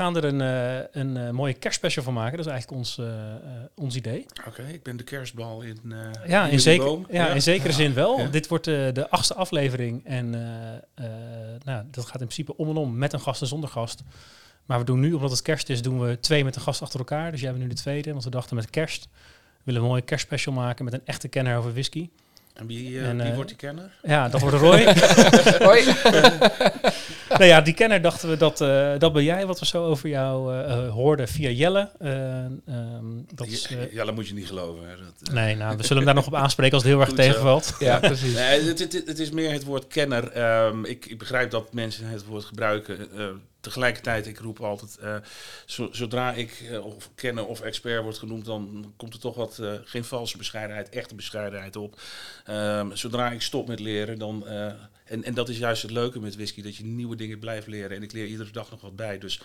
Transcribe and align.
Gaan 0.00 0.16
er 0.16 0.24
een, 0.24 0.40
eh, 0.40 1.02
een 1.02 1.16
eh, 1.16 1.30
mooie 1.30 1.54
kerstspecial 1.54 2.04
van 2.04 2.14
maken. 2.14 2.36
Dat 2.36 2.46
is 2.46 2.52
eigenlijk 2.52 2.80
ons, 2.80 2.98
eh, 2.98 3.06
ons 3.74 3.96
idee. 3.96 4.26
Oké, 4.46 4.62
ik 4.62 4.82
ben 4.82 4.96
de 4.96 5.04
kerstbal 5.04 5.62
in. 5.62 5.78
Ja, 6.26 6.40
in, 6.40 6.44
jullie 6.44 6.58
zeker, 6.58 6.84
boom. 6.84 7.06
ja, 7.10 7.28
in 7.28 7.42
zekere 7.42 7.72
zin 7.72 7.94
wel. 7.94 8.18
Ja. 8.18 8.26
Dit 8.26 8.48
wordt 8.48 8.64
de 8.64 9.06
achtste 9.10 9.34
aflevering. 9.34 10.04
En 10.04 10.30
nou, 11.64 11.84
dat 11.90 12.04
gaat 12.04 12.20
in 12.20 12.26
principe 12.26 12.56
om 12.56 12.68
en 12.68 12.76
om 12.76 12.98
met 12.98 13.12
een 13.12 13.20
gast 13.20 13.40
en 13.40 13.46
zonder 13.46 13.68
gast. 13.68 14.02
Maar 14.66 14.78
we 14.78 14.84
doen 14.84 15.00
nu, 15.00 15.12
omdat 15.12 15.30
het 15.30 15.42
kerst 15.42 15.68
is, 15.68 15.82
doen 15.82 16.00
we 16.00 16.20
twee 16.20 16.44
met 16.44 16.56
een 16.56 16.62
gast 16.62 16.82
achter 16.82 16.98
elkaar. 16.98 17.30
Dus 17.30 17.40
jij 17.40 17.50
bent 17.50 17.62
nu 17.62 17.68
de 17.68 17.74
tweede. 17.74 18.10
Want 18.10 18.24
we 18.24 18.30
dachten 18.30 18.56
met 18.56 18.70
kerst 18.70 19.08
willen 19.64 19.80
we 19.80 19.86
een 19.86 19.92
mooie 19.92 20.04
kerstspecial 20.04 20.54
maken 20.54 20.84
met 20.84 20.94
een 20.94 21.04
echte 21.04 21.28
kenner 21.28 21.56
over 21.56 21.72
whisky. 21.72 22.08
En 22.54 22.66
wie, 22.66 22.98
eh, 22.98 23.08
En, 23.08 23.16
wie 23.16 23.26
eh, 23.26 23.34
wordt 23.34 23.48
die 23.48 23.58
kenner? 23.58 23.90
Ja, 24.02 24.28
dat 24.28 24.40
wordt 24.40 24.56
Roy. 24.56 24.84
Hoi. 25.68 25.84
nou 27.38 27.44
ja, 27.44 27.60
die 27.60 27.74
kenner 27.74 28.02
dachten 28.02 28.28
we 28.28 28.36
dat, 28.36 28.60
eh, 28.60 28.92
dat 28.98 29.12
ben 29.12 29.24
jij, 29.24 29.46
wat 29.46 29.58
we 29.60 29.66
zo 29.66 29.84
over 29.84 30.08
jou 30.08 30.54
eh, 30.54 30.72
eh, 30.72 30.92
hoorden 30.92 31.28
via 31.28 31.50
Jelle. 31.50 31.88
Ehm, 31.98 32.52
dat 33.34 33.46
is, 33.46 33.68
dat 33.94 34.14
moet 34.14 34.28
je 34.28 34.34
niet 34.34 34.46
geloven. 34.46 34.88
Hè. 34.88 34.94
Dat, 34.96 35.32
nee, 35.32 35.56
nou, 35.56 35.76
we 35.76 35.82
zullen 35.82 35.96
hem 35.96 36.06
daar 36.14 36.24
nog 36.24 36.26
op 36.26 36.34
aanspreken 36.34 36.74
als 36.74 36.82
het 36.82 36.92
heel 36.92 37.00
erg 37.00 37.08
Goed 37.10 37.18
zo. 37.18 37.24
tegenvalt. 37.24 37.74
Ja, 37.78 37.98
precies. 37.98 38.34
Nee, 38.34 38.62
het, 38.62 38.78
het, 38.78 39.02
het 39.06 39.18
is 39.18 39.30
meer 39.30 39.52
het 39.52 39.64
woord 39.64 39.86
kenner. 39.86 40.30
Ehm, 40.32 40.84
ik, 40.84 41.06
ik 41.06 41.18
begrijp 41.18 41.50
dat 41.50 41.72
mensen 41.72 42.06
het 42.06 42.24
woord 42.24 42.44
gebruiken. 42.44 43.08
Tegelijkertijd, 43.60 44.26
ik 44.26 44.38
roep 44.38 44.60
altijd, 44.60 44.96
eh, 44.98 45.16
zo- 45.66 45.88
zodra 45.92 46.32
ik 46.32 46.66
eh, 46.70 46.84
of 46.86 47.10
kenner 47.14 47.46
of 47.46 47.60
expert 47.60 48.02
wordt 48.02 48.18
genoemd, 48.18 48.44
dan 48.44 48.92
komt 48.96 49.14
er 49.14 49.20
toch 49.20 49.34
wat, 49.34 49.58
eh, 49.58 49.72
geen 49.84 50.04
valse 50.04 50.36
bescheidenheid, 50.36 50.88
echte 50.88 51.14
bescheidenheid 51.14 51.76
op. 51.76 52.00
Ehm, 52.44 52.94
zodra 52.94 53.30
ik 53.30 53.42
stop 53.42 53.68
met 53.68 53.80
leren, 53.80 54.18
dan, 54.18 54.46
en, 54.46 55.24
en 55.24 55.34
dat 55.34 55.48
is 55.48 55.58
juist 55.58 55.82
het 55.82 55.90
leuke 55.90 56.20
met 56.20 56.34
whisky, 56.34 56.62
dat 56.62 56.76
je 56.76 56.84
nieuwe 56.84 57.16
dingen 57.16 57.38
blijft 57.38 57.66
leren. 57.66 57.96
En 57.96 58.02
ik 58.02 58.12
leer 58.12 58.26
iedere 58.26 58.50
dag 58.50 58.70
nog 58.70 58.80
wat 58.80 58.96
bij, 58.96 59.18
dus 59.18 59.40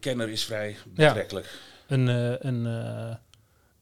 kenner 0.00 0.28
is 0.28 0.44
vrij 0.44 0.76
betrekkelijk. 0.86 1.58
Een, 1.86 2.08
eh, 2.08 2.34
een, 2.38 2.66
eh, 2.66 3.14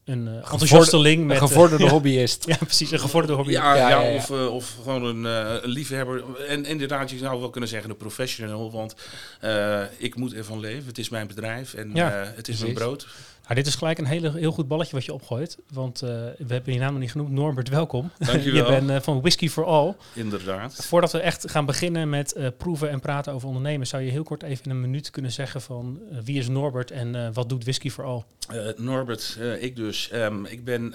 een 0.05 0.27
eh, 0.27 0.33
enthousiasteling 0.51 1.25
met... 1.25 1.37
Een 1.37 1.41
eh, 1.43 1.47
gevorderde 1.47 1.89
hobbyist. 1.95 2.45
Ja, 2.47 2.55
precies. 2.57 2.91
Een 2.91 2.99
gevorderde 2.99 3.35
hobby. 3.37 3.51
Ja, 3.51 3.75
Ja, 3.75 3.89
ja, 3.89 4.01
ja, 4.01 4.09
ja. 4.09 4.15
Of, 4.15 4.29
eh, 4.29 4.53
of 4.53 4.75
gewoon 4.83 5.03
een, 5.03 5.25
eh, 5.25 5.63
liefhebber. 5.63 6.23
En 6.47 6.65
inderdaad, 6.65 7.09
je 7.09 7.17
zou 7.17 7.39
wel 7.39 7.49
kunnen 7.49 7.69
zeggen 7.69 7.89
een 7.89 7.97
professional. 7.97 8.71
Want 8.71 8.95
eh, 9.39 9.81
ik 9.97 10.15
moet 10.15 10.33
ervan 10.33 10.59
leven. 10.59 10.85
Het 10.87 10.97
is 10.97 11.09
mijn 11.09 11.27
bedrijf 11.27 11.73
en 11.73 11.91
Ja, 11.93 12.21
eh, 12.21 12.27
het 12.35 12.47
is 12.47 12.59
mijn 12.59 12.73
brood. 12.73 13.07
Nou, 13.43 13.55
dit 13.55 13.67
is 13.67 13.75
gelijk 13.75 13.97
een 13.97 14.05
hele, 14.05 14.31
heel 14.31 14.51
goed 14.51 14.67
balletje 14.67 14.95
wat 14.95 15.05
je 15.05 15.13
opgooit. 15.13 15.57
Want 15.69 16.01
eh, 16.01 16.09
we 16.37 16.53
hebben 16.53 16.73
je 16.73 16.79
naam 16.79 16.91
nog 16.91 17.01
niet 17.01 17.11
genoemd. 17.11 17.31
Norbert, 17.31 17.69
welkom. 17.69 18.11
Dankjewel. 18.17 18.65
je 18.71 18.79
bent 18.79 18.89
eh, 18.89 19.01
van 19.01 19.21
Whisky 19.21 19.49
for 19.49 19.65
All. 19.65 19.95
Inderdaad. 20.13 20.85
Voordat 20.85 21.11
we 21.11 21.19
echt 21.19 21.51
gaan 21.51 21.65
beginnen 21.65 22.09
met 22.09 22.33
eh, 22.33 22.47
proeven 22.57 22.89
en 22.89 22.99
praten 22.99 23.33
over 23.33 23.47
ondernemen... 23.47 23.87
zou 23.87 24.03
je 24.03 24.11
heel 24.11 24.23
kort 24.23 24.43
even 24.43 24.65
in 24.65 24.71
een 24.71 24.81
minuut 24.81 25.09
kunnen 25.09 25.31
zeggen 25.31 25.61
van... 25.61 25.99
wie 26.23 26.39
is 26.39 26.47
Norbert 26.47 26.91
en 26.91 27.33
wat 27.33 27.49
doet 27.49 27.63
Whisky 27.63 27.89
for 27.89 28.03
All? 28.03 28.23
Norbert, 28.77 29.37
ik 29.59 29.75
dus. 29.75 30.09
Ehm, 30.09 30.45
ik 30.45 30.63
ben 30.63 30.93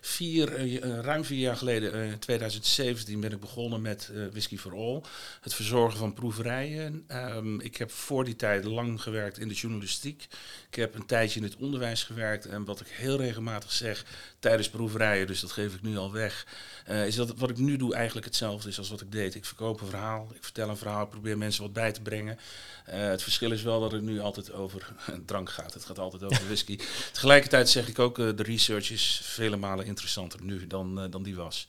vier, 0.00 0.80
ruim 1.02 1.24
vier 1.24 1.38
jaar 1.38 1.56
geleden, 1.56 1.92
in 1.92 2.18
2017, 2.18 3.20
ben 3.20 3.32
ik 3.32 3.40
begonnen 3.40 3.82
met 3.82 4.12
Whisky 4.30 4.56
for 4.56 4.74
All. 4.74 5.02
Het 5.40 5.54
verzorgen 5.54 5.98
van 5.98 6.12
proeverijen. 6.12 7.04
Ehm, 7.06 7.60
ik 7.60 7.76
heb 7.76 7.90
voor 7.90 8.24
die 8.24 8.36
tijd 8.36 8.64
lang 8.64 9.02
gewerkt 9.02 9.38
in 9.38 9.48
de 9.48 9.54
journalistiek. 9.54 10.26
Ik 10.70 10.74
heb 10.74 10.94
een 10.94 11.06
tijdje 11.06 11.40
in 11.40 11.46
het 11.46 11.57
onderwijs 11.58 12.04
gewerkt. 12.04 12.46
En 12.46 12.64
wat 12.64 12.80
ik 12.80 12.86
heel 12.86 13.16
regelmatig 13.16 13.72
zeg 13.72 14.04
tijdens 14.38 14.70
proeverijen, 14.70 15.26
dus 15.26 15.40
dat 15.40 15.52
geef 15.52 15.74
ik 15.74 15.82
nu 15.82 15.96
al 15.96 16.12
weg, 16.12 16.46
eh, 16.84 17.06
is 17.06 17.14
dat 17.14 17.38
wat 17.38 17.50
ik 17.50 17.58
nu 17.58 17.76
doe 17.76 17.94
eigenlijk 17.94 18.26
hetzelfde 18.26 18.68
is 18.68 18.78
als 18.78 18.90
wat 18.90 19.00
ik 19.00 19.12
deed. 19.12 19.34
Ik 19.34 19.44
verkoop 19.44 19.80
een 19.80 19.86
verhaal, 19.86 20.28
ik 20.34 20.44
vertel 20.44 20.68
een 20.68 20.76
verhaal, 20.76 21.02
ik 21.02 21.10
probeer 21.10 21.38
mensen 21.38 21.62
wat 21.62 21.72
bij 21.72 21.92
te 21.92 22.02
brengen. 22.02 22.38
Eh, 22.84 22.98
het 23.00 23.22
verschil 23.22 23.52
is 23.52 23.62
wel 23.62 23.80
dat 23.80 23.92
het 23.92 24.02
nu 24.02 24.20
altijd 24.20 24.52
over 24.52 24.92
drank 25.26 25.50
gaat. 25.50 25.74
Het 25.74 25.84
gaat 25.84 25.98
altijd 25.98 26.24
over 26.24 26.44
whisky. 26.46 26.78
Tegelijkertijd 27.12 27.68
zeg 27.68 27.88
ik 27.88 27.98
ook, 27.98 28.18
eh, 28.18 28.28
de 28.36 28.42
research 28.42 28.90
is 28.90 29.20
vele 29.22 29.56
malen 29.56 29.86
interessanter 29.86 30.42
nu 30.42 30.66
dan, 30.66 31.10
dan 31.10 31.22
die 31.22 31.36
was. 31.36 31.68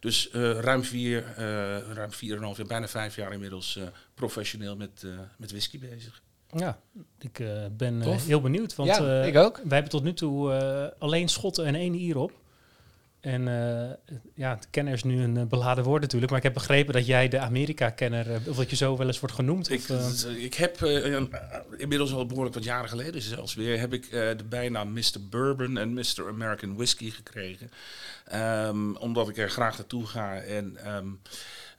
Dus 0.00 0.28
ruim 0.32 0.84
vier, 0.84 1.24
eh 1.36 1.92
ruim 1.92 2.12
vier 2.12 2.30
en 2.30 2.36
een 2.36 2.44
half 2.44 2.56
jaar, 2.56 2.66
bijna 2.66 2.88
vijf 2.88 3.16
jaar 3.16 3.32
inmiddels 3.32 3.78
professioneel 4.14 4.76
met, 4.76 5.04
met 5.36 5.50
whisky 5.50 5.78
bezig. 5.78 6.22
Ja, 6.56 6.78
ik 7.18 7.38
eh, 7.38 7.48
ben 7.76 8.02
eh, 8.02 8.16
heel 8.16 8.40
benieuwd. 8.40 8.74
Want 8.74 8.88
ja, 8.88 9.20
eh, 9.22 9.26
ik 9.26 9.36
ook. 9.36 9.56
wij 9.56 9.64
hebben 9.74 9.90
tot 9.90 10.02
nu 10.02 10.12
toe 10.14 10.52
eh, 10.52 10.86
alleen 10.98 11.28
schotten 11.28 11.64
en 11.66 11.74
één 11.74 11.94
ier 11.94 12.16
op. 12.16 12.32
En 13.20 13.48
eh, 13.48 14.14
ja, 14.34 14.54
het 14.54 14.66
kenner 14.70 14.92
is 14.92 15.02
nu 15.04 15.22
een 15.22 15.48
beladen 15.48 15.84
woord 15.84 16.00
natuurlijk. 16.02 16.30
Maar 16.30 16.40
ik 16.40 16.46
heb 16.46 16.54
begrepen 16.54 16.92
dat 16.94 17.06
jij 17.06 17.28
de 17.28 17.38
Amerika-kenner, 17.38 18.26
of 18.48 18.56
dat 18.56 18.70
je 18.70 18.76
zo 18.76 18.96
wel 18.96 19.06
eens 19.06 19.20
wordt 19.20 19.34
genoemd. 19.34 19.70
Ik, 19.70 19.84
of, 19.90 20.24
ik 20.24 20.54
heb 20.54 20.82
eh, 20.82 21.12
een- 21.12 21.30
inmiddels 21.76 22.12
al 22.12 22.26
behoorlijk 22.26 22.54
wat 22.54 22.64
jaren 22.64 22.88
geleden 22.88 23.22
zelfs 23.22 23.54
weer, 23.54 23.78
heb 23.80 23.92
ik 23.92 24.04
eh, 24.04 24.10
de 24.10 24.44
bijnaam 24.48 24.92
Mr. 24.92 25.16
Bourbon 25.30 25.78
en 25.78 25.92
Mr. 25.92 26.28
American 26.28 26.74
Whisky 26.76 27.10
gekregen. 27.10 27.70
Ehm, 28.24 28.94
omdat 28.94 29.28
ik 29.28 29.36
er 29.38 29.50
graag 29.50 29.76
naartoe 29.78 30.06
ga 30.06 30.36
en 30.40 30.76
ehm, 30.84 31.06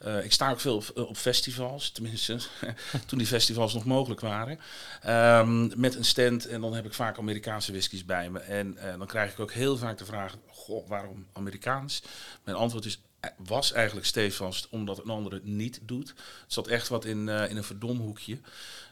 eh, 0.03 0.23
ik 0.23 0.31
sta 0.31 0.51
ook 0.51 0.59
veel 0.59 0.75
op, 0.75 0.91
op 0.95 1.17
festivals, 1.17 1.91
tenminste 1.91 2.37
toen 3.07 3.17
die 3.17 3.27
festivals 3.27 3.73
nog 3.73 3.85
mogelijk 3.85 4.21
waren. 4.21 4.59
Ehm, 5.01 5.79
met 5.79 5.95
een 5.95 6.05
stand 6.05 6.47
en 6.47 6.61
dan 6.61 6.73
heb 6.73 6.85
ik 6.85 6.93
vaak 6.93 7.17
Amerikaanse 7.17 7.71
whiskies 7.71 8.05
bij 8.05 8.29
me. 8.29 8.39
En 8.39 8.77
eh, 8.77 8.97
dan 8.97 9.07
krijg 9.07 9.31
ik 9.31 9.39
ook 9.39 9.51
heel 9.51 9.77
vaak 9.77 9.97
de 9.97 10.05
vraag, 10.05 10.37
goh, 10.47 10.87
waarom 10.87 11.27
Amerikaans? 11.33 12.03
Mijn 12.43 12.57
antwoord 12.57 12.85
is, 12.85 13.01
eh, 13.19 13.29
was 13.37 13.71
eigenlijk 13.71 14.05
stevast 14.05 14.67
omdat 14.69 15.03
een 15.03 15.09
ander 15.09 15.33
het 15.33 15.45
niet 15.45 15.79
doet. 15.81 16.07
Het 16.07 16.53
zat 16.53 16.67
echt 16.67 16.87
wat 16.87 17.05
in, 17.05 17.29
eh, 17.29 17.49
in 17.49 17.57
een 17.57 17.63
verdomhoekje. 17.63 18.39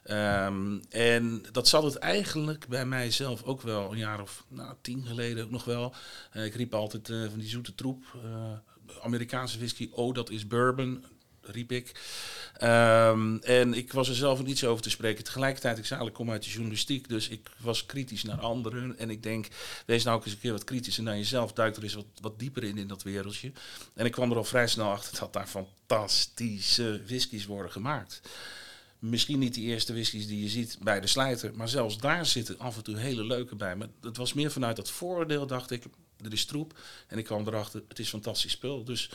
Ehm, 0.03 0.80
en 0.90 1.44
dat 1.52 1.68
zat 1.68 1.84
het 1.84 1.96
eigenlijk 1.96 2.68
bij 2.68 2.86
mijzelf 2.86 3.44
ook 3.44 3.62
wel 3.62 3.91
een 3.91 3.97
jaar 3.97 4.22
of 4.22 4.46
nou, 4.47 4.76
tien 4.81 5.06
geleden 5.06 5.44
ook 5.44 5.52
nog 5.52 5.66
wel. 5.66 5.94
Eh, 6.31 6.46
ik 6.46 6.56
riep 6.56 6.74
altijd 6.74 7.09
eh, 7.09 7.24
van 7.30 7.40
die 7.40 7.50
zoete 7.50 7.76
troep. 7.76 8.03
Amerikaanse 9.02 9.58
whisky, 9.58 9.90
oh 9.92 10.14
dat 10.14 10.30
is 10.30 10.48
bourbon, 10.48 11.06
riep 11.42 11.72
ik. 11.72 11.92
Ehm, 12.58 13.38
en 13.38 13.74
ik 13.74 13.94
was 13.94 14.10
er 14.10 14.16
zelf 14.16 14.44
niet 14.44 14.58
zo 14.58 14.72
over 14.72 14.84
te 14.84 14.90
spreken. 14.90 15.24
Tegelijkertijd, 15.24 15.78
ik 15.78 15.86
zei, 15.86 16.06
ik 16.06 16.14
kom 16.14 16.32
uit 16.32 16.44
de 16.44 16.50
journalistiek, 16.50 17.10
dus 17.10 17.30
ik 17.30 17.50
was 17.58 17.86
kritisch 17.86 18.24
naar 18.24 18.40
anderen. 18.40 18.98
En 18.98 19.10
ik 19.10 19.24
denk, 19.24 19.48
wees 19.86 20.04
nou 20.04 20.18
ook 20.18 20.26
eens 20.26 20.34
een 20.34 20.40
keer 20.40 20.52
wat 20.52 20.64
kritischer 20.64 21.04
naar 21.04 21.18
jezelf. 21.18 21.54
Duik 21.54 21.76
er 21.76 21.84
eens 21.84 21.94
wat, 21.94 22.06
wat 22.22 22.40
dieper 22.40 22.64
in, 22.64 22.78
in 22.78 22.88
dat 22.88 23.04
wereldje. 23.04 23.52
En 23.94 24.06
ik 24.06 24.12
kwam 24.12 24.32
er 24.32 24.38
al 24.38 24.44
vrij 24.44 24.68
snel 24.68 24.90
achter 24.90 25.20
dat 25.20 25.34
daar 25.34 25.48
fantastische 25.48 27.02
whiskies 27.06 27.46
worden 27.46 27.72
gemaakt. 27.72 28.22
Misschien 29.00 29.40
niet 29.40 29.54
die 29.54 29.66
eerste 29.66 29.94
whiskies 29.94 30.28
die 30.28 30.42
je 30.42 30.50
ziet 30.50 30.78
bij 30.82 31.00
de 31.00 31.08
slijter, 31.08 31.52
maar 31.56 31.70
zelfs 31.70 31.98
daar 31.98 32.26
zitten 32.26 32.60
af 32.60 32.78
en 32.78 32.84
toe 32.84 32.98
hele 32.98 33.24
leuke 33.24 33.56
bij. 33.56 33.76
Maar 33.76 33.88
het 34.02 34.18
was 34.18 34.34
meer 34.34 34.52
vanuit 34.52 34.76
dat 34.76 34.90
vooroordeel, 34.90 35.48
dacht 35.48 35.72
ik, 35.72 35.84
er 36.25 36.34
is 36.34 36.46
troep. 36.46 36.74
En 37.07 37.18
ik 37.18 37.25
kwam 37.25 37.47
erachter, 37.47 37.81
het 37.88 38.00
is 38.00 38.09
fantastisch 38.09 38.52
spul. 38.52 38.84
Dus 38.84 39.09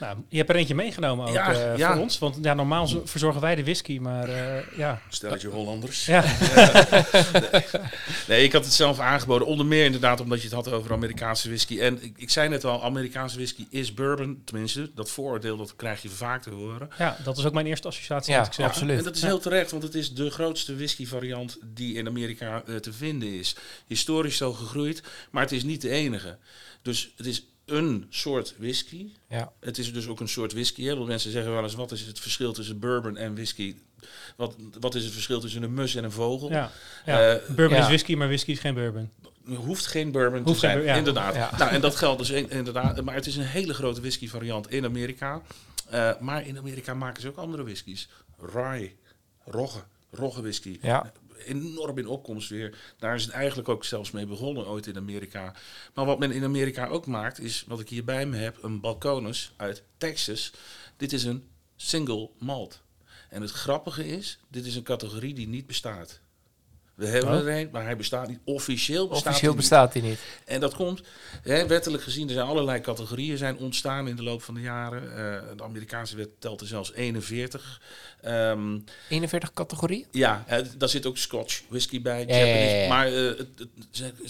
nou, 0.00 0.18
je 0.28 0.36
hebt 0.36 0.50
er 0.50 0.56
eentje 0.56 0.74
meegenomen 0.74 1.26
ook 1.26 1.32
Ja, 1.34 1.52
eh, 1.52 1.76
ja. 1.76 1.92
voor 1.92 2.02
ons. 2.02 2.18
Want 2.18 2.38
ja, 2.42 2.54
normaal 2.54 2.86
zo- 2.86 3.02
verzorgen 3.04 3.40
wij 3.40 3.54
de 3.54 3.62
whisky, 3.62 3.98
maar 3.98 4.28
eh, 4.28 4.76
ja. 4.78 5.00
stel 5.08 5.38
je 5.38 5.48
Hollanders. 5.48 6.06
ja. 6.06 6.24
Nee, 8.28 8.44
ik 8.44 8.52
had 8.52 8.64
het 8.64 8.72
zelf 8.74 8.98
aangeboden. 8.98 9.46
Onder 9.46 9.66
meer 9.66 9.84
inderdaad 9.84 10.20
omdat 10.20 10.38
je 10.38 10.44
het 10.44 10.54
had 10.54 10.68
over 10.70 10.92
Amerikaanse 10.92 11.48
whisky. 11.48 11.80
En 11.80 12.02
ik, 12.02 12.12
ik 12.16 12.30
zei 12.30 12.48
net 12.48 12.64
al, 12.64 12.84
Amerikaanse 12.84 13.36
whisky 13.36 13.66
is 13.70 13.94
bourbon. 13.94 14.42
Tenminste, 14.44 14.90
dat 14.94 15.10
vooroordeel 15.10 15.56
dat 15.56 15.76
krijg 15.76 16.02
je 16.02 16.08
vaak 16.08 16.42
te 16.42 16.50
horen. 16.50 16.88
ja, 16.98 17.16
dat 17.24 17.38
is 17.38 17.44
ook 17.46 17.52
mijn 17.52 17.66
eerste 17.66 17.88
associatie. 17.88 18.32
Ja, 18.32 18.46
ik 18.52 18.58
absoluut. 18.58 18.98
En 18.98 19.04
dat 19.04 19.16
is 19.16 19.22
heel 19.22 19.38
terecht, 19.40 19.70
want 19.70 19.82
het 19.82 19.94
is 19.94 20.14
de 20.14 20.30
grootste 20.30 20.76
whisky 20.76 21.06
variant 21.06 21.58
die 21.64 21.94
in 21.94 22.06
Amerika 22.06 22.62
eh, 22.66 22.74
te 22.76 22.92
vinden 22.92 23.28
is. 23.38 23.56
Historisch 23.86 24.36
zo 24.36 24.52
gegroeid, 24.52 25.02
maar 25.30 25.42
het 25.42 25.52
is 25.52 25.62
niet 25.62 25.80
de 25.80 25.90
enige. 25.90 26.36
Dus 26.82 27.12
het 27.16 27.26
is 27.26 27.44
een 27.64 28.06
soort 28.10 28.54
whisky. 28.58 29.06
Ja. 29.28 29.52
Het 29.60 29.78
is 29.78 29.92
dus 29.92 30.06
ook 30.06 30.20
een 30.20 30.28
soort 30.28 30.52
whisky. 30.52 30.82
Heel 30.82 30.96
veel 30.96 31.06
mensen 31.06 31.30
zeggen 31.30 31.52
wel 31.52 31.62
eens, 31.62 31.74
wat 31.74 31.92
is 31.92 32.06
het 32.06 32.20
verschil 32.20 32.52
tussen 32.52 32.78
bourbon 32.78 33.16
en 33.16 33.34
whisky? 33.34 33.74
Wat, 34.36 34.56
wat 34.80 34.94
is 34.94 35.04
het 35.04 35.12
verschil 35.12 35.40
tussen 35.40 35.62
een 35.62 35.74
mus 35.74 35.94
en 35.94 36.04
een 36.04 36.12
vogel? 36.12 36.50
Ja, 36.50 36.70
ja. 37.06 37.30
Eh, 37.34 37.48
bourbon 37.54 37.76
ja. 37.76 37.82
is 37.82 37.88
whisky, 37.88 38.14
maar 38.14 38.26
whisky 38.28 38.50
is 38.50 38.58
geen 38.58 38.74
bourbon. 38.74 39.10
hoeft 39.44 39.86
geen 39.86 40.12
bourbon 40.12 40.38
Hoeft 40.42 40.54
te 40.54 40.66
zijn. 40.66 40.76
bur- 40.78 40.86
ja. 40.86 40.94
Inderdaad. 40.94 41.58
Nou, 41.58 41.70
en 41.70 41.80
dat 41.80 41.96
geldt 41.96 42.18
dus 42.18 42.30
in- 42.30 42.50
inderdaad. 42.50 43.02
Maar 43.04 43.14
het 43.14 43.26
is 43.26 43.36
een 43.36 43.44
hele 43.44 43.74
grote 43.74 44.00
whisky 44.00 44.28
variant 44.28 44.70
in 44.70 44.84
Amerika. 44.84 45.42
Eh, 45.90 46.10
maar 46.20 46.46
in 46.46 46.58
Amerika 46.58 46.94
maken 46.94 47.22
ze 47.22 47.28
ook 47.28 47.36
andere 47.36 47.62
whiskies. 47.64 48.08
Rye, 48.54 48.92
rogge, 49.44 49.82
rogge 50.10 50.40
whisky. 50.42 50.78
Ja. 50.82 51.12
Enorm 51.44 51.98
in 51.98 52.06
opkomst 52.06 52.48
weer. 52.48 52.94
Daar 52.98 53.14
is 53.14 53.24
het 53.24 53.32
eigenlijk 53.32 53.68
ook 53.68 53.84
zelfs 53.84 54.10
mee 54.10 54.26
begonnen 54.26 54.66
ooit 54.66 54.86
in 54.86 54.96
Amerika. 54.96 55.54
Maar 55.94 56.04
wat 56.04 56.18
men 56.18 56.32
in 56.32 56.44
Amerika 56.44 56.86
ook 56.86 57.06
maakt, 57.06 57.40
is 57.40 57.64
wat 57.66 57.80
ik 57.80 57.88
hier 57.88 58.04
bij 58.04 58.26
me 58.26 58.36
heb, 58.36 58.62
een 58.62 58.80
Balcones 58.80 59.52
uit 59.56 59.82
Texas. 59.96 60.52
Dit 60.96 61.12
is 61.12 61.24
een 61.24 61.48
single 61.76 62.30
malt. 62.38 62.82
En 63.28 63.42
het 63.42 63.50
grappige 63.50 64.06
is, 64.06 64.38
dit 64.48 64.66
is 64.66 64.76
een 64.76 64.82
categorie 64.82 65.34
die 65.34 65.48
niet 65.48 65.66
bestaat. 65.66 66.20
We 67.00 67.06
hebben 67.06 67.30
Oh. 67.30 67.46
er 67.46 67.58
een, 67.60 67.68
maar 67.72 67.84
hij 67.84 67.96
bestaat 67.96 68.28
niet. 68.28 68.38
Officieel 68.44 69.08
bestaat 69.08 69.26
Officieel 69.26 69.40
hij 69.52 69.60
niet. 69.60 69.68
bestaat 69.70 69.92
die 69.92 70.02
niet. 70.02 70.18
En 70.44 70.60
dat 70.60 70.74
komt, 70.74 71.02
hè, 71.42 71.66
wettelijk 71.66 72.02
gezien, 72.02 72.26
er 72.28 72.34
zijn 72.34 72.46
allerlei 72.46 72.80
categorieën 72.80 73.36
zijn 73.38 73.56
ontstaan 73.56 74.08
in 74.08 74.16
de 74.16 74.22
loop 74.22 74.42
van 74.42 74.54
de 74.54 74.60
jaren. 74.60 75.02
Eh, 75.02 75.56
de 75.56 75.62
Amerikaanse 75.62 76.16
wet 76.16 76.28
telt 76.38 76.60
er 76.60 76.66
zelfs 76.66 76.92
41. 76.92 77.80
Ehm, 78.20 78.78
41 79.08 79.52
categorieën? 79.52 80.06
ja, 80.10 80.44
daar 80.76 80.88
zit 80.88 81.06
ook 81.06 81.16
Scotch 81.18 81.62
whisky 81.68 82.02
bij, 82.02 82.26
Ja, 82.26 82.36
ja, 82.36 82.44
ja, 82.44 82.46
Japanese. 82.46 82.76
ja. 82.76 82.88
Maar 82.88 83.06
eh, 83.06 83.12
het, 83.14 83.48
het- 83.58 83.68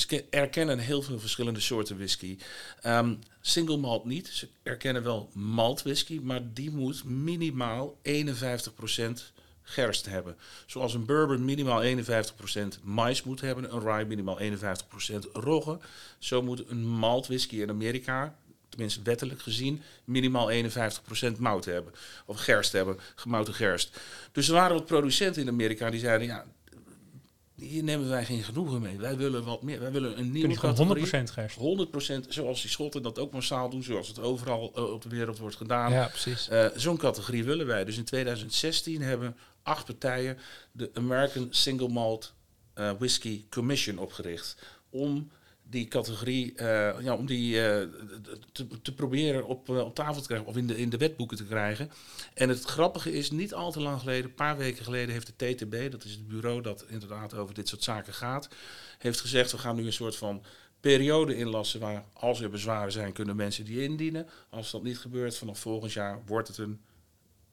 ze, 0.00 0.24
erkennen 0.30 0.78
heel 0.78 1.02
veel 1.02 1.18
verschillende 1.18 1.60
soorten 1.60 1.96
whisky. 1.96 2.38
Ehm, 2.80 3.14
single 3.40 3.76
malt 3.76 4.04
niet. 4.04 4.28
Ze 4.28 4.48
erkennen 4.62 5.02
wel 5.02 5.30
malt 5.32 5.82
whisky, 5.82 6.20
maar 6.22 6.40
die 6.54 6.70
moet 6.70 7.04
minimaal 7.04 7.96
51% 8.02 9.32
gerst 9.70 10.06
hebben. 10.06 10.36
Zoals 10.66 10.94
een 10.94 11.04
bourbon 11.04 11.44
minimaal 11.44 11.82
51% 11.84 12.82
mais 12.82 13.22
moet 13.22 13.40
hebben, 13.40 13.74
een 13.74 13.80
rye 13.80 14.04
minimaal 14.04 14.38
51% 14.40 14.44
rogge. 15.32 15.78
Zo 16.18 16.42
moet 16.42 16.62
een 16.68 16.86
malt 16.86 17.26
whisky 17.26 17.60
in 17.60 17.70
Amerika, 17.70 18.34
tenminste 18.68 19.00
wettelijk 19.02 19.42
gezien, 19.42 19.82
minimaal 20.04 20.52
51% 20.52 20.56
mout 21.38 21.64
hebben. 21.64 21.92
Of 22.26 22.40
gerst 22.40 22.72
hebben, 22.72 22.98
gemouten 23.14 23.54
gerst. 23.54 24.00
Dus 24.32 24.48
er 24.48 24.54
waren 24.54 24.76
wat 24.76 24.86
producenten 24.86 25.42
in 25.42 25.48
Amerika 25.48 25.90
die 25.90 26.00
zeiden, 26.00 26.26
ja, 26.26 26.44
hier 27.60 27.82
nemen 27.82 28.08
wij 28.08 28.24
geen 28.24 28.42
genoegen 28.42 28.80
mee. 28.80 28.98
Wij 28.98 29.16
willen 29.16 29.44
wat 29.44 29.62
meer. 29.62 29.80
Wij 29.80 29.92
willen 29.92 30.18
een 30.18 30.30
nieuwe 30.30 30.54
categorie. 30.54 31.06
100% 31.06 31.08
gerst. 31.32 31.56
100% 31.56 32.28
zoals 32.28 32.60
die 32.60 32.70
Schotten 32.70 33.02
dat 33.02 33.18
ook 33.18 33.32
massaal 33.32 33.70
doen, 33.70 33.82
zoals 33.82 34.08
het 34.08 34.20
overal 34.20 34.72
eh, 34.74 34.92
op 34.92 35.02
de 35.02 35.08
wereld 35.08 35.38
wordt 35.38 35.56
gedaan. 35.56 35.92
Ja, 35.92 36.06
precies. 36.06 36.48
Eh, 36.48 36.66
Zo'n 36.74 36.96
categorie 36.96 37.44
willen 37.44 37.66
wij. 37.66 37.84
Dus 37.84 37.96
in 37.96 38.04
2016 38.04 39.02
hebben 39.02 39.36
acht 39.62 39.84
partijen 39.84 40.38
de 40.72 40.90
American 40.94 41.48
Single 41.50 41.88
Malt 41.88 42.32
eh, 42.74 42.90
Whisky 42.98 43.44
Commission 43.48 43.98
opgericht. 43.98 44.56
Om 44.90 45.30
die 45.62 45.88
categorie, 45.88 46.54
eh, 46.54 47.00
ja, 47.00 47.14
om 47.14 47.26
die 47.26 47.62
eh, 47.62 47.86
te, 48.82 48.94
proberen 48.94 49.46
op, 49.46 49.68
op 49.68 49.94
tafel 49.94 50.20
te 50.20 50.26
krijgen 50.26 50.48
of 50.48 50.56
in 50.56 50.66
de, 50.66 50.78
in 50.78 50.88
de 50.88 50.96
wetboeken 50.96 51.36
te 51.36 51.44
krijgen. 51.44 51.90
En 52.34 52.48
het 52.48 52.64
grappige 52.64 53.12
is, 53.12 53.30
niet 53.30 53.54
al 53.54 53.72
te 53.72 53.80
lang 53.80 53.98
geleden, 53.98 54.24
een 54.24 54.34
paar 54.34 54.56
weken 54.56 54.84
geleden, 54.84 55.12
heeft 55.12 55.32
de 55.38 55.54
TTB, 55.54 55.90
dat 55.90 56.04
is 56.04 56.10
het 56.10 56.28
bureau 56.28 56.62
dat 56.62 56.84
inderdaad 56.88 57.34
over 57.34 57.54
dit 57.54 57.68
soort 57.68 57.82
zaken 57.82 58.14
gaat, 58.14 58.48
heeft 58.98 59.20
gezegd: 59.20 59.52
we 59.52 59.58
gaan 59.58 59.76
nu 59.76 59.86
een 59.86 59.92
soort 59.92 60.16
van 60.16 60.42
periode 60.80 61.36
inlassen 61.36 61.80
waar 61.80 62.04
als 62.12 62.40
er 62.40 62.50
bezwaren 62.50 62.92
zijn, 62.92 63.12
kunnen 63.12 63.36
mensen 63.36 63.64
die 63.64 63.82
indienen. 63.82 64.28
Als 64.50 64.70
dat 64.70 64.82
niet 64.82 64.98
gebeurt, 64.98 65.36
vanaf 65.36 65.58
volgend 65.58 65.92
jaar 65.92 66.22
wordt 66.26 66.48
het 66.48 66.58
een, 66.58 66.80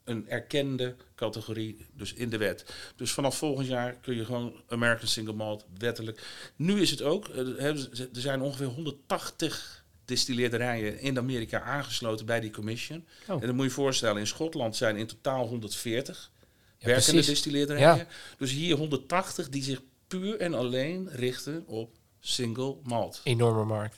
een 0.08 0.30
erkende 0.30 0.96
categorie, 1.16 1.86
dus 1.94 2.14
in 2.14 2.30
de 2.30 2.38
wet. 2.38 2.66
Dus 2.96 3.12
vanaf 3.12 3.38
volgend 3.38 3.68
jaar 3.68 3.94
kun 4.02 4.16
je 4.16 4.26
gewoon 4.26 4.62
American 4.70 5.08
Single 5.08 5.34
Malt 5.34 5.66
wettelijk. 5.78 6.22
Nu 6.56 6.82
is 6.82 6.92
het 6.92 7.02
ook, 7.02 7.28
eh, 7.28 7.36
hebben 7.58 7.90
ze- 7.98 8.10
er 8.14 8.22
zijn 8.22 8.42
ongeveer 8.42 8.66
180 8.68 9.86
distilleerderijen 10.06 11.00
in 11.00 11.18
Amerika 11.18 11.62
aangesloten 11.62 12.26
bij 12.26 12.40
die 12.40 12.52
commission. 12.52 13.06
Oh. 13.28 13.42
En 13.42 13.48
dan 13.48 13.56
moet 13.56 13.66
je 13.66 13.72
voorstellen, 13.72 14.18
in 14.20 14.28
Schotland 14.28 14.76
zijn 14.76 14.98
in 14.98 15.08
totaal 15.08 15.48
140 15.48 16.32
Ja, 16.78 16.86
werkende 16.86 17.12
precies. 17.12 17.26
distilleerderijen. 17.26 18.08
Dus 18.38 18.52
hier 18.52 18.76
180 18.76 19.50
die 19.50 19.64
zich 19.64 19.82
puur 20.08 20.40
en 20.40 20.54
alleen 20.54 21.10
richten 21.12 21.64
op 21.68 21.96
single 22.20 22.76
malt. 22.84 23.22
Enorme 23.24 23.64
markt. 23.66 23.96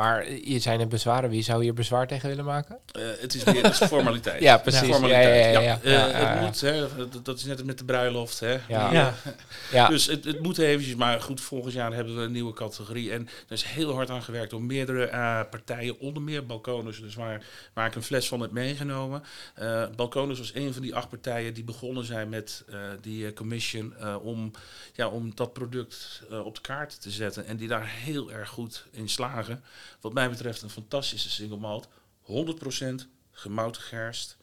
Maar 0.00 0.32
je 0.32 0.58
zijn 0.58 0.80
er 0.80 0.86
bezwaren. 0.88 1.30
Wie 1.30 1.42
zou 1.42 1.62
hier 1.62 1.74
bezwaar 1.74 2.06
tegen 2.06 2.28
willen 2.28 2.44
maken? 2.44 2.78
Eh, 2.92 3.02
het 3.20 3.34
is 3.34 3.44
is 3.44 3.78
formaliteit. 3.86 4.42
Ja, 4.48 4.58
precies. 4.58 4.88
Formaliteit. 4.88 5.54
Ja, 5.54 5.60
ja, 5.60 5.60
ja, 5.60 5.78
Eh, 5.82 5.92
ja. 5.92 6.06
Ja, 6.06 6.26
het 6.26 6.40
moet, 6.40 6.60
hè, 6.60 7.08
dat, 7.10 7.24
dat 7.24 7.38
is 7.38 7.44
net 7.44 7.64
met 7.64 7.78
de 7.78 7.84
bruiloft. 7.84 8.40
Hè. 8.40 8.58
Ja. 8.68 8.92
Eh, 8.92 9.32
Ja, 9.72 9.88
Dus 9.88 10.06
het, 10.06 10.24
het 10.24 10.42
moet 10.42 10.58
eventjes, 10.58 10.94
maar 10.94 11.20
goed, 11.20 11.40
volgend 11.40 11.72
jaar 11.74 11.92
hebben 11.92 12.16
we 12.16 12.22
een 12.22 12.32
nieuwe 12.32 12.52
categorie. 12.52 13.12
En 13.12 13.28
er 13.46 13.52
is 13.52 13.62
heel 13.62 13.94
hard 13.94 14.10
aan 14.10 14.22
gewerkt 14.22 14.50
door 14.50 14.62
meerdere 14.62 15.04
eh, 15.06 15.40
partijen, 15.50 15.98
onder 15.98 16.22
meer 16.22 16.46
Balkonus, 16.46 17.00
dus 17.00 17.14
waar, 17.14 17.44
waar 17.74 17.86
ik 17.86 17.94
een 17.94 18.02
fles 18.02 18.28
van 18.28 18.40
heb 18.40 18.50
meegenomen. 18.50 19.22
Eh 19.54 19.84
Balkonus 19.96 20.38
was 20.38 20.54
een 20.54 20.72
van 20.72 20.82
die 20.82 20.94
acht 20.94 21.08
partijen 21.08 21.54
die 21.54 21.64
begonnen 21.64 22.04
zijn 22.04 22.28
met 22.28 22.64
eh, 22.70 22.78
die 23.00 23.26
eh, 23.26 23.32
commission 23.34 23.94
eh, 23.98 24.16
om, 24.22 24.50
ja, 24.94 25.08
om 25.08 25.32
dat 25.34 25.52
product 25.52 26.22
op 26.44 26.54
de 26.54 26.60
kaart 26.60 27.00
te 27.00 27.10
zetten. 27.10 27.46
En 27.46 27.56
die 27.56 27.68
daar 27.68 27.86
heel 27.86 28.32
erg 28.32 28.48
goed 28.48 28.84
in 28.90 29.08
slagen. 29.08 29.62
Wat 30.00 30.12
mij 30.12 30.30
betreft 30.30 30.62
een 30.62 30.70
fantastische 30.70 31.30
single 31.30 31.56
malt. 31.58 31.88
100% 32.22 33.06
gemouten 33.32 33.82
gerst. 33.82 34.36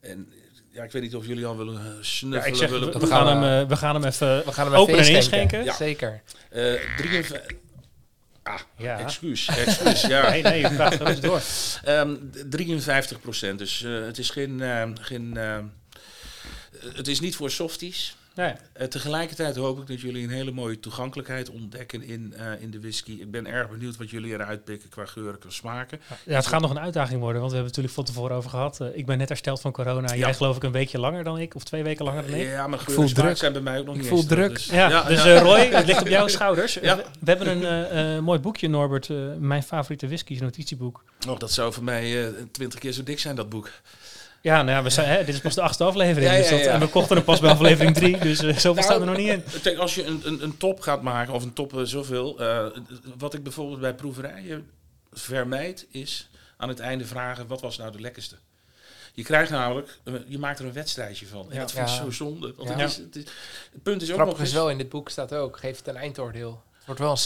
En 0.00 0.32
ja, 0.70 0.82
ik 0.82 0.92
weet 0.92 1.02
niet 1.02 1.14
of 1.16 1.26
jullie 1.26 1.46
al 1.46 1.56
willen 1.56 1.76
eh, 1.78 1.84
Ja, 1.84 1.92
snuffelen. 2.00 2.46
ik 2.46 2.54
zeg, 2.54 2.68
we, 2.70 2.78
willen 2.78 2.92
we 2.94 2.98
we 3.00 3.06
gaan, 3.06 3.42
hem, 3.42 3.62
eh, 3.62 3.68
we 3.68 3.76
gaan 3.76 3.94
hem 3.94 4.04
even 4.04 4.44
we 4.44 4.52
gaan 4.52 4.66
hem 4.66 4.74
open 4.80 4.94
even 4.94 5.06
en 5.08 5.14
inschenken. 5.16 5.64
Ja. 5.64 5.74
Zeker. 5.74 6.22
Eh 6.50 6.74
53. 6.96 7.56
Ah, 8.42 8.60
Ja. 8.76 8.98
excuus. 8.98 9.46
excuus 9.48 10.00
ja. 10.00 10.28
Nee, 10.30 10.42
nee, 10.42 10.62
we 10.68 10.74
praten 10.74 10.98
gerust 10.98 11.22
door. 11.22 11.40
Ehm, 11.84 12.16
53 12.50 13.20
procent. 13.20 13.58
Dus 13.58 13.82
eh, 13.82 13.92
het 14.04 14.18
is 14.18 14.30
geen. 14.30 14.60
eh, 14.60 14.90
geen 14.94 15.36
eh, 15.36 15.58
het 16.94 17.08
is 17.08 17.20
niet 17.20 17.36
voor 17.36 17.50
softies. 17.50 18.16
Nee. 18.34 18.52
Eh, 18.72 18.86
tegelijkertijd 18.86 19.56
hoop 19.56 19.80
ik 19.80 19.86
dat 19.86 20.00
jullie 20.00 20.22
een 20.24 20.30
hele 20.30 20.50
mooie 20.52 20.80
toegankelijkheid 20.80 21.50
ontdekken 21.50 22.02
in, 22.02 22.34
eh, 22.36 22.60
in 22.62 22.70
de 22.70 22.80
whisky. 22.80 23.12
Ik 23.12 23.30
ben 23.30 23.46
erg 23.46 23.70
benieuwd 23.70 23.96
wat 23.96 24.10
jullie 24.10 24.32
eruit 24.32 24.64
pikken 24.64 24.88
qua 24.88 25.04
geuren, 25.06 25.38
qua 25.38 25.50
smaken. 25.50 26.00
Ja, 26.24 26.36
het 26.36 26.46
gaat 26.46 26.60
nog 26.60 26.70
een 26.70 26.78
uitdaging 26.80 27.20
worden, 27.20 27.40
want 27.40 27.52
we 27.52 27.56
hebben 27.58 27.74
het 27.74 27.82
natuurlijk 27.82 27.94
van 27.94 28.04
tevoren 28.04 28.36
over 28.36 28.50
gehad. 28.50 28.80
Eh, 28.80 28.96
ik 28.96 29.06
ben 29.06 29.18
net 29.18 29.28
hersteld 29.28 29.60
van 29.60 29.72
corona. 29.72 30.08
Ja. 30.12 30.14
Jij 30.18 30.34
geloof 30.34 30.56
ik 30.56 30.62
een 30.62 30.72
weekje 30.72 30.98
langer 30.98 31.24
dan 31.24 31.38
ik, 31.38 31.54
of 31.54 31.64
twee 31.64 31.82
weken 31.82 32.04
langer 32.04 32.22
dan 32.26 32.34
ik. 32.34 32.46
Ja, 32.48 32.66
maar 32.66 32.78
geur 32.78 32.94
voel 32.94 33.04
en 33.06 33.14
druk. 33.14 33.36
zijn 33.36 33.52
bij 33.52 33.62
mij 33.62 33.78
ook 33.78 33.84
nog 33.86 33.94
Ik 33.94 34.00
niet 34.00 34.10
voel 34.10 34.26
druk. 34.26 34.48
dus- 34.54 34.66
Ja, 34.66 35.02
dus 35.02 35.24
eh, 35.24 35.40
Roy, 35.40 35.60
het 35.60 35.86
ligt 35.86 36.00
op 36.00 36.08
jouw 36.08 36.28
schouders. 36.36 36.74
Ja. 36.74 36.96
We, 36.96 37.02
we 37.20 37.30
hebben 37.30 37.64
een 37.96 38.24
mooi 38.24 38.38
boekje, 38.38 38.68
Norbert. 38.68 39.10
eh, 39.10 39.16
mijn 39.38 39.62
favoriete 39.62 40.06
whiskies, 40.06 40.40
notitieboek. 40.40 41.04
Och, 41.28 41.38
dat 41.38 41.52
zou 41.52 41.72
voor 41.72 41.84
mij 41.84 42.26
eh, 42.26 42.32
twintig 42.52 42.78
keer 42.78 42.92
zo 42.92 43.02
dik 43.02 43.18
zijn, 43.18 43.36
dat 43.36 43.48
boek. 43.48 43.70
Ja, 44.42 44.62
nou 44.62 44.76
ja, 44.76 44.82
we 44.82 44.90
zijn, 44.90 45.08
hè, 45.08 45.24
dit 45.24 45.34
is 45.34 45.40
pas 45.40 45.54
de 45.54 45.60
achtste 45.60 45.84
aflevering. 45.84 46.30
Ja, 46.32 46.36
dus 46.36 46.48
ja, 46.48 46.56
dat, 46.56 46.64
ja. 46.64 46.72
En 46.72 46.80
we 46.80 46.88
kochten 46.88 47.16
hem 47.16 47.24
pas 47.24 47.40
bij 47.40 47.50
aflevering 47.50 47.94
drie, 47.94 48.18
dus 48.18 48.38
eh, 48.40 48.48
zoveel 48.56 48.72
Nou, 48.74 48.84
staan 48.84 49.00
er 49.00 49.06
nog 49.06 49.16
niet 49.16 49.28
in. 49.28 49.44
Kijk, 49.62 49.78
als 49.78 49.94
je 49.94 50.04
een, 50.04 50.20
een, 50.24 50.42
een 50.42 50.56
top 50.56 50.80
gaat 50.80 51.02
maken, 51.02 51.34
of 51.34 51.42
een 51.42 51.52
top 51.52 51.76
eh, 51.76 51.82
zoveel. 51.84 52.40
eh, 52.40 52.66
wat 53.18 53.34
ik 53.34 53.42
bijvoorbeeld 53.42 53.80
bij 53.80 53.94
proeverijen 53.94 54.70
vermijd, 55.12 55.86
is 55.90 56.30
aan 56.56 56.68
het 56.68 56.80
einde 56.80 57.04
vragen: 57.04 57.46
wat 57.46 57.60
was 57.60 57.78
nou 57.78 57.92
de 57.92 58.00
lekkerste? 58.00 58.36
Je 59.14 59.22
krijgt 59.22 59.50
namelijk, 59.50 59.98
eh, 60.04 60.14
je 60.26 60.38
maakt 60.38 60.58
er 60.58 60.64
een 60.64 60.72
wedstrijdje 60.72 61.26
van. 61.26 61.46
En 61.48 61.54
Ja. 61.54 61.60
dat 61.60 61.72
vind 61.72 61.88
ik 61.88 61.94
Ja. 61.94 62.02
zo 62.02 62.10
zonde. 62.10 62.54
Want 62.56 62.68
Ja. 62.68 62.76
het, 62.76 62.90
is, 62.90 62.96
het, 62.96 63.16
is- 63.16 63.24
het 63.72 63.82
punt 63.82 64.02
is 64.02 64.08
ook 64.08 64.14
Grappig 64.14 64.34
nog 64.36 64.42
is 64.46 64.48
eens... 64.52 64.58
wel, 64.60 64.70
in 64.70 64.78
dit 64.78 64.88
boek 64.88 65.08
staat 65.08 65.34
ook, 65.34 65.56
geef 65.58 65.76
het 65.78 65.86
een 65.88 65.96
eindoordeel. 65.96 66.62
Het 66.76 66.86
wordt 66.86 67.00
wel 67.00 67.16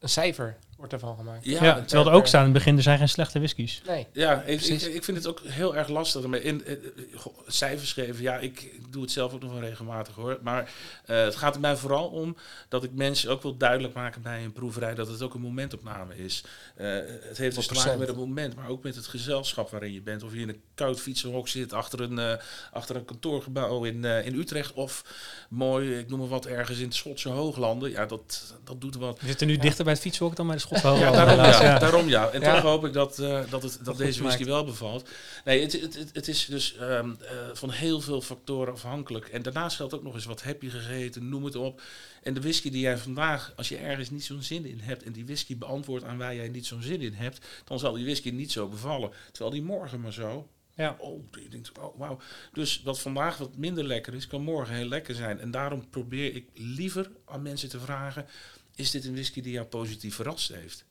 een 0.00 0.08
cijfer 0.08 0.56
wordt 0.90 1.02
ervan 1.02 1.16
gemaakt. 1.16 1.44
Ja, 1.44 1.64
Ja, 1.64 1.74
het- 1.74 1.88
terwijl 1.88 2.10
er 2.10 2.16
ook 2.16 2.26
staat 2.26 2.38
in 2.40 2.44
het 2.46 2.54
begin, 2.56 2.76
er 2.76 2.82
zijn 2.82 2.98
geen 2.98 3.08
slechte 3.08 3.38
whiskies. 3.38 3.82
Nee. 3.86 4.06
ja 4.12 4.42
ik, 4.42 4.60
ik, 4.62 5.04
vind 5.04 5.16
het 5.16 5.26
ook 5.26 5.40
heel 5.44 5.76
erg 5.76 5.88
lastig. 5.88 6.26
Maar 6.26 6.40
in, 6.40 6.64
eh, 6.64 6.72
eh, 6.72 6.78
goh, 7.14 7.38
cijfers 7.46 7.92
geven, 7.92 8.22
ja, 8.22 8.36
ik, 8.38 8.70
doe 8.90 9.02
het 9.02 9.10
zelf 9.10 9.32
ook 9.32 9.42
nog 9.42 9.52
wel 9.52 9.60
regelmatig 9.60 10.14
hoor. 10.14 10.38
Maar 10.42 10.70
eh, 11.04 11.22
het 11.24 11.36
gaat 11.36 11.54
er 11.54 11.60
mij 11.60 11.76
vooral 11.76 12.06
om 12.08 12.36
dat 12.68 12.84
ik 12.84 12.92
mensen 12.92 13.30
ook 13.30 13.42
wil 13.42 13.56
duidelijk 13.56 13.94
maken 13.94 14.22
bij 14.22 14.44
een 14.44 14.52
proeverij 14.52 14.94
dat 14.94 15.08
het 15.08 15.22
ook 15.22 15.34
een 15.34 15.40
momentopname 15.40 16.16
is. 16.16 16.44
Eh, 16.76 16.86
het 17.28 17.38
heeft 17.38 17.56
dus 17.56 17.66
te 17.66 17.74
maken 17.74 17.90
100%. 17.92 17.98
met 17.98 18.08
het 18.08 18.16
moment, 18.16 18.54
maar 18.54 18.68
ook 18.68 18.82
met 18.82 18.94
het 18.96 19.06
gezelschap 19.06 19.70
waarin 19.70 19.92
je 19.92 20.02
bent. 20.02 20.22
Of 20.22 20.32
je 20.32 20.40
in 20.40 20.48
een 20.48 20.60
koud 20.74 21.00
fietsenhok 21.00 21.48
zit 21.48 21.72
achter 21.72 22.00
een, 22.00 22.18
eh, 22.18 22.32
achter 22.72 22.96
een 22.96 23.04
kantoorgebouw 23.04 23.84
in, 23.84 24.04
eh, 24.04 24.26
in 24.26 24.34
Utrecht. 24.34 24.72
Of 24.72 25.04
mooi, 25.50 25.98
ik 25.98 26.08
noem 26.08 26.18
maar 26.18 26.28
wat, 26.28 26.46
ergens 26.46 26.78
in 26.78 26.88
de 26.88 26.94
Schotse 26.94 27.28
hooglanden. 27.28 27.90
Ja, 27.90 28.06
dat, 28.06 28.54
dat 28.64 28.80
doet 28.80 28.96
wat. 28.96 29.20
We 29.20 29.26
zitten 29.26 29.46
nu 29.46 29.52
Ja. 29.54 29.60
dichter 29.60 29.84
bij 29.84 29.92
het 29.92 30.02
fietshok 30.02 30.36
dan 30.36 30.46
bij 30.46 30.54
de 30.54 30.60
Schotse 30.60 30.73
Ja, 30.82 31.10
daarom 31.10 31.36
ja. 31.36 31.62
ja. 31.62 31.78
Daarom 31.78 32.08
ja. 32.08 32.30
En 32.30 32.40
Ja. 32.40 32.54
toch 32.54 32.62
hoop 32.62 32.84
ik 32.84 32.92
dat, 32.92 33.18
eh, 33.18 33.40
dat, 33.50 33.62
het, 33.62 33.78
dat 33.82 33.96
deze 33.96 34.22
whisky 34.22 34.44
wel 34.44 34.64
bevalt. 34.64 35.08
Nee, 35.44 35.62
het, 35.62 35.72
het, 35.72 35.94
het, 35.94 36.10
het 36.12 36.28
is 36.28 36.46
dus 36.46 36.76
ehm, 36.76 37.10
eh, 37.20 37.36
van 37.52 37.70
heel 37.70 38.00
veel 38.00 38.20
factoren 38.20 38.72
afhankelijk. 38.72 39.28
En 39.28 39.42
daarnaast 39.42 39.76
geldt 39.76 39.94
ook 39.94 40.02
nog 40.02 40.14
eens 40.14 40.24
wat 40.24 40.42
heb 40.42 40.62
je 40.62 40.70
gegeten, 40.70 41.28
noem 41.28 41.44
het 41.44 41.56
op. 41.56 41.82
En 42.22 42.34
de 42.34 42.40
whisky 42.40 42.70
die 42.70 42.80
jij 42.80 42.98
vandaag, 42.98 43.52
als 43.56 43.68
je 43.68 43.76
ergens 43.76 44.10
niet 44.10 44.24
zo'n 44.24 44.42
zin 44.42 44.66
in 44.66 44.80
hebt... 44.80 45.02
en 45.02 45.12
die 45.12 45.24
whisky 45.24 45.58
beantwoordt 45.58 46.04
aan 46.04 46.18
waar 46.18 46.34
jij 46.34 46.48
niet 46.48 46.66
zo'n 46.66 46.82
zin 46.82 47.00
in 47.00 47.14
hebt... 47.14 47.46
dan 47.64 47.78
zal 47.78 47.92
die 47.92 48.04
whisky 48.04 48.30
niet 48.30 48.52
zo 48.52 48.68
bevallen. 48.68 49.10
Terwijl 49.32 49.54
die 49.54 49.62
morgen 49.62 50.00
maar 50.00 50.12
zo... 50.12 50.48
Ja. 50.76 50.96
Oh, 50.98 51.24
je 51.42 51.48
denkt, 51.48 51.78
oh, 51.78 51.98
wauw. 51.98 52.18
Dus 52.52 52.82
wat 52.84 53.00
vandaag 53.00 53.36
wat 53.36 53.56
minder 53.56 53.84
lekker 53.84 54.14
is, 54.14 54.26
kan 54.26 54.42
morgen 54.42 54.74
heel 54.74 54.88
lekker 54.88 55.14
zijn. 55.14 55.40
En 55.40 55.50
daarom 55.50 55.88
probeer 55.88 56.34
ik 56.34 56.48
liever 56.54 57.10
aan 57.24 57.42
mensen 57.42 57.68
te 57.68 57.80
vragen... 57.80 58.26
is 58.74 58.90
dit 58.90 59.04
een 59.04 59.12
whisky 59.12 59.40
die 59.40 59.52
jou 59.52 59.66
positief 59.66 60.14
verrast 60.14 60.48
heeft? 60.52 60.84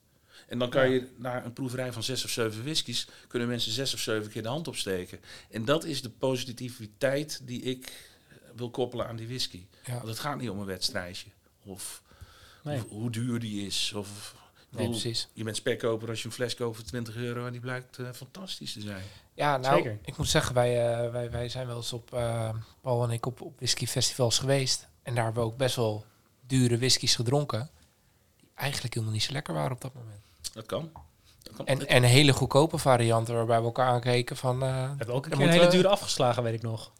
En 0.48 0.58
dan 0.58 0.70
kan 0.70 0.82
Ja. 0.88 0.92
je 0.94 1.08
naar 1.16 1.44
een 1.44 1.52
proeverij 1.52 1.92
van 1.92 2.02
zes 2.02 2.24
of 2.24 2.30
zeven 2.30 2.62
whiskies, 2.62 3.06
kunnen 3.28 3.48
mensen 3.48 3.72
zes 3.72 3.94
of 3.94 4.00
zeven 4.00 4.30
keer 4.30 4.42
de 4.42 4.48
hand 4.48 4.68
opsteken. 4.68 5.20
En 5.50 5.64
dat 5.64 5.84
is 5.84 6.02
de 6.02 6.10
positiviteit 6.10 7.40
die 7.46 7.62
ik 7.62 7.86
eh, 8.28 8.36
wil 8.56 8.70
koppelen 8.70 9.06
aan 9.06 9.16
die 9.16 9.26
whisky. 9.26 9.66
Ja. 9.84 9.92
Want 9.94 10.06
het 10.08 10.18
gaat 10.18 10.38
niet 10.40 10.50
om 10.50 10.58
een 10.58 10.66
wedstrijdje. 10.66 11.30
Of 11.64 12.02
Nee. 12.62 12.78
hoe, 12.78 12.88
hoe 13.00 13.10
duur 13.10 13.38
die 13.38 13.66
is. 13.66 13.92
Of, 13.92 14.34
Nee, 14.70 14.88
precies. 14.88 15.28
je 15.32 15.44
bent 15.44 15.56
spekkoper 15.56 16.08
als 16.08 16.20
je 16.22 16.26
een 16.26 16.32
fles 16.34 16.54
koopt 16.54 16.76
voor 16.76 16.84
20 16.84 17.16
euro 17.16 17.46
en 17.46 17.52
die 17.52 17.60
blijkt 17.60 17.98
eh, 17.98 18.08
fantastisch 18.12 18.72
te 18.72 18.80
zijn. 18.80 19.02
Ja, 19.34 19.56
nou, 19.56 19.76
Zeker. 19.76 19.98
ik 20.04 20.16
moet 20.16 20.28
zeggen, 20.28 20.54
wij, 20.54 20.92
eh, 21.04 21.10
wij, 21.12 21.30
wij 21.30 21.48
zijn 21.48 21.66
wel 21.66 21.76
eens 21.76 21.92
op, 21.92 22.14
eh, 22.14 22.54
Paul 22.80 23.04
en 23.04 23.10
ik, 23.10 23.26
op, 23.26 23.40
op 23.40 23.56
whiskyfestivals 23.56 24.38
geweest. 24.38 24.88
En 25.02 25.14
daar 25.14 25.24
hebben 25.24 25.42
we 25.42 25.48
ook 25.48 25.56
best 25.56 25.76
wel 25.76 26.04
dure 26.46 26.78
whiskies 26.78 27.14
gedronken. 27.14 27.70
Die 28.36 28.48
eigenlijk 28.54 28.94
helemaal 28.94 29.14
niet 29.14 29.22
zo 29.24 29.32
lekker 29.32 29.54
waren 29.54 29.72
op 29.72 29.80
dat 29.80 29.94
moment. 29.94 30.20
Dat 30.52 30.66
kan. 30.66 30.90
Dat 31.42 31.52
kan. 31.56 31.66
En, 31.66 31.88
en 31.88 32.02
hele 32.02 32.32
goedkope 32.32 32.78
varianten 32.78 33.34
waarbij 33.34 33.58
we 33.58 33.64
elkaar 33.64 33.86
aankeken 33.88 34.36
van... 34.36 34.62
eh, 34.62 34.68
We 34.90 34.94
hebben 34.96 35.14
ook 35.14 35.26
een 35.26 35.32
een 35.32 35.48
hele 35.48 35.64
we- 35.64 35.70
dure 35.70 35.88
afgeslagen, 35.88 36.42
weet 36.42 36.54
ik 36.54 36.62
nog. 36.62 36.92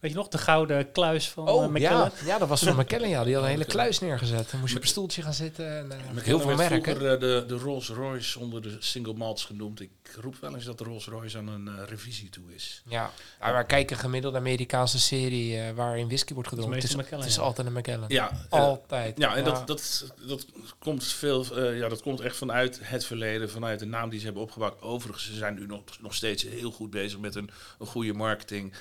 Weet 0.00 0.10
je 0.10 0.16
nog, 0.16 0.28
de 0.28 0.38
gouden 0.38 0.92
kluis 0.92 1.28
van 1.28 1.48
Oh, 1.48 1.64
eh, 1.64 1.70
McKellen? 1.70 2.12
ja, 2.20 2.26
ja, 2.26 2.38
dat 2.38 2.48
was 2.48 2.62
van 2.62 2.76
McKellen. 2.80 3.08
Ja. 3.08 3.24
Die 3.24 3.34
had 3.34 3.42
een 3.42 3.48
hele 3.50 3.64
kluis 3.64 3.98
neergezet. 3.98 4.50
Dan 4.50 4.60
moest 4.60 4.72
je 4.72 4.76
op 4.78 4.82
een 4.84 4.88
stoeltje 4.88 5.22
gaan 5.22 5.34
zitten. 5.34 5.76
En, 5.78 5.92
eh, 5.92 5.98
Met 6.12 6.24
heel 6.24 6.40
veel 6.40 6.54
merken. 6.56 6.82
vroeger 6.82 7.12
eh, 7.12 7.20
de, 7.20 7.44
de 7.46 7.54
Rolls 7.54 7.88
Royce 7.88 8.38
onder 8.38 8.62
de 8.62 8.76
single 8.78 9.14
malts 9.14 9.44
genoemd. 9.44 9.80
Ik 9.80 9.90
roep 10.20 10.36
wel 10.40 10.54
eens 10.54 10.64
dat 10.64 10.78
de 10.78 10.84
Rolls 10.84 11.06
Royce 11.06 11.38
aan 11.38 11.48
een 11.48 11.68
eh, 11.68 11.74
revisie 11.88 12.28
toe 12.28 12.54
is. 12.54 12.82
Ja, 12.86 13.10
maar 13.40 13.64
kijken 13.64 13.96
gemiddeld 13.96 14.34
Amerikaanse 14.34 14.98
serie 15.00 15.72
waarin 15.72 16.06
whisky 16.06 16.34
wordt 16.34 16.48
gedronken. 16.48 16.74
Het 16.76 16.84
is, 16.84 16.96
McKellen, 16.96 17.18
het 17.18 17.28
is 17.28 17.36
ja. 17.36 17.42
altijd 17.42 17.66
een 17.66 17.72
McKellen. 17.72 18.04
Ja, 18.08 18.30
Altijd. 18.48 19.18
Ja, 19.18 19.36
en 19.36 19.44
Dat, 19.44 19.66
dat, 19.66 20.06
dat, 20.26 20.46
komt 20.78 21.04
veel, 21.04 21.44
eh, 21.56 21.78
ja, 21.78 21.88
dat 21.88 22.02
komt 22.02 22.20
echt 22.20 22.36
vanuit 22.36 22.78
het 22.82 23.04
verleden, 23.04 23.50
vanuit 23.50 23.78
de 23.78 23.86
naam 23.86 24.08
die 24.10 24.18
ze 24.18 24.24
hebben 24.24 24.42
opgebouwd. 24.42 24.82
Overigens, 24.82 25.26
ze 25.26 25.34
zijn 25.34 25.54
nu 25.54 25.66
nog, 25.66 25.82
nog 26.00 26.14
steeds 26.14 26.42
heel 26.42 26.70
goed 26.70 26.90
bezig 26.90 27.18
met 27.18 27.34
een, 27.34 27.50
een 27.78 27.86
goede 27.86 28.12
marketing. 28.12 28.72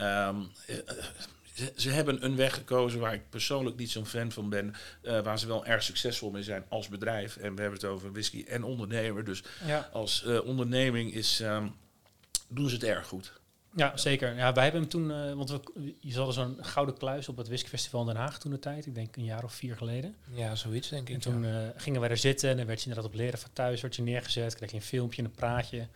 Ehm, 0.00 0.36
eh, 0.66 0.76
eh, 0.76 0.84
ze, 1.54 1.72
ze 1.76 1.90
hebben 1.90 2.24
een 2.24 2.36
weg 2.36 2.54
gekozen 2.54 3.00
waar 3.00 3.14
ik 3.14 3.30
persoonlijk 3.30 3.76
niet 3.76 3.90
zo'n 3.90 4.06
fan 4.06 4.32
van 4.32 4.48
ben, 4.48 4.74
eh, 5.02 5.20
waar 5.20 5.38
ze 5.38 5.46
wel 5.46 5.64
erg 5.66 5.82
succesvol 5.82 6.30
mee 6.30 6.42
zijn 6.42 6.64
als 6.68 6.88
bedrijf. 6.88 7.36
En 7.36 7.54
we 7.54 7.60
hebben 7.60 7.80
het 7.80 7.88
over 7.88 8.12
whisky 8.12 8.44
en 8.48 8.64
ondernemer. 8.64 9.24
Dus 9.24 9.42
Ja. 9.66 9.88
als 9.92 10.24
eh, 10.24 10.44
onderneming 10.44 11.14
is, 11.14 11.40
ehm, 11.40 11.66
doen 12.48 12.68
ze 12.68 12.74
het 12.74 12.84
erg 12.84 13.06
goed. 13.06 13.38
Ja, 13.76 13.96
zeker. 13.96 14.34
Ja, 14.36 14.52
wij 14.52 14.62
hebben 14.62 14.80
hem 14.80 14.90
toen, 14.90 15.10
eh, 15.10 15.32
want 15.32 15.50
we, 15.50 15.60
je 16.00 16.14
hadden 16.16 16.34
zo'n 16.34 16.56
gouden 16.60 16.96
kluis 16.98 17.28
op 17.28 17.36
het 17.36 17.46
whiskyfestival 17.48 18.00
in 18.00 18.06
Den 18.06 18.16
Haag 18.16 18.38
toen 18.38 18.50
de 18.50 18.58
tijd. 18.58 18.86
Ik 18.86 18.94
denk 18.94 19.16
een 19.16 19.24
jaar 19.24 19.44
of 19.44 19.52
vier 19.54 19.76
geleden. 19.76 20.14
Ja, 20.32 20.54
zoiets 20.54 20.88
denk 20.88 21.08
ik. 21.08 21.14
En 21.14 21.20
toen 21.20 21.42
ja. 21.42 21.62
eh, 21.62 21.80
gingen 21.80 22.00
wij 22.00 22.10
er 22.10 22.16
zitten 22.16 22.50
en 22.50 22.56
dan 22.56 22.66
werd 22.66 22.78
je 22.82 22.88
inderdaad 22.88 23.12
op 23.12 23.18
leren 23.18 23.38
van 23.38 23.50
thuis, 23.52 23.80
werd 23.80 23.96
je 23.96 24.02
neergezet, 24.02 24.54
kreeg 24.54 24.70
je 24.70 24.76
een 24.76 24.82
filmpje 24.82 25.22
en 25.22 25.28
een 25.28 25.34
praatje. 25.34 25.86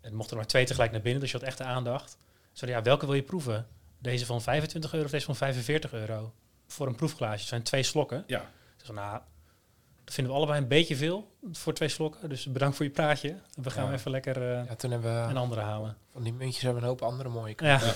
En 0.00 0.14
mochten 0.14 0.30
er 0.32 0.38
maar 0.38 0.46
twee 0.50 0.64
tegelijk 0.64 0.92
naar 0.92 1.00
binnen, 1.00 1.20
dus 1.20 1.30
je 1.30 1.36
had 1.38 1.46
echt 1.46 1.58
de 1.58 1.64
aandacht. 1.64 2.16
Zeiden, 2.56 2.78
ja, 2.80 2.84
welke 2.86 3.06
wil 3.06 3.14
je 3.14 3.22
proeven? 3.22 3.66
Deze 3.98 4.26
van 4.26 4.42
25 4.42 4.92
euro 4.92 5.04
of 5.04 5.10
deze 5.10 5.24
van 5.24 5.36
45 5.36 5.92
euro? 5.92 6.32
Voor 6.66 6.86
een 6.86 6.94
proefglaasje. 6.94 7.38
Het 7.38 7.48
zijn 7.48 7.62
twee 7.62 7.82
slokken. 7.82 8.24
Ja, 8.26 8.50
Dus 8.76 8.88
nou, 8.90 9.20
dat 10.04 10.14
vinden 10.14 10.32
we 10.32 10.38
allebei 10.38 10.60
een 10.62 10.68
beetje 10.68 10.96
veel 10.96 11.30
voor 11.52 11.72
twee 11.74 11.88
slokken. 11.88 12.28
Dus 12.28 12.46
bedankt 12.46 12.76
voor 12.76 12.84
je 12.84 12.90
praatje. 12.92 13.36
We 13.54 13.70
gaan 13.70 13.86
Ja. 13.86 13.92
even 13.92 14.10
lekker 14.10 14.36
eh, 14.36 14.66
ja, 14.66 14.74
toen 14.74 14.90
hebben 14.90 15.22
we 15.22 15.30
een 15.30 15.36
andere 15.36 15.60
houden. 15.60 15.96
van 16.12 16.22
die 16.22 16.32
muntjes 16.32 16.62
hebben 16.62 16.82
we 16.82 16.88
een 16.88 16.94
hoop 16.94 17.02
andere 17.08 17.28
mooie 17.28 17.54
Ja. 17.56 17.78
Zo 17.78 17.86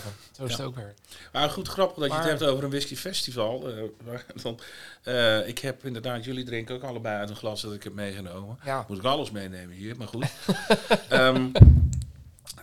is 0.45 0.51
Ja. 0.51 0.57
het 0.57 0.61
ook 0.61 0.75
weer. 0.77 0.95
Maar 1.33 1.51
goed, 1.51 1.69
grappig 1.69 1.97
dat 1.99 2.11
je 2.11 2.17
het 2.19 2.25
hebt 2.29 2.43
over 2.43 2.65
een 2.65 2.71
whiskyfestival. 2.71 3.69
Eh, 3.71 3.83
waar 4.05 4.25
dan, 4.43 4.59
eh, 5.03 5.49
ik 5.49 5.59
heb 5.59 5.85
inderdaad, 5.85 6.25
jullie 6.25 6.45
drinken 6.45 6.75
ook 6.75 6.83
allebei 6.83 7.19
uit 7.19 7.31
een 7.31 7.37
glas 7.37 7.61
dat 7.63 7.73
ik 7.73 7.83
heb 7.85 7.93
meegenomen. 7.93 8.59
Ja, 8.65 8.85
Moet 8.89 8.99
ik 8.99 9.05
alles 9.05 9.31
meenemen 9.31 9.77
hier, 9.77 9.97
maar 9.97 10.09
goed. 10.09 10.27
Ehm, 11.09 11.49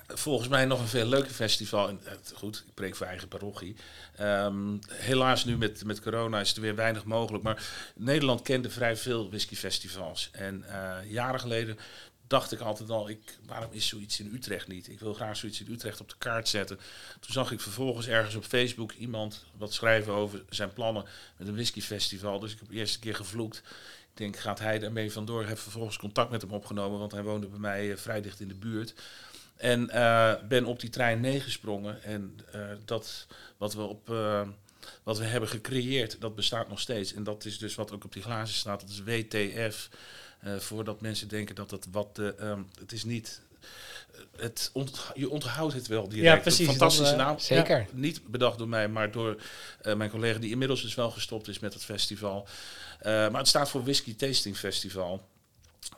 volgens 0.07 0.47
mij 0.47 0.65
nog 0.65 0.79
een 0.79 0.87
veel 0.87 1.05
leuker 1.05 1.31
festival. 1.31 1.89
Eh, 1.89 1.95
goed, 2.33 2.63
ik 2.67 2.73
preek 2.73 2.95
voor 2.95 3.05
eigen 3.05 3.27
parochie. 3.27 3.75
Ehm, 4.15 4.77
helaas 4.87 5.45
nu 5.45 5.57
met, 5.57 5.83
met 5.85 6.01
corona 6.01 6.39
is 6.39 6.55
er 6.55 6.61
weer 6.61 6.75
weinig 6.75 7.03
mogelijk. 7.03 7.43
Maar 7.43 7.63
Nederland 7.95 8.41
kende 8.41 8.69
vrij 8.69 8.97
veel 8.97 9.29
whiskyfestivals. 9.29 10.29
En 10.31 10.63
eh, 10.69 11.11
jaren 11.11 11.39
geleden 11.39 11.77
dacht 12.27 12.51
ik 12.51 12.59
altijd 12.59 12.89
al, 12.89 13.09
ik, 13.09 13.37
waarom 13.45 13.71
is 13.71 13.87
zoiets 13.87 14.19
in 14.19 14.33
Utrecht 14.33 14.67
niet? 14.67 14.89
Ik 14.89 14.99
wil 14.99 15.13
graag 15.13 15.37
zoiets 15.37 15.61
in 15.61 15.71
Utrecht 15.71 16.01
op 16.01 16.09
de 16.09 16.15
kaart 16.17 16.47
zetten. 16.47 16.79
Toen 17.19 17.33
zag 17.33 17.51
ik 17.51 17.59
vervolgens 17.59 18.07
ergens 18.07 18.35
op 18.35 18.43
Facebook 18.43 18.91
iemand 18.91 19.45
wat 19.57 19.73
schrijven 19.73 20.13
over 20.13 20.43
zijn 20.49 20.73
plannen 20.73 21.05
met 21.37 21.47
een 21.47 21.53
whiskyfestival. 21.53 22.39
Dus 22.39 22.51
ik 22.51 22.59
heb 22.59 22.69
de 22.69 22.75
eerste 22.75 22.99
keer 22.99 23.15
gevloekt. 23.15 23.57
Ik 24.11 24.23
denk, 24.23 24.37
gaat 24.37 24.59
hij 24.59 24.79
daarmee 24.79 25.11
vandoor? 25.11 25.41
Ik 25.41 25.47
heb 25.47 25.59
vervolgens 25.59 25.97
contact 25.97 26.31
met 26.31 26.41
hem 26.41 26.51
opgenomen, 26.51 26.99
want 26.99 27.11
hij 27.11 27.23
woonde 27.23 27.47
bij 27.47 27.59
mij 27.59 27.91
eh, 27.91 27.97
vrij 27.97 28.21
dicht 28.21 28.39
in 28.39 28.47
de 28.47 28.55
buurt. 28.55 28.93
En 29.57 29.89
eh, 29.89 30.33
ben 30.47 30.65
op 30.65 30.79
die 30.79 30.89
trein 30.89 31.19
meegesprongen. 31.19 32.03
En 32.03 32.39
eh, 32.51 32.61
dat 32.85 33.27
wat 33.57 33.73
we 33.73 33.81
op... 33.81 34.09
eh, 34.09 34.41
wat 35.03 35.17
we 35.17 35.25
hebben 35.25 35.49
gecreëerd, 35.49 36.21
dat 36.21 36.35
bestaat 36.35 36.69
nog 36.69 36.79
steeds. 36.79 37.13
En 37.13 37.23
dat 37.23 37.45
is 37.45 37.57
dus 37.57 37.75
wat 37.75 37.91
ook 37.91 38.03
op 38.03 38.13
die 38.13 38.21
glazen 38.23 38.55
staat. 38.55 38.79
Dat 38.81 38.89
is 38.89 39.03
WTF. 39.03 39.89
eh, 40.39 40.55
voordat 40.55 41.01
mensen 41.01 41.27
denken 41.27 41.55
dat 41.55 41.71
het 41.71 41.87
wat... 41.91 42.15
de 42.15 42.35
ehm, 42.39 42.61
het 42.79 42.91
is 42.91 43.03
niet... 43.03 43.41
Het 44.37 44.69
ont- 44.73 45.11
je 45.13 45.29
onthoudt 45.29 45.73
het 45.73 45.87
wel 45.87 46.07
direct. 46.09 46.25
Ja, 46.35 46.41
precies. 46.41 46.67
Fantastische 46.67 47.15
Dat, 47.15 47.25
naam. 47.25 47.39
zeker. 47.39 47.87
Niet 47.93 48.27
bedacht 48.27 48.57
door 48.57 48.67
mij, 48.67 48.87
maar 48.87 49.11
door 49.11 49.41
eh, 49.81 49.95
mijn 49.95 50.09
collega 50.09 50.39
die 50.39 50.51
inmiddels 50.51 50.81
dus 50.81 50.95
wel 50.95 51.11
gestopt 51.11 51.47
is 51.47 51.59
met 51.59 51.73
het 51.73 51.83
festival. 51.85 52.47
Eh, 52.99 53.11
maar 53.11 53.37
het 53.39 53.47
staat 53.47 53.69
voor 53.69 53.83
Whisky 53.83 54.15
Tasting 54.15 54.57
Festival. 54.57 55.27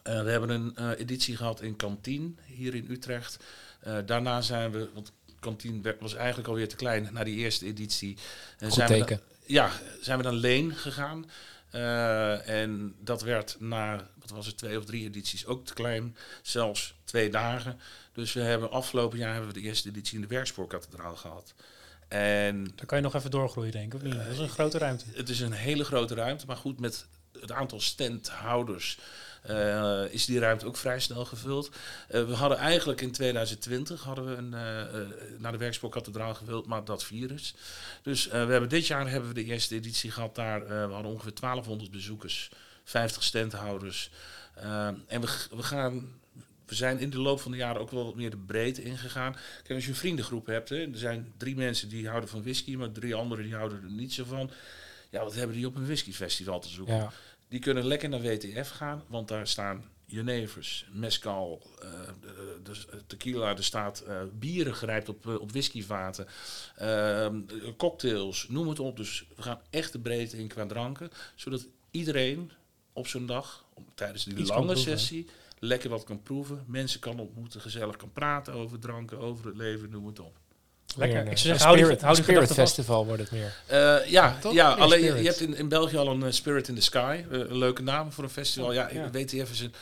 Eh, 0.03 0.23
we 0.23 0.29
hebben 0.29 0.49
een 0.49 0.75
eh, 0.75 0.89
editie 0.99 1.35
gehad 1.37 1.61
in 1.61 1.75
Kantien, 1.75 2.39
hier 2.45 2.75
in 2.75 2.85
Utrecht. 2.89 3.37
Eh, 3.79 3.97
daarna 4.05 4.41
zijn 4.41 4.71
we, 4.71 4.89
want 4.93 5.11
Kantien 5.39 5.85
was 5.99 6.13
eigenlijk 6.15 6.47
alweer 6.47 6.67
te 6.67 6.75
klein 6.75 7.09
na 7.11 7.23
die 7.23 7.35
eerste 7.37 7.65
editie. 7.65 8.17
En 8.57 8.65
Goed 8.67 8.75
zijn 8.75 8.87
we 8.89 8.93
teken. 8.93 9.17
dan- 9.17 9.37
ja, 9.45 9.71
zijn 10.01 10.17
we 10.17 10.23
dan 10.23 10.33
Leen 10.35 10.75
gegaan. 10.75 11.29
Eh, 11.69 12.47
en 12.61 12.95
dat 13.03 13.21
werd 13.21 13.55
na, 13.59 14.09
wat 14.19 14.29
was 14.29 14.45
het, 14.45 14.57
twee 14.57 14.77
of 14.77 14.85
drie 14.85 15.05
edities 15.05 15.45
ook 15.45 15.65
te 15.65 15.73
klein. 15.73 16.15
Zelfs 16.41 16.93
twee 17.03 17.29
dagen. 17.29 17.79
Dus 18.13 18.33
we 18.33 18.41
hebben 18.41 18.71
afgelopen 18.71 19.17
jaar 19.17 19.31
hebben 19.33 19.53
we 19.53 19.59
de 19.59 19.65
eerste 19.67 19.89
editie 19.89 20.15
in 20.15 20.21
de 20.21 20.27
Werkspoorkathedraal 20.27 21.15
gehad. 21.15 21.53
En 22.07 22.63
Daar 22.75 22.85
kan 22.85 22.97
je 22.97 23.03
nog 23.03 23.13
even 23.15 23.31
doorgroeien, 23.31 23.71
denk 23.71 23.85
ik. 23.85 23.93
Of 23.93 24.01
niet? 24.01 24.13
Dat 24.15 24.25
is 24.27 24.37
een 24.37 24.49
grote 24.49 24.77
ruimte. 24.77 25.05
het 25.13 25.29
is 25.29 25.39
een 25.39 25.51
hele 25.51 25.83
grote 25.83 26.13
ruimte, 26.15 26.45
maar 26.45 26.55
goed, 26.57 26.79
met 26.79 27.05
het 27.39 27.51
aantal 27.51 27.79
standhouders 27.79 28.97
eh, 29.41 30.03
is 30.09 30.25
die 30.25 30.39
ruimte 30.39 30.65
ook 30.65 30.77
vrij 30.77 30.99
snel 30.99 31.25
gevuld. 31.25 31.71
Eh, 32.07 32.25
we 32.25 32.33
hadden 32.33 32.57
eigenlijk 32.57 33.01
in 33.01 33.11
2020 33.11 34.03
hadden 34.03 34.25
we 34.25 34.35
een, 34.35 34.53
eh, 34.53 35.39
naar 35.39 35.51
de 35.51 35.57
Werkspoorkathedraal 35.57 36.35
gevuld, 36.35 36.65
maar 36.65 36.85
dat 36.85 37.03
virus. 37.03 37.55
Dus 38.01 38.27
we 38.27 38.37
hebben 38.37 38.69
dit 38.69 38.87
jaar 38.87 39.09
hebben 39.09 39.29
we 39.29 39.35
de 39.35 39.43
eerste 39.43 39.75
editie 39.75 40.11
gehad 40.11 40.35
daar. 40.35 40.67
we 40.67 40.93
hadden 40.93 41.11
ongeveer 41.11 41.33
1200 41.33 41.91
bezoekers, 41.91 42.51
50 42.83 43.23
standhouders. 43.23 44.11
En 45.07 45.21
we, 45.21 45.45
we 45.55 45.63
gaan... 45.63 46.17
We 46.65 46.75
zijn 46.75 46.99
in 46.99 47.09
de 47.09 47.19
loop 47.19 47.41
van 47.41 47.51
de 47.51 47.57
jaren 47.57 47.81
ook 47.81 47.91
wel 47.91 48.05
wat 48.05 48.15
meer 48.15 48.29
de 48.29 48.37
breedte 48.37 48.83
ingegaan. 48.83 49.31
Kijk, 49.31 49.73
als 49.73 49.83
je 49.83 49.89
een 49.89 49.95
vriendengroep 49.95 50.45
hebt, 50.45 50.69
hè, 50.69 50.77
er 50.77 50.97
zijn 50.97 51.33
drie 51.37 51.55
mensen 51.55 51.89
die 51.89 52.07
houden 52.07 52.29
van 52.29 52.41
whisky, 52.41 52.75
maar 52.75 52.91
drie 52.91 53.15
anderen 53.15 53.43
die 53.43 53.55
houden 53.55 53.83
er 53.83 53.91
niet 53.91 54.13
zo 54.13 54.23
van. 54.23 54.51
Ja, 55.09 55.23
wat 55.23 55.35
hebben 55.35 55.55
die 55.55 55.67
op 55.67 55.75
een 55.75 55.85
whiskyfestival 55.85 56.59
te 56.59 56.69
zoeken? 56.69 56.95
Ja. 56.95 57.11
Die 57.49 57.59
kunnen 57.59 57.85
lekker 57.85 58.09
naar 58.09 58.21
WTF 58.21 58.69
gaan, 58.69 59.03
want 59.07 59.27
daar 59.27 59.47
staan 59.47 59.83
Genevers, 60.07 60.85
mezcal, 60.91 61.61
eh, 61.81 61.89
de, 62.21 62.61
de- 62.63 63.05
tequila, 63.07 63.55
er 63.55 63.63
staat 63.63 63.99
eh, 63.99 64.21
bieren 64.39 64.75
gerijpt 64.75 65.09
op, 65.09 65.27
eh, 65.27 65.39
op 65.41 65.51
whiskyvaten, 65.51 66.27
ehm, 66.75 67.41
cocktails, 67.77 68.47
noem 68.49 68.67
het 68.67 68.79
op. 68.79 68.97
Dus 68.97 69.25
we 69.35 69.41
gaan 69.41 69.61
echt 69.69 69.91
de 69.91 69.99
breedte 69.99 70.37
in 70.37 70.47
qua 70.47 70.65
dranken, 70.65 71.09
zodat 71.35 71.67
iedereen 71.91 72.51
op 72.93 73.07
zo'n 73.07 73.25
dag, 73.25 73.65
tijdens 73.95 74.23
die 74.23 74.35
Iets 74.35 74.49
lange 74.49 74.75
sessie, 74.75 75.27
lekker 75.59 75.89
wat 75.89 76.03
kan 76.03 76.23
proeven, 76.23 76.63
mensen 76.67 76.99
kan 76.99 77.19
ontmoeten, 77.19 77.61
gezellig 77.61 77.95
kan 77.95 78.11
praten 78.11 78.53
over 78.53 78.79
dranken, 78.79 79.19
over 79.19 79.45
het 79.45 79.57
leven, 79.57 79.89
noem 79.89 80.05
het 80.05 80.19
op. 80.19 80.37
Lekker. 80.97 81.19
Een, 81.19 81.25
Ik 81.25 81.31
eh, 81.31 81.37
zou 81.37 81.57
zeggen, 81.57 81.77
Spirit, 81.77 82.01
hou 82.01 82.15
die 82.15 82.23
Spirit. 82.23 82.53
Festival 82.53 83.05
wordt 83.05 83.21
het 83.21 83.31
meer. 83.31 83.53
Eh, 83.65 84.05
ja, 84.11 84.37
ja 84.51 84.71
alleen 84.73 85.03
je 85.03 85.27
hebt 85.27 85.39
in, 85.41 85.55
in 85.55 85.67
België 85.69 85.97
al 85.97 86.07
een 86.07 86.23
eh, 86.23 86.31
Spirit 86.31 86.67
in 86.67 86.75
the 86.75 86.81
Sky. 86.81 87.23
een 87.29 87.57
leuke 87.57 87.81
naam 87.81 88.11
voor 88.11 88.23
een 88.23 88.29
festival. 88.29 88.71
Ja, 88.73 88.89
Ja. 88.91 89.09
WTF 89.11 89.51
is 89.51 89.59
een. 89.59 89.73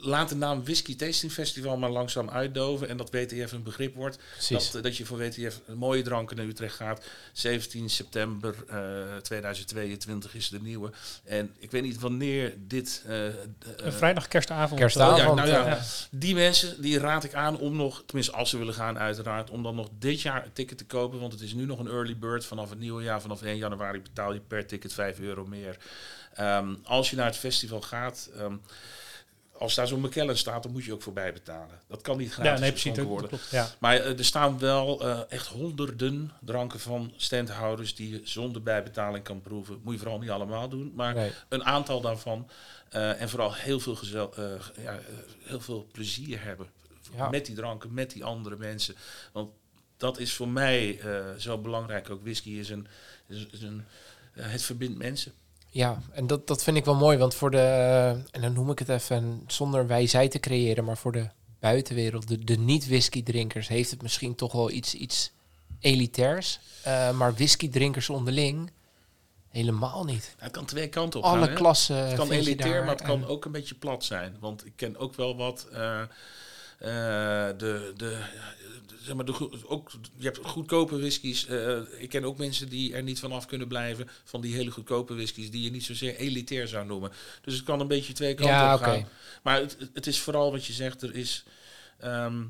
laat 0.00 0.28
de 0.28 0.34
naam 0.36 0.64
Whisky 0.64 0.96
Tasting 0.96 1.32
Festival 1.32 1.76
maar 1.76 1.90
langzaam 1.90 2.30
uitdoven. 2.30 2.88
En 2.88 2.96
dat 2.96 3.10
WTF 3.10 3.52
een 3.52 3.62
begrip 3.62 3.94
wordt. 3.94 4.18
Precies. 4.32 4.70
Dat, 4.70 4.82
dat 4.82 4.96
je 4.96 5.04
voor 5.04 5.18
WTF 5.18 5.60
een 5.66 5.76
mooie 5.78 6.02
dranken 6.02 6.36
naar 6.36 6.46
Utrecht 6.46 6.76
gaat. 6.76 7.04
17 7.32 7.90
september 7.90 8.54
eh, 8.68 8.76
2022 9.22 10.34
is 10.34 10.48
de 10.48 10.60
nieuwe. 10.60 10.90
En 11.24 11.54
ik 11.58 11.70
weet 11.70 11.82
niet 11.82 12.00
wanneer 12.00 12.54
dit. 12.58 13.02
Een 13.06 13.92
vrijdag 13.92 14.28
kerstavond. 14.28 14.80
Kerstavond. 14.80 15.18
ja, 15.18 15.34
nou 15.34 15.48
ja, 15.48 15.66
Ja. 15.66 15.80
die 16.10 16.34
mensen 16.34 16.82
die 16.82 16.98
raad 16.98 17.24
ik 17.24 17.34
aan 17.34 17.58
om 17.58 17.76
nog, 17.76 18.02
tenminste 18.06 18.32
als 18.32 18.50
ze 18.50 18.58
willen 18.58 18.74
gaan 18.74 18.98
uiteraard, 18.98 19.50
om 19.50 19.62
dan 19.62 19.74
nog 19.74 19.88
dit 19.98 20.20
jaar 20.20 20.35
jaar 20.36 20.44
een 20.46 20.52
ticket 20.52 20.78
te 20.78 20.86
kopen, 20.86 21.20
want 21.20 21.32
het 21.32 21.40
is 21.42 21.54
nu 21.54 21.64
nog 21.64 21.78
een 21.78 21.88
early 21.88 22.16
bird. 22.18 22.44
Vanaf 22.44 22.70
het 22.70 22.78
nieuwe 22.78 23.02
jaar, 23.02 23.20
vanaf 23.20 23.42
1 23.42 23.56
januari 23.56 24.00
betaal 24.02 24.32
je 24.32 24.40
per 24.40 24.66
ticket 24.66 24.92
5 24.92 25.18
euro 25.18 25.46
meer. 25.46 25.76
Ehm, 26.34 26.74
als 26.84 27.10
je 27.10 27.16
naar 27.16 27.26
het 27.26 27.36
festival 27.36 27.80
gaat, 27.80 28.30
ehm, 28.36 28.56
als 29.58 29.74
daar 29.74 29.86
zo'n 29.86 30.00
McKellen 30.00 30.36
staat, 30.38 30.62
dan 30.62 30.72
moet 30.72 30.84
je 30.84 30.92
ook 30.92 31.02
voorbij 31.02 31.32
betalen. 31.32 31.80
Dat 31.88 32.02
kan 32.02 32.16
niet 32.18 32.32
gratis 32.32 32.52
Ja, 32.52 32.58
nee, 32.58 32.70
precies. 32.70 32.98
worden. 32.98 33.28
klopt. 33.28 33.50
Ja. 33.50 33.68
Maar 33.78 33.96
eh, 33.96 34.18
er 34.18 34.24
staan 34.24 34.58
wel 34.58 35.00
eh, 35.00 35.20
echt 35.28 35.46
honderden 35.46 36.32
dranken 36.40 36.80
van 36.80 37.12
standhouders 37.16 37.94
die 37.94 38.10
je 38.10 38.20
zonder 38.24 38.62
bijbetaling 38.62 39.24
kan 39.24 39.40
proeven. 39.40 39.80
Moet 39.82 39.92
je 39.92 39.98
vooral 39.98 40.18
niet 40.18 40.30
allemaal 40.30 40.68
doen, 40.68 40.92
maar 40.94 41.14
Nee. 41.14 41.30
een 41.48 41.64
aantal 41.64 42.00
daarvan. 42.00 42.48
eh, 42.90 43.20
en 43.20 43.28
vooral 43.28 43.54
heel 43.54 43.80
veel, 43.80 43.94
gezel, 43.96 44.34
ja, 44.80 44.98
heel 45.42 45.60
veel 45.60 45.86
plezier 45.92 46.42
hebben 46.42 46.66
Ja. 47.16 47.28
met 47.28 47.46
die 47.46 47.54
dranken, 47.54 47.94
met 47.94 48.10
die 48.10 48.24
andere 48.24 48.56
mensen. 48.56 48.94
Want 49.32 49.50
dat 49.96 50.18
is 50.18 50.32
voor 50.34 50.48
mij 50.48 50.98
eh, 51.00 51.24
zo 51.38 51.58
belangrijk. 51.58 52.10
Ook 52.10 52.22
whisky 52.22 52.50
is 52.50 52.68
een, 52.68 52.86
is, 53.28 53.46
is 53.50 53.62
een 53.62 53.84
eh, 54.34 54.44
het 54.50 54.62
verbindt 54.62 54.98
mensen. 54.98 55.32
Ja, 55.70 55.98
en 56.12 56.26
dat, 56.26 56.46
dat 56.46 56.62
vind 56.62 56.76
ik 56.76 56.84
wel 56.84 56.94
mooi, 56.94 57.18
want 57.18 57.34
voor 57.34 57.50
de, 57.50 57.58
en 58.30 58.40
dan 58.40 58.52
noem 58.52 58.70
ik 58.70 58.78
het 58.78 58.88
even 58.88 59.42
zonder 59.46 59.86
wij-zij 59.86 60.28
te 60.28 60.40
creëren, 60.40 60.84
maar 60.84 60.96
voor 60.96 61.12
de 61.12 61.28
buitenwereld, 61.60 62.28
de, 62.28 62.44
de 62.44 62.56
niet-whisky-drinkers, 62.58 63.68
heeft 63.68 63.90
het 63.90 64.02
misschien 64.02 64.34
toch 64.34 64.52
wel 64.52 64.70
iets, 64.70 64.94
iets 64.94 65.30
elitairs. 65.80 66.58
Eh, 66.82 67.10
maar 67.16 67.34
whisky-drinkers 67.34 68.08
onderling 68.10 68.70
helemaal 69.48 70.04
niet. 70.04 70.34
Het 70.38 70.52
kan 70.52 70.64
twee 70.64 70.88
kanten 70.88 71.20
op 71.20 71.26
Alle 71.26 71.46
gaan. 71.46 71.54
klassen. 71.54 71.96
Het 72.06 72.14
kan 72.16 72.30
elitair, 72.30 72.80
maar 72.84 72.94
het 72.94 73.02
kan 73.02 73.26
ook 73.26 73.44
een 73.44 73.52
beetje 73.52 73.74
plat 73.74 74.04
zijn. 74.04 74.36
Want 74.40 74.66
ik 74.66 74.72
ken 74.76 74.96
ook 74.96 75.14
wel 75.14 75.36
wat. 75.36 75.66
eh, 75.72 76.02
eh, 76.78 76.88
de, 77.58 77.92
de, 77.96 78.22
zeg 79.02 79.14
maar 79.14 79.24
de, 79.24 79.66
ook, 79.68 79.90
je 80.16 80.24
hebt 80.24 80.38
goedkope 80.42 80.98
whiskies. 80.98 81.46
eh, 81.46 81.78
ik 81.98 82.08
ken 82.08 82.24
ook 82.24 82.38
mensen 82.38 82.68
die 82.68 82.94
er 82.94 83.02
niet 83.02 83.18
vanaf 83.18 83.46
kunnen 83.46 83.68
blijven. 83.68 84.08
Van 84.24 84.40
die 84.40 84.54
hele 84.54 84.70
goedkope 84.70 85.14
whiskies 85.14 85.50
die 85.50 85.62
je 85.62 85.70
niet 85.70 85.84
zozeer 85.84 86.16
elitair 86.16 86.68
zou 86.68 86.86
noemen. 86.86 87.12
Dus 87.42 87.54
het 87.54 87.64
kan 87.64 87.80
een 87.80 87.88
beetje 87.88 88.12
twee 88.12 88.34
kanten 88.34 88.54
Ja, 88.54 88.74
op 88.74 88.80
gaan. 88.80 89.08
Maar 89.42 89.60
het, 89.60 89.76
het 89.94 90.06
is 90.06 90.18
vooral 90.20 90.50
wat 90.50 90.64
je 90.66 90.72
zegt. 90.72 91.02
Er 91.02 91.14
is. 91.14 91.44
ehm, 91.98 92.42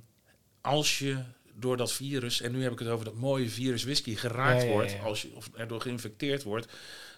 als 0.61 0.99
je 0.99 1.23
door 1.59 1.77
dat 1.77 1.93
virus, 1.93 2.41
en 2.41 2.53
nu 2.53 2.63
heb 2.63 2.73
ik 2.73 2.79
het 2.79 2.89
over 2.89 3.05
dat 3.05 3.15
mooie 3.15 3.49
virus 3.49 3.85
whisky, 3.85 4.15
geraakt 4.15 4.61
Ja, 4.61 4.67
ja, 4.67 4.73
wordt, 4.73 4.99
als 5.01 5.23
je 5.23 5.35
of 5.35 5.51
erdoor 5.55 5.81
geïnfecteerd 5.81 6.43
wordt, 6.43 6.73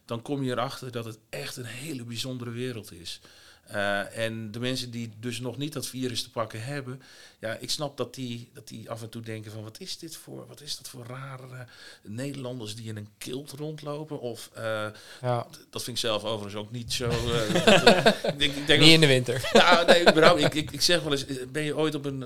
dan 0.05 0.23
kom 0.23 0.43
je 0.43 0.51
erachter 0.51 0.93
dat 0.93 1.05
het 1.05 1.19
echt 1.31 1.57
een 1.57 1.65
hele 1.65 2.05
bijzondere 2.05 2.51
wereld 2.51 2.93
is. 2.93 3.21
Eh, 3.69 4.19
en 4.19 4.51
de 4.51 4.61
mensen 4.61 4.91
die 4.91 5.11
dus 5.21 5.41
nog 5.41 5.57
niet 5.57 5.73
dat 5.73 5.87
virus 5.87 6.23
te 6.23 6.31
pakken 6.31 6.63
hebben, 6.65 7.03
ja, 7.39 7.57
ik 7.61 7.71
snap 7.71 7.97
dat 7.97 8.15
die, 8.15 8.49
dat 8.53 8.69
die 8.69 8.91
af 8.91 9.03
en 9.03 9.09
toe 9.09 9.23
denken 9.23 9.53
van 9.53 9.63
wat 9.63 9.81
is 9.81 9.99
dit 9.99 10.17
voor, 10.17 10.47
wat 10.47 10.61
is 10.61 10.77
dat 10.77 10.89
voor 10.89 11.05
rare 11.07 11.67
Nederlanders 12.03 12.75
die 12.77 12.89
in 12.89 12.97
een 12.97 13.09
kilt 13.19 13.51
rondlopen? 13.51 14.21
Of 14.21 14.51
eh, 14.55 14.87
Ja, 15.21 15.47
dat 15.71 15.83
vind 15.85 15.97
ik 15.97 16.03
zelf 16.03 16.25
overigens 16.25 16.55
ook 16.55 16.71
niet 16.71 16.93
zo. 16.93 17.09
eh, 17.09 18.07
ik 18.33 18.39
denk, 18.39 18.55
ik 18.55 18.67
denk 18.67 18.81
niet 18.81 18.93
in 18.93 19.01
de 19.01 19.07
winter. 19.07 19.51
nou, 19.53 19.87
nee, 19.87 20.45
ik, 20.45 20.55
ik, 20.55 20.71
ik 20.71 20.81
zeg 20.81 21.03
wel 21.03 21.13
eens, 21.13 21.25
ben 21.49 21.63
je 21.63 21.77
ooit 21.77 21.95
op 21.95 22.05
een, 22.05 22.21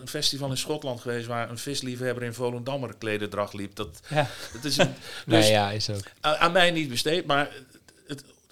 een 0.00 0.08
festival 0.08 0.50
in 0.50 0.56
Schotland 0.56 1.00
geweest 1.00 1.26
waar 1.26 1.50
een 1.50 1.58
visliefhebber 1.58 2.22
in 2.22 2.34
Volendammer 2.34 2.94
klederdracht 2.98 3.52
liep? 3.52 3.76
Dat, 3.76 4.00
Ja. 4.08 4.28
dat 4.52 4.64
is 4.64 4.76
een, 4.76 4.94
dus 5.26 5.44
nee, 5.44 5.50
ja, 5.50 5.70
is 5.70 5.90
ook. 5.90 6.02
aan, 6.20 6.36
aan 6.36 6.52
mij 6.52 6.70
niet 6.70 6.88
besteed, 6.88 7.26
maar 7.26 7.50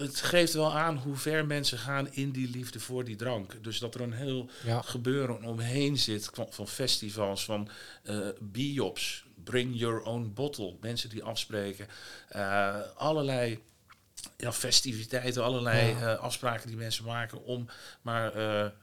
het, 0.00 0.20
geeft 0.20 0.52
wel 0.52 0.72
aan 0.74 0.96
hoe 0.96 1.16
ver 1.16 1.46
mensen 1.46 1.78
gaan 1.78 2.12
in 2.12 2.30
die 2.30 2.50
liefde 2.50 2.80
voor 2.80 3.04
die 3.04 3.16
drank. 3.16 3.64
Dus 3.64 3.78
dat 3.78 3.94
er 3.94 4.00
een 4.00 4.12
heel 4.12 4.50
Ja. 4.64 4.82
gebeuren 4.82 5.42
omheen 5.44 5.98
zit 5.98 6.30
van, 6.50 6.68
festivals, 6.68 7.44
van 7.44 7.68
eh 8.02 8.18
biops, 8.40 9.24
bring 9.44 9.78
your 9.78 10.02
own 10.02 10.30
bottle, 10.34 10.74
mensen 10.80 11.08
die 11.08 11.22
afspreken, 11.22 11.86
eh, 12.28 12.76
allerlei 12.96 13.58
ja, 14.36 14.52
festiviteiten, 14.52 15.44
allerlei 15.44 15.88
Ja. 15.88 16.12
eh, 16.14 16.18
afspraken 16.20 16.66
die 16.68 16.76
mensen 16.76 17.04
maken 17.04 17.44
om 17.44 17.66
maar 18.02 18.36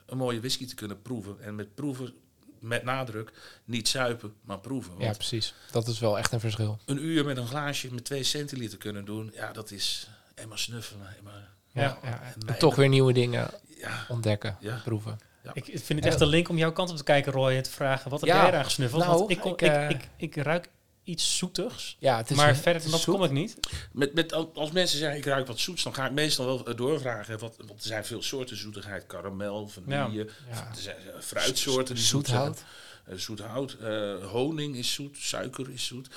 een 0.05 0.17
mooie 0.17 0.39
whisky 0.39 0.65
te 0.65 0.75
kunnen 0.75 1.01
proeven. 1.01 1.37
En 1.41 1.55
met 1.55 1.75
proeven, 1.75 2.13
met 2.59 2.83
nadruk, 2.83 3.31
niet 3.65 3.87
zuipen, 3.87 4.33
maar 4.41 4.59
proeven. 4.59 4.93
ja, 4.99 5.11
precies. 5.11 5.53
Dat 5.71 5.87
is 5.87 5.99
wel 5.99 6.17
echt 6.17 6.31
een 6.31 6.39
verschil. 6.39 6.79
een 6.85 7.03
uur 7.05 7.25
met 7.25 7.37
een 7.37 7.47
glaasje 7.47 7.93
met 7.93 8.05
twee 8.05 8.23
centiliter 8.23 8.77
kunnen 8.77 9.05
doen, 9.05 9.31
ja, 9.33 9.51
dat 9.51 9.71
is 9.71 10.07
eenmaal 10.37 10.57
snuffelen. 10.57 11.15
Eenmaal, 11.17 11.33
Ja, 11.73 11.81
Ja. 11.83 11.97
ja. 12.03 12.21
En 12.21 12.47
En 12.47 12.57
toch 12.59 12.75
weer 12.75 12.89
nieuwe 12.89 13.13
dingen 13.13 13.49
ja, 13.77 14.05
ontdekken, 14.07 14.57
Ja. 14.59 14.81
proeven. 14.83 15.19
Ik 15.53 15.63
vind 15.65 15.87
het 15.87 16.05
echt 16.05 16.21
een 16.21 16.27
link 16.27 16.49
om 16.49 16.57
jouw 16.57 16.71
kant 16.71 16.89
op 16.89 16.97
te 16.97 17.03
kijken, 17.03 17.31
Roy, 17.31 17.55
en 17.55 17.63
te 17.63 17.69
vragen 17.69 18.09
wat 18.11 18.19
heb 18.19 18.29
Ja, 18.29 18.39
jij 18.41 18.47
eraan 18.49 18.63
gesnuffeld? 18.63 19.03
nou, 19.03 19.17
Want 19.17 19.29
ik, 19.31 19.39
kom, 19.39 19.51
ik, 19.51 19.61
ik, 19.61 19.67
eh, 19.71 19.89
ik, 19.89 20.07
ik, 20.17 20.35
ruik 20.35 20.69
iets 21.03 21.37
zoetigs, 21.37 21.95
Ja, 21.99 22.17
het 22.17 22.29
is 22.29 22.37
maar 22.37 22.49
een- 22.49 22.55
verder 22.55 22.73
het 22.73 22.81
dan 22.81 22.91
dat 22.91 23.01
zoet. 23.01 23.15
kom 23.15 23.23
ik 23.23 23.31
niet. 23.31 23.57
Met, 23.91 24.13
met, 24.13 24.33
al- 24.33 24.51
als 24.55 24.71
mensen 24.71 24.97
zeggen 24.97 25.17
ik 25.17 25.25
ruik 25.25 25.47
wat 25.47 25.59
zoets, 25.59 25.83
dan 25.83 25.93
ga 25.93 26.05
ik 26.05 26.11
meestal 26.11 26.45
wel 26.45 26.75
doorvragen. 26.75 27.39
Wat, 27.39 27.55
want 27.57 27.79
er 27.79 27.87
zijn 27.87 28.05
veel 28.05 28.21
soorten 28.23 28.57
zoetigheid. 28.57 29.05
Karamel, 29.05 29.67
vanille, 29.67 30.13
Ja. 30.49 30.67
er 30.75 30.81
zijn 30.81 30.95
eh, 30.97 31.19
fruitsoorten 31.21 31.95
die 31.95 32.03
zoet 32.03 32.27
zijn. 32.27 32.37
Zoethout. 32.45 32.63
Eh, 33.05 33.15
zoethout. 33.17 33.73
eh, 33.73 34.25
honing 34.31 34.75
is 34.75 34.93
zoet, 34.93 35.17
suiker 35.19 35.69
is 35.69 35.85
zoet. 35.85 36.07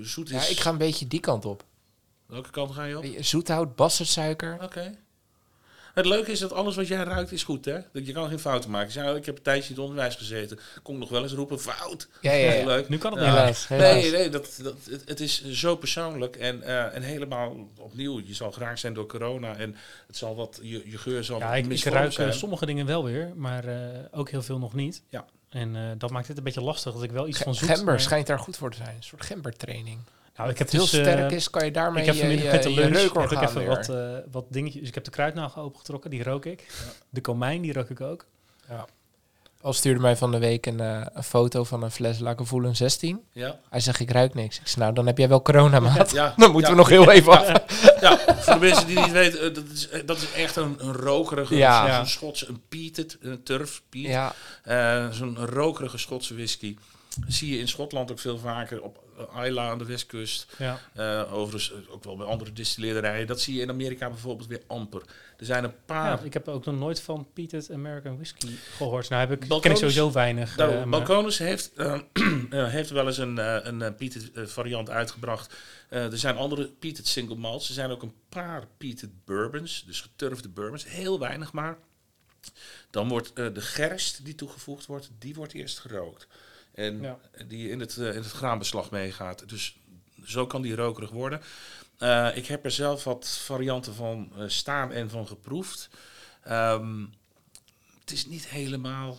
Zoet 0.00 0.30
is... 0.30 0.44
Ja, 0.44 0.50
ik 0.50 0.60
ga 0.60 0.70
een 0.70 0.78
beetje 0.78 1.06
die 1.06 1.20
kant 1.20 1.44
op. 1.44 1.64
Welke 2.26 2.50
kant 2.50 2.70
ga 2.74 2.84
je 2.84 2.98
op? 2.98 3.04
Zoethout, 3.20 3.76
bassetsuiker. 3.76 4.58
Oké. 4.62 4.94
Het 5.94 6.06
leuke 6.06 6.30
is 6.30 6.38
dat 6.38 6.52
alles 6.52 6.76
wat 6.76 6.86
jij 6.88 7.02
ruikt 7.02 7.32
is 7.32 7.42
goed, 7.44 7.64
hè? 7.64 7.78
Dat 7.92 8.06
Je 8.06 8.12
kan 8.12 8.28
geen 8.28 8.38
fouten 8.38 8.70
maken. 8.70 8.92
Zeg, 8.92 9.04
nou, 9.04 9.16
ik 9.16 9.26
heb 9.26 9.36
een 9.36 9.42
tijdje 9.42 9.68
in 9.68 9.74
het 9.74 9.84
onderwijs 9.84 10.14
gezeten. 10.14 10.58
Kon 10.82 10.98
nog 10.98 11.08
wel 11.08 11.22
eens 11.22 11.32
roepen, 11.32 11.60
fout. 11.60 12.08
Ja, 12.20 12.32
ja, 12.32 12.64
leuk. 12.66 12.88
Nu 12.88 12.98
kan 12.98 13.12
het 13.12 13.20
Ja. 13.20 13.26
niet. 13.28 13.36
Helaas, 13.38 13.68
helaas. 13.68 13.92
Nee, 13.92 14.10
nee 14.10 14.28
dat, 14.30 14.58
dat, 14.62 14.74
het, 14.90 15.02
het 15.08 15.20
is 15.20 15.44
zo 15.50 15.76
persoonlijk 15.76 16.36
en, 16.36 16.62
eh, 16.62 16.94
en 16.94 17.02
helemaal 17.02 17.56
opnieuw. 17.78 18.20
Je 18.24 18.34
zal 18.34 18.52
geraakt 18.52 18.78
zijn 18.78 18.94
door 18.94 19.06
corona 19.06 19.56
en 19.56 19.76
het 20.06 20.16
zal 20.16 20.34
wat, 20.36 20.58
je, 20.62 20.90
je 20.90 20.98
geur 20.98 21.24
zal 21.24 21.38
Ja, 21.38 21.54
ik, 21.54 21.66
ik 21.66 21.84
ruik 21.84 22.08
eh, 22.08 22.14
zijn. 22.14 22.32
sommige 22.34 22.66
dingen 22.66 22.86
wel 22.86 23.04
weer, 23.04 23.32
maar 23.36 23.64
eh, 23.64 23.78
ook 24.10 24.30
heel 24.30 24.42
veel 24.42 24.58
nog 24.58 24.74
niet. 24.74 25.02
Ja. 25.08 25.24
En 25.48 25.76
eh, 25.76 25.82
dat 25.98 26.10
maakt 26.10 26.28
het 26.28 26.36
een 26.38 26.44
beetje 26.44 26.62
lastig, 26.62 26.92
dat 26.92 27.02
ik 27.02 27.10
wel 27.10 27.28
iets 27.28 27.38
van 27.38 27.54
zoet... 27.54 27.68
Gember 27.68 27.94
eh, 27.94 28.00
schijnt 28.00 28.26
daar 28.26 28.38
goed 28.38 28.56
voor 28.56 28.70
te 28.70 28.76
zijn. 28.76 28.96
Een 28.96 29.02
soort 29.02 29.24
gembertraining. 29.24 29.98
Nou, 30.36 30.50
ik 30.50 30.58
heb 30.58 30.68
Als 30.72 30.80
het 30.80 30.90
heel 30.92 31.00
dus, 31.00 31.08
eh, 31.08 31.14
sterk 31.14 31.30
is, 31.32 31.50
kan 31.50 31.64
je 31.64 31.70
daarmee 31.70 32.00
ik 32.00 32.06
heb 32.06 32.14
je, 32.14 32.20
vanmiddag 32.20 32.46
je, 32.46 32.52
met 32.52 32.62
de 32.62 32.70
je 32.74 32.80
lunch 32.90 33.12
heb 33.12 33.30
ik 33.32 33.40
even 33.42 33.66
wat, 33.66 33.88
eh, 33.88 34.16
wat 34.30 34.44
dingetjes. 34.48 34.80
Dus 34.80 34.88
ik 34.88 34.94
heb 34.94 35.04
de 35.04 35.10
kruidnagel 35.10 35.62
opengetrokken, 35.62 36.10
die 36.10 36.22
rook 36.22 36.44
ik. 36.44 36.66
De 37.10 37.20
komijn, 37.20 37.62
die 37.62 37.72
rook 37.72 37.90
ik 37.90 38.00
ook. 38.00 38.26
Al 39.60 39.72
stuurde 39.72 40.00
mij 40.00 40.16
van 40.16 40.30
de 40.30 40.38
week 40.38 40.66
een, 40.66 40.80
eh, 40.80 41.00
een 41.12 41.22
foto 41.22 41.64
van 41.64 41.82
een 41.82 41.90
fles 41.90 42.18
Lagavulin 42.18 42.76
16. 42.76 43.20
Ja, 43.32 43.58
Hij 43.70 43.80
zegt, 43.80 44.00
ik 44.00 44.10
ruik 44.10 44.34
niks. 44.34 44.58
Ik 44.60 44.66
zeg, 44.66 44.76
nou, 44.76 44.92
dan 44.92 45.06
heb 45.06 45.18
jij 45.18 45.28
wel 45.28 45.42
corona, 45.42 45.80
maat. 45.90 46.10
ja, 46.10 46.34
Dan 46.36 46.50
moeten 46.50 46.70
ja, 46.70 46.76
we 46.76 46.82
nog 46.82 46.88
heel 46.88 47.10
even 47.10 47.32
af. 47.32 47.46
Ja, 48.00 48.18
voor 48.18 48.54
de 48.54 48.60
mensen 48.60 48.86
die 48.86 48.98
niet 48.98 49.12
weten, 49.12 49.40
eh, 49.40 49.54
dat 49.54 49.64
is, 49.72 49.88
eh, 49.88 50.00
dat 50.06 50.16
is 50.16 50.32
echt 50.32 50.56
een, 50.56 50.76
een 50.78 50.92
rokerige, 50.92 51.56
Ja. 51.56 51.78
zo'n 51.80 51.86
Ja. 51.90 52.04
Schotse, 52.04 52.48
een 52.48 52.62
peated, 52.68 53.16
een 53.20 53.42
turf, 53.42 53.82
peat. 53.88 54.06
Ja, 54.06 54.32
Eh, 54.62 55.10
Zo'n 55.10 55.36
rokerige 55.46 55.98
Schotse 55.98 56.34
whisky. 56.34 56.76
Zie 57.26 57.50
je 57.52 57.58
in 57.58 57.68
Schotland 57.68 58.10
ook 58.10 58.18
veel 58.18 58.38
vaker 58.38 58.82
op 58.82 58.98
eh, 59.34 59.44
Islay 59.46 59.68
aan 59.68 59.78
de 59.78 59.84
westkust. 59.84 60.54
Ja. 60.58 60.80
Eh, 60.94 61.32
overigens 61.34 61.72
eh, 61.72 61.92
ook 61.94 62.04
wel 62.04 62.16
bij 62.16 62.26
andere 62.26 62.52
distilleerderijen. 62.52 63.26
Dat 63.26 63.40
zie 63.40 63.54
je 63.54 63.62
in 63.62 63.70
Amerika 63.70 64.08
bijvoorbeeld 64.08 64.48
weer 64.48 64.62
amper. 64.66 65.02
Er 65.38 65.44
zijn 65.46 65.64
een 65.64 65.74
paar... 65.84 66.18
Ja, 66.18 66.24
ik 66.24 66.32
heb 66.32 66.48
ook 66.48 66.64
nog 66.64 66.74
nooit 66.78 67.00
van 67.00 67.28
Peated 67.34 67.70
American 67.70 68.14
Whisky 68.14 68.48
gehoord. 68.76 69.08
Nou 69.08 69.28
heb 69.28 69.42
ik, 69.42 69.48
ken 69.60 69.70
ik 69.70 69.76
sowieso 69.76 70.12
weinig. 70.12 70.56
eh, 70.58 70.84
Balkonus 70.90 71.38
heeft, 71.38 71.72
eh, 71.74 71.92
eh, 72.50 72.68
heeft 72.68 72.90
wel 72.90 73.06
eens 73.06 73.18
een, 73.18 73.38
eh, 73.38 73.56
een 73.62 73.82
eh, 73.82 73.94
peated 73.96 74.32
eh, 74.32 74.44
variant 74.46 74.90
uitgebracht. 74.90 75.54
Eh, 75.88 76.12
er 76.12 76.18
zijn 76.18 76.36
andere 76.36 76.66
peated 76.68 77.06
single 77.06 77.36
malts. 77.36 77.68
Er 77.68 77.74
zijn 77.74 77.90
ook 77.90 78.02
een 78.02 78.14
paar 78.28 78.64
peated 78.78 79.24
bourbons, 79.24 79.84
dus 79.86 80.00
geturfde 80.00 80.48
bourbons. 80.48 80.84
Heel 80.88 81.18
weinig 81.18 81.52
maar. 81.52 81.78
Dan 82.90 83.08
wordt 83.08 83.32
eh, 83.32 83.46
de 83.54 83.60
gerst 83.60 84.24
die 84.24 84.34
toegevoegd 84.34 84.86
wordt, 84.86 85.10
die 85.18 85.34
wordt 85.34 85.52
eerst 85.52 85.78
gerookt. 85.78 86.26
En 86.76 87.00
Ja. 87.00 87.18
die 87.46 87.70
in 87.70 87.80
het, 87.80 87.96
eh, 87.96 88.06
in 88.08 88.22
het 88.22 88.30
graanbeslag 88.32 88.90
meegaat. 88.90 89.48
Dus 89.48 89.76
zo 90.24 90.46
kan 90.46 90.62
die 90.62 90.74
rokerig 90.74 91.10
worden. 91.10 91.40
Eh, 91.98 92.28
ik 92.34 92.46
heb 92.46 92.64
er 92.64 92.70
zelf 92.70 93.04
wat 93.04 93.28
varianten 93.28 93.94
van 93.94 94.32
eh, 94.38 94.44
staan 94.46 94.92
en 94.92 95.10
van 95.10 95.26
geproefd. 95.26 95.88
Ehm, 96.42 97.04
het 98.00 98.10
is 98.12 98.26
niet 98.26 98.48
helemaal. 98.48 99.18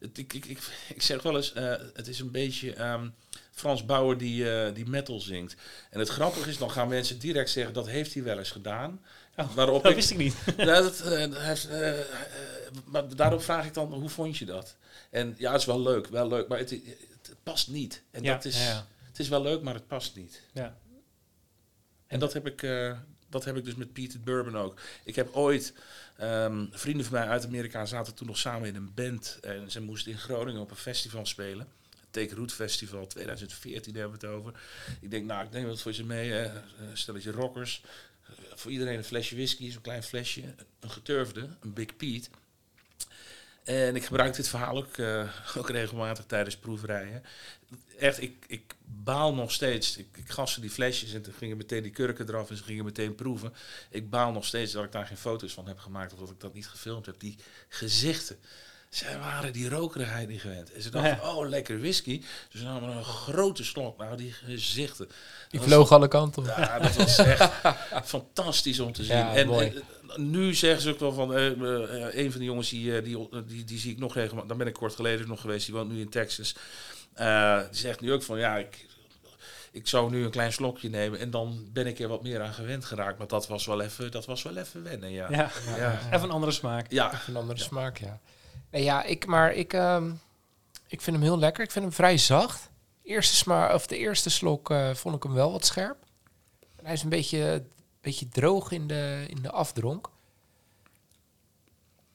Het, 0.00 0.18
ik, 0.18 0.32
ik, 0.32 0.44
ik, 0.44 0.58
ik 0.94 1.02
zeg 1.02 1.22
wel 1.22 1.36
eens, 1.36 1.52
het 1.94 2.06
is 2.08 2.18
een 2.20 2.30
beetje 2.30 2.72
ehm, 2.74 3.08
Frans 3.52 3.84
Bauer 3.84 4.18
die, 4.18 4.72
die 4.72 4.88
metal 4.88 5.20
zingt. 5.20 5.54
En 5.90 5.98
het 5.98 6.08
grappige 6.08 6.48
is, 6.48 6.58
dan 6.58 6.70
gaan 6.70 6.88
mensen 6.88 7.18
direct 7.18 7.50
zeggen, 7.50 7.74
dat 7.74 7.86
heeft 7.88 8.14
hij 8.14 8.22
wel 8.22 8.38
eens 8.38 8.50
gedaan. 8.50 9.00
Oh, 9.36 9.54
Waarop 9.54 9.82
dat 9.82 9.90
ik, 9.90 9.96
wist 9.96 10.10
ik 10.10 10.16
niet. 10.16 10.34
ja, 10.56 10.64
dat, 10.80 11.00
eh, 11.00 11.98
dat 12.72 12.86
maar 12.92 13.16
daarop 13.16 13.42
vraag 13.42 13.66
ik 13.66 13.74
dan, 13.74 13.92
hoe 13.92 14.08
vond 14.08 14.38
je 14.38 14.44
dat? 14.44 14.76
En 15.10 15.34
ja, 15.38 15.52
het 15.52 15.60
is 15.60 15.66
wel 15.66 15.80
leuk, 15.80 16.06
wel 16.06 16.28
leuk, 16.28 16.48
maar 16.48 16.58
het, 16.58 16.70
het, 16.70 16.82
het 17.22 17.36
past 17.42 17.68
niet. 17.68 18.02
En 18.10 18.22
Ja, 18.22 18.34
dat 18.34 18.44
is, 18.44 18.66
ja, 18.66 18.86
het 19.06 19.18
is 19.18 19.28
wel 19.28 19.42
leuk, 19.42 19.62
maar 19.62 19.74
het 19.74 19.86
past 19.86 20.16
niet. 20.16 20.42
Ja. 20.52 20.76
En 22.06 22.18
dat 22.18 22.32
heb 22.32 22.46
ik, 22.46 22.62
eh, 22.62 22.98
dat 23.28 23.44
heb 23.44 23.56
ik 23.56 23.64
dus 23.64 23.74
met 23.74 23.92
Peter 23.92 24.20
Bourbon 24.20 24.56
ook. 24.56 24.80
Ik 25.04 25.16
heb 25.16 25.34
ooit, 25.34 25.74
ehm, 26.16 26.66
vrienden 26.70 27.06
van 27.06 27.14
mij 27.14 27.28
uit 27.28 27.46
Amerika 27.46 27.86
zaten 27.86 28.14
toen 28.14 28.26
nog 28.26 28.38
samen 28.38 28.68
in 28.68 28.74
een 28.74 28.94
band. 28.94 29.38
En 29.40 29.70
ze 29.70 29.80
moesten 29.80 30.12
in 30.12 30.18
Groningen 30.18 30.60
op 30.60 30.70
een 30.70 30.76
festival 30.76 31.26
spelen. 31.26 31.68
Take 32.10 32.34
Root 32.34 32.52
Festival 32.52 33.06
2014 33.06 33.94
hebben 33.94 34.20
we 34.20 34.26
het 34.26 34.36
over. 34.36 34.60
Ik 35.00 35.10
denk, 35.10 35.24
nou, 35.26 35.44
ik 35.44 35.50
neem 35.50 35.66
wat 35.66 35.80
voor 35.80 35.92
ze 35.92 36.04
mee. 36.04 36.30
Hè. 36.30 36.44
Een 36.78 36.98
stelletje 36.98 37.30
rockers. 37.30 37.82
Voor 38.54 38.70
iedereen 38.70 38.96
een 38.96 39.04
flesje 39.04 39.34
whisky, 39.34 39.70
zo'n 39.70 39.82
klein 39.82 40.02
flesje. 40.02 40.54
Een 40.80 40.90
geturfde, 40.90 41.48
een 41.60 41.72
Big 41.72 41.96
Pete. 41.96 42.28
En 43.64 43.96
ik 43.96 44.04
gebruik 44.04 44.34
dit 44.34 44.48
verhaal 44.48 44.76
ook, 44.76 44.96
eh, 44.96 45.28
ook 45.58 45.70
regelmatig 45.70 46.24
tijdens 46.24 46.56
proeverijen. 46.56 47.22
Echt, 47.98 48.22
ik, 48.22 48.44
ik 48.46 48.74
baal 48.84 49.34
nog 49.34 49.52
steeds. 49.52 49.96
Ik, 49.96 50.08
ik 50.16 50.30
gaste 50.30 50.60
die 50.60 50.70
flesjes 50.70 51.12
en 51.12 51.22
toen 51.22 51.32
gingen 51.32 51.56
meteen 51.56 51.82
die 51.82 51.92
kurken 51.92 52.28
eraf 52.28 52.50
en 52.50 52.56
ze 52.56 52.62
gingen 52.62 52.84
meteen 52.84 53.14
proeven. 53.14 53.52
Ik 53.90 54.10
baal 54.10 54.32
nog 54.32 54.44
steeds 54.44 54.72
dat 54.72 54.84
ik 54.84 54.92
daar 54.92 55.06
geen 55.06 55.16
foto's 55.16 55.52
van 55.52 55.66
heb 55.66 55.78
gemaakt 55.78 56.12
of 56.12 56.18
dat 56.18 56.30
ik 56.30 56.40
dat 56.40 56.54
niet 56.54 56.68
gefilmd 56.68 57.06
heb. 57.06 57.20
Die 57.20 57.38
gezichten. 57.68 58.38
Zij 58.90 59.18
waren 59.18 59.52
die 59.52 59.68
rokerigheid 59.68 60.28
niet 60.28 60.40
gewend. 60.40 60.72
En 60.72 60.82
ze 60.82 60.90
dachten, 60.90 61.18
Ja. 61.22 61.34
oh, 61.34 61.48
lekker 61.48 61.80
whisky. 61.80 62.22
Dus 62.50 62.60
ze 62.60 62.66
namen 62.66 62.96
een 62.96 63.04
grote 63.04 63.64
slok. 63.64 63.98
Nou, 63.98 64.16
die 64.16 64.32
gezichten. 64.32 65.08
Die 65.48 65.60
vloog 65.60 65.92
alle 65.92 66.08
kanten 66.08 66.42
op. 66.42 66.48
ja, 66.48 66.78
dat 66.78 66.96
was 66.96 67.18
echt 67.18 67.50
fantastisch 68.04 68.80
om 68.80 68.92
te 68.92 69.04
zien. 69.04 69.16
Ja, 69.16 69.34
en 69.34 69.46
mooi. 69.46 69.66
eh, 70.08 70.16
nu 70.16 70.54
zeggen 70.54 70.82
ze 70.82 70.90
ook 70.90 70.98
wel 70.98 71.12
van, 71.12 71.34
eh, 71.34 71.46
eh, 71.46 72.14
een 72.24 72.30
van 72.30 72.40
de 72.40 72.46
jongens 72.46 72.68
die, 72.70 73.02
die, 73.02 73.28
die, 73.46 73.64
die 73.64 73.78
zie 73.78 73.92
ik 73.92 73.98
nog 73.98 74.14
regelmatig, 74.14 74.48
daar 74.48 74.58
ben 74.58 74.66
ik 74.66 74.72
kort 74.72 74.94
geleden 74.94 75.28
nog 75.28 75.40
geweest, 75.40 75.66
die 75.66 75.74
woont 75.74 75.90
nu 75.92 76.00
in 76.00 76.08
Texas. 76.10 76.54
Eh, 77.12 77.58
die 77.70 77.78
zegt 77.80 78.00
nu 78.00 78.12
ook 78.12 78.22
van, 78.22 78.38
ja, 78.38 78.56
ik, 78.56 78.86
ik 79.72 79.88
zou 79.88 80.10
nu 80.10 80.24
een 80.24 80.30
klein 80.30 80.52
slokje 80.52 80.88
nemen 80.88 81.18
en 81.18 81.30
dan 81.30 81.68
ben 81.72 81.86
ik 81.86 81.98
er 81.98 82.08
wat 82.08 82.22
meer 82.22 82.40
aan 82.42 82.52
gewend 82.54 82.84
geraakt. 82.84 83.18
Maar 83.18 83.26
dat 83.28 83.46
was 83.48 83.66
wel 83.66 83.80
even, 83.80 84.10
dat 84.10 84.26
was 84.26 84.42
wel 84.42 84.56
even 84.56 84.82
wennen, 84.82 85.10
ja. 85.10 85.26
Ja, 85.30 85.50
Ja. 85.76 85.98
even 86.06 86.22
een 86.22 86.30
andere 86.30 86.52
smaak. 86.52 86.90
Ja, 86.92 87.12
Even 87.12 87.34
een 87.34 87.40
andere 87.40 87.58
Ja. 87.58 87.64
smaak, 87.64 87.98
ja. 87.98 88.20
Nee, 88.70 88.82
ja, 88.82 89.02
ik, 89.02 89.26
maar 89.26 89.52
ik, 89.52 89.72
ehm, 89.72 90.10
ik 90.86 91.00
vind 91.00 91.16
hem 91.16 91.24
heel 91.24 91.38
lekker. 91.38 91.64
Ik 91.64 91.70
vind 91.70 91.84
hem 91.84 91.94
vrij 91.94 92.18
zacht. 92.18 92.70
Eerste 93.02 93.36
sma 93.36 93.74
of 93.74 93.86
de 93.86 93.96
eerste 93.96 94.30
slok 94.30 94.70
eh, 94.70 94.94
vond 94.94 95.16
ik 95.16 95.22
hem 95.22 95.32
wel 95.32 95.52
wat 95.52 95.66
scherp. 95.66 95.96
En 96.76 96.84
hij 96.84 96.94
is 96.94 97.02
een 97.02 97.08
beetje, 97.08 97.64
beetje 98.00 98.28
droog 98.28 98.70
in 98.70 98.86
de, 98.86 99.24
in 99.28 99.42
de 99.42 99.50
afdronk. 99.50 100.08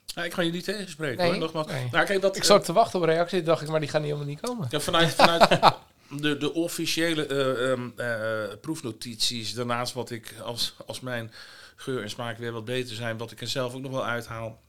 Ja, 0.05 0.23
ik 0.23 0.33
ga 0.33 0.41
je 0.41 0.51
niet 0.51 0.63
tegenspreken 0.63 1.17
Nee, 1.17 1.29
hoor, 1.29 1.39
nogmaals. 1.39 1.67
nee. 1.67 1.87
Nou, 1.91 2.05
kijk, 2.05 2.21
dat, 2.21 2.35
Ik 2.35 2.43
zat 2.43 2.65
te 2.65 2.73
wachten 2.73 2.99
op 2.99 3.07
een 3.07 3.13
reactie. 3.13 3.41
Dacht 3.43 3.61
ik, 3.61 3.69
maar 3.69 3.79
die 3.79 3.89
gaan 3.89 4.01
niet 4.01 4.09
helemaal 4.11 4.31
niet 4.31 4.41
komen. 4.41 4.67
Ja, 4.69 4.79
vanuit, 4.79 5.13
vanuit 5.13 5.49
de, 6.21 6.37
de 6.37 6.53
officiële 6.53 7.25
eh, 7.25 7.71
ehm, 7.71 7.89
eh, 7.95 8.57
proefnotities, 8.61 9.53
daarnaast 9.53 9.93
wat 9.93 10.11
ik 10.11 10.33
als, 10.43 10.75
als 10.85 10.99
mijn 10.99 11.31
geur 11.75 12.01
en 12.01 12.09
smaak 12.09 12.37
weer 12.37 12.51
wat 12.51 12.65
beter 12.65 12.95
zijn, 12.95 13.17
wat 13.17 13.31
ik 13.31 13.41
er 13.41 13.47
zelf 13.47 13.73
ook 13.73 13.81
nog 13.81 13.91
wel 13.91 14.05
uithaal. 14.05 14.61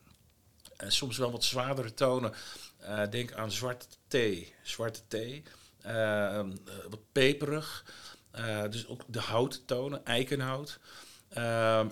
En 0.77 0.93
soms 0.93 1.17
wel 1.19 1.31
wat 1.33 1.45
zwaardere 1.45 1.95
tonen. 1.95 2.33
Eh, 2.79 3.03
denk 3.11 3.33
aan 3.33 3.51
zwarte 3.53 3.87
thee. 4.09 4.55
Zwarte 4.63 5.01
thee. 5.09 5.43
Eh, 5.83 6.39
eh, 6.39 6.47
wat 6.91 7.01
peperig. 7.13 7.85
Eh, 8.31 8.63
dus 8.71 8.87
ook 8.87 9.03
de 9.07 9.21
houttonen, 9.21 10.05
eikenhout. 10.05 10.79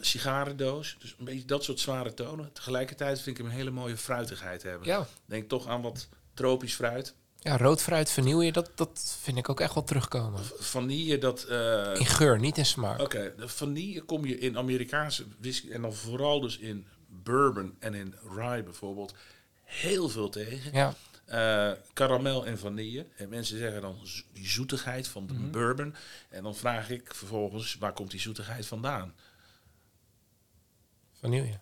Sigarendoos. 0.01 0.97
Dus 0.99 1.14
een 1.18 1.25
beetje 1.25 1.44
dat 1.44 1.64
soort 1.64 1.81
zware 1.81 2.14
tonen. 2.14 2.53
Tegelijkertijd 2.53 3.20
vind 3.20 3.38
ik 3.38 3.42
hem 3.42 3.53
een 3.53 3.59
hele 3.59 3.70
mooie 3.70 3.97
fruitigheid 3.97 4.62
hebben. 4.62 4.87
Ja, 4.88 5.07
Denk 5.27 5.49
toch 5.49 5.66
aan 5.66 5.83
wat 5.83 6.09
tropisch 6.35 6.75
fruit. 6.75 7.14
ja 7.38 7.57
rood 7.57 7.83
fruit, 7.83 8.11
vanille, 8.11 8.53
dat, 8.53 8.70
dat 8.75 9.16
vind 9.23 9.37
ik 9.38 9.49
ook 9.49 9.61
echt 9.61 9.75
wel 9.75 9.85
terugkomen. 9.85 10.40
vanille, 10.59 11.18
dat... 11.18 11.42
eh, 11.42 11.92
In 11.94 12.07
geur, 12.07 12.38
niet 12.40 12.59
in 12.59 12.66
smaak. 12.66 13.01
Oké, 13.01 13.35
de 13.37 13.49
vanille 13.49 14.01
kom 14.03 14.25
je 14.25 14.38
in 14.38 14.59
Amerikaanse 14.59 15.25
whisky 15.40 15.70
en 15.70 15.83
dan 15.83 15.94
vooral 15.94 16.40
dus 16.40 16.59
in 16.59 16.87
bourbon 17.25 17.77
en 17.79 17.95
in 17.95 18.15
rye 18.37 18.63
bijvoorbeeld 18.63 19.15
heel 19.65 20.09
veel 20.09 20.29
tegen. 20.29 20.73
Ja, 20.73 20.95
Eh, 21.25 21.73
karamel 21.93 22.47
en 22.47 22.59
vanille. 22.59 23.07
En 23.17 23.29
mensen 23.29 23.59
zeggen 23.59 23.81
dan 23.83 23.99
zo- 24.07 24.23
die 24.33 24.49
zoetigheid 24.49 25.09
van 25.09 25.27
de 25.27 25.33
Mhm. 25.33 25.51
bourbon. 25.51 25.95
En 26.29 26.43
dan 26.43 26.57
vraag 26.57 26.91
ik 26.91 27.15
vervolgens, 27.15 27.77
waar 27.79 27.93
komt 27.93 28.11
die 28.11 28.21
zoetigheid 28.21 28.67
vandaan? 28.67 29.15
vanille. 31.21 31.61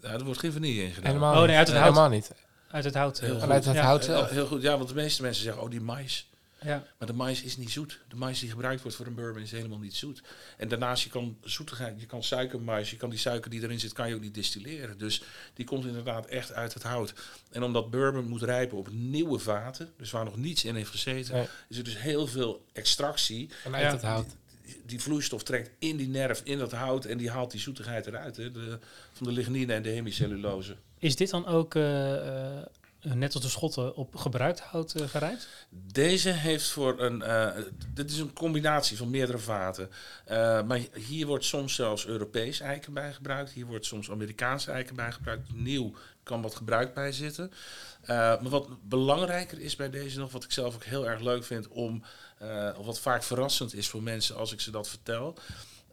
Nou, 0.00 0.18
er 0.18 0.24
wordt 0.24 0.40
geen 0.40 0.52
vanille 0.52 0.82
in 0.82 0.90
gedaan. 0.92 1.06
Helemaal 1.10 1.32
Oh, 1.32 1.38
niet. 1.38 1.46
nee, 1.48 1.56
uit 1.56 1.66
het 1.66 1.76
hout. 1.76 1.88
Helemaal 1.88 2.10
niet. 2.10 2.32
Uit 2.70 2.84
het 2.84 2.94
hout. 2.94 3.20
Heel 3.20 3.40
goed. 3.40 3.50
Uit 3.50 3.64
het 3.64 3.74
ja. 3.74 3.82
hout 3.82 4.06
heel 4.30 4.46
goed, 4.46 4.62
ja, 4.62 4.76
want 4.76 4.88
de 4.88 4.94
meeste 4.94 5.22
mensen 5.22 5.42
zeggen, 5.44 5.62
oh 5.62 5.70
die 5.70 5.80
mais. 5.80 6.29
Ja. 6.64 6.84
Maar 6.98 7.08
de 7.08 7.14
mais 7.14 7.42
is 7.42 7.56
niet 7.56 7.70
zoet. 7.70 8.00
De 8.08 8.16
mais 8.16 8.40
die 8.40 8.50
gebruikt 8.50 8.82
wordt 8.82 8.96
voor 8.96 9.06
een 9.06 9.14
bourbon 9.14 9.42
is 9.42 9.50
helemaal 9.50 9.78
niet 9.78 9.94
zoet. 9.94 10.22
En 10.56 10.68
daarnaast, 10.68 11.02
je 11.04 11.10
kan 11.10 11.36
zoetigheid, 11.42 12.00
je 12.00 12.06
kan 12.06 12.22
suikermais, 12.22 12.90
je 12.90 12.96
kan 12.96 13.10
die 13.10 13.18
suiker 13.18 13.50
die 13.50 13.62
erin 13.62 13.80
zit, 13.80 13.92
kan 13.92 14.08
je 14.08 14.14
ook 14.14 14.20
niet 14.20 14.34
distilleren. 14.34 14.98
Dus 14.98 15.22
die 15.54 15.64
komt 15.64 15.84
inderdaad 15.84 16.26
echt 16.26 16.52
uit 16.52 16.74
het 16.74 16.82
hout. 16.82 17.14
En 17.50 17.62
omdat 17.62 17.90
bourbon 17.90 18.28
moet 18.28 18.42
rijpen 18.42 18.78
op 18.78 18.90
nieuwe 18.92 19.38
vaten, 19.38 19.92
dus 19.96 20.10
waar 20.10 20.24
nog 20.24 20.36
niets 20.36 20.64
in 20.64 20.74
heeft 20.74 20.90
gezeten, 20.90 21.34
Nee. 21.34 21.46
is 21.68 21.76
er 21.78 21.84
dus 21.84 21.98
heel 22.00 22.26
veel 22.26 22.64
extractie. 22.72 23.50
Vanuit 23.62 23.82
Ja. 23.84 23.90
het 23.92 24.02
hout. 24.02 24.26
Die, 24.64 24.82
die 24.86 25.00
vloeistof 25.00 25.42
trekt 25.42 25.70
in 25.78 25.96
die 25.96 26.08
nerf, 26.08 26.40
in 26.44 26.58
dat 26.58 26.72
hout, 26.72 27.04
en 27.04 27.18
die 27.18 27.30
haalt 27.30 27.50
die 27.50 27.60
zoetigheid 27.60 28.06
eruit. 28.06 28.36
Hè, 28.36 28.50
de, 28.50 28.78
van 29.12 29.26
de 29.26 29.32
lignine 29.32 29.72
en 29.72 29.82
de 29.82 29.88
hemicellulose. 29.90 30.76
Is 30.98 31.16
dit 31.16 31.30
dan 31.30 31.46
ook, 31.46 31.74
eh, 31.74 32.56
eh, 32.58 32.66
net 33.02 33.34
als 33.34 33.42
de 33.42 33.48
schotten, 33.48 33.94
op 33.94 34.16
gebruikt 34.16 34.60
hout 34.60 34.92
eh, 34.94 35.08
gerijpt? 35.08 35.48
Deze 35.68 36.30
heeft 36.30 36.68
voor 36.68 37.00
een. 37.00 37.22
eh, 37.22 37.62
dit 37.94 38.10
is 38.10 38.18
een 38.18 38.32
combinatie 38.32 38.96
van 38.96 39.10
meerdere 39.10 39.38
vaten. 39.38 39.90
Eh, 40.24 40.62
maar 40.62 40.80
hier 40.94 41.26
wordt 41.26 41.44
soms 41.44 41.74
zelfs 41.74 42.06
Europees 42.06 42.60
eiken 42.60 42.92
bij 42.92 43.12
gebruikt. 43.12 43.50
Hier 43.50 43.66
wordt 43.66 43.86
soms 43.86 44.10
Amerikaanse 44.10 44.70
eiken 44.70 44.96
bij 44.96 45.12
gebruikt. 45.12 45.52
Nieuw 45.54 45.94
kan 46.22 46.42
wat 46.42 46.54
gebruik 46.54 46.94
bij 46.94 47.12
zitten. 47.12 47.52
Eh, 48.00 48.16
maar 48.16 48.48
wat 48.48 48.68
belangrijker 48.88 49.60
is 49.60 49.76
bij 49.76 49.90
deze 49.90 50.18
nog, 50.18 50.32
wat 50.32 50.44
ik 50.44 50.52
zelf 50.52 50.74
ook 50.74 50.84
heel 50.84 51.08
erg 51.08 51.20
leuk 51.20 51.44
vind 51.44 51.68
om. 51.68 52.02
eh, 52.38 52.70
of 52.78 52.86
wat 52.86 53.00
vaak 53.00 53.22
verrassend 53.22 53.74
is 53.74 53.88
voor 53.88 54.02
mensen 54.02 54.36
als 54.36 54.52
ik 54.52 54.60
ze 54.60 54.70
dat 54.70 54.88
vertel. 54.88 55.38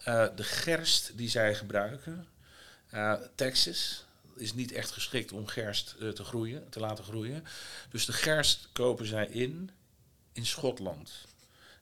eh, 0.03 0.25
de 0.35 0.43
gerst 0.43 1.11
die 1.17 1.29
zij 1.29 1.55
gebruiken. 1.55 2.27
eh, 2.89 3.13
Texas 3.35 4.05
is 4.39 4.53
niet 4.53 4.71
echt 4.71 4.91
geschikt 4.91 5.31
om 5.31 5.47
gerst 5.47 5.95
eh, 5.99 6.09
te 6.09 6.23
groeien, 6.23 6.69
te 6.69 6.79
laten 6.79 7.03
groeien. 7.03 7.43
Dus 7.89 8.05
de 8.05 8.13
gerst 8.13 8.69
kopen 8.73 9.05
zij 9.05 9.27
in 9.27 9.71
in 10.31 10.45
Schotland. 10.45 11.11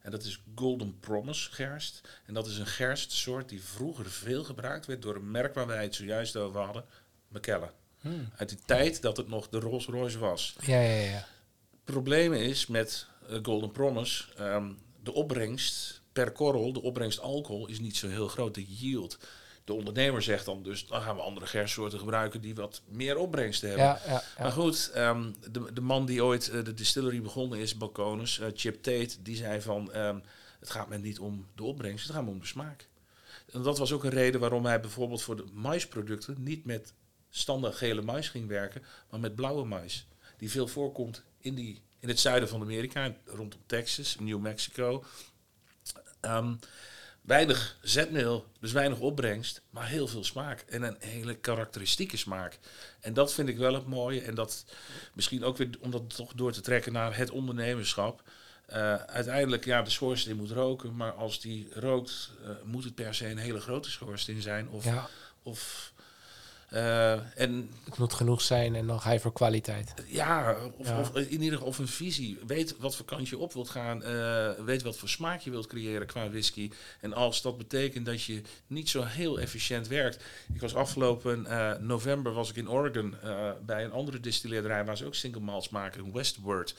En 0.01 0.11
dat 0.11 0.23
is 0.23 0.41
Golden 0.55 0.99
Promise 0.99 1.51
gerst. 1.51 2.01
En 2.25 2.33
dat 2.33 2.47
is 2.47 2.57
een 2.57 2.67
gerstsoort 2.67 3.49
die 3.49 3.63
vroeger 3.63 4.11
veel 4.11 4.43
gebruikt 4.43 4.85
werd 4.85 5.01
door 5.01 5.15
een 5.15 5.31
merk 5.31 5.53
waar 5.53 5.67
wij 5.67 5.83
het 5.83 5.95
zojuist 5.95 6.35
over 6.35 6.61
hadden, 6.61 6.85
McKellen. 7.27 7.71
Hmm. 7.99 8.29
Uit 8.35 8.49
die 8.49 8.57
tijd 8.65 9.01
dat 9.01 9.17
het 9.17 9.27
nog 9.27 9.49
de 9.49 9.59
Rolls 9.59 9.85
Royce 9.85 10.19
was. 10.19 10.55
Ja, 10.59 10.81
ja, 10.81 11.01
ja. 11.01 11.27
Het 11.71 11.83
probleem 11.83 12.33
is 12.33 12.67
met 12.67 13.07
eh, 13.29 13.39
Golden 13.41 13.71
Promise, 13.71 14.23
ehm, 14.37 14.71
de 15.03 15.13
opbrengst 15.13 16.01
per 16.11 16.31
korrel, 16.31 16.73
de 16.73 16.81
opbrengst 16.81 17.19
alcohol, 17.19 17.67
is 17.67 17.79
niet 17.79 17.97
zo 17.97 18.07
heel 18.07 18.27
groot. 18.27 18.53
De 18.53 18.65
yield. 18.65 19.17
De 19.65 19.73
ondernemer 19.73 20.21
zegt 20.21 20.45
dan 20.45 20.63
dus, 20.63 20.87
dan 20.87 21.01
gaan 21.01 21.15
we 21.15 21.21
andere 21.21 21.45
gerstsoorten 21.45 21.99
gebruiken 21.99 22.41
die 22.41 22.55
wat 22.55 22.81
meer 22.87 23.17
opbrengst 23.17 23.61
hebben. 23.61 23.83
Ja, 23.83 23.99
ja, 24.07 24.23
Maar 24.39 24.51
goed, 24.51 24.91
ehm, 24.93 25.31
de, 25.51 25.73
de 25.73 25.81
man 25.81 26.05
die 26.05 26.23
ooit 26.23 26.49
eh, 26.49 26.63
de 26.63 26.73
distillery 26.73 27.21
begonnen 27.21 27.59
is, 27.59 27.77
Balcones, 27.77 28.39
eh, 28.39 28.47
Chip 28.53 28.83
Tate, 28.83 29.21
die 29.21 29.35
zei 29.35 29.61
van, 29.61 29.91
ehm, 29.91 30.19
het 30.59 30.69
gaat 30.69 30.89
me 30.89 30.97
niet 30.97 31.19
om 31.19 31.47
de 31.55 31.63
opbrengst, 31.63 32.07
het 32.07 32.15
gaat 32.15 32.23
me 32.23 32.29
om 32.29 32.39
de 32.39 32.45
smaak. 32.45 32.87
En 33.51 33.61
dat 33.61 33.77
was 33.77 33.91
ook 33.91 34.03
een 34.03 34.09
reden 34.09 34.39
waarom 34.39 34.65
hij 34.65 34.79
bijvoorbeeld 34.79 35.21
voor 35.21 35.35
de 35.35 35.45
maisproducten 35.53 36.35
niet 36.39 36.65
met 36.65 36.93
standaard 37.29 37.75
gele 37.75 38.01
mais 38.01 38.29
ging 38.29 38.47
werken, 38.47 38.83
maar 39.09 39.19
met 39.19 39.35
blauwe 39.35 39.65
mais. 39.65 40.07
Die 40.37 40.51
veel 40.51 40.67
voorkomt 40.67 41.23
in, 41.39 41.55
die, 41.55 41.81
in 41.99 42.07
het 42.07 42.19
zuiden 42.19 42.49
van 42.49 42.61
Amerika, 42.61 43.15
rondom 43.25 43.59
Texas, 43.65 44.15
New 44.19 44.39
Mexico. 44.39 45.03
Ehm, 46.19 46.53
weinig 47.25 47.77
zetmeel, 47.81 48.45
dus 48.59 48.71
weinig 48.71 48.99
opbrengst, 48.99 49.61
maar 49.69 49.87
heel 49.87 50.07
veel 50.07 50.23
smaak. 50.23 50.65
En 50.69 50.83
een 50.83 50.95
hele 50.99 51.35
karakteristieke 51.35 52.17
smaak. 52.17 52.59
En 52.99 53.13
dat 53.13 53.33
vind 53.33 53.49
ik 53.49 53.57
wel 53.57 53.73
het 53.73 53.87
mooie. 53.87 54.21
En 54.21 54.35
dat 54.35 54.65
misschien 55.13 55.43
ook 55.43 55.57
weer 55.57 55.69
om 55.79 55.91
dat 55.91 56.15
toch 56.15 56.33
door 56.33 56.51
te 56.51 56.61
trekken 56.61 56.93
naar 56.93 57.17
het 57.17 57.29
ondernemerschap. 57.29 58.23
Eh, 58.65 58.95
uiteindelijk, 58.95 59.65
ja, 59.65 59.81
de 59.81 59.89
schoorsteen 59.89 60.35
moet 60.35 60.51
roken, 60.51 60.95
maar 60.95 61.11
als 61.11 61.39
die 61.39 61.67
rookt, 61.73 62.31
eh, 62.43 62.49
moet 62.63 62.83
het 62.83 62.95
per 62.95 63.15
se 63.15 63.29
een 63.29 63.37
hele 63.37 63.59
grote 63.59 63.91
schoorsteen 63.91 64.41
zijn. 64.41 64.69
Of, 64.69 64.85
ja. 64.85 65.09
of 65.43 65.93
eh, 66.69 67.39
en 67.41 67.69
Het 67.85 67.97
moet 67.97 68.13
genoeg 68.13 68.41
zijn 68.41 68.75
en 68.75 68.87
dan 68.87 69.01
ga 69.01 69.11
je 69.11 69.19
voor 69.19 69.33
kwaliteit. 69.33 69.93
ja, 70.07 70.55
of, 70.77 70.87
Ja. 70.87 70.99
of 70.99 71.15
in 71.15 71.31
ieder 71.41 71.51
geval 71.51 71.67
of 71.67 71.77
een 71.77 71.87
visie. 71.87 72.37
Weet 72.47 72.77
wat 72.77 72.95
voor 72.95 73.05
kant 73.05 73.29
je 73.29 73.37
op 73.37 73.53
wilt 73.53 73.69
gaan. 73.69 74.03
eh, 74.03 74.49
weet 74.65 74.81
wat 74.83 74.97
voor 74.97 75.09
smaak 75.09 75.39
je 75.41 75.49
wilt 75.51 75.67
creëren 75.67 76.07
qua 76.07 76.29
whisky. 76.29 76.71
En 77.01 77.13
als 77.13 77.41
dat 77.41 77.57
betekent 77.57 78.05
dat 78.05 78.23
je 78.23 78.41
niet 78.67 78.89
zo 78.89 79.03
heel 79.03 79.39
efficiënt 79.39 79.87
werkt. 79.87 80.23
Ik 80.53 80.61
was 80.61 80.75
afgelopen 80.75 81.45
eh, 81.45 81.77
november 81.79 82.33
was 82.33 82.49
ik 82.49 82.55
in 82.55 82.69
Oregon 82.69 83.15
bij 83.65 83.83
een 83.83 83.91
andere 83.91 84.19
distilleerderij 84.19 84.85
waar 84.85 84.97
ze 84.97 85.05
ook 85.05 85.15
single 85.15 85.41
malts 85.41 85.69
maken, 85.69 86.13
Westward. 86.13 86.75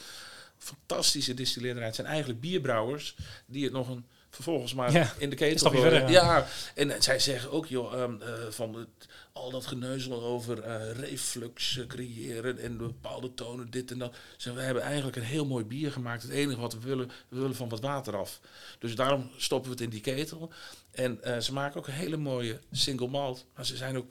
Fantastische 0.58 1.34
distilleerderij. 1.34 1.86
Het 1.86 1.96
zijn 1.96 2.06
eigenlijk 2.06 2.40
bierbrouwers 2.40 3.16
die 3.46 3.64
het 3.64 3.72
nog 3.72 3.88
een 3.88 4.04
vervolgens 4.36 4.74
maar 4.74 4.92
Ja, 4.92 5.12
in 5.18 5.30
de 5.30 5.36
ketel 5.36 5.70
gooien. 5.70 5.90
verder 5.90 6.10
Ja, 6.10 6.46
en 6.74 7.02
zij 7.02 7.18
zeggen 7.18 7.50
ook, 7.50 7.66
joh, 7.66 7.92
ehm, 7.92 8.22
eh, 8.22 8.28
van 8.50 8.74
het, 8.74 9.08
al 9.32 9.50
dat 9.50 9.66
geneuzel 9.66 10.22
over 10.22 10.60
eh, 10.62 10.90
reflux 10.92 11.80
creëren 11.88 12.58
en 12.58 12.76
bepaalde 12.76 13.34
tonen, 13.34 13.70
dit 13.70 13.90
en 13.90 13.98
dat. 13.98 14.16
Ze, 14.36 14.52
we 14.52 14.60
hebben 14.60 14.82
eigenlijk 14.82 15.16
een 15.16 15.22
heel 15.22 15.46
mooi 15.46 15.64
bier 15.64 15.92
gemaakt. 15.92 16.22
Het 16.22 16.30
enige 16.30 16.60
wat 16.60 16.72
we 16.72 16.80
willen, 16.80 17.10
we 17.28 17.36
willen 17.38 17.56
van 17.56 17.68
wat 17.68 17.80
water 17.80 18.16
af. 18.16 18.40
Dus 18.78 18.94
daarom 18.94 19.30
stoppen 19.36 19.70
we 19.70 19.76
het 19.76 19.84
in 19.84 19.90
die 19.90 20.00
ketel. 20.00 20.52
En 20.90 21.22
eh, 21.22 21.38
ze 21.38 21.52
maken 21.52 21.78
ook 21.78 21.86
een 21.86 21.92
hele 21.92 22.16
mooie 22.16 22.60
single 22.72 23.08
malt. 23.08 23.46
Maar 23.54 23.66
ze 23.66 23.76
zijn 23.76 23.96
ook 23.96 24.10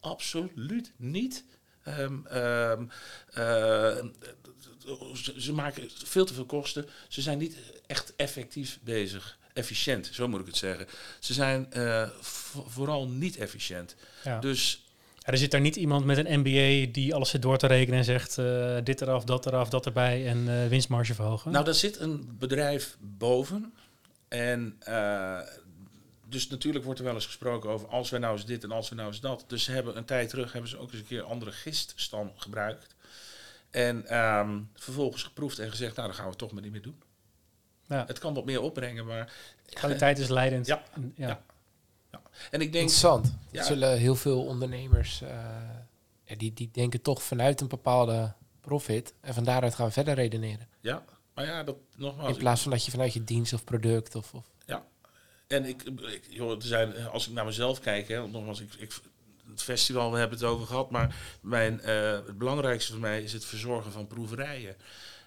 absoluut 0.00 0.92
niet... 0.96 1.44
ehm, 1.82 2.26
ehm, 2.26 2.86
eh, 3.32 3.96
ze 5.36 5.52
maken 5.52 5.90
veel 6.04 6.24
te 6.24 6.34
veel 6.34 6.46
kosten. 6.46 6.86
Ze 7.08 7.22
zijn 7.22 7.38
niet 7.38 7.56
echt 7.86 8.16
effectief 8.16 8.78
bezig. 8.82 9.37
Efficiënt, 9.58 10.08
zo 10.12 10.28
moet 10.28 10.40
ik 10.40 10.46
het 10.46 10.56
zeggen. 10.56 10.86
Ze 11.18 11.32
zijn 11.32 11.72
eh, 11.72 12.08
vo- 12.20 12.64
vooral 12.68 13.08
niet 13.08 13.36
efficiënt. 13.36 13.96
Ja. 14.24 14.38
Dus 14.38 14.82
Ja, 15.18 15.32
er 15.32 15.38
zit 15.38 15.50
daar 15.50 15.60
niet 15.60 15.76
iemand 15.76 16.04
met 16.04 16.18
een 16.26 16.38
MBA 16.40 16.92
die 16.92 17.14
alles 17.14 17.30
zit 17.30 17.42
door 17.42 17.58
te 17.58 17.66
rekenen 17.66 17.98
en 17.98 18.04
zegt 18.04 18.38
eh, 18.38 18.76
dit 18.84 19.00
eraf, 19.00 19.24
dat 19.24 19.46
eraf, 19.46 19.68
dat 19.68 19.86
erbij 19.86 20.26
en 20.26 20.48
eh, 20.62 20.68
winstmarge 20.68 21.14
verhogen. 21.14 21.52
Nou, 21.52 21.64
daar 21.64 21.74
zit 21.74 21.98
een 21.98 22.36
bedrijf 22.38 22.96
boven. 23.00 23.72
En 24.28 24.78
dus 26.28 26.48
natuurlijk 26.48 26.84
wordt 26.84 26.98
er 27.00 27.06
wel 27.06 27.14
eens 27.14 27.26
gesproken 27.26 27.70
over 27.70 27.88
als 27.88 28.10
we 28.10 28.18
nou 28.18 28.32
eens 28.36 28.46
dit 28.46 28.64
en 28.64 28.70
als 28.72 28.88
we 28.88 28.94
nou 28.94 29.08
eens 29.08 29.20
dat. 29.20 29.44
Dus 29.46 29.64
ze 29.64 29.72
hebben 29.72 29.96
een 29.96 30.04
tijd 30.04 30.28
terug 30.28 30.52
hebben 30.52 30.70
ze 30.70 30.78
ook 30.78 30.90
eens 30.92 31.00
een 31.00 31.06
keer 31.06 31.22
andere 31.22 31.52
giststam 31.52 32.32
gebruikt. 32.36 32.94
En 33.70 34.06
ehm, 34.06 34.58
vervolgens 34.74 35.22
geproefd 35.22 35.58
en 35.58 35.70
gezegd, 35.70 35.96
nou, 35.96 36.06
dan 36.06 36.16
gaan 36.16 36.24
we 36.24 36.30
het 36.30 36.38
toch 36.38 36.52
maar 36.52 36.62
niet 36.62 36.72
meer 36.72 36.82
doen. 36.82 37.02
Ja. 37.88 38.04
Het 38.06 38.18
kan 38.18 38.34
wat 38.34 38.44
meer 38.44 38.60
opbrengen, 38.60 39.06
maar... 39.06 39.32
Kwaliteit 39.72 40.18
is 40.18 40.28
leidend. 40.28 40.66
Ja. 40.66 40.82
En- 40.94 41.12
ja. 41.16 41.42
Ja. 42.10 42.22
En 42.50 42.60
ik 42.60 42.72
denk, 42.72 42.74
Interessant. 42.74 43.34
Ja. 43.50 43.62
Zullen 43.62 43.98
heel 43.98 44.16
veel 44.16 44.44
ondernemers, 44.44 45.22
eh, 45.22 45.28
ja, 46.24 46.36
die, 46.36 46.52
die 46.52 46.70
denken 46.72 47.02
toch 47.02 47.22
vanuit 47.22 47.60
een 47.60 47.68
bepaalde 47.68 48.32
profit. 48.60 49.14
En 49.20 49.34
van 49.34 49.44
daaruit 49.44 49.74
gaan 49.74 49.92
verder 49.92 50.14
redeneren. 50.14 50.68
ja, 50.80 51.04
maar 51.34 51.44
ja, 51.46 51.64
dat 51.64 51.76
nogmaals. 51.96 52.32
In 52.32 52.36
plaats 52.38 52.62
van 52.62 52.70
dat 52.70 52.84
je 52.84 52.90
vanuit 52.90 53.12
je 53.12 53.24
dienst 53.24 53.52
of 53.52 53.64
product 53.64 54.14
of... 54.14 54.34
of 54.34 54.46
En 55.48 55.64
ik, 55.64 55.82
ik 55.82 56.24
joh, 56.28 56.50
er 56.50 56.62
zijn, 56.62 57.06
als 57.06 57.28
ik 57.28 57.32
naar 57.32 57.44
mezelf 57.44 57.80
kijk, 57.80 58.08
hè, 58.08 58.28
nogmaals, 58.28 58.60
ik, 58.60 58.74
ik, 58.74 58.92
het 59.50 59.62
festival, 59.62 60.12
we 60.12 60.18
hebben 60.18 60.38
het 60.38 60.46
over 60.46 60.66
gehad, 60.66 60.90
maar 60.90 61.16
mijn, 61.40 61.80
eh, 61.80 62.12
het 62.12 62.38
belangrijkste 62.38 62.92
voor 62.92 63.00
mij 63.00 63.22
is 63.22 63.32
het 63.32 63.44
verzorgen 63.44 63.92
van 63.92 64.06
proeverijen. 64.06 64.76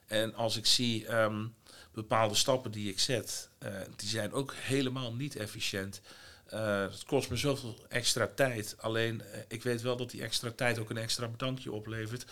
En 0.07 0.35
als 0.35 0.57
ik 0.57 0.65
zie 0.65 1.07
ehm, 1.07 1.45
bepaalde 1.93 2.35
stappen 2.35 2.71
die 2.71 2.89
ik 2.89 2.99
zet, 2.99 3.49
eh, 3.57 3.71
die 3.95 4.09
zijn 4.09 4.31
ook 4.33 4.53
helemaal 4.57 5.13
niet 5.13 5.35
efficiënt. 5.35 6.01
Eh, 6.47 6.81
het 6.81 7.03
kost 7.05 7.29
me 7.29 7.35
zoveel 7.35 7.85
extra 7.89 8.29
tijd. 8.35 8.75
Alleen, 8.79 9.21
eh, 9.21 9.39
ik 9.47 9.63
weet 9.63 9.81
wel 9.81 9.95
dat 9.97 10.09
die 10.09 10.21
extra 10.21 10.51
tijd 10.55 10.79
ook 10.79 10.89
een 10.89 10.97
extra 10.97 11.27
bedankje 11.27 11.71
oplevert 11.71 12.25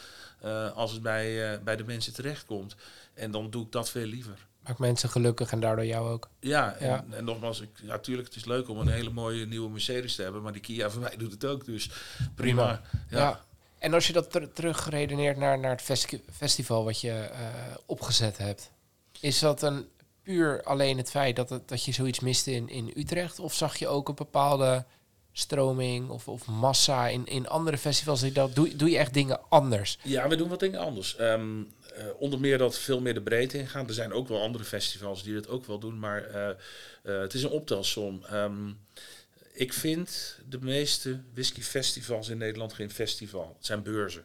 als 0.73 0.91
het 0.91 1.01
bij, 1.01 1.59
bij 1.63 1.75
de 1.75 1.83
mensen 1.83 2.13
terechtkomt. 2.13 2.75
En 3.13 3.31
dan 3.31 3.49
doe 3.49 3.65
ik 3.65 3.71
dat 3.71 3.89
veel 3.89 4.05
liever. 4.05 4.47
maakt 4.63 4.79
mensen 4.79 5.09
gelukkig 5.09 5.51
en 5.51 5.59
daardoor 5.59 5.85
jou 5.85 6.09
ook. 6.09 6.29
Ja, 6.39 6.73
en, 6.73 6.87
Ja. 6.87 7.05
en 7.09 7.23
nogmaals, 7.23 7.61
ik, 7.61 7.69
ja, 7.81 7.97
tuurlijk, 7.99 8.27
het 8.27 8.37
is 8.37 8.45
leuk 8.45 8.69
om 8.69 8.77
een 8.79 8.87
hele 8.87 9.09
mooie 9.09 9.45
nieuwe 9.45 9.69
Mercedes 9.69 10.15
te 10.15 10.21
hebben, 10.21 10.41
maar 10.41 10.51
die 10.51 10.61
Kia 10.61 10.89
van 10.89 11.01
mij 11.01 11.17
doet 11.17 11.31
het 11.31 11.45
ook, 11.45 11.65
dus 11.65 11.89
prima. 12.35 12.81
Ja. 13.09 13.17
Ja. 13.19 13.41
En 13.77 13.93
als 13.93 14.07
je 14.07 14.13
dat 14.13 14.31
ter- 14.31 15.37
naar, 15.37 15.59
naar 15.59 15.71
het 15.71 15.81
festi- 15.81 16.23
festival 16.33 16.83
wat 16.83 17.01
je 17.01 17.29
opgezet 17.85 18.37
hebt, 18.37 18.71
is 19.21 19.39
dat 19.39 19.61
een 19.61 19.87
puur 20.23 20.63
alleen 20.63 20.97
het 20.97 21.09
feit 21.09 21.35
dat, 21.35 21.49
het, 21.49 21.67
dat 21.67 21.83
je 21.83 21.91
zoiets 21.91 22.19
miste 22.19 22.51
in, 22.51 22.69
in 22.69 22.93
Utrecht? 22.95 23.39
Of 23.39 23.53
zag 23.53 23.77
je 23.77 23.87
ook 23.87 24.09
een 24.09 24.15
bepaalde 24.15 24.85
stroming 25.31 26.09
of, 26.09 26.27
of 26.27 26.47
massa 26.47 27.07
in, 27.07 27.25
in 27.25 27.47
andere 27.47 27.77
festivals? 27.77 28.21
Die 28.21 28.31
dat, 28.31 28.55
doe, 28.55 28.75
doe 28.75 28.89
je 28.89 28.97
echt 28.97 29.13
dingen 29.13 29.39
anders? 29.49 29.97
Ja, 30.03 30.27
we 30.27 30.35
doen 30.35 30.49
wat 30.49 30.59
dingen 30.59 30.79
anders. 30.79 31.15
Ehm, 31.15 31.61
eh, 31.95 32.05
onder 32.17 32.39
meer 32.39 32.57
dat 32.57 32.77
veel 32.77 33.01
meer 33.01 33.13
de 33.13 33.21
breedte 33.21 33.57
ingaan. 33.57 33.87
Er 33.87 33.93
zijn 33.93 34.13
ook 34.13 34.27
wel 34.27 34.41
andere 34.41 34.63
festivals 34.63 35.23
die 35.23 35.33
dat 35.33 35.47
ook 35.47 35.65
wel 35.65 35.79
doen, 35.79 35.99
maar 35.99 36.23
eh, 36.23 36.49
eh, 36.49 36.55
het 37.03 37.33
is 37.33 37.43
een 37.43 37.49
optelsom. 37.49 38.23
Ehm, 38.25 38.69
ik 39.53 39.73
vind 39.73 40.39
de 40.49 40.59
meeste 40.61 41.19
whiskyfestivals 41.33 42.29
in 42.29 42.37
Nederland 42.37 42.73
geen 42.73 42.91
festival. 42.91 43.53
Het 43.57 43.65
zijn 43.65 43.83
beurzen. 43.83 44.23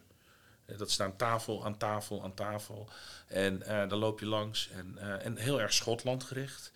Eh, 0.65 0.77
Dat 0.77 0.91
staan 0.91 1.15
tafel 1.15 1.65
aan 1.65 1.77
tafel 1.77 2.23
aan 2.23 2.33
tafel. 2.33 2.89
En 3.27 3.61
eh 3.61 3.67
daar 3.67 3.97
loop 3.97 4.19
je 4.19 4.25
langs. 4.25 4.69
En, 4.69 4.97
eh, 4.97 5.25
en 5.25 5.37
heel 5.37 5.61
erg 5.61 5.73
Schotland 5.73 6.23
gericht. 6.23 6.71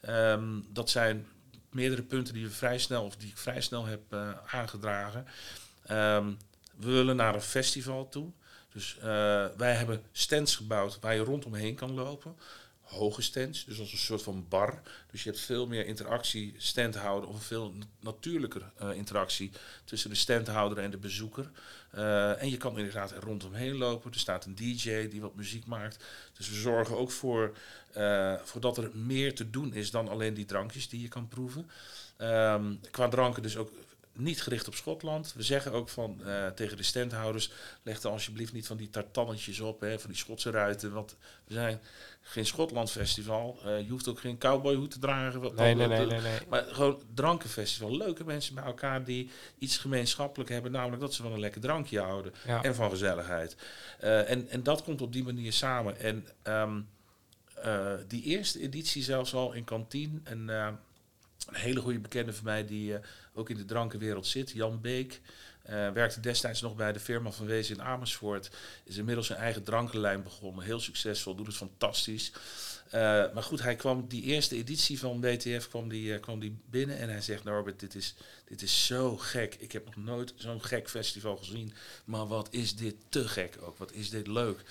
Ehm, 0.00 0.60
dat 0.68 0.90
zijn 0.90 1.26
meerdere 1.70 2.02
punten 2.02 2.34
die 2.34 2.44
we 2.44 2.50
vrij 2.50 2.78
snel, 2.78 3.04
of 3.04 3.16
die 3.16 3.28
ik 3.28 3.38
vrij 3.38 3.60
snel 3.60 3.84
heb 3.84 4.14
aangedragen. 4.46 5.26
Ehm, 5.86 6.32
we 6.76 6.90
willen 6.90 7.16
naar 7.16 7.34
een 7.34 7.40
festival 7.40 8.08
toe. 8.08 8.30
Dus 8.72 8.96
wij 9.56 9.74
hebben 9.74 10.02
stands 10.12 10.56
gebouwd 10.56 10.98
waar 11.00 11.14
je 11.14 11.20
rondomheen 11.20 11.74
kan 11.74 11.92
lopen. 11.92 12.36
Hoge 12.88 13.22
stands, 13.22 13.64
dus 13.64 13.78
als 13.80 13.92
een 13.92 13.98
soort 13.98 14.22
van 14.22 14.46
bar. 14.48 14.82
Dus 15.10 15.22
je 15.22 15.30
hebt 15.30 15.42
veel 15.42 15.66
meer 15.66 15.86
interactie, 15.86 16.54
standhouder, 16.56 17.28
of 17.28 17.42
veel 17.44 17.72
na- 17.72 17.84
natuurlijker 18.00 18.70
eh, 18.76 18.92
interactie 18.92 19.50
tussen 19.84 20.10
de 20.10 20.16
standhouder 20.16 20.78
en 20.78 20.90
de 20.90 20.96
bezoeker. 20.96 21.50
Eh, 21.90 22.42
en 22.42 22.50
je 22.50 22.56
kan 22.56 22.78
inderdaad 22.78 23.10
er 23.10 23.22
rondomheen 23.22 23.76
lopen. 23.76 24.12
Er 24.12 24.18
staat 24.18 24.44
een 24.44 24.54
DJ 24.54 25.08
die 25.08 25.20
wat 25.20 25.34
muziek 25.34 25.66
maakt. 25.66 26.04
Dus 26.36 26.48
we 26.48 26.54
zorgen 26.54 26.96
ook 26.96 27.10
voor, 27.10 27.56
eh, 27.92 28.34
voor 28.44 28.60
dat 28.60 28.76
er 28.78 28.90
meer 28.96 29.34
te 29.34 29.50
doen 29.50 29.74
is 29.74 29.90
dan 29.90 30.08
alleen 30.08 30.34
die 30.34 30.44
drankjes 30.44 30.88
die 30.88 31.00
je 31.00 31.08
kan 31.08 31.28
proeven. 31.28 31.70
Ehm, 32.16 32.74
qua 32.90 33.08
dranken 33.08 33.42
dus 33.42 33.56
ook 33.56 33.70
niet 34.18 34.42
gericht 34.42 34.68
op 34.68 34.74
Schotland. 34.74 35.32
We 35.36 35.42
zeggen 35.42 35.72
ook 35.72 35.88
van, 35.88 36.24
eh, 36.24 36.46
tegen 36.46 36.76
de 36.76 36.82
standhouders, 36.82 37.50
leg 37.82 38.02
er 38.02 38.10
alsjeblieft 38.10 38.52
niet 38.52 38.66
van 38.66 38.76
die 38.76 38.90
tartannetjes 38.90 39.60
op, 39.60 39.80
hè, 39.80 39.98
van 39.98 40.10
die 40.10 40.18
Schotse 40.18 40.50
ruiten. 40.50 40.92
Want 40.92 41.16
we 41.44 41.54
zijn 41.54 41.80
geen 42.20 42.46
Schotland 42.46 42.90
festival. 42.90 43.58
Eh, 43.64 43.80
je 43.80 43.90
hoeft 43.90 44.08
ook 44.08 44.20
geen 44.20 44.38
cowboyhoed 44.38 44.90
te 44.90 44.98
dragen. 44.98 45.40
Wat 45.40 45.54
Nee, 45.54 45.74
nee, 45.74 45.86
nee, 45.86 46.06
nee. 46.06 46.20
nee. 46.20 46.38
maar 46.48 46.64
gewoon 46.64 47.02
drankenfestival. 47.14 47.96
Leuke 47.96 48.24
mensen 48.24 48.54
bij 48.54 48.64
elkaar 48.64 49.04
die 49.04 49.30
iets 49.58 49.78
gemeenschappelijk 49.78 50.50
hebben. 50.50 50.72
Namelijk 50.72 51.00
dat 51.00 51.14
ze 51.14 51.22
van 51.22 51.32
een 51.32 51.40
lekker 51.40 51.60
drankje 51.60 52.00
houden. 52.00 52.32
Ja. 52.46 52.62
En 52.62 52.74
van 52.74 52.90
gezelligheid. 52.90 53.56
Eh, 53.98 54.30
en, 54.30 54.48
en 54.48 54.62
dat 54.62 54.82
komt 54.82 55.00
op 55.00 55.12
die 55.12 55.24
manier 55.24 55.52
samen. 55.52 56.00
En 56.00 56.26
ehm, 56.42 56.80
eh, 57.62 57.92
die 58.08 58.22
eerste 58.22 58.60
editie 58.60 59.02
zelfs 59.02 59.34
al 59.34 59.52
in 59.52 59.64
kantine. 59.64 60.20
En, 60.24 60.50
eh, 60.50 60.68
een 61.48 61.60
hele 61.60 61.80
goede 61.80 61.98
bekende 61.98 62.32
van 62.32 62.44
mij 62.44 62.66
die 62.66 62.94
eh, 62.94 63.00
ook 63.34 63.50
in 63.50 63.56
de 63.56 63.64
drankenwereld 63.64 64.26
zit. 64.26 64.50
Jan 64.50 64.80
Beek. 64.80 65.20
eh, 65.62 65.90
werkte 65.90 66.20
destijds 66.20 66.60
nog 66.60 66.76
bij 66.76 66.92
de 66.92 67.00
firma 67.00 67.30
van 67.30 67.46
Wezen 67.46 67.74
in 67.76 67.82
Amersfoort. 67.82 68.50
Is 68.84 68.96
inmiddels 68.96 69.26
zijn 69.26 69.38
eigen 69.38 69.62
drankenlijn 69.62 70.22
begonnen. 70.22 70.64
Heel 70.64 70.80
succesvol, 70.80 71.34
doet 71.34 71.46
het 71.46 71.56
fantastisch. 71.56 72.32
Eh, 72.90 73.00
maar 73.34 73.42
goed, 73.42 73.62
hij 73.62 73.76
kwam 73.76 74.08
die 74.08 74.22
eerste 74.22 74.56
editie 74.56 74.98
van 74.98 75.20
WTF 75.20 75.68
kwam 75.68 75.88
die, 75.88 76.18
kwam 76.18 76.40
die 76.40 76.58
binnen 76.70 76.98
en 76.98 77.08
hij 77.08 77.20
zegt: 77.20 77.44
Norbert, 77.44 77.80
dit 77.80 77.94
is, 77.94 78.14
dit 78.44 78.62
is 78.62 78.86
zo 78.86 79.16
gek. 79.16 79.56
Ik 79.58 79.72
heb 79.72 79.84
nog 79.84 79.96
nooit 79.96 80.32
zo'n 80.36 80.62
gek 80.64 80.90
festival 80.90 81.36
gezien. 81.36 81.72
Maar 82.04 82.26
wat 82.26 82.48
is 82.50 82.76
dit 82.76 82.94
te 83.08 83.28
gek 83.28 83.56
ook? 83.60 83.78
Wat 83.78 83.92
is 83.92 84.10
dit 84.10 84.26
leuk? 84.26 84.64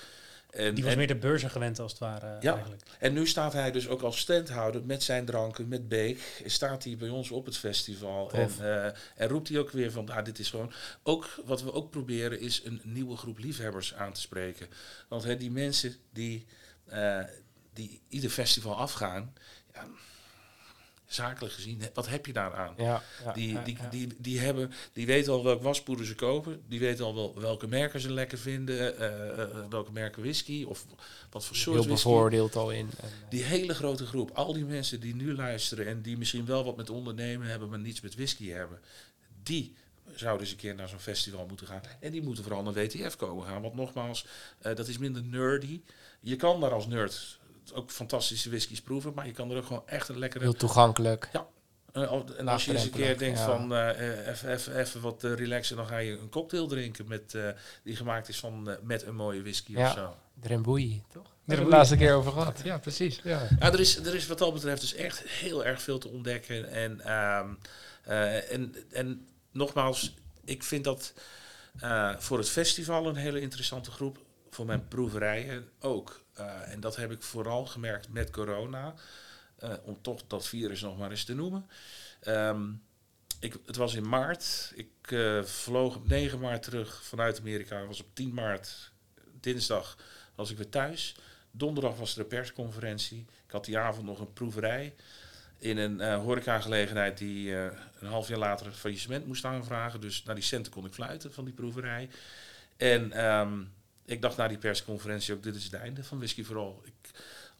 En, 0.50 0.74
Die 0.74 0.84
was 0.84 0.92
en, 0.92 0.98
meer 0.98 1.06
de 1.06 1.16
beurzen 1.16 1.50
gewend 1.50 1.78
als 1.78 1.90
het 1.90 2.00
ware 2.00 2.36
Ja. 2.40 2.52
eigenlijk. 2.54 2.82
en 2.98 3.12
nu 3.12 3.26
staat 3.26 3.52
hij 3.52 3.70
dus 3.70 3.88
ook 3.88 4.02
als 4.02 4.18
standhouder 4.18 4.84
met 4.84 5.02
zijn 5.02 5.24
dranken, 5.24 5.68
met 5.68 5.88
Beek. 5.88 6.42
Staat 6.46 6.84
hij 6.84 6.96
bij 6.96 7.08
ons 7.08 7.30
op 7.30 7.44
het 7.46 7.56
festival. 7.56 8.30
En, 8.32 8.50
eh, 8.60 8.84
en 9.16 9.28
roept 9.28 9.48
hij 9.48 9.58
ook 9.58 9.70
weer 9.70 9.92
van, 9.92 10.08
ah, 10.10 10.24
dit 10.24 10.38
is 10.38 10.50
gewoon... 10.50 10.72
Ook, 11.02 11.40
wat 11.44 11.62
we 11.62 11.72
ook 11.72 11.90
proberen 11.90 12.40
is 12.40 12.64
een 12.64 12.80
nieuwe 12.84 13.16
groep 13.16 13.38
liefhebbers 13.38 13.94
aan 13.94 14.12
te 14.12 14.20
spreken. 14.20 14.66
Want 15.08 15.24
hè, 15.24 15.36
die 15.36 15.50
mensen 15.50 15.94
die, 16.12 16.46
eh, 16.84 17.20
die 17.72 18.00
ieder 18.08 18.30
festival 18.30 18.76
afgaan... 18.76 19.34
Ja, 19.74 19.86
zakelijk 21.08 21.54
gezien, 21.54 21.82
wat 21.94 22.08
heb 22.08 22.26
je 22.26 22.32
daaraan? 22.32 22.74
Ja, 22.76 23.02
ja, 23.24 23.32
Die, 23.32 23.52
ja, 23.52 23.62
die. 23.62 23.76
Die, 23.90 24.08
die, 24.18 24.38
hebben, 24.38 24.72
die 24.92 25.06
weten 25.06 25.32
al 25.32 25.44
welk 25.44 25.62
waspoeder 25.62 26.06
ze 26.06 26.14
kopen. 26.14 26.62
Die 26.68 26.78
weten 26.80 27.04
al 27.04 27.14
wel 27.14 27.40
welke 27.40 27.66
merken 27.66 28.00
ze 28.00 28.12
lekker 28.12 28.38
vinden. 28.38 28.98
eh, 28.98 29.42
eh, 29.42 29.48
welke 29.70 29.92
merken 29.92 30.22
whisky 30.22 30.64
of 30.68 30.84
wat 31.30 31.44
voor 31.44 31.56
soort 31.56 31.76
heel 31.76 31.86
whisky. 31.86 32.08
bevoordeeld 32.08 32.56
al 32.56 32.70
in. 32.70 32.90
En, 33.00 33.08
eh, 33.08 33.30
Die 33.30 33.42
hele 33.42 33.74
grote 33.74 34.06
groep, 34.06 34.30
al 34.30 34.52
die 34.52 34.64
mensen 34.64 35.00
die 35.00 35.14
nu 35.14 35.34
luisteren 35.34 35.86
en 35.86 36.02
die 36.02 36.18
misschien 36.18 36.46
wel 36.46 36.64
wat 36.64 36.76
met 36.76 36.90
ondernemen 36.90 37.46
hebben, 37.46 37.68
maar 37.68 37.78
niets 37.78 38.00
met 38.00 38.14
whisky 38.14 38.48
hebben, 38.50 38.78
die 39.42 39.74
zouden 40.14 40.42
eens 40.42 40.50
een 40.50 40.56
keer 40.60 40.74
naar 40.74 40.88
zo'n 40.88 40.98
festival 40.98 41.46
moeten 41.46 41.66
gaan. 41.66 41.80
En 42.00 42.10
die 42.12 42.22
moeten 42.22 42.44
vooral 42.44 42.62
naar 42.62 42.72
WTF 42.72 43.16
komen 43.16 43.46
gaan. 43.46 43.62
Want 43.62 43.74
nogmaals, 43.74 44.26
eh, 44.58 44.74
dat 44.74 44.88
is 44.88 44.98
minder 44.98 45.22
nerdy. 45.24 45.80
Je 46.20 46.36
kan 46.36 46.60
daar 46.60 46.72
als 46.72 46.86
nerd 46.86 47.38
ook 47.74 47.90
fantastische 47.90 48.48
whiskies 48.48 48.80
proeven, 48.80 49.12
maar 49.14 49.26
je 49.26 49.32
kan 49.32 49.50
er 49.50 49.56
ook 49.56 49.66
gewoon 49.66 49.82
echt 49.86 50.08
een 50.08 50.18
lekkere 50.18 50.44
heel 50.44 50.52
toegankelijk. 50.54 51.28
eh, 51.92 52.08
al- 52.08 52.24
en 52.36 52.48
als 52.48 52.64
je 52.64 52.72
eens 52.72 52.84
een 52.84 52.90
keer 52.90 53.18
denkt 53.18 53.38
ja. 53.38 53.44
van 53.44 53.74
eh, 53.74 53.90
eh, 54.18 54.26
even- 54.28 54.52
even 54.52 54.78
even 54.78 55.00
wat 55.00 55.24
eh, 55.24 55.34
relaxen, 55.34 55.76
dan 55.76 55.86
ga 55.86 55.98
je 55.98 56.18
een 56.18 56.28
cocktail 56.28 56.66
drinken 56.66 57.08
met, 57.08 57.34
eh, 57.34 57.48
die 57.84 57.96
gemaakt 57.96 58.28
is 58.28 58.38
van, 58.38 58.70
eh, 58.70 58.76
met 58.82 59.02
een 59.02 59.14
mooie 59.14 59.42
whisky 59.42 59.72
Ja. 59.72 59.86
of 59.88 59.92
zo. 59.94 60.14
Drenboei, 60.40 61.02
toch? 61.12 61.22
Daar 61.22 61.22
hebben 61.22 61.30
we 61.32 61.44
Drenboei, 61.44 61.64
het 61.70 61.76
laatste 61.76 61.96
keer 61.96 62.14
over 62.14 62.32
gehad. 62.32 62.60
Ja, 62.64 62.78
precies. 62.78 63.20
Ja. 63.24 63.46
Ja, 63.58 63.72
er 63.72 63.80
is, 63.80 63.96
er 63.96 64.14
is 64.14 64.26
wat 64.26 64.38
dat 64.38 64.52
betreft 64.54 64.80
dus 64.80 64.94
echt 64.94 65.18
heel 65.28 65.64
erg 65.64 65.82
veel 65.82 65.98
te 65.98 66.08
ontdekken. 66.08 66.70
En, 66.70 67.00
ehm, 67.00 67.48
eh, 68.04 68.52
en, 68.52 68.74
en 68.90 69.26
nogmaals, 69.52 70.14
ik 70.44 70.62
vind 70.62 70.84
dat 70.84 71.12
eh, 71.80 72.14
voor 72.18 72.38
het 72.38 72.48
festival 72.48 73.06
een 73.06 73.16
hele 73.16 73.40
interessante 73.40 73.90
groep. 73.90 74.18
Voor 74.50 74.66
mijn 74.66 74.88
proeverijen 74.88 75.68
ook. 75.80 76.20
Eh, 76.38 76.72
en 76.72 76.80
dat 76.80 76.96
heb 76.96 77.12
ik 77.12 77.22
vooral 77.22 77.66
gemerkt 77.66 78.08
met 78.08 78.30
corona. 78.30 78.94
eh, 79.58 79.72
om 79.82 80.02
toch 80.02 80.22
dat 80.26 80.48
virus 80.48 80.80
nog 80.80 80.98
maar 80.98 81.10
eens 81.10 81.24
te 81.24 81.34
noemen. 81.34 81.68
Ehm, 82.20 82.70
ik, 83.40 83.56
het 83.66 83.76
was 83.76 83.94
in 83.94 84.08
maart. 84.08 84.72
Ik 84.74 84.88
eh, 85.02 85.42
vloog 85.42 85.96
op 85.96 86.08
9 86.08 86.38
maart 86.38 86.62
terug 86.62 87.02
vanuit 87.02 87.38
Amerika. 87.38 87.86
was 87.86 88.00
op 88.00 88.06
10 88.12 88.34
maart, 88.34 88.92
dinsdag, 89.40 89.96
was 90.34 90.50
ik 90.50 90.56
weer 90.56 90.68
thuis. 90.68 91.16
Donderdag 91.50 91.96
was 91.96 92.14
er 92.14 92.20
een 92.20 92.26
persconferentie. 92.26 93.26
Ik 93.46 93.50
had 93.50 93.64
die 93.64 93.78
avond 93.78 94.06
nog 94.06 94.20
een 94.20 94.32
proeverij 94.32 94.94
in 95.58 95.76
een 95.78 96.00
eh 96.00 96.16
horecagelegenheid 96.16 97.18
die 97.18 97.54
een 97.54 98.08
half 98.08 98.28
jaar 98.28 98.38
later 98.38 98.66
het 98.66 98.76
faillissement 98.76 99.26
moest 99.26 99.44
aanvragen. 99.44 100.00
Dus 100.00 100.22
naar 100.22 100.34
die 100.34 100.44
centen 100.44 100.72
kon 100.72 100.86
ik 100.86 100.92
fluiten 100.92 101.32
van 101.32 101.44
die 101.44 101.54
proeverij. 101.54 102.08
En 102.76 103.12
ehm, 103.12 103.60
ik 104.08 104.22
dacht 104.22 104.36
na 104.36 104.48
die 104.48 104.58
persconferentie 104.58 105.34
ook, 105.34 105.42
dit 105.42 105.56
is 105.56 105.64
het 105.64 105.72
einde 105.74 106.04
van 106.04 106.18
Whisky 106.18 106.44
Vooral. 106.44 106.82
Ik, 106.84 107.10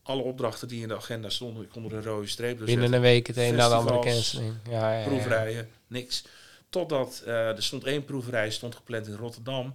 alle 0.02 0.22
opdrachten 0.22 0.68
die 0.68 0.82
in 0.82 0.88
de 0.88 0.96
agenda 0.96 1.28
stonden, 1.28 1.62
ik 1.62 1.68
kon 1.68 1.84
er 1.84 1.92
een 1.92 2.02
rode 2.02 2.26
streep 2.26 2.56
door 2.56 2.66
Binnen 2.66 2.88
zetten. 2.88 3.04
een 3.08 3.14
week 3.14 3.26
het 3.26 3.36
een 3.36 3.54
na 3.54 3.68
de 3.68 3.74
andere 3.74 3.98
canceling. 3.98 4.54
Ja, 4.70 4.92
ja, 4.92 4.98
ja. 4.98 5.06
proeverijen, 5.06 5.68
niks. 5.86 6.24
Totdat 6.68 7.22
eh, 7.26 7.48
er 7.48 7.62
stond 7.62 7.84
één 7.84 8.04
proeverij, 8.04 8.50
stond 8.50 8.74
gepland 8.74 9.06
in 9.06 9.14
Rotterdam. 9.16 9.72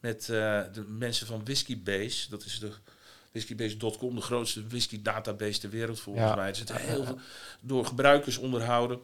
Met 0.00 0.20
eh, 0.20 0.60
de 0.72 0.84
mensen 0.88 1.26
van 1.26 1.44
Whiskybase. 1.44 2.30
Dat 2.30 2.44
is 2.44 2.58
de 2.58 2.70
whiskybase.com, 3.32 4.14
de 4.14 4.20
grootste 4.20 4.66
whisky 4.66 5.02
database 5.02 5.60
ter 5.60 5.70
wereld 5.70 6.00
volgens 6.00 6.24
Ja. 6.26 6.34
mij. 6.34 6.48
Er 6.48 6.56
zitten 6.56 6.76
heel 6.76 7.04
veel 7.04 7.18
door 7.60 7.86
gebruikers 7.86 8.36
onderhouden. 8.36 8.98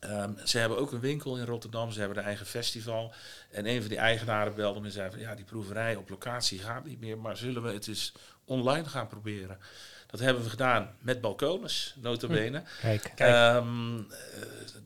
Ehm, 0.00 0.30
ze 0.44 0.58
hebben 0.58 0.78
ook 0.78 0.92
een 0.92 1.00
winkel 1.00 1.36
in 1.36 1.44
Rotterdam, 1.44 1.90
ze 1.92 1.98
hebben 2.00 2.18
een 2.18 2.24
eigen 2.24 2.46
festival. 2.46 3.12
En 3.50 3.66
een 3.66 3.80
van 3.80 3.88
die 3.88 3.98
eigenaren 3.98 4.54
belde 4.54 4.80
me 4.80 4.86
en 4.86 4.92
zei 4.92 5.10
van 5.10 5.20
ja, 5.20 5.34
die 5.34 5.44
proeverij 5.44 5.96
op 5.96 6.08
locatie 6.10 6.58
gaat 6.58 6.84
niet 6.84 7.00
meer, 7.00 7.18
maar 7.18 7.36
zullen 7.36 7.62
we 7.62 7.72
het 7.72 7.88
eens 7.88 8.12
online 8.44 8.84
gaan 8.84 9.08
proberen? 9.08 9.58
Dat 10.06 10.20
hebben 10.20 10.42
we 10.42 10.50
gedaan 10.50 10.90
met 11.00 11.20
balkoners, 11.20 11.94
nota 12.00 12.26
bene. 12.26 12.62
Kijk. 12.80 13.12
Kijk. 13.14 13.30
Ehm, 13.30 13.98
eh, 13.98 14.04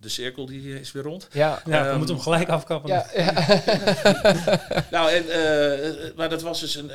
de 0.00 0.08
cirkel 0.08 0.46
die 0.46 0.80
is 0.80 0.92
weer 0.92 1.02
rond. 1.02 1.28
Ja. 1.32 1.62
Ja, 1.64 1.82
we 1.82 1.88
Ehm, 1.88 1.96
moeten 1.96 2.14
hem 2.14 2.24
gelijk 2.24 2.48
afkappen. 2.48 2.90
Ja, 2.90 3.06
ja. 3.14 3.32
Nou, 4.90 5.10
en, 5.10 5.28
eh, 5.28 5.88
eh, 6.06 6.14
maar 6.16 6.28
dat 6.28 6.42
was 6.42 6.60
dus 6.60 6.74
een. 6.74 6.90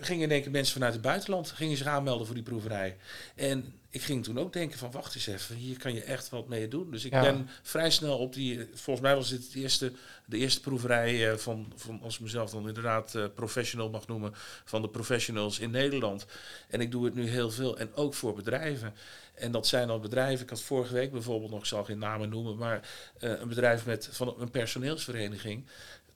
gingen 0.00 0.22
in 0.22 0.30
één 0.30 0.42
keer 0.42 0.50
mensen 0.50 0.72
vanuit 0.74 0.92
het 0.92 1.02
buitenland 1.02 1.50
gingen 1.50 1.76
zich 1.76 1.86
aanmelden 1.86 2.26
voor 2.26 2.34
die 2.34 2.44
proeverij. 2.44 2.96
En 3.36 3.74
ik 3.92 4.02
ging 4.02 4.24
toen 4.24 4.38
ook 4.38 4.52
denken 4.52 4.78
van 4.78 4.90
wacht 4.90 5.14
eens 5.14 5.26
even, 5.26 5.56
hier 5.56 5.78
kan 5.78 5.94
je 5.94 6.02
echt 6.02 6.28
wat 6.28 6.48
mee 6.48 6.68
doen. 6.68 6.90
Dus 6.90 7.04
ik 7.04 7.12
Ja. 7.12 7.20
ben 7.20 7.48
vrij 7.62 7.90
snel 7.90 8.18
op 8.18 8.32
die, 8.34 8.68
volgens 8.74 9.06
mij 9.06 9.14
was 9.14 9.28
dit 9.28 9.44
het 9.44 9.54
eerste, 9.54 9.92
de 10.26 10.36
eerste 10.36 10.60
proeverij 10.60 11.30
eh, 11.30 11.36
van, 11.36 11.72
van, 11.76 12.00
als 12.02 12.14
ik 12.14 12.20
mezelf 12.20 12.50
dan 12.50 12.68
inderdaad 12.68 13.14
eh, 13.14 13.24
professional 13.34 13.90
mag 13.90 14.06
noemen, 14.06 14.32
van 14.64 14.82
de 14.82 14.88
professionals 14.88 15.58
in 15.58 15.70
Nederland. 15.70 16.26
En 16.68 16.80
ik 16.80 16.90
doe 16.90 17.04
het 17.04 17.14
nu 17.14 17.28
heel 17.28 17.50
veel 17.50 17.78
en 17.78 17.94
ook 17.94 18.14
voor 18.14 18.34
bedrijven. 18.34 18.94
En 19.34 19.52
dat 19.52 19.66
zijn 19.66 19.88
dan 19.88 20.00
bedrijven, 20.00 20.44
ik 20.44 20.50
had 20.50 20.62
vorige 20.62 20.94
week 20.94 21.12
bijvoorbeeld 21.12 21.50
nog, 21.50 21.60
ik 21.60 21.66
zal 21.66 21.84
geen 21.84 21.98
namen 21.98 22.28
noemen, 22.28 22.56
maar 22.56 22.88
eh, 23.18 23.30
een 23.40 23.48
bedrijf 23.48 23.86
met, 23.86 24.08
van 24.12 24.34
een 24.38 24.50
personeelsvereniging. 24.50 25.66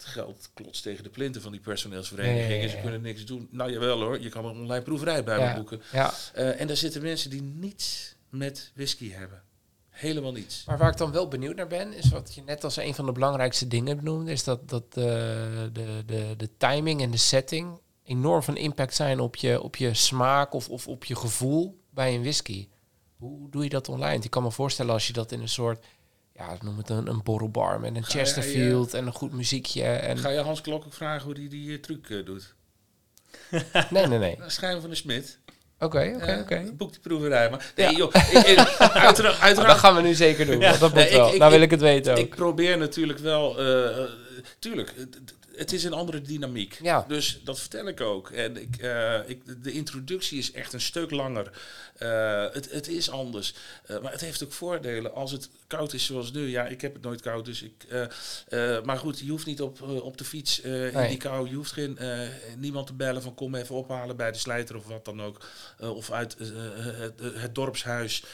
Het 0.05 0.13
geld 0.13 0.51
klotst 0.55 0.83
tegen 0.83 1.03
de 1.03 1.11
plinten 1.11 1.43
van 1.43 1.53
die 1.53 1.61
personeelsvereniging. 1.61 2.43
Ja, 2.43 2.49
ja, 2.49 2.57
ja, 2.57 2.63
En 2.63 2.71
ze 2.71 2.77
kunnen 2.77 3.01
niks 3.01 3.25
doen. 3.25 3.49
Nou 3.51 3.73
jawel 3.73 4.01
hoor, 4.01 4.21
je 4.21 4.29
kan 4.29 4.45
een 4.45 4.57
online 4.57 4.83
proeverij 4.83 5.25
bij 5.25 5.49
me 5.49 5.55
boeken. 5.55 5.83
ja. 5.93 6.15
Eh, 6.35 6.61
en 6.61 6.67
daar 6.67 6.77
zitten 6.77 7.03
mensen 7.03 7.31
die 7.31 7.43
niets 7.43 8.15
met 8.29 8.71
whisky 8.75 9.11
hebben. 9.13 9.43
Helemaal 9.89 10.33
niets. 10.33 10.65
Maar 10.67 10.79
waar 10.79 10.91
ik 10.91 10.97
dan 10.97 11.13
wel 11.13 11.29
benieuwd 11.29 11.57
naar 11.57 11.67
ben, 11.67 11.93
is 11.93 12.11
wat 12.11 12.35
je 12.35 12.43
net 12.43 12.65
als 12.65 12.77
een 12.77 12.95
van 12.95 13.07
de 13.07 13.13
belangrijkste 13.13 13.69
dingen 13.69 13.97
benoemde, 13.97 14.33
is 14.33 14.45
dat, 14.45 14.69
dat 14.69 14.85
eh, 14.89 14.95
de, 15.73 16.03
de, 16.07 16.35
de 16.37 16.49
timing 16.57 17.03
en 17.03 17.11
de 17.11 17.17
setting 17.17 17.81
enorm 18.05 18.43
van 18.43 18.57
impact 18.57 18.95
zijn 18.95 19.21
op 19.21 19.37
je, 19.37 19.63
op 19.63 19.77
je 19.77 19.95
smaak 19.95 20.55
of, 20.55 20.69
of 20.69 20.89
op 20.89 21.05
je 21.05 21.17
gevoel 21.17 21.81
bij 21.91 22.15
een 22.15 22.21
whisky. 22.21 22.69
Hoe 23.17 23.51
doe 23.51 23.63
je 23.63 23.69
dat 23.69 23.89
online? 23.89 24.23
Ik 24.25 24.31
kan 24.31 24.43
me 24.43 24.51
voorstellen 24.51 24.93
als 24.93 25.07
je 25.07 25.13
dat 25.13 25.33
in 25.33 25.41
een 25.41 25.49
soort, 25.49 25.85
ja, 26.35 26.57
noem 26.63 26.77
het 26.79 26.91
een, 26.91 27.07
een 27.07 27.23
borrelbar 27.23 27.81
met 27.81 27.97
een 27.97 28.05
Chesterfield 28.05 28.95
en 28.95 29.07
een 29.07 29.13
goed 29.13 29.33
muziekje. 29.33 29.83
En, 29.85 30.19
Ga 30.19 30.29
je 30.29 30.39
Hans 30.41 30.61
Klok 30.61 30.85
ook 30.85 30.93
vragen 30.95 31.23
hoe 31.25 31.33
hij 31.33 31.49
die, 31.49 31.61
die 31.67 31.77
eh, 31.77 31.83
truc 31.83 32.11
eh, 32.11 32.25
doet? 32.25 32.55
nee, 33.91 34.07
nee, 34.07 34.19
nee. 34.19 34.37
Nou, 34.39 34.51
Schijn 34.51 34.81
van 34.81 34.91
de 34.91 34.97
Smit. 34.97 35.39
Oké, 35.79 36.13
oké, 36.17 36.25
Eh, 36.25 36.41
oké. 36.41 36.73
Boek 36.73 36.91
die 36.91 37.01
proeverij. 37.01 37.51
Maar 37.51 37.73
nee, 37.77 37.91
Ja. 37.91 37.97
joh. 37.97 38.15
Ik, 38.15 38.47
ik, 38.47 38.59
uiteraard, 38.79 39.41
uiteraard 39.41 39.57
dat 39.73 39.79
gaan 39.79 39.95
we 39.95 40.03
nu 40.03 40.15
zeker 40.15 40.47
doen. 40.47 40.59
Ja. 40.61 40.69
want 40.69 40.81
Dat 40.81 40.95
moet 40.95 41.03
Nee, 41.03 41.13
wel. 41.13 41.33
ik- 41.33 41.39
nou 41.39 41.53
wil 41.53 41.61
ik- 41.61 41.71
het 41.71 41.81
weten 41.81 42.13
ook. 42.13 42.19
Ik 42.19 42.35
probeer 42.35 42.79
natuurlijk 42.79 43.19
wel. 43.19 43.59
eh, 43.59 43.99
eh, 43.99 44.09
tuurlijk, 44.59 44.95
het- 45.57 45.73
is 45.73 45.85
een 45.85 45.93
andere 45.93 46.21
dynamiek. 46.21 46.79
Ja. 46.83 47.05
Dus 47.09 47.41
dat 47.45 47.61
vertel 47.61 47.89
ik 47.89 48.01
ook. 48.01 48.31
En 48.31 48.57
ik, 48.57 48.77
eh, 48.77 49.19
ik, 49.27 49.63
de 49.65 49.73
introductie 49.73 50.39
is 50.39 50.53
echt 50.53 50.73
een 50.73 50.81
stuk 50.81 51.11
langer. 51.11 51.51
Eh, 51.97 52.45
het, 52.53 52.71
het 52.71 52.89
is 52.89 53.11
anders. 53.11 53.55
Eh, 53.87 54.01
maar 54.01 54.13
het 54.13 54.21
heeft 54.21 54.45
ook 54.45 54.53
voordelen. 54.53 55.15
Als 55.15 55.31
het 55.33 55.49
koud 55.67 55.93
is 55.93 56.05
zoals 56.05 56.33
nu. 56.33 56.49
Ja, 56.49 56.67
ik 56.67 56.81
heb 56.81 56.93
het 56.95 57.03
nooit 57.03 57.21
koud. 57.21 57.45
Dus 57.45 57.63
ik, 57.63 57.87
maar 58.85 58.99
goed, 58.99 59.19
je 59.19 59.31
hoeft 59.31 59.47
niet 59.47 59.61
op, 59.63 59.83
op 59.83 60.19
de 60.19 60.25
fiets 60.25 60.61
in 60.61 60.71
Nee. 60.93 61.09
die 61.09 61.17
kou. 61.17 61.49
Je 61.49 61.55
hoeft 61.55 61.73
geen, 61.73 61.99
niemand 62.59 62.87
te 62.87 62.93
bellen 62.95 63.23
van 63.23 63.35
kom 63.35 63.55
even 63.55 63.75
ophalen 63.75 64.17
bij 64.17 64.33
de 64.33 64.39
slijter 64.39 64.77
of 64.77 64.87
wat 64.87 65.05
dan 65.05 65.23
ook. 65.23 65.47
Of 65.81 66.11
uit 66.11 66.37
het, 66.39 67.21
het 67.35 67.55
dorpshuis. 67.55 68.25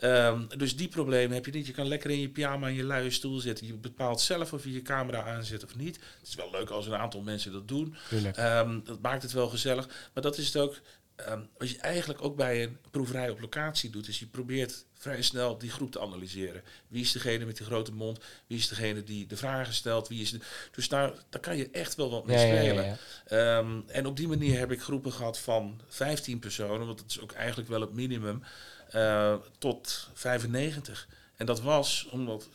Ehm, 0.00 0.46
dus 0.56 0.76
die 0.76 0.88
problemen 0.88 1.34
heb 1.34 1.44
je 1.46 1.52
niet. 1.52 1.66
Je 1.66 1.72
kan 1.72 1.88
lekker 1.88 2.10
in 2.10 2.20
je 2.20 2.28
pyjama 2.28 2.68
in 2.68 2.74
je 2.74 2.84
luie 2.84 3.10
stoel 3.10 3.38
zitten. 3.38 3.66
Je 3.66 3.74
bepaalt 3.74 4.20
zelf 4.20 4.52
of 4.52 4.64
je 4.64 4.72
je 4.72 4.82
camera 4.82 5.22
aanzet 5.24 5.64
of 5.64 5.76
niet. 5.76 5.96
Het 6.18 6.28
is 6.28 6.34
wel 6.34 6.50
leuk 6.50 6.70
als 6.70 6.86
een 6.86 6.94
aantal 6.94 7.20
mensen 7.20 7.52
dat 7.52 7.68
doen. 7.68 7.94
Ehm, 8.36 8.78
dat 8.84 9.00
maakt 9.00 9.22
het 9.22 9.32
wel 9.32 9.48
gezellig. 9.48 9.86
Maar 10.14 10.22
dat 10.22 10.38
is 10.38 10.46
het 10.46 10.56
ook. 10.56 10.80
ehm, 11.26 11.40
wat 11.58 11.70
je 11.70 11.78
eigenlijk 11.78 12.22
ook 12.24 12.36
bij 12.36 12.62
een 12.62 12.76
proeverij 12.90 13.30
op 13.30 13.40
locatie 13.40 13.90
doet, 13.90 14.08
is 14.08 14.18
je 14.18 14.26
probeert 14.26 14.84
vrij 14.94 15.22
snel 15.22 15.58
die 15.58 15.70
groep 15.70 15.92
te 15.92 16.00
analyseren. 16.00 16.62
Wie 16.88 17.02
is 17.02 17.12
degene 17.12 17.44
met 17.44 17.56
die 17.56 17.66
grote 17.66 17.92
mond? 17.92 18.18
Wie 18.46 18.58
is 18.58 18.68
degene 18.68 19.04
die 19.04 19.26
de 19.26 19.36
vragen 19.36 19.74
stelt? 19.74 20.08
Wie 20.08 20.20
is 20.20 20.30
de... 20.30 20.38
Dus 20.74 20.88
daar, 20.88 21.12
daar 21.28 21.40
kan 21.40 21.56
je 21.56 21.68
echt 21.72 21.94
wel 21.94 22.10
wat 22.10 22.26
mee 22.26 22.36
Ja, 22.38 22.42
ja, 22.44 22.52
ja, 22.54 22.60
spelen. 22.60 22.98
ja. 23.28 23.82
En 23.86 24.06
op 24.06 24.16
die 24.16 24.28
manier 24.28 24.58
heb 24.58 24.72
ik 24.72 24.82
groepen 24.82 25.12
gehad 25.12 25.38
van 25.38 25.80
15 25.88 26.38
personen, 26.38 26.86
want 26.86 26.98
dat 26.98 27.10
is 27.10 27.20
ook 27.20 27.32
eigenlijk 27.32 27.68
wel 27.68 27.80
het 27.80 27.92
minimum, 27.94 28.42
eh, 28.90 29.34
tot 29.58 30.08
95. 30.14 31.08
En 31.36 31.46
dat 31.46 31.60
was 31.60 32.08
omdat. 32.10 32.48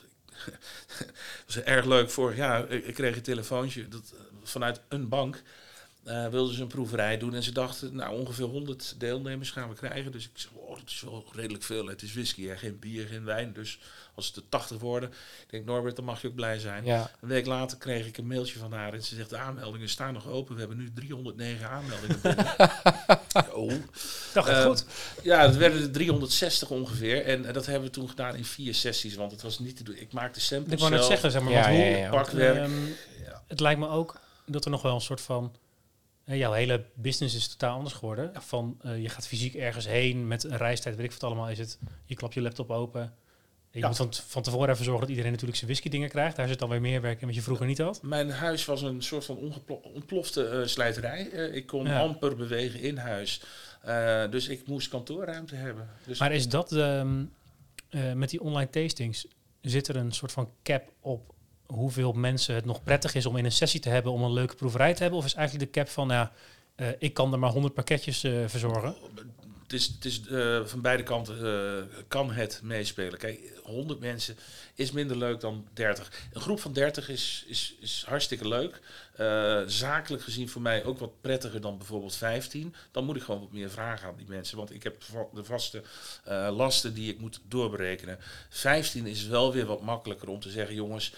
dat 0.99 1.11
was 1.45 1.57
erg 1.57 1.85
leuk. 1.85 2.09
Vorig 2.09 2.37
jaar 2.37 2.71
ik, 2.71 2.93
kreeg 2.93 3.15
een 3.15 3.21
telefoontje 3.21 3.87
dat, 3.87 4.13
eh, 4.15 4.19
vanuit 4.43 4.81
een 4.87 5.09
bank. 5.09 5.41
Eh 6.05 6.27
wilden 6.27 6.55
ze 6.55 6.61
een 6.61 6.67
proeverij 6.67 7.17
doen 7.17 7.33
en 7.33 7.43
ze 7.43 7.51
dachten, 7.51 7.95
nou 7.95 8.19
ongeveer 8.19 8.45
100 8.45 8.95
deelnemers 8.97 9.51
gaan 9.51 9.69
we 9.69 9.75
krijgen. 9.75 10.11
Dus 10.11 10.23
ik 10.25 10.31
zei, 10.33 10.53
oh, 10.55 10.75
dat 10.75 10.89
is 10.89 11.01
wel 11.01 11.25
redelijk 11.33 11.63
veel. 11.63 11.87
Het 11.87 12.01
is 12.01 12.13
whisky, 12.13 12.45
hè? 12.47 12.57
geen 12.57 12.79
bier, 12.79 13.07
geen 13.07 13.23
wijn. 13.25 13.53
Dus 13.53 13.79
als 14.15 14.27
het 14.27 14.35
er 14.35 14.43
80 14.49 14.79
worden, 14.79 15.09
ik 15.09 15.49
denk 15.49 15.65
Norbert, 15.65 15.95
dan 15.95 16.05
mag 16.05 16.21
je 16.21 16.27
ook 16.27 16.35
blij 16.35 16.59
zijn. 16.59 16.85
Ja. 16.85 17.11
Een 17.21 17.27
week 17.27 17.45
later 17.45 17.77
kreeg 17.77 18.07
ik 18.07 18.17
een 18.17 18.27
mailtje 18.27 18.59
van 18.59 18.73
haar 18.73 18.93
en 18.93 19.03
ze 19.03 19.15
zegt: 19.15 19.29
De 19.29 19.37
aanmeldingen 19.37 19.89
staan 19.89 20.13
nog 20.13 20.27
open. 20.27 20.53
We 20.53 20.59
hebben 20.59 20.77
nu 20.77 20.93
309 20.93 21.69
aanmeldingen. 21.69 22.21
binnen." 22.21 22.45
oh. 23.53 23.73
Dacht 24.33 24.47
het 24.47 24.57
Eh, 24.57 24.65
goed. 24.65 24.85
Ja, 25.23 25.47
dat 25.47 25.55
werden 25.55 25.81
er 25.81 25.91
360 25.91 26.69
ongeveer. 26.69 27.25
En, 27.25 27.53
dat 27.53 27.65
hebben 27.65 27.87
we 27.87 27.93
toen 27.93 28.09
gedaan 28.09 28.35
in 28.35 28.45
vier 28.45 28.75
sessies, 28.75 29.15
want 29.15 29.31
het 29.31 29.41
was 29.41 29.59
niet 29.59 29.77
te 29.77 29.83
doen. 29.83 29.95
Ik 29.97 30.13
maakte 30.13 30.39
samples. 30.41 30.73
Ik 30.73 30.79
wou 30.79 30.91
net 30.91 31.03
zeggen, 31.03 31.31
zeg 31.31 31.41
maar, 31.41 31.51
Ja, 31.51 31.61
want 31.61 31.75
hoe, 31.75 31.85
ja, 31.85 31.97
ja. 31.97 32.09
Pakwerk. 32.09 32.57
Ehm, 32.57 32.71
het 33.47 33.59
lijkt 33.59 33.79
me 33.79 33.87
ook 33.87 34.19
dat 34.45 34.65
er 34.65 34.71
nog 34.71 34.81
wel 34.81 34.95
een 34.95 35.01
soort 35.01 35.21
van... 35.21 35.55
hè, 36.25 36.33
jouw 36.33 36.51
hele 36.51 36.85
business 36.93 37.35
is 37.35 37.47
totaal 37.47 37.75
anders 37.75 37.93
geworden. 37.95 38.31
Van, 38.33 38.77
eh, 38.81 39.01
je 39.01 39.09
gaat 39.09 39.27
fysiek 39.27 39.55
ergens 39.55 39.87
heen 39.87 40.27
met 40.27 40.43
een 40.43 40.57
reistijd, 40.57 40.95
weet 40.95 41.05
ik 41.05 41.11
wat 41.11 41.23
allemaal 41.23 41.49
is 41.49 41.57
het. 41.59 41.79
Je 42.05 42.15
klapt 42.15 42.33
je 42.33 42.41
laptop 42.41 42.69
open. 42.71 43.01
En 43.01 43.11
je 43.71 43.79
Ja. 43.79 43.87
moet 43.87 43.97
van, 43.97 44.13
van 44.27 44.41
tevoren 44.43 44.69
even 44.69 44.83
zorgen 44.83 45.01
dat 45.01 45.09
iedereen 45.09 45.31
natuurlijk 45.31 45.57
zijn 45.57 45.69
whisky 45.71 45.89
dingen 45.89 46.09
krijgt. 46.09 46.35
Daar 46.35 46.47
zit 46.47 46.59
dan 46.59 46.69
weer 46.69 46.81
meer 46.81 47.01
werk 47.01 47.21
in 47.21 47.27
wat 47.27 47.35
je 47.35 47.41
vroeger 47.41 47.65
niet 47.65 47.77
had. 47.77 48.01
Mijn 48.03 48.29
huis 48.31 48.65
was 48.65 48.81
een 48.81 49.01
soort 49.01 49.25
van 49.25 49.37
ontplofte 49.93 50.47
eh, 50.47 50.65
slijterij. 50.67 51.29
Eh, 51.31 51.55
ik 51.55 51.65
kon 51.65 51.85
Ja. 51.85 51.99
amper 51.99 52.35
bewegen 52.35 52.79
in 52.79 52.97
huis. 52.97 53.41
Eh, 53.81 54.29
dus 54.31 54.47
ik 54.47 54.67
moest 54.67 54.87
kantoorruimte 54.89 55.55
hebben. 55.55 55.89
Dus 56.05 56.19
Maar 56.19 56.31
is 56.31 56.49
dat, 56.49 56.71
ehm, 56.71 57.23
eh, 57.89 58.13
met 58.13 58.29
die 58.29 58.41
online 58.41 58.69
tastings, 58.69 59.27
zit 59.61 59.87
er 59.87 59.95
een 59.95 60.11
soort 60.11 60.31
van 60.31 60.49
cap 60.63 60.91
op 60.99 61.33
hoeveel 61.65 62.11
mensen 62.11 62.55
het 62.55 62.65
nog 62.65 62.83
prettig 62.83 63.15
is 63.15 63.25
om 63.25 63.37
in 63.37 63.45
een 63.45 63.51
sessie 63.51 63.79
te 63.79 63.89
hebben 63.89 64.11
om 64.11 64.23
een 64.23 64.33
leuke 64.33 64.55
proeverij 64.55 64.93
te 64.93 65.01
hebben? 65.01 65.19
Of 65.19 65.25
is 65.25 65.33
eigenlijk 65.33 65.73
de 65.73 65.79
cap 65.79 65.89
van, 65.89 66.09
ja, 66.09 66.31
eh, 66.75 66.87
ik 66.99 67.13
kan 67.13 67.33
er 67.33 67.39
maar 67.39 67.51
100 67.51 67.73
pakketjes 67.73 68.23
eh, 68.23 68.31
verzorgen? 68.45 68.95
het 69.63 69.73
is, 69.73 69.87
het 69.87 70.05
is 70.05 70.27
eh, 70.27 70.65
van 70.65 70.81
beide 70.81 71.03
kanten 71.03 71.89
kan 72.07 72.31
het 72.31 72.59
meespelen. 72.63 73.19
Kijk, 73.19 73.39
100 73.63 73.99
mensen 73.99 74.37
is 74.75 74.91
minder 74.91 75.17
leuk 75.17 75.39
dan 75.39 75.67
30. 75.73 76.11
Een 76.33 76.41
groep 76.41 76.59
van 76.59 76.73
30 76.73 77.09
is, 77.09 77.45
is, 77.47 77.75
is 77.79 78.03
hartstikke 78.07 78.47
leuk. 78.47 78.81
Zakelijk 79.69 80.23
gezien 80.23 80.49
voor 80.49 80.61
mij 80.61 80.83
ook 80.83 80.99
wat 80.99 81.21
prettiger 81.21 81.61
dan 81.61 81.77
bijvoorbeeld 81.77 82.15
15. 82.15 82.75
Dan 82.91 83.05
moet 83.05 83.15
ik 83.15 83.23
gewoon 83.23 83.41
wat 83.41 83.51
meer 83.51 83.69
vragen 83.69 84.07
aan 84.07 84.17
die 84.17 84.27
mensen. 84.29 84.57
Want 84.57 84.73
ik 84.73 84.83
heb 84.83 85.03
de 85.33 85.43
vaste 85.43 85.83
lasten 86.51 86.93
die 86.93 87.11
ik 87.11 87.19
moet 87.19 87.41
doorberekenen. 87.47 88.17
15 88.49 89.05
is 89.05 89.27
wel 89.27 89.53
weer 89.53 89.65
wat 89.65 89.81
makkelijker 89.81 90.29
om 90.29 90.39
te 90.39 90.49
zeggen, 90.49 90.75
jongens, 90.75 91.13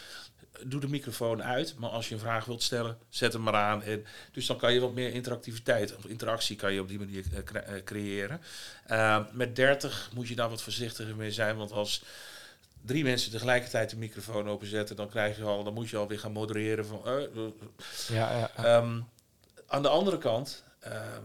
doe 0.66 0.80
de 0.80 0.88
microfoon 0.88 1.43
uit. 1.43 1.76
Maar 1.78 1.89
als 1.89 2.08
je 2.10 2.14
een 2.14 2.20
vraag 2.22 2.45
wilt 2.45 2.64
stellen, 2.64 2.97
zet 3.10 3.34
hem 3.34 3.41
maar 3.41 3.53
aan. 3.55 3.84
En, 3.84 4.05
dus 4.32 4.45
dan 4.45 4.58
kan 4.58 4.74
je 4.74 4.80
wat 4.80 4.93
meer 4.93 5.14
interactiviteit 5.14 5.95
of 5.95 6.05
interactie 6.05 6.55
kan 6.55 6.74
je 6.74 6.82
op 6.82 6.88
die 6.88 6.99
manier 6.99 7.24
eh, 7.53 7.76
eh, 7.76 7.84
creëren. 7.84 8.41
Uh, 8.91 9.26
met 9.32 9.55
30 9.55 10.12
moet 10.16 10.28
je 10.28 10.36
daar 10.36 10.49
wat 10.49 10.62
voorzichtiger 10.62 11.16
mee 11.16 11.32
zijn. 11.32 11.58
Want 11.58 11.72
als 11.72 12.03
drie 12.82 13.03
mensen 13.03 13.32
tegelijkertijd 13.32 13.89
de 13.89 13.97
microfoon 13.97 14.49
openzetten, 14.49 14.95
dan 14.95 15.10
krijg 15.10 15.38
je 15.38 15.43
al, 15.43 15.64
dan 15.64 15.74
moet 15.74 15.89
je 15.89 15.97
alweer 15.97 16.20
gaan 16.20 16.32
modereren 16.32 16.86
van. 16.86 17.01
eh, 17.05 17.22
Ja. 18.10 18.51
Ehm, 18.55 18.99
aan 19.68 19.82
de 19.82 19.88
andere 19.89 20.18
kant, 20.18 20.64
ehm, 20.80 21.22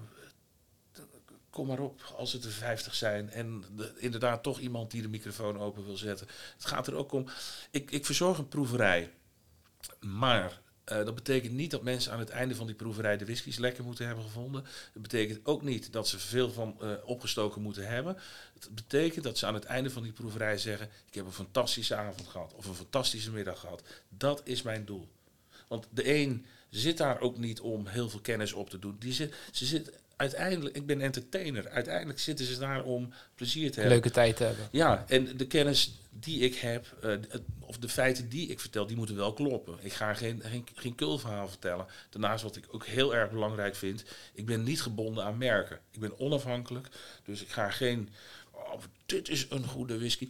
kom 1.51 1.67
maar 1.67 1.79
op 1.79 2.13
als 2.17 2.33
het 2.33 2.45
er 2.45 2.51
50 2.51 2.95
zijn 2.95 3.31
en 3.31 3.65
de- 3.77 3.93
inderdaad 3.99 4.43
toch 4.43 4.59
iemand 4.59 4.91
die 4.91 5.03
de 5.03 5.09
microfoon 5.09 5.59
open 5.59 5.85
wil 5.85 5.97
zetten. 5.97 6.27
Het 6.57 6.65
gaat 6.65 6.87
er 6.87 6.95
ook 6.95 7.13
om, 7.13 7.27
ik, 7.71 7.91
ik 7.91 8.07
verzorg 8.07 8.39
een 8.39 8.49
proeverij, 8.49 9.11
maar 10.03 10.61
eh, 10.85 11.05
dat 11.05 11.15
betekent 11.15 11.53
niet 11.53 11.71
dat 11.71 11.83
mensen 11.83 12.13
aan 12.13 12.19
het 12.19 12.31
einde 12.31 12.55
van 12.55 12.67
die 12.67 12.75
proeverij 12.75 13.17
de 13.17 13.25
whiskies 13.25 13.59
lekker 13.59 13.85
moeten 13.85 14.07
hebben 14.07 14.25
gevonden. 14.25 14.65
Het 14.93 15.03
betekent 15.03 15.47
ook 15.47 15.63
niet 15.63 15.93
dat 15.93 16.09
ze 16.09 16.19
veel 16.19 16.51
van 16.51 16.77
eh, 16.81 16.91
opgestoken 17.05 17.63
moeten 17.63 17.89
hebben. 17.89 18.17
Het 18.55 18.75
betekent 18.75 19.25
dat 19.25 19.39
ze 19.39 19.47
aan 19.47 19.55
het 19.55 19.65
einde 19.65 19.91
van 19.91 20.03
die 20.03 20.13
proeverij 20.13 20.59
zeggen: 20.59 20.89
Ik 21.07 21.15
heb 21.15 21.27
een 21.27 21.33
fantastische 21.33 21.95
avond 21.95 22.29
gehad 22.29 22.55
of 22.55 22.67
een 22.67 22.75
fantastische 22.75 23.31
middag 23.31 23.61
gehad. 23.61 23.83
Dat 24.09 24.41
is 24.45 24.63
mijn 24.63 24.85
doel. 24.85 25.09
Want 25.69 25.87
de 25.91 26.15
een 26.15 26.47
zit 26.71 26.97
daar 26.97 27.21
ook 27.21 27.39
niet 27.39 27.61
om 27.61 27.87
heel 27.87 28.09
veel 28.09 28.21
kennis 28.21 28.53
op 28.53 28.71
te 28.71 28.79
doen. 28.79 28.97
Die 28.99 29.13
zit, 29.13 29.35
ze 29.53 29.67
zit 29.67 29.93
uiteindelijk, 30.23 30.77
ik 30.77 30.87
ben 30.87 31.01
entertainer. 31.01 31.69
Uiteindelijk 31.69 32.19
zitten 32.19 32.47
ze 32.47 32.59
daar 32.59 32.83
om 32.85 33.13
plezier 33.35 33.69
te 33.71 33.75
hebben. 33.81 33.93
Leuke 33.93 34.11
tijd 34.11 34.37
te 34.37 34.45
hebben. 34.45 34.69
Ja, 34.71 35.05
en 35.09 35.37
de 35.37 35.47
kennis 35.47 35.99
die 36.11 36.41
ik 36.41 36.55
heb, 36.55 36.97
eh, 37.03 37.11
het- 37.11 37.43
of 37.61 37.79
de 37.79 37.89
feiten 37.89 38.29
die 38.29 38.49
ik 38.49 38.61
vertel, 38.61 38.87
die 38.87 38.97
moeten 38.97 39.17
wel 39.17 39.33
kloppen. 39.33 39.79
Ik 39.81 39.93
ga 39.93 40.15
geen, 40.15 40.43
geen, 40.45 40.67
geen 40.75 40.95
kulverhaal 40.95 41.49
vertellen. 41.49 41.87
Daarnaast 42.11 42.43
wat 42.43 42.57
ik 42.57 42.65
ook 42.71 42.87
heel 42.87 43.15
erg 43.15 43.31
belangrijk 43.31 43.75
vind, 43.75 44.05
ik 44.35 44.47
ben 44.47 44.63
niet 44.63 44.83
gebonden 44.83 45.25
aan 45.25 45.39
merken. 45.39 45.79
Ik 45.91 46.01
ben 46.01 46.19
onafhankelijk, 46.19 46.89
dus 47.25 47.43
ik 47.43 47.49
ga 47.49 47.71
geen, 47.71 48.09
oh, 48.53 48.73
dit 49.07 49.29
is 49.29 49.47
een 49.51 49.67
goede 49.67 49.99
whisky. 49.99 50.29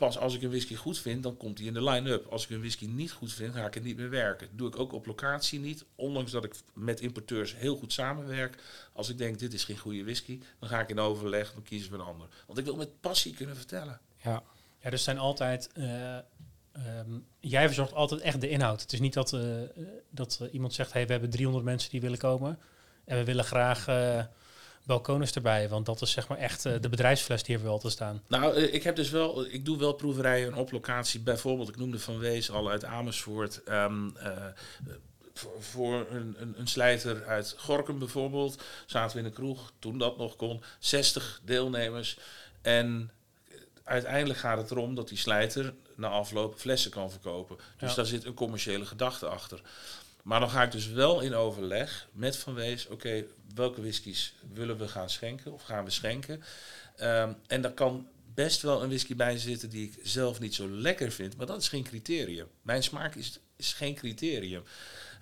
Pas 0.00 0.18
als 0.18 0.34
ik 0.34 0.42
een 0.42 0.48
whisky 0.48 0.74
goed 0.74 0.98
vind, 0.98 1.22
dan 1.22 1.36
komt 1.36 1.56
die 1.56 1.66
in 1.66 1.74
de 1.74 1.84
line-up. 1.84 2.26
Als 2.26 2.44
ik 2.44 2.50
een 2.50 2.58
whisky 2.58 2.86
niet 2.86 3.12
goed 3.12 3.32
vind, 3.32 3.54
ga 3.54 3.66
ik 3.66 3.74
het 3.74 3.82
niet 3.82 3.96
meer 3.96 4.10
werken. 4.10 4.48
doe 4.52 4.68
ik 4.68 4.78
ook 4.78 4.92
op 4.92 5.06
locatie 5.06 5.60
niet. 5.60 5.84
Ondanks 5.94 6.30
dat 6.30 6.44
ik 6.44 6.54
met 6.74 7.00
importeurs 7.00 7.56
heel 7.56 7.76
goed 7.76 7.92
samenwerk. 7.92 8.62
Als 8.92 9.08
ik 9.08 9.18
denk, 9.18 9.38
dit 9.38 9.52
is 9.52 9.64
geen 9.64 9.78
goede 9.78 10.04
whisky, 10.04 10.40
dan 10.58 10.68
ga 10.68 10.80
ik 10.80 10.88
in 10.88 10.98
overleg, 10.98 11.52
dan 11.52 11.62
kiezen 11.62 11.90
we 11.90 11.98
een 11.98 12.04
ander. 12.04 12.28
Want 12.46 12.58
ik 12.58 12.64
wil 12.64 12.76
met 12.76 13.00
passie 13.00 13.34
kunnen 13.34 13.56
vertellen. 13.56 14.00
Ja. 14.22 14.42
Ja, 14.82 14.90
dus 14.90 15.04
zijn 15.04 15.18
altijd. 15.18 15.70
eh, 15.72 16.16
ehm, 16.16 17.18
jij 17.40 17.66
verzorgt 17.66 17.94
altijd 17.94 18.20
echt 18.20 18.40
de 18.40 18.48
inhoud. 18.48 18.80
Het 18.80 18.92
is 18.92 19.00
niet 19.00 19.14
dat, 19.14 19.32
eh, 19.32 19.62
eh, 19.62 19.68
dat 20.10 20.40
iemand 20.52 20.74
zegt: 20.74 20.92
hey, 20.92 21.06
we 21.06 21.12
hebben 21.12 21.30
300 21.30 21.64
mensen 21.64 21.90
die 21.90 22.00
willen 22.00 22.18
komen. 22.18 22.58
En 23.04 23.18
we 23.18 23.24
willen 23.24 23.44
graag 23.44 23.84
balkoners 24.90 25.32
erbij. 25.32 25.68
Want 25.68 25.86
dat 25.86 26.02
is 26.02 26.10
zeg 26.10 26.28
maar 26.28 26.38
echt 26.38 26.64
eh, 26.66 26.74
de 26.80 26.88
bedrijfsfles 26.88 27.42
die 27.42 27.56
er 27.56 27.62
wel 27.62 27.78
te 27.78 27.90
staan. 27.90 28.22
Nou, 28.28 28.54
eh, 28.54 28.74
ik 28.74 28.82
heb 28.82 28.96
dus 28.96 29.10
wel, 29.10 29.44
ik 29.46 29.64
doe 29.64 29.78
wel 29.78 29.92
proeverijen 29.92 30.54
op 30.54 30.72
locatie. 30.72 31.20
Bijvoorbeeld, 31.20 31.68
ik 31.68 31.76
noemde 31.76 31.98
Van 31.98 32.18
Wees 32.18 32.50
al 32.50 32.70
uit 32.70 32.84
Amersfoort. 32.84 33.62
ehm, 33.62 34.08
eh, 34.16 34.32
voor, 35.34 35.52
voor 35.62 36.06
een, 36.10 36.36
een, 36.38 36.54
een 36.58 36.66
slijter 36.66 37.24
uit 37.26 37.54
Gorkum 37.58 37.98
bijvoorbeeld. 37.98 38.62
Zaten 38.86 39.16
we 39.16 39.22
in 39.22 39.28
een 39.28 39.32
kroeg, 39.34 39.72
toen 39.78 39.98
dat 39.98 40.18
nog 40.18 40.36
kon. 40.36 40.62
60 40.78 41.40
deelnemers. 41.44 42.18
En 42.62 43.10
uiteindelijk 43.84 44.38
gaat 44.38 44.58
het 44.58 44.70
erom 44.70 44.94
dat 44.94 45.08
die 45.08 45.18
slijter 45.18 45.74
na 45.96 46.08
afloop 46.08 46.54
flessen 46.58 46.90
kan 46.90 47.10
verkopen. 47.10 47.56
Dus 47.78 47.90
Ja. 47.90 47.96
daar 47.96 48.06
zit 48.06 48.24
een 48.24 48.34
commerciële 48.34 48.86
gedachte 48.86 49.26
achter. 49.26 49.60
Maar 50.22 50.40
dan 50.40 50.50
ga 50.50 50.62
ik 50.62 50.72
dus 50.72 50.86
wel 50.86 51.20
in 51.20 51.34
overleg 51.34 52.08
met 52.12 52.36
Van 52.36 52.54
Wees. 52.54 52.86
Oké, 52.86 53.24
welke 53.54 53.80
whiskies 53.80 54.34
willen 54.52 54.78
we 54.78 54.88
gaan 54.88 55.10
schenken 55.10 55.52
of 55.52 55.62
gaan 55.62 55.84
we 55.84 55.90
schenken? 55.90 56.42
Ehm, 56.96 57.32
en 57.46 57.60
daar 57.60 57.72
kan 57.72 58.08
best 58.34 58.62
wel 58.62 58.82
een 58.82 58.88
whisky 58.88 59.16
bij 59.16 59.38
zitten 59.38 59.70
die 59.70 59.86
ik 59.86 59.98
zelf 60.02 60.40
niet 60.40 60.54
zo 60.54 60.68
lekker 60.68 61.12
vind. 61.12 61.36
Maar 61.36 61.46
dat 61.46 61.60
is 61.60 61.68
geen 61.68 61.84
criterium. 61.84 62.46
Mijn 62.62 62.82
smaak 62.82 63.14
is, 63.14 63.40
geen 63.56 63.94
criterium. 63.94 64.62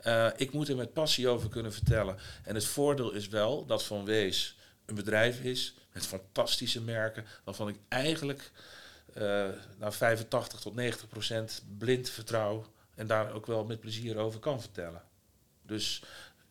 Eh, 0.01 0.29
ik 0.37 0.53
moet 0.53 0.69
er 0.69 0.77
met 0.77 0.93
passie 0.93 1.29
over 1.29 1.49
kunnen 1.49 1.73
vertellen. 1.73 2.19
En 2.45 2.55
het 2.55 2.65
voordeel 2.65 3.13
is 3.13 3.29
wel 3.29 3.67
dat 3.67 3.85
Van 3.85 4.05
Wees 4.05 4.57
een 4.87 4.95
bedrijf 4.95 5.41
is 5.41 5.75
met 5.93 6.07
fantastische 6.07 6.81
merken. 6.81 7.25
Waarvan 7.45 7.69
ik 7.69 7.77
eigenlijk 7.89 8.51
eh 9.15 9.49
nou 9.79 9.93
85 9.93 10.61
tot 10.61 10.75
90 10.75 11.09
procent 11.09 11.63
blind 11.79 12.11
vertrouw. 12.11 12.67
En 12.99 13.07
daar 13.07 13.33
ook 13.33 13.47
wel 13.47 13.65
met 13.65 13.81
plezier 13.81 14.17
over 14.17 14.41
kan 14.41 14.61
vertellen. 14.61 15.03
Dus 15.63 16.03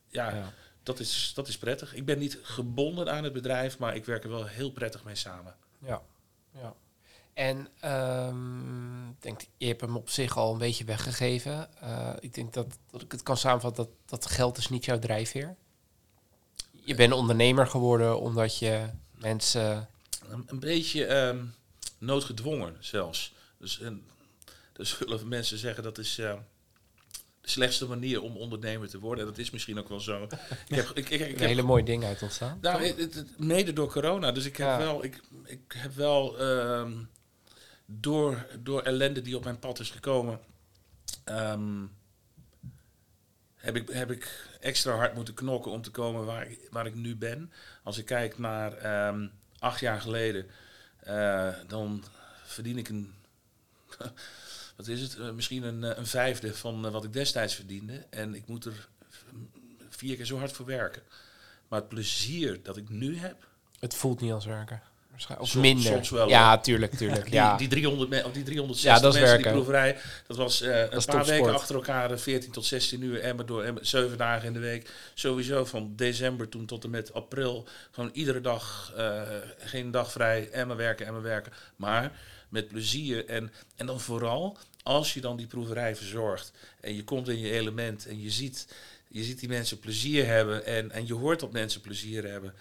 ja, 0.07 0.35
Ja. 0.35 0.53
Dat, 0.83 0.99
is, 0.99 1.31
dat 1.35 1.47
is 1.47 1.57
prettig. 1.57 1.93
Ik 1.93 2.05
ben 2.05 2.19
niet 2.19 2.39
gebonden 2.41 3.11
aan 3.11 3.23
het 3.23 3.33
bedrijf, 3.33 3.77
maar 3.77 3.95
ik 3.95 4.05
werk 4.05 4.23
er 4.23 4.29
wel 4.29 4.45
heel 4.45 4.71
prettig 4.71 5.03
mee 5.03 5.15
samen. 5.15 5.55
Ja. 5.79 6.01
ja. 6.51 6.75
En 7.33 7.67
ehm, 7.79 9.09
ik 9.09 9.21
denk, 9.21 9.41
je 9.57 9.67
hebt 9.67 9.81
hem 9.81 9.95
op 9.95 10.09
zich 10.09 10.37
al 10.37 10.51
een 10.51 10.57
beetje 10.57 10.83
weggegeven. 10.83 11.81
Eh, 11.81 12.13
ik 12.19 12.33
denk 12.33 12.53
dat, 12.53 12.77
dat 12.91 13.01
ik 13.01 13.11
het 13.11 13.23
kan 13.23 13.37
samenvatten 13.37 13.83
dat, 13.83 13.93
dat 14.05 14.31
geld 14.31 14.57
is 14.57 14.69
niet 14.69 14.85
jouw 14.85 14.99
drijfveer. 14.99 15.55
Je 16.71 16.95
bent 16.95 17.13
ondernemer 17.13 17.67
geworden 17.67 18.19
omdat 18.19 18.57
je 18.57 18.89
mensen... 19.11 19.89
Een, 20.29 20.43
een 20.47 20.59
beetje 20.59 21.05
ehm, 21.05 21.45
noodgedwongen 21.97 22.77
zelfs. 22.79 23.33
Dus, 23.57 23.79
en, 23.79 24.05
dus 24.77 24.97
zullen 24.97 25.27
mensen 25.27 25.57
zeggen 25.57 25.83
dat 25.83 25.97
is 25.97 26.17
eh, 26.17 26.33
de 27.41 27.49
slechtste 27.49 27.85
manier 27.87 28.21
om 28.21 28.37
ondernemer 28.37 28.89
te 28.89 28.99
worden. 28.99 29.23
En 29.25 29.29
dat 29.29 29.39
is 29.39 29.49
misschien 29.49 29.79
ook 29.79 29.89
wel 29.89 29.99
zo. 29.99 30.23
ik 30.67 30.75
heb, 30.75 30.89
ik, 30.93 31.09
ik, 31.09 31.09
ik 31.09 31.19
een 31.21 31.27
heb 31.29 31.39
hele 31.39 31.61
mooie 31.61 31.83
dingen 31.83 32.07
uit 32.07 32.21
ontstaan. 32.21 32.57
Nou, 32.61 32.83
het, 32.85 32.97
het- 32.97 33.13
het- 33.13 33.39
mede 33.39 33.73
door 33.73 33.91
corona. 33.91 34.31
Dus 34.31 34.45
ik 34.45 34.57
heb 34.57 34.67
Ja. 34.67 34.77
wel, 34.77 35.03
ik, 35.03 35.21
ik 35.45 35.73
heb 35.77 35.93
wel 35.95 36.39
ehm, 36.39 36.93
door, 37.85 38.45
door 38.59 38.81
ellende 38.81 39.21
die 39.21 39.35
op 39.37 39.43
mijn 39.43 39.59
pad 39.59 39.79
is 39.79 39.89
gekomen, 39.89 40.39
ehm, 41.23 41.85
heb, 43.55 43.75
ik, 43.75 43.89
heb 43.89 44.11
ik 44.11 44.47
extra 44.59 44.95
hard 44.95 45.13
moeten 45.15 45.33
knokken 45.33 45.71
om 45.71 45.81
te 45.81 45.91
komen 45.91 46.25
waar 46.25 46.47
ik, 46.51 46.67
waar 46.69 46.85
ik 46.85 46.95
nu 46.95 47.15
ben. 47.15 47.51
Als 47.83 47.97
ik 47.97 48.05
kijk 48.05 48.37
naar 48.37 48.73
ehm, 48.73 49.27
acht 49.59 49.79
jaar 49.79 50.01
geleden, 50.01 50.45
eh, 50.99 51.53
dan 51.67 52.03
verdien 52.45 52.77
ik 52.77 52.89
een. 52.89 53.13
Wat 54.77 54.87
is 54.87 55.01
het? 55.01 55.17
Eh, 55.17 55.31
misschien 55.31 55.63
een, 55.63 55.83
eh, 55.83 55.97
een 55.97 56.07
vijfde 56.07 56.55
van 56.55 56.85
eh, 56.85 56.91
wat 56.91 57.03
ik 57.03 57.13
destijds 57.13 57.55
verdiende. 57.55 58.05
En 58.09 58.35
ik 58.35 58.47
moet 58.47 58.65
er 58.65 58.87
vier 59.89 60.15
keer 60.15 60.25
zo 60.25 60.37
hard 60.37 60.51
voor 60.51 60.65
werken. 60.65 61.01
Maar 61.67 61.79
het 61.79 61.89
plezier 61.89 62.59
dat 62.63 62.77
ik 62.77 62.89
nu 62.89 63.17
heb, 63.17 63.35
Het 63.79 63.95
voelt 63.95 64.21
niet 64.21 64.31
als 64.31 64.45
werken. 64.45 64.81
Waarschijnlijk. 65.09 65.47
Of 65.49 65.53
Soms- 65.55 65.65
minder. 65.65 65.91
soms 65.91 66.09
wel, 66.09 66.29
Ja, 66.29 66.57
tuurlijk, 66.57 66.93
tuurlijk. 66.95 67.23
die, 67.31 67.33
ja. 67.33 67.57
die 67.57 67.67
300 67.67 68.09
me- 68.09 68.25
of 68.25 68.31
die 68.31 68.43
360 68.43 68.91
Ja, 68.95 68.99
dat 68.99 69.13
is 69.15 69.19
mensen 69.21 69.41
die 69.41 69.51
proeverij, 69.51 69.97
dat 70.27 70.37
was 70.37 70.59
een 70.61 71.03
paar 71.05 71.25
weken 71.25 71.53
achter 71.53 71.75
elkaar, 71.75 72.11
eh, 72.11 72.17
14 72.17 72.51
tot 72.51 72.65
16 72.65 73.01
uur, 73.03 73.19
emmer 73.19 73.45
door 73.45 73.63
emmer, 73.63 73.85
7 73.85 74.17
dagen 74.17 74.47
in 74.47 74.53
de 74.53 74.59
week. 74.59 74.91
Sowieso 75.13 75.65
van 75.65 75.93
december 75.95 76.49
toen 76.49 76.65
tot 76.65 76.83
en 76.83 76.89
met 76.89 77.13
april, 77.13 77.67
gewoon 77.91 78.09
iedere 78.13 78.41
dag, 78.41 78.93
geen 79.59 79.91
dag 79.91 80.11
vrij, 80.11 80.49
emmer 80.49 80.75
werken, 80.77 81.05
emmer 81.05 81.21
werken. 81.21 81.51
Maar 81.75 82.11
met 82.49 82.67
plezier 82.67 83.25
en, 83.25 83.51
en 83.75 83.85
dan 83.85 83.99
vooral 83.99 84.57
als 84.83 85.13
je 85.13 85.21
dan 85.21 85.37
die 85.37 85.47
proeverij 85.47 85.95
verzorgt 85.95 86.51
en 86.81 86.95
je 86.95 87.03
komt 87.03 87.27
in 87.27 87.39
je 87.39 87.51
element 87.51 88.05
en 88.05 88.21
je 88.21 88.29
ziet, 88.29 88.67
je 89.07 89.23
ziet 89.23 89.39
die 89.39 89.49
mensen 89.49 89.79
plezier 89.79 90.25
hebben 90.25 90.65
en, 90.65 90.91
en 90.91 91.07
je 91.07 91.13
hoort 91.13 91.39
dat 91.39 91.51
mensen 91.51 91.81
plezier 91.81 92.29
hebben. 92.29 92.53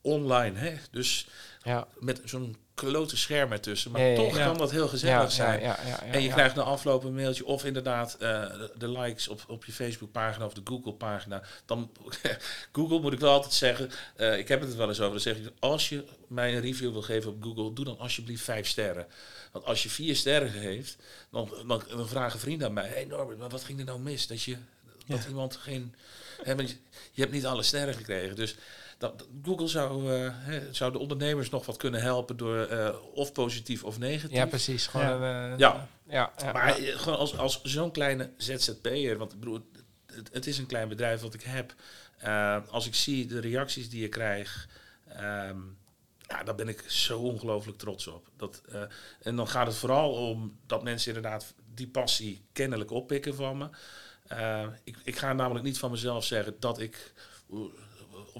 Online, 0.00 0.58
hè? 0.58 0.74
Dus 0.90 1.28
ja. 1.62 1.88
met 1.98 2.20
zo'n 2.24 2.56
klote 2.74 3.16
scherm 3.16 3.52
ertussen. 3.52 3.90
Maar 3.90 4.00
Ja, 4.00 4.16
toch 4.16 4.36
ja. 4.36 4.44
kan 4.44 4.56
dat 4.58 4.70
heel 4.70 4.88
gezellig 4.88 5.32
zijn. 5.32 5.60
en 6.10 6.22
je 6.22 6.28
krijgt 6.28 6.54
na 6.54 6.62
afloop 6.62 7.04
een 7.04 7.14
mailtje 7.14 7.46
of 7.46 7.64
inderdaad 7.64 8.14
eh, 8.14 8.44
de, 8.76 8.88
likes 8.88 9.28
op, 9.28 9.44
op 9.48 9.64
je 9.64 9.72
Facebookpagina 9.72 10.44
of 10.44 10.54
de 10.54 10.60
Google-pagina. 10.64 11.42
Dan 11.66 11.90
Google 12.72 13.00
moet 13.00 13.12
ik 13.12 13.20
wel 13.20 13.32
altijd 13.32 13.52
zeggen, 13.52 13.90
eh, 14.16 14.38
ik 14.38 14.48
heb 14.48 14.60
het 14.60 14.76
wel 14.76 14.88
eens 14.88 15.00
over. 15.00 15.12
Dan 15.12 15.20
zeg 15.20 15.36
ik, 15.36 15.50
als 15.58 15.88
je 15.88 16.04
mij 16.28 16.54
een 16.54 16.60
review 16.60 16.92
wil 16.92 17.02
geven 17.02 17.30
op 17.30 17.42
Google, 17.42 17.72
doe 17.72 17.84
dan 17.84 17.98
alsjeblieft 17.98 18.44
vijf 18.44 18.68
sterren. 18.68 19.06
Want 19.52 19.64
als 19.64 19.82
je 19.82 19.90
vier 19.90 20.16
sterren 20.16 20.50
geeft, 20.50 20.96
dan, 21.30 21.48
dan, 21.66 21.82
dan 21.88 22.08
vragen 22.08 22.40
vrienden 22.40 22.66
aan 22.66 22.72
mij, 22.72 22.88
hey 22.88 23.04
Norbert, 23.04 23.38
maar 23.38 23.48
wat 23.48 23.64
ging 23.64 23.78
er 23.78 23.84
nou 23.84 24.00
mis? 24.00 24.26
Dat 24.26 24.42
je 24.42 24.56
dat 25.06 25.24
iemand 25.28 25.56
geen. 25.56 25.94
Hè, 26.42 26.52
je, 26.52 26.76
je 27.12 27.20
hebt 27.20 27.32
niet 27.32 27.46
alle 27.46 27.62
sterren 27.62 27.94
gekregen. 27.94 28.36
Dus 28.36 28.56
dat, 28.98 29.26
Google 29.42 29.66
zou, 29.68 30.12
eh, 30.14 30.32
zou 30.70 30.92
de 30.92 30.98
ondernemers 30.98 31.50
nog 31.50 31.66
wat 31.66 31.76
kunnen 31.76 32.00
helpen 32.00 32.36
door 32.36 32.58
eh, 32.58 32.94
of 33.14 33.32
positief 33.32 33.84
of 33.84 33.98
negatief. 33.98 34.36
Ja, 34.36 34.46
precies. 34.46 34.86
Gewoon 34.86 35.06
Ja. 35.20 35.52
eh, 35.52 35.58
Ja. 35.58 35.88
ja, 36.08 36.32
Maar 36.52 36.72
gewoon 36.74 37.18
als, 37.18 37.38
als 37.38 37.62
zo'n 37.62 37.90
kleine 37.90 38.30
ZZP'er, 38.36 39.18
want 39.18 39.32
ik 39.32 39.38
bedoel, 39.38 39.60
het, 40.06 40.28
het 40.32 40.46
is 40.46 40.58
een 40.58 40.66
klein 40.66 40.88
bedrijf 40.88 41.20
wat 41.20 41.34
ik 41.34 41.42
heb. 41.42 41.74
Als 42.70 42.86
ik 42.86 42.94
zie 42.94 43.26
de 43.26 43.40
reacties 43.40 43.90
die 43.90 44.00
je 44.00 44.08
krijgt, 44.08 44.66
ehm, 45.08 45.58
ja, 46.28 46.42
daar 46.44 46.54
ben 46.54 46.68
ik 46.68 46.84
zo 46.86 47.18
ongelooflijk 47.20 47.78
trots 47.78 48.06
op. 48.06 48.28
Dat, 48.36 48.62
en 49.20 49.36
dan 49.36 49.48
gaat 49.48 49.66
het 49.66 49.76
vooral 49.76 50.12
om 50.12 50.58
dat 50.66 50.82
mensen 50.82 51.14
inderdaad 51.14 51.54
die 51.74 51.88
passie 51.88 52.44
kennelijk 52.52 52.90
oppikken 52.90 53.34
van 53.34 53.58
me. 53.58 53.68
Ik, 54.84 54.96
ik 55.04 55.16
ga 55.16 55.32
namelijk 55.32 55.64
niet 55.64 55.78
van 55.78 55.90
mezelf 55.90 56.24
zeggen 56.24 56.56
dat 56.60 56.78
ik 56.80 57.12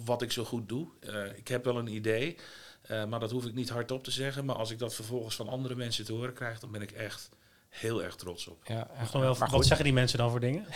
wat 0.04 0.22
ik 0.22 0.32
zo 0.32 0.44
goed 0.44 0.68
doe. 0.68 0.88
Eh, 1.00 1.36
ik 1.36 1.48
heb 1.48 1.64
wel 1.64 1.78
een 1.78 1.94
idee, 1.94 2.36
eh, 2.82 3.04
maar 3.04 3.20
dat 3.20 3.30
hoef 3.30 3.44
ik 3.44 3.54
niet 3.54 3.68
hardop 3.68 4.04
te 4.04 4.10
zeggen. 4.10 4.44
Maar 4.44 4.56
als 4.56 4.70
ik 4.70 4.78
dat 4.78 4.94
vervolgens 4.94 5.36
van 5.36 5.48
andere 5.48 5.74
mensen 5.74 6.04
te 6.04 6.12
horen 6.12 6.34
krijg, 6.34 6.60
dan 6.60 6.70
ben 6.70 6.82
ik 6.82 6.90
echt 6.90 7.30
heel 7.68 8.02
erg 8.02 8.14
trots 8.16 8.46
op. 8.46 8.58
ja, 8.64 8.88
Nog 9.00 9.12
wel, 9.12 9.22
maar 9.22 9.38
wat 9.38 9.48
goed, 9.48 9.66
zeggen 9.66 9.84
die 9.84 9.94
mensen 9.94 10.18
dan 10.18 10.30
voor 10.30 10.40
dingen? 10.40 10.66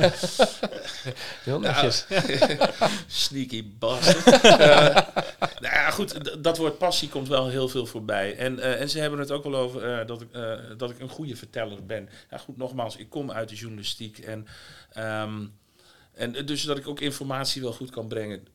heel 1.44 1.60
netjes. 1.60 2.06
Sneaky 3.06 3.72
bastard. 3.78 4.26
Eh, 4.58 4.96
nou 5.60 5.74
ja, 5.74 5.90
goed, 5.90 6.42
dat 6.42 6.58
woord 6.58 6.78
passie 6.78 7.08
komt 7.08 7.28
wel 7.28 7.48
heel 7.48 7.68
veel 7.68 7.86
voorbij. 7.86 8.36
En, 8.36 8.58
eh, 8.58 8.80
en 8.80 8.88
ze 8.88 8.98
hebben 8.98 9.18
het 9.18 9.30
ook 9.30 9.44
wel 9.44 9.56
over 9.56 9.98
eh, 9.98 10.06
dat, 10.06 10.20
ik, 10.20 10.32
eh, 10.32 10.54
dat 10.76 10.90
ik 10.90 11.00
een 11.00 11.08
goede 11.08 11.36
verteller 11.36 11.86
ben. 11.86 12.08
Ja, 12.30 12.38
goed, 12.38 12.56
nogmaals, 12.56 12.96
ik 12.96 13.10
kom 13.10 13.30
uit 13.30 13.48
de 13.48 13.54
journalistiek. 13.54 14.18
En, 14.18 14.46
ehm, 14.92 15.46
en 16.18 16.46
dus 16.46 16.62
dat 16.62 16.78
ik 16.78 16.88
ook 16.88 17.00
informatie 17.00 17.62
wel 17.62 17.72
goed 17.72 17.90
kan 17.90 18.08
brengen. 18.08 18.46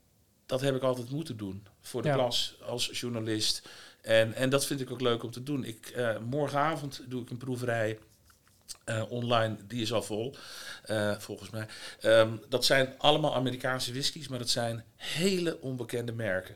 Dat 0.45 0.61
heb 0.61 0.75
ik 0.75 0.81
altijd 0.81 1.09
moeten 1.09 1.37
doen 1.37 1.67
voor 1.81 2.01
de 2.01 2.07
Ja. 2.07 2.13
klas 2.13 2.55
als 2.65 2.89
journalist. 2.99 3.69
En, 4.01 4.33
en 4.33 4.49
dat 4.49 4.65
vind 4.65 4.81
ik 4.81 4.91
ook 4.91 5.01
leuk 5.01 5.23
om 5.23 5.31
te 5.31 5.43
doen. 5.43 5.63
Ik, 5.63 5.87
eh, 5.87 6.17
morgenavond 6.19 7.01
doe 7.07 7.21
ik 7.21 7.29
een 7.29 7.37
proeverij 7.37 7.99
eh, 8.83 9.03
online, 9.11 9.55
die 9.67 9.81
is 9.81 9.93
al 9.93 10.03
vol, 10.03 10.35
eh, 10.83 11.17
volgens 11.19 11.49
mij. 11.49 11.67
Ehm, 11.99 12.35
dat 12.49 12.65
zijn 12.65 12.95
allemaal 12.97 13.35
Amerikaanse 13.35 13.91
whiskies, 13.91 14.27
maar 14.27 14.39
dat 14.39 14.49
zijn 14.49 14.83
hele 14.95 15.61
onbekende 15.61 16.11
merken. 16.11 16.55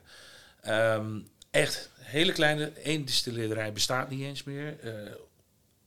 Ehm, 0.62 1.20
echt 1.52 1.90
hele 1.96 2.32
kleine, 2.32 2.72
één 2.72 3.06
distilleerderij 3.06 3.74
bestaat 3.74 4.10
niet 4.10 4.22
eens 4.22 4.44
meer. 4.44 4.80
Eh, 4.80 5.12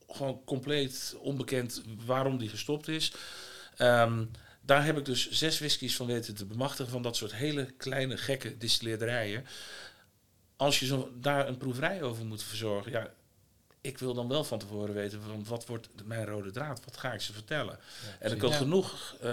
gewoon 0.09 0.45
compleet 0.45 1.17
onbekend 1.19 1.83
waarom 2.05 2.39
die 2.39 2.49
gestopt 2.49 2.89
is. 2.89 3.13
Ehm, 3.77 4.25
daar 4.71 4.85
heb 4.85 4.99
ik 4.99 5.05
dus 5.05 5.31
zes 5.31 5.59
whiskies 5.59 5.97
van 5.97 6.07
weten 6.07 6.35
te 6.35 6.45
bemachtigen 6.47 6.93
van 6.93 7.03
dat 7.03 7.17
soort 7.17 7.35
hele 7.35 7.65
kleine, 7.77 8.17
gekke 8.17 8.57
distilleerderijen. 8.59 9.47
Als 10.57 10.81
je 10.81 10.87
zo 10.87 11.13
daar 11.21 11.49
een 11.49 11.57
proeverij 11.57 12.03
over 12.03 12.25
moet 12.25 12.43
verzorgen, 12.43 12.93
ja, 12.93 13.13
ik 13.81 13.99
wil 13.99 14.15
dan 14.15 14.29
wel 14.29 14.45
van 14.45 14.59
tevoren 14.59 14.95
weten 14.95 15.23
van 15.23 15.45
wat 15.49 15.67
wordt 15.67 15.89
mijn 16.05 16.27
rode 16.27 16.51
draad, 16.51 16.85
wat 16.85 16.97
ga 16.97 17.13
ik 17.13 17.21
ze 17.21 17.33
vertellen. 17.33 17.79
en 18.19 18.31
er 18.31 18.37
kan, 18.37 18.51
Ja. 18.51 18.57
genoeg, 18.57 19.17
eh 19.21 19.29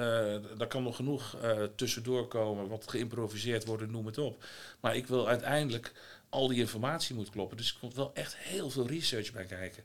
daar 0.57 0.67
kan 0.67 0.83
nog 0.83 0.95
genoeg 0.95 1.35
eh, 1.41 1.63
tussendoor 1.75 2.27
komen, 2.27 2.67
wat 2.67 2.89
geïmproviseerd 2.89 3.65
worden, 3.65 3.91
noem 3.91 4.05
het 4.05 4.17
op. 4.17 4.45
Maar 4.79 4.95
ik 4.95 5.07
wil 5.07 5.27
uiteindelijk 5.27 5.93
al 6.29 6.47
die 6.47 6.59
informatie 6.59 7.15
moet 7.15 7.29
kloppen. 7.29 7.57
Dus 7.57 7.69
er 7.69 7.79
komt 7.79 7.95
wel 7.95 8.11
echt 8.13 8.37
heel 8.37 8.69
veel 8.69 8.87
research 8.87 9.31
bij 9.31 9.45
kijken. 9.45 9.83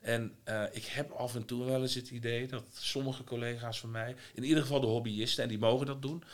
En 0.00 0.34
eh, 0.44 0.62
ik 0.72 0.84
heb 0.84 1.10
af 1.10 1.34
en 1.34 1.44
toe 1.44 1.64
wel 1.64 1.82
eens 1.82 1.94
het 1.94 2.10
idee 2.10 2.46
dat 2.46 2.64
sommige 2.72 3.24
collega's 3.24 3.80
van 3.80 3.90
mij, 3.90 4.16
in 4.34 4.44
ieder 4.44 4.62
geval 4.62 4.80
de 4.80 4.86
hobbyisten, 4.86 5.42
en 5.42 5.48
die 5.48 5.58
mogen 5.58 5.86
dat 5.86 6.02
doen, 6.02 6.24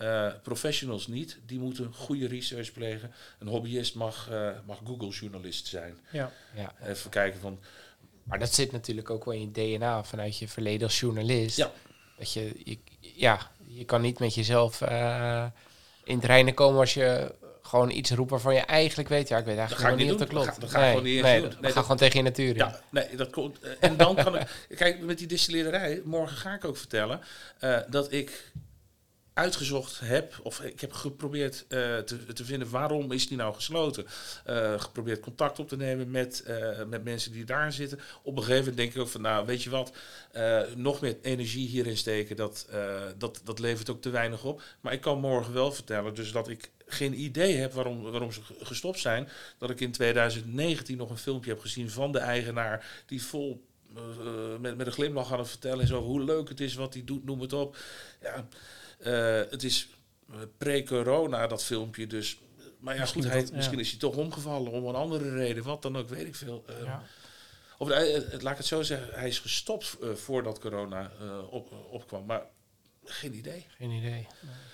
eh, 0.00 0.32
professionals 0.42 1.06
niet, 1.06 1.38
die 1.46 1.58
moeten 1.58 1.94
goede 1.94 2.26
research 2.26 2.72
plegen. 2.72 3.12
Een 3.38 3.46
hobbyist 3.46 3.94
mag, 3.94 4.28
eh, 4.30 4.50
mag 4.66 4.80
Google-journalist 4.84 5.66
zijn. 5.66 5.96
Ja. 6.12 6.32
Ja. 6.54 6.74
Even 6.84 7.10
kijken 7.10 7.40
van, 7.40 7.58
Maar 8.22 8.38
dat 8.38 8.54
zit 8.54 8.72
natuurlijk 8.72 9.10
ook 9.10 9.24
wel 9.24 9.34
in 9.34 9.40
je 9.40 9.78
DNA 9.78 10.04
vanuit 10.04 10.38
je 10.38 10.48
verleden 10.48 10.86
als 10.86 11.00
journalist. 11.00 11.56
Ja. 11.56 11.72
Dat 12.18 12.32
je, 12.32 12.60
je, 12.64 12.78
ja, 13.00 13.50
je 13.66 13.84
kan 13.84 14.00
niet 14.00 14.18
met 14.18 14.34
jezelf 14.34 14.80
eh, 14.80 15.46
in 16.04 16.16
het 16.16 16.24
reinen 16.24 16.54
komen 16.54 16.80
als 16.80 16.94
je 16.94 17.34
gewoon 17.70 17.90
iets 17.90 18.10
roept 18.10 18.30
waarvan 18.30 18.54
je 18.54 18.60
eigenlijk 18.60 19.08
weet, 19.08 19.28
ja, 19.28 19.38
ik 19.38 19.44
weet 19.44 19.56
eigenlijk 19.56 19.96
niet 19.96 20.04
niet 20.04 20.12
of 20.14 20.18
dat 20.20 20.28
klopt. 20.28 20.44
Dat 20.46 20.54
ga- 20.54 20.60
dat 20.60 20.70
ga 20.70 20.80
ik 20.82 20.88
gewoon 20.88 21.02
niet 21.04 21.22
nee, 21.22 21.40
dat- 21.42 21.60
Nee, 21.60 21.72
dat 21.72 21.82
gewoon 21.82 21.96
tegen 21.96 22.16
je 22.16 22.22
natuur. 22.22 22.56
Ja, 22.56 22.80
nee, 22.90 23.16
dat 23.16 23.30
komt. 23.30 23.58
eh, 23.60 23.70
En 23.80 23.96
dan 23.96 24.14
kan 24.16 24.36
ik. 24.38 24.66
Kijk, 24.76 25.00
met 25.00 25.18
die 25.18 25.26
distilleerderij, 25.26 26.00
morgen 26.04 26.36
ga 26.36 26.54
ik 26.54 26.64
ook 26.64 26.76
vertellen 26.76 27.20
eh, 27.58 27.78
dat 27.88 28.12
ik 28.12 28.52
uitgezocht 29.34 30.00
heb, 30.00 30.40
of 30.42 30.60
ik 30.60 30.80
heb 30.80 30.92
geprobeerd 30.92 31.64
eh, 31.68 31.98
te, 31.98 32.32
te 32.32 32.44
vinden 32.44 32.70
waarom 32.70 33.12
is 33.12 33.28
die 33.28 33.36
nou 33.36 33.54
gesloten. 33.54 34.06
Geprobeerd 34.76 35.20
contact 35.20 35.58
op 35.58 35.68
te 35.68 35.76
nemen 35.76 36.10
met, 36.10 36.44
met 36.88 37.04
mensen 37.04 37.32
die 37.32 37.44
daar 37.44 37.72
zitten. 37.72 38.00
Op 38.22 38.36
een 38.36 38.42
gegeven 38.42 38.58
moment 38.60 38.76
denk 38.76 38.94
ik 38.94 39.00
ook 39.00 39.08
van, 39.08 39.20
nou, 39.20 39.46
weet 39.46 39.62
je 39.62 39.70
wat, 39.70 39.92
nog 40.74 41.00
meer 41.00 41.16
energie 41.22 41.68
hierin 41.68 41.96
steken, 41.96 42.36
dat, 42.36 42.68
dat, 43.18 43.40
dat 43.44 43.58
levert 43.58 43.90
ook 43.90 44.00
te 44.02 44.10
weinig 44.10 44.44
op. 44.44 44.62
Maar 44.80 44.92
ik 44.92 45.00
kan 45.00 45.18
morgen 45.20 45.52
wel 45.54 45.72
vertellen, 45.72 46.14
dus 46.14 46.32
dat 46.32 46.48
ik 46.48 46.70
geen 46.92 47.20
idee 47.20 47.56
heb 47.56 47.72
waarom, 47.72 48.02
waarom 48.02 48.32
ze 48.32 48.42
ge- 48.42 48.54
gestopt 48.62 48.98
zijn. 48.98 49.28
Dat 49.58 49.70
ik 49.70 49.80
in 49.80 49.92
2019 49.92 50.96
nog 50.96 51.10
een 51.10 51.16
filmpje 51.18 51.50
heb 51.50 51.60
gezien 51.60 51.90
van 51.90 52.12
de 52.12 52.18
eigenaar 52.18 53.02
die 53.06 53.22
vol 53.22 53.64
eh, 53.96 54.02
met, 54.60 54.76
met 54.76 54.86
een 54.86 54.92
glimlach 54.92 55.32
aan 55.32 55.38
het 55.38 55.48
vertellen 55.48 55.84
is 55.84 55.92
over 55.92 56.08
hoe 56.08 56.24
leuk 56.24 56.48
het 56.48 56.60
is 56.60 56.74
wat 56.74 56.94
hij 56.94 57.04
doet, 57.04 57.24
noem 57.24 57.40
het 57.40 57.52
op. 57.52 57.76
Ja, 58.22 58.46
eh, 58.98 59.50
het 59.50 59.62
is 59.62 59.88
eh, 60.30 60.36
pre-corona 60.58 61.46
dat 61.46 61.64
filmpje, 61.64 62.06
dus. 62.06 62.38
Maar 62.78 62.94
ja, 62.94 63.00
Misschien 63.00 63.22
goed, 63.22 63.30
hij, 63.32 63.40
dat- 63.40 63.50
ja. 63.50 63.56
misschien 63.56 63.78
is 63.78 63.90
hij 63.90 63.98
toch 63.98 64.16
omgevallen 64.16 64.72
om 64.72 64.86
een 64.86 64.94
andere 64.94 65.30
reden, 65.34 65.62
wat 65.64 65.82
dan 65.82 65.96
ook, 65.96 66.08
weet 66.08 66.26
ik 66.26 66.34
veel. 66.36 66.64
Eh, 66.66 66.74
Ja. 66.84 67.02
Of 67.78 67.90
eh, 67.90 68.16
eh, 68.16 68.22
laat 68.40 68.52
ik 68.52 68.58
het 68.58 68.66
zo 68.66 68.82
zeggen, 68.82 69.18
hij 69.18 69.28
is 69.28 69.38
gestopt 69.38 69.96
eh, 70.02 70.10
voordat 70.10 70.58
corona 70.58 71.12
eh, 71.20 71.52
op, 71.52 71.72
opkwam, 71.90 72.24
maar 72.26 72.42
geen 73.12 73.34
idee. 73.34 73.66
Geen 73.78 73.90
idee. 73.90 74.26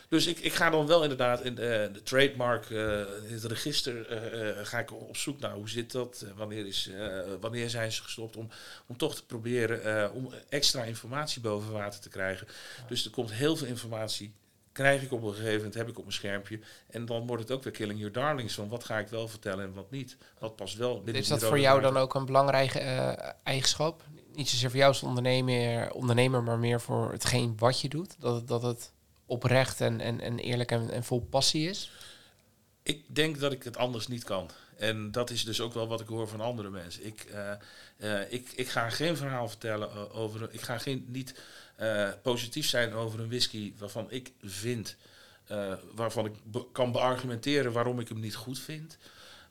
Dus 0.08 0.26
ik, 0.26 0.38
ik 0.38 0.52
ga 0.52 0.70
dan 0.70 0.86
wel 0.86 1.02
inderdaad 1.02 1.44
in 1.44 1.54
de, 1.54 1.90
de 1.92 2.02
trademark, 2.02 2.70
eh, 2.70 3.02
het 3.28 3.44
register, 3.44 4.06
eh, 4.06 4.50
eh, 4.60 4.66
ga 4.66 4.78
ik 4.78 4.92
op 4.92 5.16
zoek 5.16 5.40
naar 5.40 5.52
hoe 5.52 5.68
zit 5.68 5.92
dat, 5.92 6.24
eh, 6.26 6.30
wanneer, 6.36 6.66
is, 6.66 6.88
eh, 6.88 7.18
wanneer 7.40 7.70
zijn 7.70 7.92
ze 7.92 8.02
gestopt, 8.02 8.36
om, 8.36 8.48
om 8.86 8.96
toch 8.96 9.14
te 9.14 9.26
proberen 9.26 9.84
eh, 9.84 10.14
om 10.14 10.30
extra 10.48 10.84
informatie 10.84 11.40
boven 11.40 11.72
water 11.72 12.00
te 12.00 12.08
krijgen. 12.08 12.46
Dus 12.88 13.04
er 13.04 13.10
komt 13.10 13.32
heel 13.32 13.56
veel 13.56 13.66
informatie, 13.66 14.32
krijg 14.72 15.02
ik 15.02 15.12
op 15.12 15.22
een 15.22 15.34
gegeven 15.34 15.56
moment, 15.56 15.74
heb 15.74 15.88
ik 15.88 15.96
op 15.96 16.02
mijn 16.02 16.16
schermpje. 16.16 16.60
En 16.90 17.06
dan 17.06 17.26
wordt 17.26 17.42
het 17.42 17.52
ook 17.52 17.62
weer 17.62 17.72
killing 17.72 17.98
your 17.98 18.12
darlings 18.12 18.54
van 18.54 18.68
wat 18.68 18.84
ga 18.84 18.98
ik 18.98 19.08
wel 19.08 19.28
vertellen 19.28 19.64
en 19.64 19.72
wat 19.72 19.90
niet. 19.90 20.16
Wat 20.38 20.56
past 20.56 20.76
wel 20.76 21.02
binnen 21.02 21.22
Is 21.22 21.28
dat 21.28 21.44
voor 21.44 21.60
jou 21.60 21.80
dan 21.80 21.96
ook 21.96 22.14
een 22.14 22.26
belangrijke 22.26 22.78
eh, 22.78 23.30
eigenschap? 23.42 24.02
Niet 24.36 24.48
zozeer 24.48 24.68
voor 24.70 24.78
jou 24.78 24.92
als 24.92 25.02
ondernemer, 25.02 25.92
ondernemer, 25.92 26.42
maar 26.42 26.58
meer 26.58 26.80
voor 26.80 27.12
hetgeen 27.12 27.54
wat 27.58 27.80
je 27.80 27.88
doet? 27.88 28.16
Dat 28.18 28.34
het, 28.34 28.48
dat 28.48 28.62
het 28.62 28.92
oprecht 29.26 29.80
en, 29.80 30.00
en, 30.00 30.20
en 30.20 30.38
eerlijk 30.38 30.70
en, 30.70 30.90
en 30.90 31.04
vol 31.04 31.20
passie 31.20 31.68
is? 31.68 31.90
Ik 32.82 33.02
denk 33.06 33.38
dat 33.40 33.52
ik 33.52 33.62
het 33.62 33.76
anders 33.76 34.08
niet 34.08 34.24
kan. 34.24 34.50
En 34.76 35.10
dat 35.10 35.30
is 35.30 35.44
dus 35.44 35.60
ook 35.60 35.74
wel 35.74 35.88
wat 35.88 36.00
ik 36.00 36.06
hoor 36.06 36.28
van 36.28 36.40
andere 36.40 36.70
mensen. 36.70 37.06
Ik, 37.06 37.24
eh, 37.24 37.52
eh, 37.96 38.32
ik, 38.32 38.52
ik 38.54 38.68
ga 38.68 38.90
geen 38.90 39.16
verhaal 39.16 39.48
vertellen 39.48 39.90
eh, 39.90 40.18
over. 40.18 40.48
Ik 40.52 40.60
ga 40.60 40.78
geen, 40.78 41.04
niet 41.08 41.34
positief 42.22 42.68
zijn 42.68 42.92
over 42.92 43.20
een 43.20 43.28
whisky 43.28 43.72
waarvan 43.78 44.10
ik 44.10 44.32
vind. 44.42 44.96
waarvan 45.94 46.26
ik 46.26 46.32
kan 46.72 46.92
beargumenteren 46.92 47.72
waarom 47.72 48.00
ik 48.00 48.08
hem 48.08 48.20
niet 48.20 48.34
goed 48.34 48.58
vind. 48.58 48.98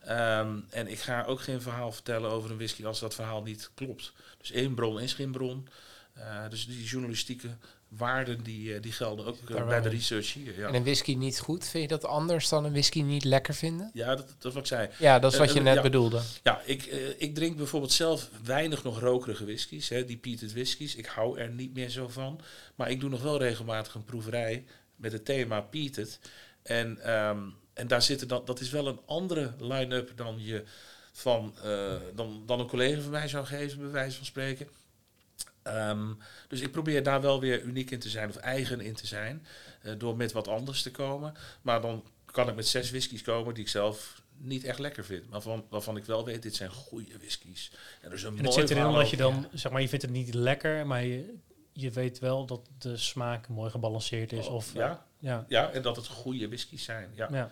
Ehm, 0.05 0.59
en 0.69 0.87
ik 0.87 0.99
ga 0.99 1.23
ook 1.23 1.41
geen 1.41 1.61
verhaal 1.61 1.91
vertellen 1.91 2.29
over 2.29 2.51
een 2.51 2.57
whisky 2.57 2.85
als 2.85 2.99
dat 2.99 3.15
verhaal 3.15 3.41
niet 3.41 3.71
klopt. 3.73 4.13
Dus 4.37 4.51
één 4.51 4.75
bron 4.75 4.99
is 4.99 5.13
geen 5.13 5.31
bron. 5.31 5.67
Eh, 6.15 6.49
dus 6.49 6.67
die 6.67 6.83
journalistieke 6.83 7.47
waarden 7.87 8.43
die, 8.43 8.73
eh, 8.73 8.81
die 8.81 8.91
gelden 8.91 9.25
ook 9.25 9.37
eh, 9.49 9.67
bij 9.67 9.81
de 9.81 9.89
research 9.89 10.33
hier. 10.33 10.59
Ja, 10.59 10.67
En 10.67 10.73
een 10.73 10.83
whisky 10.83 11.15
niet 11.15 11.39
goed, 11.39 11.67
vind 11.67 11.83
je 11.83 11.89
dat 11.89 12.05
anders 12.05 12.49
dan 12.49 12.65
een 12.65 12.71
whisky 12.71 13.01
niet 13.01 13.23
lekker 13.23 13.53
vinden? 13.53 13.89
ja 13.93 14.15
dat, 14.15 14.27
dat 14.27 14.45
is 14.45 14.53
wat 14.53 14.57
ik 14.57 14.65
zei. 14.65 14.89
Ja, 14.99 15.19
dat 15.19 15.33
is 15.33 15.39
wat 15.39 15.53
je 15.53 15.61
net 15.61 15.75
ja. 15.75 15.81
bedoelde. 15.81 16.21
Ja, 16.43 16.61
ik, 16.65 16.83
ik 17.17 17.35
drink 17.35 17.57
bijvoorbeeld 17.57 17.91
zelf 17.91 18.29
weinig 18.43 18.83
nog 18.83 18.99
rokerige 18.99 19.45
whiskies, 19.45 19.89
hè, 19.89 20.05
die 20.05 20.17
peated 20.17 20.53
whiskies. 20.53 20.95
Ik 20.95 21.05
hou 21.05 21.39
er 21.39 21.49
niet 21.49 21.73
meer 21.73 21.89
zo 21.89 22.07
van. 22.07 22.39
Maar 22.75 22.89
ik 22.89 22.99
doe 22.99 23.09
nog 23.09 23.21
wel 23.21 23.37
regelmatig 23.37 23.93
een 23.93 24.05
proeverij 24.05 24.65
met 24.95 25.11
het 25.11 25.25
thema 25.25 25.61
peated. 25.61 26.19
En, 26.63 27.03
ehm, 27.03 27.39
en 27.75 27.87
daar 27.87 28.01
zitten 28.01 28.27
dan, 28.27 28.45
dat 28.45 28.59
is 28.59 28.69
wel 28.69 28.87
een 28.87 28.99
andere 29.05 29.53
line-up 29.59 30.11
dan 30.15 30.35
je 30.37 30.63
van 31.11 31.53
eh, 31.63 31.95
dan, 32.15 32.43
dan 32.45 32.59
een 32.59 32.67
collega 32.67 33.01
van 33.01 33.11
mij 33.11 33.27
zou 33.27 33.45
geven, 33.45 33.79
bij 33.79 33.91
wijze 33.91 34.17
van 34.17 34.25
spreken. 34.25 34.67
Ehm, 35.61 36.13
dus 36.47 36.61
ik 36.61 36.71
probeer 36.71 37.03
daar 37.03 37.21
wel 37.21 37.39
weer 37.39 37.61
uniek 37.61 37.91
in 37.91 37.99
te 37.99 38.09
zijn 38.09 38.29
of 38.29 38.35
eigen 38.35 38.81
in 38.81 38.93
te 38.93 39.07
zijn. 39.07 39.45
eh, 39.81 39.93
door 39.97 40.15
met 40.15 40.31
wat 40.31 40.47
anders 40.47 40.81
te 40.81 40.91
komen. 40.91 41.33
Maar 41.61 41.81
dan 41.81 42.03
kan 42.25 42.49
ik 42.49 42.55
met 42.55 42.67
zes 42.67 42.89
whiskies 42.89 43.21
komen 43.21 43.53
die 43.53 43.63
ik 43.63 43.69
zelf 43.69 44.21
niet 44.37 44.63
echt 44.63 44.79
lekker 44.79 45.05
vind. 45.05 45.29
Maar 45.29 45.41
van, 45.41 45.65
waarvan 45.69 45.97
ik 45.97 46.05
wel 46.05 46.25
weet, 46.25 46.41
dit 46.41 46.55
zijn 46.55 46.69
goede 46.71 47.17
whiskies. 47.17 47.71
En 48.01 48.09
er 48.09 48.15
is 48.15 48.23
een 48.23 48.37
En 48.37 48.43
het 48.43 48.53
zit 48.53 48.69
erin 48.69 48.85
omdat 48.85 49.09
je 49.09 49.17
dan, 49.17 49.47
zeg 49.53 49.71
maar, 49.71 49.81
je 49.81 49.89
vindt 49.89 50.05
het 50.05 50.13
niet 50.13 50.33
lekker, 50.33 50.87
maar 50.87 51.03
je, 51.03 51.33
je 51.71 51.91
weet 51.91 52.19
wel 52.19 52.45
dat 52.45 52.69
de 52.77 52.97
smaak 52.97 53.47
mooi 53.47 53.69
gebalanceerd 53.69 54.31
is. 54.31 54.47
Oh, 54.47 54.53
of, 54.53 54.73
ja, 54.73 55.05
Ja. 55.25 55.45
Ja, 55.47 55.71
en 55.71 55.81
dat 55.81 55.95
het 55.95 56.07
goede 56.07 56.47
whiskies 56.47 56.83
zijn. 56.83 57.09
Ja. 57.15 57.27
ja. 57.31 57.51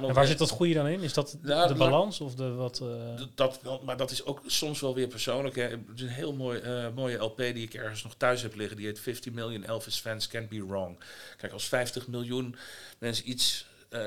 En 0.00 0.14
waar 0.14 0.26
zit 0.26 0.38
dat 0.38 0.50
goede 0.50 0.74
dan 0.74 0.86
in? 0.86 1.00
Is 1.00 1.12
dat 1.12 1.36
Nou, 1.42 1.68
de 1.68 1.74
laat- 1.78 1.78
balans 1.90 2.20
of 2.20 2.34
de 2.34 2.50
wat... 2.52 2.80
eh, 2.80 3.22
Dat, 3.34 3.60
maar 3.84 3.96
dat 3.96 4.10
is 4.10 4.24
ook 4.24 4.42
soms 4.46 4.80
wel 4.80 4.94
weer 4.94 5.06
persoonlijk. 5.06 5.56
Hè. 5.56 5.62
Het 5.62 5.80
is 5.94 6.00
een 6.02 6.08
heel 6.08 6.32
mooi, 6.32 6.58
eh, 6.60 6.86
mooie 6.94 7.16
LP 7.16 7.36
die 7.36 7.54
ik 7.54 7.74
ergens 7.74 8.02
nog 8.02 8.14
thuis 8.16 8.42
heb 8.42 8.54
liggen. 8.54 8.76
Die 8.76 8.86
heet 8.86 9.00
50 9.00 9.32
Million 9.32 9.64
Elvis 9.64 9.96
Fans 9.98 10.28
Can't 10.28 10.48
Be 10.48 10.66
Wrong. 10.66 10.98
Kijk, 11.36 11.52
als 11.52 11.64
50 11.68 12.06
miljoen 12.08 12.56
mensen 12.98 13.30
iets... 13.30 13.66
eh, 13.88 14.00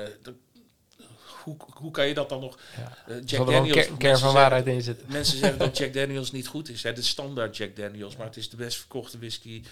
hoe, 1.44 1.56
hoe 1.74 1.90
kan 1.90 2.06
je 2.06 2.14
dat 2.14 2.28
dan 2.28 2.40
nog... 2.40 2.58
Ja. 2.76 3.20
Jack 3.24 3.40
een 3.40 3.46
Daniels... 3.52 3.76
kern 3.76 3.96
mensen 3.98 4.18
van 4.24 4.34
waarheid 4.34 4.66
in 4.66 4.82
zitten. 4.82 5.06
Mensen 5.12 5.38
zeggen 5.38 5.58
dat 5.66 5.78
Jack 5.78 5.92
Daniels 5.94 6.32
niet 6.32 6.46
goed 6.46 6.68
is. 6.68 6.82
Hè. 6.82 6.92
De 6.92 7.02
standaard 7.02 7.56
Jack 7.56 7.76
Daniels. 7.76 8.16
Maar 8.16 8.26
het 8.26 8.36
is 8.36 8.50
de 8.50 8.56
best 8.56 8.78
verkochte 8.78 9.18
whisky. 9.18 9.62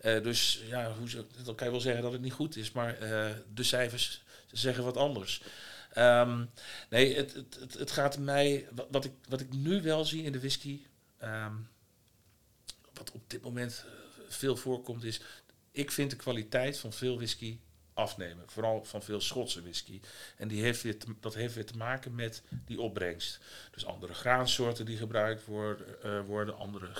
Eh, 0.00 0.22
dus 0.22 0.62
ja, 0.66 0.92
hoe, 0.92 1.08
dan 1.44 1.54
kan 1.54 1.66
je 1.66 1.72
wel 1.72 1.80
zeggen 1.80 2.02
dat 2.02 2.12
het 2.12 2.20
niet 2.20 2.32
goed 2.32 2.56
is. 2.56 2.72
Maar 2.72 2.98
eh, 2.98 3.30
de 3.54 3.62
cijfers 3.62 4.22
zeggen 4.52 4.84
wat 4.84 4.96
anders. 4.96 5.42
Ehm, 5.92 6.44
nee, 6.90 7.16
het, 7.16 7.34
het, 7.34 7.74
het, 7.78 7.90
gaat 7.90 8.18
mij... 8.18 8.68
Wat, 8.90 9.04
ik, 9.04 9.12
wat 9.28 9.40
ik 9.40 9.52
nu 9.52 9.82
wel 9.82 10.04
zie 10.04 10.22
in 10.22 10.32
de 10.32 10.38
whisky... 10.38 10.82
ehm, 11.18 11.54
wat 12.92 13.10
op 13.12 13.30
dit 13.30 13.42
moment 13.42 13.84
eh, 13.86 13.92
veel 14.28 14.56
voorkomt 14.56 15.04
is... 15.04 15.20
Ik 15.72 15.90
vind 15.90 16.10
de 16.10 16.16
kwaliteit 16.16 16.78
van 16.78 16.92
veel 16.92 17.16
whisky 17.16 17.58
afnemen. 17.94 18.44
Vooral 18.46 18.84
van 18.84 19.02
veel 19.02 19.20
Schotse 19.20 19.62
whisky. 19.62 20.00
En 20.36 20.48
die 20.48 20.62
heeft 20.62 20.82
weer 20.82 20.96
dat 21.20 21.34
heeft 21.34 21.54
weer 21.54 21.66
te 21.66 21.76
maken 21.76 22.14
met 22.14 22.42
die 22.66 22.80
opbrengst. 22.80 23.40
Dus 23.70 23.86
andere 23.86 24.14
graansoorten 24.14 24.84
die 24.84 24.96
gebruikt 24.96 25.44
worden, 25.44 26.24
worden 26.24 26.56
andere 26.56 26.94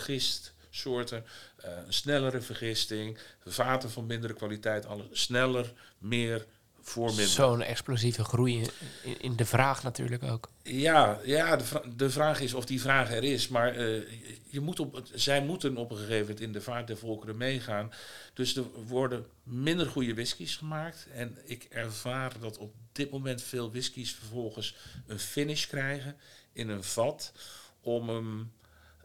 gistsoorten, 0.71 1.25
eh, 1.57 1.71
een 1.87 1.93
snellere 1.93 2.41
vergisting, 2.41 3.19
vaten 3.47 3.91
van 3.91 4.07
mindere 4.07 4.35
kwaliteit, 4.35 4.87
alles 4.87 5.07
sneller, 5.13 5.73
meer, 5.99 6.47
voor 6.83 7.09
minder. 7.09 7.27
Zo'n 7.27 7.63
explosieve 7.63 8.25
groei 8.25 8.67
in, 9.03 9.21
in, 9.21 9.37
de 9.37 9.45
vraag 9.45 9.83
natuurlijk 9.83 10.23
ook. 10.23 10.51
Ja, 10.63 11.21
ja 11.25 11.57
de, 11.57 11.65
vra- 11.65 11.83
de 11.97 12.11
vraag 12.11 12.41
is 12.41 12.55
of 12.55 12.65
die 12.65 12.81
vraag 12.81 13.13
er 13.13 13.25
is, 13.25 13.49
maar 13.49 13.77
eh, 13.77 14.03
je 14.51 14.61
moet 14.61 14.81
op, 14.81 15.03
zij 15.15 15.43
moeten 15.43 15.77
op 15.77 15.91
een 15.91 15.97
gegeven 15.97 16.21
moment 16.21 16.41
in 16.41 16.53
de 16.53 16.61
vaart 16.61 16.87
der 16.87 16.97
volkeren 16.97 17.37
meegaan. 17.37 17.93
Dus 18.35 18.57
er 18.57 18.65
worden 18.87 19.27
minder 19.43 19.87
goede 19.87 20.15
whiskies 20.15 20.57
gemaakt. 20.57 21.07
En 21.13 21.39
ik 21.45 21.67
ervaar 21.71 22.33
dat 22.41 22.59
op 22.59 22.75
dit 22.93 23.11
moment 23.11 23.43
veel 23.43 23.71
whiskies 23.71 24.15
vervolgens 24.15 24.77
een 25.07 25.19
finish 25.19 25.67
krijgen 25.67 26.17
in 26.53 26.69
een 26.69 26.85
vat 26.85 27.33
om 27.81 28.09
hem, 28.09 28.53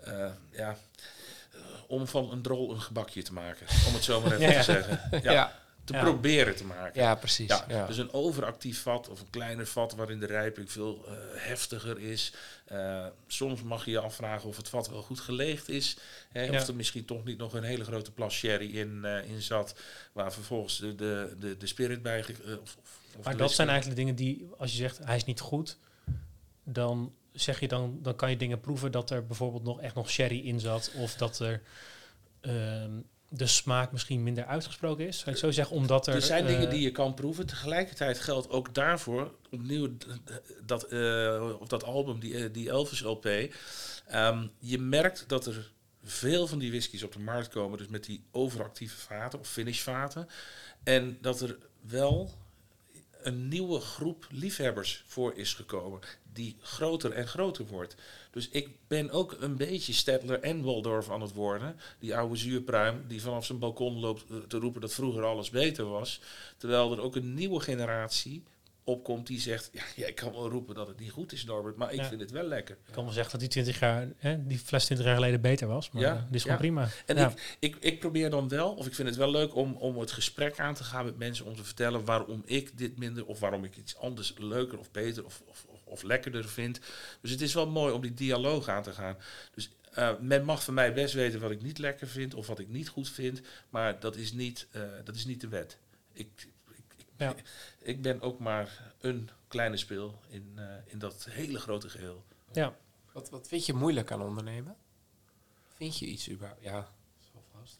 eh, 0.01 0.31
ja, 0.51 0.77
om 1.87 2.07
van 2.07 2.31
een 2.31 2.41
drol 2.41 2.71
een 2.71 2.81
gebakje 2.81 3.23
te 3.23 3.33
maken. 3.33 3.67
Om 3.87 3.93
het 3.93 4.03
zo 4.03 4.21
maar 4.21 4.31
even 4.31 4.49
Ja, 4.51 4.57
te 4.57 4.63
zeggen. 4.63 5.21
Ja, 5.23 5.63
te 5.83 5.93
Ja. 5.93 6.03
proberen 6.03 6.55
te 6.55 6.65
maken. 6.65 6.99
precies. 7.15 7.47
Ja, 7.47 7.65
Ja, 7.67 7.85
dus 7.87 7.97
een 7.97 8.13
overactief 8.13 8.81
vat 8.81 9.09
of 9.09 9.19
een 9.19 9.29
kleiner 9.29 9.65
vat 9.67 9.95
waarin 9.95 10.19
de 10.19 10.25
rijping 10.25 10.71
veel 10.71 11.05
eh, 11.07 11.13
heftiger 11.33 11.99
is. 11.99 12.33
Eh, 12.65 13.05
soms 13.27 13.61
mag 13.61 13.85
je 13.85 13.91
je 13.91 13.99
afvragen 13.99 14.49
of 14.49 14.57
het 14.57 14.69
vat 14.69 14.89
wel 14.89 15.01
goed 15.01 15.19
geleegd 15.19 15.69
is. 15.69 15.97
Hè, 16.31 16.41
Ja. 16.43 16.51
Of 16.61 16.67
er 16.67 16.75
misschien 16.75 17.05
toch 17.05 17.23
niet 17.23 17.37
nog 17.37 17.53
een 17.53 17.63
hele 17.63 17.83
grote 17.83 18.11
plas 18.11 18.33
sherry 18.35 18.77
in, 18.77 19.05
eh, 19.05 19.29
in 19.29 19.41
zat. 19.41 19.75
Waar 20.13 20.33
vervolgens 20.33 20.77
de, 20.79 20.95
de, 20.95 21.35
de, 21.39 21.57
de 21.57 21.67
spirit 21.67 22.01
bij... 22.01 22.19
eh, 22.19 22.25
of, 22.51 22.59
of, 22.61 22.99
of 23.17 23.25
Maar 23.25 23.37
dat 23.37 23.51
zijn 23.51 23.69
eigenlijk 23.69 23.97
de 23.99 24.03
dingen 24.05 24.17
die, 24.19 24.49
als 24.57 24.71
je 24.71 24.77
zegt 24.77 24.97
hij 25.03 25.15
is 25.15 25.23
niet 25.25 25.39
goed, 25.39 25.77
dan 26.63 27.13
zeg 27.35 27.59
je 27.59 27.67
dan, 27.67 27.99
dan 28.01 28.15
kan 28.15 28.29
je 28.29 28.37
dingen 28.37 28.59
proeven 28.59 28.91
dat 28.91 29.09
er 29.09 29.25
bijvoorbeeld 29.25 29.63
nog 29.63 29.81
echt 29.81 29.95
nog 29.95 30.09
sherry 30.09 30.39
in 30.39 30.59
zat. 30.59 30.91
Of 30.95 31.15
dat 31.15 31.39
er 31.39 31.61
ehm, 32.41 32.91
de 33.29 33.47
smaak 33.47 33.91
misschien 33.91 34.23
minder 34.23 34.45
uitgesproken 34.45 35.07
is. 35.07 35.17
Zou 35.17 35.29
het 35.29 35.39
zo 35.39 35.51
zeggen? 35.51 35.75
Omdat 35.75 36.07
er. 36.07 36.13
Er 36.13 36.21
zijn 36.21 36.45
eh, 36.45 36.49
dingen 36.49 36.69
die 36.69 36.81
je 36.81 36.91
kan 36.91 37.13
proeven. 37.13 37.45
Tegelijkertijd 37.45 38.19
geldt 38.19 38.49
ook 38.49 38.73
daarvoor 38.73 39.35
opnieuw 39.51 39.89
dat, 40.63 40.83
eh, 40.83 41.55
op 41.59 41.69
dat 41.69 41.83
album, 41.83 42.19
die, 42.19 42.37
eh, 42.37 42.53
die 42.53 42.69
Elvis 42.69 43.01
LP. 43.01 43.25
ehm, 44.05 44.47
je 44.59 44.77
merkt 44.77 45.23
dat 45.27 45.45
er 45.45 45.71
veel 46.03 46.47
van 46.47 46.59
die 46.59 46.69
whiskies 46.69 47.03
op 47.03 47.13
de 47.13 47.19
markt 47.19 47.47
komen, 47.47 47.77
dus 47.77 47.87
met 47.87 48.03
die 48.03 48.23
overactieve 48.31 48.97
vaten 48.97 49.39
of 49.39 49.47
finishvaten. 49.47 50.27
En 50.83 51.17
dat 51.21 51.41
er 51.41 51.57
wel 51.81 52.31
een 53.21 53.47
nieuwe 53.47 53.79
groep 53.79 54.27
liefhebbers 54.31 55.03
voor 55.05 55.33
is 55.35 55.53
gekomen, 55.53 55.99
die 56.35 56.55
groter 56.59 57.11
en 57.11 57.27
groter 57.27 57.65
wordt. 57.65 57.95
Dus 58.31 58.49
ik 58.49 58.69
ben 58.87 59.09
ook 59.11 59.35
een 59.39 59.55
beetje 59.55 59.93
Stedtler 59.93 60.39
en 60.39 60.61
Waldorf 60.63 61.09
aan 61.11 61.21
het 61.21 61.33
worden. 61.33 61.75
Die 61.99 62.15
oude 62.15 62.35
zuurpruim 62.35 63.03
die 63.07 63.21
vanaf 63.21 63.45
zijn 63.45 63.59
balkon 63.59 63.99
loopt 63.99 64.23
eh, 64.29 64.37
te 64.37 64.57
roepen 64.57 64.81
dat 64.81 64.93
vroeger 64.93 65.23
alles 65.23 65.49
beter 65.49 65.85
was. 65.89 66.21
Terwijl 66.57 66.91
er 66.91 67.01
ook 67.01 67.15
een 67.15 67.33
nieuwe 67.33 67.59
generatie 67.59 68.43
opkomt 68.83 69.27
die 69.27 69.39
zegt... 69.39 69.69
Ja, 69.73 69.83
jij 69.95 70.13
kan 70.13 70.31
wel 70.31 70.49
roepen 70.49 70.75
dat 70.75 70.87
het 70.87 70.99
niet 70.99 71.11
goed 71.11 71.31
is, 71.31 71.45
Norbert, 71.45 71.75
maar 71.75 71.93
ik 71.93 71.99
Ja. 71.99 72.07
vind 72.07 72.21
het 72.21 72.31
wel 72.31 72.43
lekker. 72.43 72.77
Ik 72.87 72.93
kan 72.93 73.03
wel 73.03 73.13
zeggen 73.13 73.31
dat 73.31 73.39
die 73.39 73.49
20 73.49 73.79
jaar, 73.79 74.07
hè, 74.17 74.47
die 74.47 74.57
fles 74.59 74.85
20 74.85 75.05
jaar 75.05 75.15
geleden 75.15 75.41
beter 75.41 75.67
was. 75.67 75.91
Maar 75.91 76.01
Ja, 76.01 76.15
eh, 76.15 76.21
dit 76.25 76.35
is 76.35 76.41
gewoon 76.41 76.57
ja. 76.57 76.61
prima. 76.63 76.87
En 77.05 77.15
Ja. 77.15 77.29
ik, 77.29 77.57
ik, 77.59 77.75
ik 77.79 77.99
probeer 77.99 78.29
dan 78.29 78.47
wel, 78.47 78.73
of 78.73 78.85
ik 78.85 78.95
vind 78.95 79.07
het 79.07 79.17
wel 79.17 79.31
leuk 79.31 79.55
om, 79.55 79.75
om 79.75 79.97
het 79.99 80.11
gesprek 80.11 80.59
aan 80.59 80.73
te 80.73 80.83
gaan 80.83 81.05
met 81.05 81.17
mensen... 81.17 81.45
om 81.45 81.55
te 81.55 81.63
vertellen 81.63 82.05
waarom 82.05 82.41
ik 82.45 82.77
dit 82.77 82.97
minder... 82.97 83.25
of 83.25 83.39
waarom 83.39 83.63
ik 83.63 83.77
iets 83.77 83.97
anders 83.97 84.33
leuker 84.37 84.79
of 84.79 84.91
beter 84.91 85.25
of, 85.25 85.41
of, 85.45 85.65
of, 85.85 86.03
lekkerder 86.03 86.49
vind. 86.49 86.79
Dus 87.21 87.31
het 87.31 87.41
is 87.41 87.53
wel 87.53 87.67
mooi 87.69 87.93
om 87.93 88.01
die 88.01 88.13
dialoog 88.13 88.67
aan 88.67 88.83
te 88.83 88.91
gaan. 88.91 89.17
Dus 89.53 89.69
eh, 89.93 90.19
men 90.19 90.43
mag 90.45 90.63
van 90.63 90.73
mij 90.73 90.93
best 90.93 91.13
weten 91.13 91.39
wat 91.39 91.51
ik 91.51 91.61
niet 91.61 91.77
lekker 91.77 92.07
vind... 92.07 92.33
of 92.33 92.47
wat 92.47 92.59
ik 92.59 92.67
niet 92.67 92.87
goed 92.89 93.09
vind, 93.09 93.41
maar 93.69 93.99
dat 93.99 94.15
is 94.15 94.33
niet, 94.33 94.67
eh, 94.71 94.81
dat 95.03 95.15
is 95.15 95.25
niet 95.25 95.41
de 95.41 95.47
wet. 95.47 95.77
Ik, 96.13 96.47
ik, 96.67 96.83
ik, 96.97 97.05
Ja. 97.17 97.35
ik 97.79 98.01
ben 98.01 98.21
ook 98.21 98.39
maar 98.39 98.93
een 98.99 99.29
kleine 99.47 99.77
speel 99.77 100.21
in, 100.29 100.51
eh, 100.55 100.63
in 100.85 100.99
dat 100.99 101.27
hele 101.29 101.59
grote 101.59 101.89
geheel. 101.89 102.25
ja. 102.53 102.75
Wat, 103.11 103.29
wat 103.29 103.47
vind 103.47 103.65
je 103.65 103.73
moeilijk 103.73 104.11
aan 104.11 104.21
ondernemen? 104.21 104.75
Vind 105.75 105.97
je 105.99 106.05
iets 106.05 106.29
überhaupt? 106.29 106.63
Ja, 106.63 106.91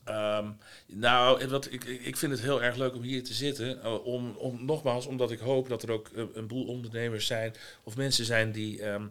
Ehm, 0.03 0.49
nou, 0.88 1.47
wat, 1.47 1.71
ik, 1.71 1.83
ik 1.83 2.17
vind 2.17 2.31
het 2.31 2.41
heel 2.41 2.63
erg 2.63 2.75
leuk 2.75 2.95
om 2.95 3.01
hier 3.01 3.23
te 3.23 3.33
zitten. 3.33 3.81
eh, 3.81 4.05
om, 4.05 4.36
om, 4.36 4.65
nogmaals, 4.65 5.05
omdat 5.05 5.31
ik 5.31 5.39
hoop 5.39 5.69
dat 5.69 5.83
er 5.83 5.91
ook 5.91 6.09
eh, 6.15 6.23
een 6.33 6.47
boel 6.47 6.65
ondernemers 6.65 7.25
zijn. 7.25 7.53
Of 7.83 7.95
mensen 7.95 8.25
zijn 8.25 8.51
die 8.51 8.81
ehm, 8.81 9.07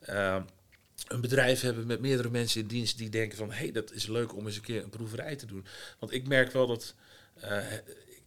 ehm, 0.00 0.42
een 1.08 1.20
bedrijf 1.20 1.60
hebben 1.60 1.86
met 1.86 2.00
meerdere 2.00 2.30
mensen 2.30 2.60
in 2.60 2.66
dienst. 2.66 2.98
Die 2.98 3.08
denken 3.08 3.38
van, 3.38 3.50
hé, 3.50 3.56
hey, 3.56 3.72
dat 3.72 3.92
is 3.92 4.06
leuk 4.06 4.36
om 4.36 4.46
eens 4.46 4.56
een 4.56 4.62
keer 4.62 4.82
een 4.82 4.90
proeverij 4.90 5.36
te 5.36 5.46
doen. 5.46 5.66
Want 5.98 6.12
ik 6.12 6.26
merk 6.26 6.52
wel 6.52 6.66
dat... 6.66 6.94
eh, 7.40 7.58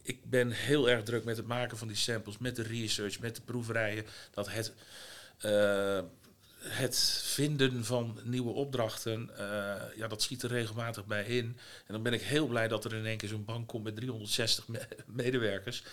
ik 0.02 0.18
ben 0.24 0.50
heel 0.50 0.90
erg 0.90 1.02
druk 1.02 1.24
met 1.24 1.36
het 1.36 1.46
maken 1.46 1.78
van 1.78 1.88
die 1.88 1.96
samples, 1.96 2.38
met 2.38 2.56
de 2.56 2.62
research, 2.62 3.20
met 3.20 3.36
de 3.36 3.42
proeverijen. 3.42 4.04
Dat 4.30 4.48
het... 4.50 4.72
het 6.64 7.22
vinden 7.24 7.84
van 7.84 8.18
nieuwe 8.24 8.52
opdrachten, 8.52 9.30
eh, 9.38 9.96
ja, 9.96 10.08
dat 10.08 10.22
schiet 10.22 10.42
er 10.42 10.50
regelmatig 10.50 11.06
bij 11.06 11.24
in. 11.24 11.44
En 11.86 11.92
dan 11.92 12.02
ben 12.02 12.12
ik 12.12 12.22
heel 12.22 12.46
blij 12.46 12.68
dat 12.68 12.84
er 12.84 12.94
in 12.94 13.06
één 13.06 13.16
keer 13.16 13.28
zo'n 13.28 13.44
bank 13.44 13.68
komt 13.68 13.84
met 13.84 13.96
360 13.96 14.68
me- 14.68 14.88
medewerkers. 15.06 15.84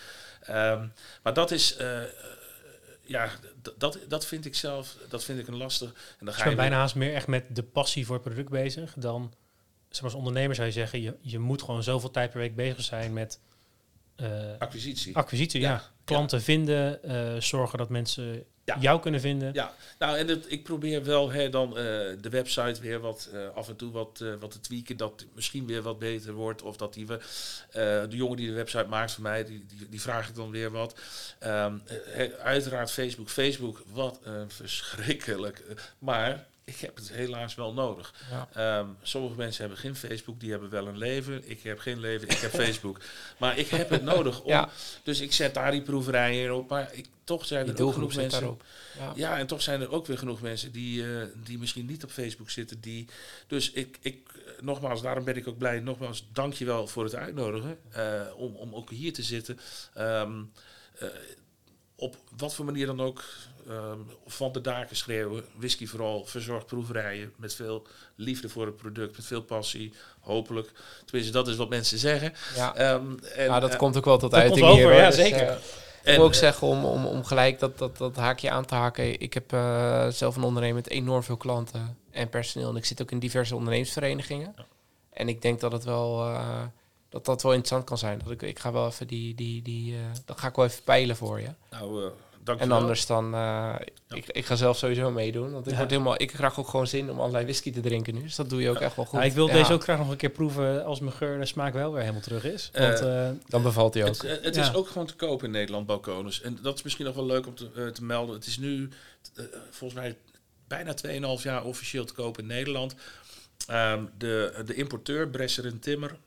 Ehm, 0.41 0.87
maar 1.23 1.33
dat 1.33 1.51
is, 1.51 1.75
eh, 1.75 2.03
eh, 2.03 2.09
ja, 3.01 3.29
dat, 3.77 3.99
dat 4.07 4.25
vind 4.25 4.45
ik 4.45 4.55
zelf, 4.55 4.97
dat 5.09 5.23
vind 5.23 5.39
ik 5.39 5.47
een 5.47 5.57
lastig. 5.57 6.15
En 6.19 6.25
dan 6.25 6.33
ga 6.33 6.49
je 6.49 6.55
bijna 6.55 6.75
haast 6.75 6.95
meer 6.95 7.13
echt 7.13 7.27
met 7.27 7.55
de 7.55 7.63
passie 7.63 8.05
voor 8.05 8.15
het 8.15 8.23
product 8.23 8.49
bezig. 8.49 8.93
Dan, 8.97 9.33
zeg 9.89 10.01
maar 10.01 10.11
als 10.11 10.19
ondernemer 10.19 10.55
zou 10.55 10.67
je 10.67 10.73
zeggen, 10.73 11.01
je, 11.01 11.15
je 11.21 11.39
moet 11.39 11.61
gewoon 11.61 11.83
zoveel 11.83 12.11
tijd 12.11 12.29
per 12.29 12.39
week 12.39 12.55
bezig 12.55 12.83
zijn 12.83 13.13
met 13.13 13.39
acquisitie. 14.59 15.15
acquisitie. 15.15 15.61
Ja. 15.61 15.69
Ja, 15.69 15.83
Klanten 16.03 16.41
vinden, 16.41 16.99
zorgen 17.43 17.77
dat 17.77 17.89
mensen 17.89 18.45
Ja. 18.75 18.77
jou 18.79 18.99
kunnen 18.99 19.21
vinden. 19.21 19.53
Ja, 19.53 19.73
nou 19.99 20.17
en 20.17 20.27
het, 20.27 20.45
ik 20.47 20.63
probeer 20.63 21.03
wel 21.03 21.31
hè, 21.31 21.49
dan 21.49 21.69
eh, 21.69 21.83
de 22.21 22.29
website 22.29 22.81
weer 22.81 22.99
wat 22.99 23.29
eh, 23.33 23.39
af 23.55 23.67
en 23.69 23.75
toe 23.75 23.91
wat, 23.91 24.21
eh, 24.21 24.33
wat 24.39 24.51
te 24.51 24.59
tweaken, 24.59 24.97
dat 24.97 25.25
misschien 25.33 25.65
weer 25.65 25.81
wat 25.81 25.99
beter 25.99 26.33
wordt. 26.33 26.61
Of 26.61 26.77
dat 26.77 26.93
die 26.93 27.07
we, 27.07 27.19
de 28.09 28.15
jongen 28.15 28.37
die 28.37 28.47
de 28.47 28.53
website 28.53 28.87
maakt 28.87 29.11
voor 29.11 29.23
mij, 29.23 29.45
die, 29.45 29.65
die, 29.65 29.89
die 29.89 30.01
vraag 30.01 30.29
ik 30.29 30.35
dan 30.35 30.51
weer 30.51 30.71
wat. 30.71 30.99
Ehm, 31.39 31.77
eh, 32.13 32.29
uiteraard 32.43 32.91
Facebook. 32.91 33.29
Facebook, 33.29 33.83
wat 33.91 34.19
een 34.23 34.51
verschrikkelijk. 34.51 35.63
maar 35.99 36.47
ik 36.63 36.79
heb 36.79 36.95
het 36.95 37.11
helaas 37.11 37.55
wel 37.55 37.73
nodig. 37.73 38.13
Ja. 38.31 38.47
Ehm, 38.53 38.87
sommige 39.01 39.35
mensen 39.35 39.61
hebben 39.61 39.79
geen 39.79 39.95
Facebook, 39.95 40.39
die 40.39 40.51
hebben 40.51 40.69
wel 40.69 40.87
een 40.87 40.97
leven. 40.97 41.49
Ik 41.49 41.63
heb 41.63 41.79
geen 41.79 41.99
leven, 41.99 42.29
ik 42.29 42.37
heb 42.37 42.51
Facebook. 42.63 42.99
Maar 43.37 43.57
ik 43.57 43.67
heb 43.67 43.89
het 43.89 44.03
nodig 44.03 44.41
om. 44.41 44.49
Ja. 44.49 44.69
Dus 45.03 45.19
ik 45.19 45.33
zet 45.33 45.53
daar 45.53 45.71
die 45.71 45.81
proeverijen 45.81 46.55
op. 46.55 46.69
Maar 46.69 46.89
ik, 46.91 47.07
toch 47.29 47.45
zijn 47.45 47.67
er 47.77 47.83
ook 47.83 47.93
genoeg 47.93 48.15
mensen. 48.15 48.39
daarop. 48.39 48.63
Ja. 48.97 49.11
Ja, 49.15 49.37
en 49.37 49.47
toch 49.47 49.61
zijn 49.61 49.81
er 49.81 49.91
ook 49.91 50.05
weer 50.05 50.17
genoeg 50.17 50.41
mensen 50.41 50.71
die, 50.71 51.03
eh, 51.03 51.25
die 51.43 51.57
misschien 51.59 51.85
niet 51.85 52.03
op 52.03 52.11
Facebook 52.11 52.49
zitten. 52.49 52.79
Die, 52.81 53.07
dus 53.47 53.71
ik, 53.71 53.97
ik, 54.01 54.27
eh, 54.45 54.61
nogmaals, 54.61 55.01
daarom 55.01 55.23
ben 55.23 55.35
ik 55.35 55.47
ook 55.47 55.57
blij. 55.57 55.79
Nogmaals, 55.79 56.27
dank 56.33 56.53
je 56.53 56.65
wel 56.65 56.87
voor 56.87 57.03
het 57.03 57.15
uitnodigen. 57.15 57.77
eh, 57.91 58.21
om, 58.35 58.55
om 58.55 58.75
ook 58.75 58.89
hier 58.89 59.13
te 59.13 59.23
zitten. 59.23 59.59
Ehm, 59.93 60.41
eh, 60.99 61.07
op 61.95 62.15
wat 62.37 62.53
voor 62.55 62.65
manier 62.65 62.85
dan 62.85 63.01
ook 63.01 63.23
ehm, 63.67 63.99
van 64.25 64.51
de 64.51 64.61
daken 64.61 64.95
schreeuwen. 64.95 65.43
Whisky 65.55 65.85
vooral, 65.87 66.25
verzorgd 66.25 66.65
proeverijen 66.65 67.33
met 67.37 67.55
veel 67.55 67.87
liefde 68.15 68.49
voor 68.49 68.65
het 68.65 68.75
product, 68.75 69.17
met 69.17 69.25
veel 69.25 69.41
passie, 69.41 69.93
hopelijk. 70.19 70.71
Tenminste, 71.05 71.33
dat 71.33 71.47
is 71.47 71.55
wat 71.55 71.69
mensen 71.69 71.97
zeggen. 71.97 72.33
Ja, 72.55 72.75
Ehm, 72.75 73.17
en, 73.35 73.45
ja 73.45 73.59
dat 73.59 73.75
komt 73.75 73.97
ook 73.97 74.05
wel 74.05 74.17
tot 74.17 74.33
uiting 74.33 74.55
hier. 74.65 74.69
over, 74.69 74.83
hoor. 74.83 74.93
ja, 74.93 75.05
Dus, 75.07 75.15
zeker. 75.15 75.57
En, 76.09 76.15
ik 76.15 76.19
wil 76.19 76.27
ook 76.27 76.33
eh, 76.33 76.39
zeggen, 76.39 76.67
om, 76.67 76.85
om, 76.85 77.05
om 77.05 77.23
gelijk 77.23 77.59
dat, 77.59 77.77
dat, 77.77 77.97
dat 77.97 78.15
haakje 78.15 78.49
aan 78.49 78.65
te 78.65 78.75
haken. 78.75 79.19
Ik 79.19 79.33
heb 79.33 79.53
eh, 79.53 80.07
zelf 80.07 80.35
een 80.35 80.43
onderneming 80.43 80.83
met 80.83 80.93
enorm 80.93 81.23
veel 81.23 81.37
klanten 81.37 81.97
en 82.11 82.29
personeel. 82.29 82.69
En 82.69 82.75
ik 82.75 82.85
zit 82.85 83.01
ook 83.01 83.11
in 83.11 83.19
diverse 83.19 83.55
ondernemersverenigingen. 83.55 84.53
Ja. 84.57 84.65
En 85.09 85.29
ik 85.29 85.41
denk 85.41 85.59
dat 85.59 85.71
het 85.71 85.83
wel, 85.83 86.25
eh, 86.25 86.61
dat 87.09 87.25
dat 87.25 87.41
wel 87.41 87.51
interessant 87.51 87.83
kan 87.83 87.97
zijn. 87.97 88.19
Dat 88.23 88.31
ik, 88.31 88.41
ik 88.41 88.59
ga 88.59 88.71
wel 88.71 88.87
even 88.87 89.07
die, 89.07 89.35
die, 89.35 89.61
die 89.61 89.95
eh, 89.95 90.01
dat 90.25 90.39
ga 90.39 90.47
ik 90.47 90.55
wel 90.55 90.65
even 90.65 90.83
peilen 90.83 91.15
voor 91.15 91.39
je. 91.39 91.49
Nou, 91.69 92.11
En 92.57 92.71
anders 92.71 93.05
dan, 93.05 93.33
eh, 93.33 93.75
ik, 94.09 94.25
ik 94.27 94.45
ga 94.45 94.55
zelf 94.55 94.77
sowieso 94.77 95.11
meedoen. 95.11 95.51
Want 95.51 95.65
ik, 95.65 95.71
Ja. 95.71 95.77
word 95.77 95.89
helemaal, 95.91 96.21
ik 96.21 96.27
krijg 96.27 96.59
ook 96.59 96.67
gewoon 96.67 96.87
zin 96.87 97.11
om 97.11 97.19
allerlei 97.19 97.43
whisky 97.43 97.71
te 97.71 97.79
drinken 97.79 98.13
nu. 98.13 98.21
Dus 98.21 98.35
dat 98.35 98.49
doe 98.49 98.61
je 98.61 98.69
ook 98.69 98.79
echt 98.79 98.95
wel 98.95 99.05
goed. 99.05 99.13
Nou, 99.13 99.25
ik 99.25 99.33
wil 99.33 99.47
Ja, 99.47 99.53
deze 99.53 99.73
ook 99.73 99.83
graag 99.83 99.97
nog 99.97 100.09
een 100.09 100.17
keer 100.17 100.29
proeven 100.29 100.85
als 100.85 100.99
mijn 100.99 101.13
geur 101.13 101.39
en 101.39 101.47
smaak 101.47 101.73
wel 101.73 101.91
weer 101.91 102.01
helemaal 102.01 102.21
terug 102.21 102.43
is. 102.43 102.69
Eh, 102.73 102.81
Want 102.87 102.99
eh, 103.01 103.29
Dan 103.47 103.61
bevalt 103.63 103.93
hij 103.93 104.03
ook. 104.03 104.21
Het, 104.21 104.43
het 104.43 104.55
Ja. 104.55 104.61
is 104.61 104.73
ook 104.73 104.87
gewoon 104.87 105.07
te 105.07 105.15
koop 105.15 105.43
in 105.43 105.51
Nederland, 105.51 105.85
balkonus. 105.85 106.41
En 106.41 106.57
dat 106.61 106.75
is 106.75 106.83
misschien 106.83 107.05
nog 107.05 107.15
wel 107.15 107.25
leuk 107.25 107.47
om 107.47 107.55
te, 107.55 107.69
eh, 107.75 107.87
te 107.87 108.03
melden. 108.03 108.35
Het 108.35 108.45
is 108.45 108.57
nu 108.57 108.89
volgens 109.71 109.99
mij 110.01 110.17
bijna 110.67 110.93
2,5 110.93 111.43
jaar 111.43 111.63
officieel 111.63 112.05
te 112.05 112.13
koop 112.13 112.37
in 112.39 112.45
Nederland. 112.45 112.95
Ehm, 113.67 114.03
de, 114.17 114.61
de 114.65 114.73
importeur, 114.73 115.29
Bresser 115.29 115.65
en 115.65 115.79
Timmer, 115.79 116.17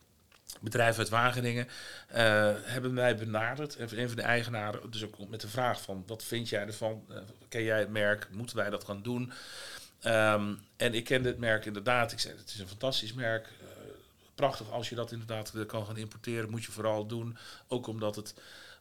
bedrijf 0.60 0.98
uit 0.98 1.08
Wageningen, 1.08 1.68
eh, 2.08 2.52
hebben 2.62 2.92
mij 2.94 3.16
benaderd. 3.16 3.76
En 3.76 4.00
een 4.00 4.06
van 4.06 4.16
de 4.16 4.22
eigenaren, 4.22 4.90
dus 4.90 5.04
ook 5.04 5.28
met 5.28 5.40
de 5.40 5.48
vraag 5.48 5.80
van, 5.82 6.04
wat 6.06 6.22
vind 6.24 6.48
jij 6.48 6.66
ervan? 6.66 7.04
Eh, 7.08 7.16
ken 7.48 7.62
jij 7.62 7.78
het 7.78 7.90
merk? 7.90 8.28
Moeten 8.30 8.56
wij 8.56 8.70
dat 8.70 8.84
gaan 8.84 9.02
doen? 9.02 9.32
Ehm, 10.00 10.54
en 10.76 10.94
ik 10.94 11.04
kende 11.04 11.28
het 11.28 11.38
merk 11.38 11.64
inderdaad. 11.64 12.12
Ik 12.12 12.18
zei, 12.18 12.34
het 12.36 12.48
is 12.48 12.58
een 12.58 12.68
fantastisch 12.68 13.12
merk. 13.12 13.46
Eh, 13.46 13.66
prachtig 14.34 14.70
als 14.70 14.88
je 14.88 14.94
dat 14.94 15.12
inderdaad 15.12 15.52
kan 15.66 15.86
gaan 15.86 15.96
importeren. 15.96 16.50
Moet 16.50 16.64
je 16.64 16.72
vooral 16.72 17.06
doen. 17.06 17.36
Ook 17.68 17.86
omdat 17.86 18.16
het 18.16 18.34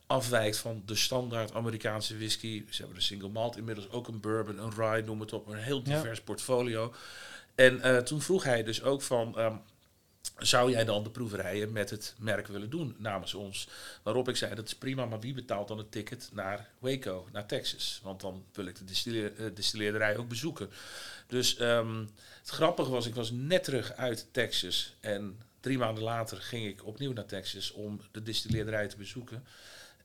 afwijkt 0.07 0.57
van 0.57 0.81
de 0.85 0.95
standaard 0.95 1.53
Amerikaanse 1.53 2.17
whisky. 2.17 2.63
Ze 2.69 2.77
hebben 2.77 2.95
een 2.95 3.03
single 3.03 3.29
malt, 3.29 3.57
inmiddels 3.57 3.89
ook 3.89 4.07
een 4.07 4.19
bourbon, 4.19 4.57
een 4.57 4.73
rye, 4.75 5.01
noem 5.03 5.19
het 5.19 5.33
op. 5.33 5.47
Een 5.47 5.57
heel 5.57 5.81
Ja. 5.83 5.95
divers 5.95 6.21
portfolio. 6.21 6.93
En 7.55 8.03
toen 8.05 8.21
vroeg 8.21 8.43
hij 8.43 8.63
dus 8.63 8.83
ook 8.83 9.01
van... 9.01 9.37
ehm, 9.37 9.55
zou 10.37 10.71
jij 10.71 10.85
dan 10.85 11.03
de 11.03 11.09
proeverijen 11.09 11.71
met 11.71 11.89
het 11.89 12.15
merk 12.19 12.47
willen 12.47 12.69
doen 12.69 12.95
namens 12.97 13.33
ons? 13.33 13.67
Waarop 14.03 14.29
ik 14.29 14.35
zei, 14.35 14.55
dat 14.55 14.65
is 14.65 14.75
prima, 14.75 15.05
maar 15.05 15.19
wie 15.19 15.33
betaalt 15.33 15.67
dan 15.67 15.77
het 15.77 15.91
ticket 15.91 16.29
naar 16.33 16.69
Waco, 16.79 17.27
naar 17.31 17.45
Texas? 17.45 17.99
Want 18.03 18.21
dan 18.21 18.45
wil 18.53 18.65
ik 18.65 18.77
de 18.77 18.83
distilleer, 18.83 19.33
eh, 19.37 19.45
distilleerderij 19.53 20.17
ook 20.17 20.27
bezoeken. 20.27 20.69
Dus 21.27 21.57
ehm, 21.57 22.05
het 22.39 22.49
grappige 22.49 22.89
was, 22.89 23.05
ik 23.05 23.15
was 23.15 23.31
net 23.31 23.63
terug 23.63 23.93
uit 23.93 24.27
Texas. 24.31 24.95
En 24.99 25.39
drie 25.59 25.77
maanden 25.77 26.03
later 26.03 26.37
ging 26.37 26.65
ik 26.65 26.85
opnieuw 26.85 27.13
naar 27.13 27.25
Texas 27.25 27.71
om 27.71 28.01
de 28.11 28.23
distilleerderij 28.23 28.87
te 28.87 28.97
bezoeken. 28.97 29.45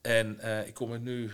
En 0.01 0.39
eh, 0.39 0.67
ik 0.67 0.73
kom 0.73 0.91
er 0.91 0.99
nu 0.99 1.31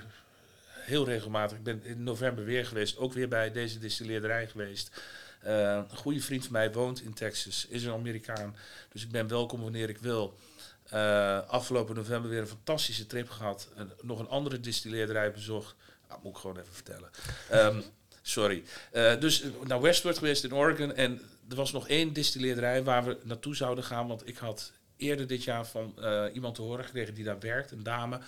heel 0.74 1.06
regelmatig. 1.06 1.58
Ik 1.58 1.64
ben 1.64 1.84
in 1.84 2.04
november 2.04 2.46
weer 2.46 2.66
geweest, 2.66 2.98
ook 2.98 3.14
weer 3.14 3.28
bij 3.28 3.52
deze 3.52 3.80
distilleerderij 3.80 4.48
geweest. 4.48 5.02
Eh, 5.44 5.80
een 5.90 5.98
goede 5.98 6.22
vriend 6.22 6.44
van 6.44 6.52
mij 6.52 6.72
woont 6.72 7.02
in 7.02 7.14
Texas, 7.14 7.66
is 7.70 7.84
een 7.84 7.94
Amerikaan. 7.94 8.56
Dus 8.92 9.04
ik 9.04 9.12
ben 9.12 9.28
welkom 9.28 9.62
wanneer 9.62 9.90
ik 9.90 9.98
wil. 9.98 10.38
Eh, 10.84 11.48
afgelopen 11.48 11.96
november 11.96 12.30
weer 12.30 12.40
een 12.40 12.48
fantastische 12.48 13.06
trip 13.08 13.30
gehad. 13.30 13.70
En 13.76 13.92
nog 14.02 14.20
een 14.20 14.28
andere 14.28 14.60
distilleerderij 14.60 15.32
bezocht. 15.32 15.76
Ah, 16.08 16.24
moet 16.24 16.36
ik 16.36 16.42
gewoon 16.42 16.58
even 16.58 16.74
vertellen. 16.74 17.10
Ehm, 17.50 17.82
sorry. 18.22 18.64
Eh, 18.92 19.20
dus 19.20 19.44
naar 19.64 19.82
Westward 19.82 20.18
geweest 20.18 20.44
in 20.44 20.54
Oregon. 20.54 20.94
En 20.96 21.22
er 21.50 21.56
was 21.56 21.72
nog 21.72 21.88
één 21.88 22.14
distilleerderij 22.14 22.84
waar 22.84 23.04
we 23.04 23.18
naartoe 23.24 23.56
zouden 23.56 23.84
gaan. 23.84 24.08
Want 24.08 24.28
ik 24.28 24.38
had 24.38 24.72
eerder 24.98 25.28
dit 25.28 25.44
jaar 25.44 25.66
van 25.66 25.96
iemand 26.34 26.56
te 26.56 26.62
horen 26.62 26.86
gekregen 26.86 27.14
die 27.14 27.24
daar 27.24 27.40
werkt. 27.40 27.72
Een 27.72 27.84
dame. 27.84 28.20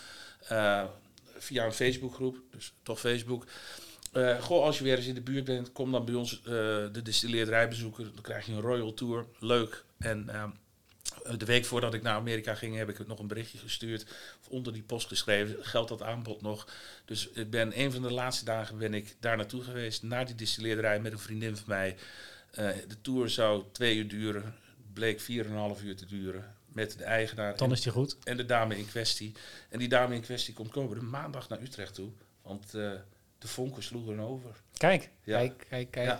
via 1.37 1.65
een 1.65 1.73
Facebookgroep. 1.73 2.37
Dus 2.51 2.73
toch 2.83 2.99
Facebook. 2.99 3.45
Eh, 4.15 4.41
goh, 4.41 4.63
als 4.63 4.77
je 4.77 4.83
weer 4.83 4.97
eens 4.97 5.05
in 5.05 5.13
de 5.13 5.21
buurt 5.21 5.43
bent, 5.43 5.71
kom 5.71 5.91
dan 5.91 6.05
bij 6.05 6.13
ons 6.13 6.41
eh, 6.41 6.45
de 6.91 7.01
distilleerderij 7.03 7.67
bezoeken. 7.67 8.03
Dan 8.13 8.21
krijg 8.21 8.45
je 8.45 8.51
een 8.51 8.61
Royal 8.61 8.93
Tour. 8.93 9.25
Leuk. 9.39 9.83
En 9.97 10.29
ehm, 10.29 10.49
de 11.37 11.45
week 11.45 11.65
voordat 11.65 11.93
ik 11.93 12.01
naar 12.01 12.15
Amerika 12.15 12.55
ging, 12.55 12.75
heb 12.75 12.89
ik 12.89 13.07
nog 13.07 13.19
een 13.19 13.27
berichtje 13.27 13.57
gestuurd. 13.57 14.05
Of 14.41 14.47
onder 14.47 14.73
die 14.73 14.83
post 14.83 15.07
geschreven. 15.07 15.65
Geldt 15.65 15.89
dat 15.89 16.01
aanbod 16.01 16.41
nog? 16.41 16.67
Dus 17.05 17.29
ik 17.29 17.49
ben 17.49 17.79
een 17.79 17.91
van 17.91 18.01
de 18.01 18.11
laatste 18.11 18.45
dagen 18.45 18.77
ben 18.77 18.93
ik 18.93 19.15
daar 19.19 19.37
naartoe 19.37 19.63
geweest. 19.63 20.03
Naar 20.03 20.25
die 20.25 20.35
distilleerderij 20.35 20.99
met 20.99 21.11
een 21.11 21.19
vriendin 21.19 21.57
van 21.57 21.65
mij. 21.67 21.95
Eh, 22.51 22.67
de 22.87 23.01
tour 23.01 23.29
zou 23.29 23.63
twee 23.71 23.97
uur 23.97 24.07
duren. 24.07 24.55
Bleek 24.93 25.19
4,5 25.21 25.83
uur 25.83 25.95
te 25.95 26.05
duren. 26.05 26.55
Met 26.65 26.97
de 26.97 27.03
eigenaar 27.03 27.57
dan 27.57 27.67
en, 27.67 27.73
is 27.73 27.81
die 27.81 27.91
goed. 27.91 28.17
en 28.23 28.37
de 28.37 28.45
dame 28.45 28.77
in 28.77 28.87
kwestie. 28.87 29.33
En 29.69 29.79
die 29.79 29.87
dame 29.87 30.15
in 30.15 30.21
kwestie 30.21 30.53
komt 30.53 30.71
komende 30.71 31.03
maandag 31.03 31.49
naar 31.49 31.61
Utrecht 31.61 31.93
toe. 31.93 32.09
Want 32.41 32.73
eh, 32.73 32.91
de 33.39 33.47
vonken 33.47 33.83
sloegen 33.83 34.19
over. 34.19 34.49
Kijk, 34.77 35.09
Ja. 35.23 35.37
Kijk, 35.37 35.65
kijk, 35.69 35.91
kijk. 35.91 36.07
Ja. 36.07 36.19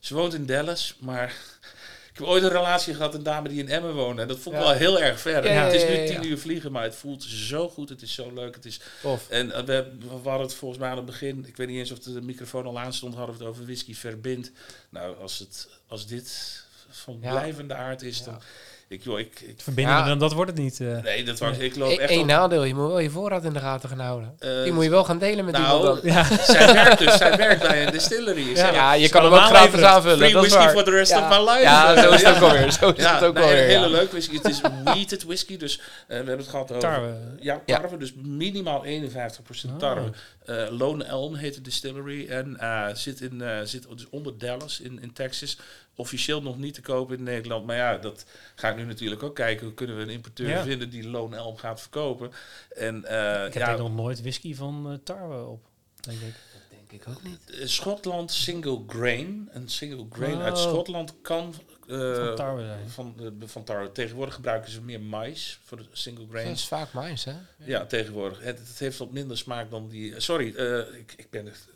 Ze 0.00 0.14
woont 0.14 0.34
in 0.34 0.46
Dallas, 0.46 0.96
maar 1.00 1.28
ik 2.12 2.18
heb 2.20 2.26
ooit 2.26 2.42
een 2.42 2.48
relatie 2.48 2.94
gehad, 2.94 3.14
een 3.14 3.22
dame 3.22 3.48
die 3.48 3.58
in 3.58 3.68
Emmen 3.68 3.94
woonde. 3.94 4.22
En 4.22 4.28
dat 4.28 4.38
vond 4.38 4.54
ik 4.54 4.60
Ja. 4.62 4.68
wel 4.68 4.76
heel 4.76 5.00
erg 5.00 5.20
ver. 5.20 5.44
Ja, 5.52 5.64
het 5.64 5.72
is 5.72 5.82
nu 5.88 6.06
tien 6.06 6.22
ja. 6.22 6.28
uur 6.28 6.38
vliegen, 6.38 6.72
maar 6.72 6.82
het 6.82 6.94
voelt 6.94 7.22
zo 7.22 7.68
goed. 7.68 7.88
Het 7.88 8.02
is 8.02 8.14
zo 8.14 8.32
leuk. 8.32 8.54
Het 8.54 8.64
is, 8.64 8.80
Tof. 9.02 9.28
en 9.28 9.52
eh, 9.52 9.64
we, 9.64 9.96
we 10.22 10.28
hadden 10.28 10.46
het 10.46 10.54
volgens 10.54 10.80
mij 10.80 10.90
aan 10.90 10.96
het 10.96 11.06
begin, 11.06 11.46
ik 11.46 11.56
weet 11.56 11.68
niet 11.68 11.78
eens 11.78 11.90
of 11.90 11.98
de 11.98 12.22
microfoon 12.22 12.66
al 12.66 12.78
aanstond, 12.78 13.14
hadden 13.14 13.36
we 13.36 13.40
het 13.42 13.50
over 13.52 13.64
whisky 13.64 13.94
verbindt. 13.94 14.50
Nou, 14.88 15.16
als, 15.18 15.38
het, 15.38 15.68
als 15.86 16.06
dit 16.06 16.62
van 16.88 17.18
Ja. 17.22 17.30
blijvende 17.30 17.74
aard 17.74 18.02
is, 18.02 18.18
Ja. 18.18 18.24
dan... 18.24 18.40
Ik, 18.88 19.02
joh, 19.04 19.18
ik, 19.18 19.40
ik, 19.40 19.54
verbinden 19.62 19.94
Ja. 19.94 20.04
dan 20.06 20.18
dat 20.18 20.32
wordt 20.32 20.50
het 20.50 20.60
niet. 20.60 20.80
eh. 20.80 21.02
nee, 21.02 21.24
dat 21.24 21.38
was, 21.38 21.56
ik 21.58 21.76
loop 21.76 21.90
Eén 21.90 21.98
echt 21.98 22.10
één 22.10 22.20
op- 22.20 22.26
nadeel, 22.26 22.64
je 22.64 22.74
moet 22.74 22.86
wel 22.88 22.98
je 22.98 23.10
voorraad 23.10 23.44
in 23.44 23.52
de 23.52 23.58
gaten 23.58 23.88
gaan 23.88 23.98
houden. 24.00 24.34
eh, 24.38 24.62
Die 24.62 24.72
moet 24.72 24.84
je 24.84 24.90
wel 24.90 25.04
gaan 25.04 25.18
delen 25.18 25.44
met 25.44 25.54
nou, 25.56 25.78
iemand 25.78 26.02
dan. 26.02 26.12
ja. 26.12 26.24
zij 26.52 26.72
werkt 26.72 26.98
dus, 26.98 27.16
zij 27.16 27.36
werkt 27.36 27.62
bij 27.68 27.86
een 27.86 27.92
distillery. 27.92 28.56
Ja, 28.56 28.92
je 28.92 29.08
kan 29.08 29.24
hem 29.24 29.32
ook 29.32 29.40
gratis 29.40 29.80
aanvullen. 29.82 30.18
Free 30.18 30.32
dat 30.32 30.44
is 30.44 30.48
whisky 30.50 30.64
waar. 30.66 30.74
for 30.74 30.84
the 30.84 30.90
rest 30.90 31.10
ja. 31.12 31.30
of 31.30 31.38
my 31.38 31.50
life. 31.50 31.60
Ja, 31.62 32.02
zo 32.02 32.10
is 32.10 32.22
het 32.22 32.34
ook 32.34 32.40
wel 32.40 32.52
weer. 32.52 32.72
Zo 32.72 32.88
is 32.90 33.02
Ja, 33.02 33.14
het 33.14 33.24
ook 33.24 33.34
wel 33.38 33.44
nee, 33.46 33.54
weer. 33.54 33.64
een 33.64 33.70
ja. 33.70 33.76
hele 33.80 33.90
leuke 33.90 34.10
whisky. 34.10 34.36
Het 34.36 34.48
is 34.48 34.60
wheated 34.84 35.24
whisky, 35.24 35.56
dus 35.56 35.78
eh, 35.80 35.84
we 36.08 36.14
hebben 36.14 36.38
het 36.38 36.48
gehad 36.48 36.68
over... 36.70 36.80
Tarwe. 36.82 37.14
Ja, 37.40 37.60
Ja. 37.66 37.78
tarwe, 37.80 37.96
dus 37.96 38.12
minimaal 38.22 38.84
51% 38.86 39.70
Oh. 39.72 39.76
tarwe. 39.78 40.10
Eh, 40.44 40.56
Lone 40.70 41.04
Elm 41.04 41.34
heet 41.34 41.54
de 41.54 41.60
distillery 41.60 42.26
en 42.28 42.56
eh, 42.60 42.86
zit, 42.94 43.20
in, 43.20 43.42
eh, 43.42 43.58
zit 43.64 43.86
dus 43.96 44.06
onder 44.10 44.38
Dallas 44.38 44.80
in, 44.80 44.98
in 45.02 45.12
Texas. 45.12 45.58
Officieel 45.96 46.42
nog 46.42 46.58
niet 46.58 46.74
te 46.74 46.80
kopen 46.80 47.16
in 47.16 47.22
Nederland, 47.22 47.66
maar 47.66 47.76
ja, 47.76 47.98
dat 47.98 48.26
ga 48.54 48.70
ik 48.70 48.76
nu 48.76 48.84
natuurlijk 48.84 49.22
ook 49.22 49.34
kijken. 49.34 49.66
Hoe 49.66 49.74
kunnen 49.74 49.96
we 49.96 50.02
een 50.02 50.08
importeur 50.08 50.48
Ja. 50.48 50.62
vinden 50.62 50.90
die 50.90 51.08
Lone 51.08 51.36
Elm 51.36 51.56
gaat 51.56 51.80
verkopen? 51.80 52.30
En 52.76 53.04
eh, 53.04 53.46
Ik 53.46 53.54
heb 53.54 53.62
ja, 53.62 53.76
nog 53.76 53.94
nooit 53.94 54.20
whisky 54.20 54.54
van 54.54 54.90
eh, 54.90 54.98
tarwe 55.04 55.44
op, 55.44 55.66
denk 56.00 56.20
ik. 56.20 56.34
Denk 56.70 57.02
ik 57.02 57.08
ook 57.16 57.22
niet. 57.22 57.50
eh, 57.50 57.66
Schotland 57.66 58.32
Single 58.32 58.82
Grain. 58.86 59.48
Een 59.52 59.68
Single 59.68 60.06
Grain 60.10 60.38
uit 60.40 60.52
Oh. 60.56 60.62
Schotland 60.62 61.14
kan... 61.22 61.54
eh, 61.88 62.14
Van 62.26 62.36
tarwe 62.36 62.64
zijn. 62.64 62.88
van, 62.90 63.14
de, 63.16 63.48
van 63.48 63.64
tarwe. 63.64 63.92
Tegenwoordig 63.92 64.34
gebruiken 64.34 64.70
ze 64.70 64.80
meer 64.82 65.00
mais 65.00 65.58
voor 65.64 65.76
de 65.76 65.86
single 65.92 66.26
grain. 66.30 66.46
Dat 66.46 66.56
is 66.56 66.66
vaak 66.66 66.92
mais, 66.92 67.24
hè? 67.24 67.32
Ja, 67.64 67.86
tegenwoordig. 67.86 68.40
Het, 68.42 68.58
het 68.58 68.78
heeft 68.78 68.98
wat 68.98 69.10
minder 69.12 69.38
smaak 69.38 69.70
dan 69.70 69.88
die. 69.88 70.20
Sorry, 70.20 70.54
eh, 70.56 70.78
ik, 70.78 71.14
ik 71.16 71.30
ben. 71.30 71.44
het- 71.46 71.66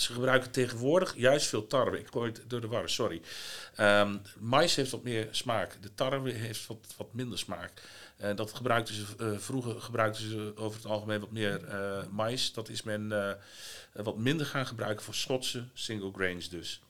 Ze 0.00 0.12
gebruiken 0.12 0.50
tegenwoordig 0.50 1.16
juist 1.16 1.46
veel 1.46 1.66
tarwe. 1.66 1.98
Ik 1.98 2.08
gooi 2.10 2.32
het 2.32 2.42
door 2.46 2.60
de 2.60 2.66
war, 2.66 2.88
sorry. 2.88 3.20
Ehm 3.74 4.16
mais 4.38 4.74
heeft 4.74 4.90
wat 4.90 5.02
meer 5.02 5.28
smaak. 5.30 5.76
De 5.80 5.94
tarwe 5.94 6.30
heeft 6.30 6.66
wat, 6.66 6.94
wat 6.96 7.12
minder 7.12 7.38
smaak. 7.38 7.72
Eh, 8.20 8.36
dat 8.36 8.52
gebruikten 8.52 8.94
ze, 8.94 9.04
eh, 9.18 9.38
vroeger 9.38 9.80
gebruikten 9.80 10.30
ze 10.30 10.52
over 10.56 10.76
het 10.76 10.90
algemeen 10.90 11.20
wat 11.20 11.30
meer 11.30 11.64
eh 11.64 12.06
mais. 12.10 12.52
Dat 12.52 12.68
is 12.68 12.82
men 12.82 13.38
wat 13.92 14.16
minder 14.16 14.46
gaan 14.46 14.66
gebruiken 14.66 15.04
voor 15.04 15.14
Schotse 15.14 15.64
single 15.72 16.12
grains 16.12 16.48
dus. 16.48 16.80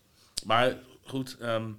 Maar 0.44 0.76
goed, 1.02 1.36
ehm, 1.40 1.70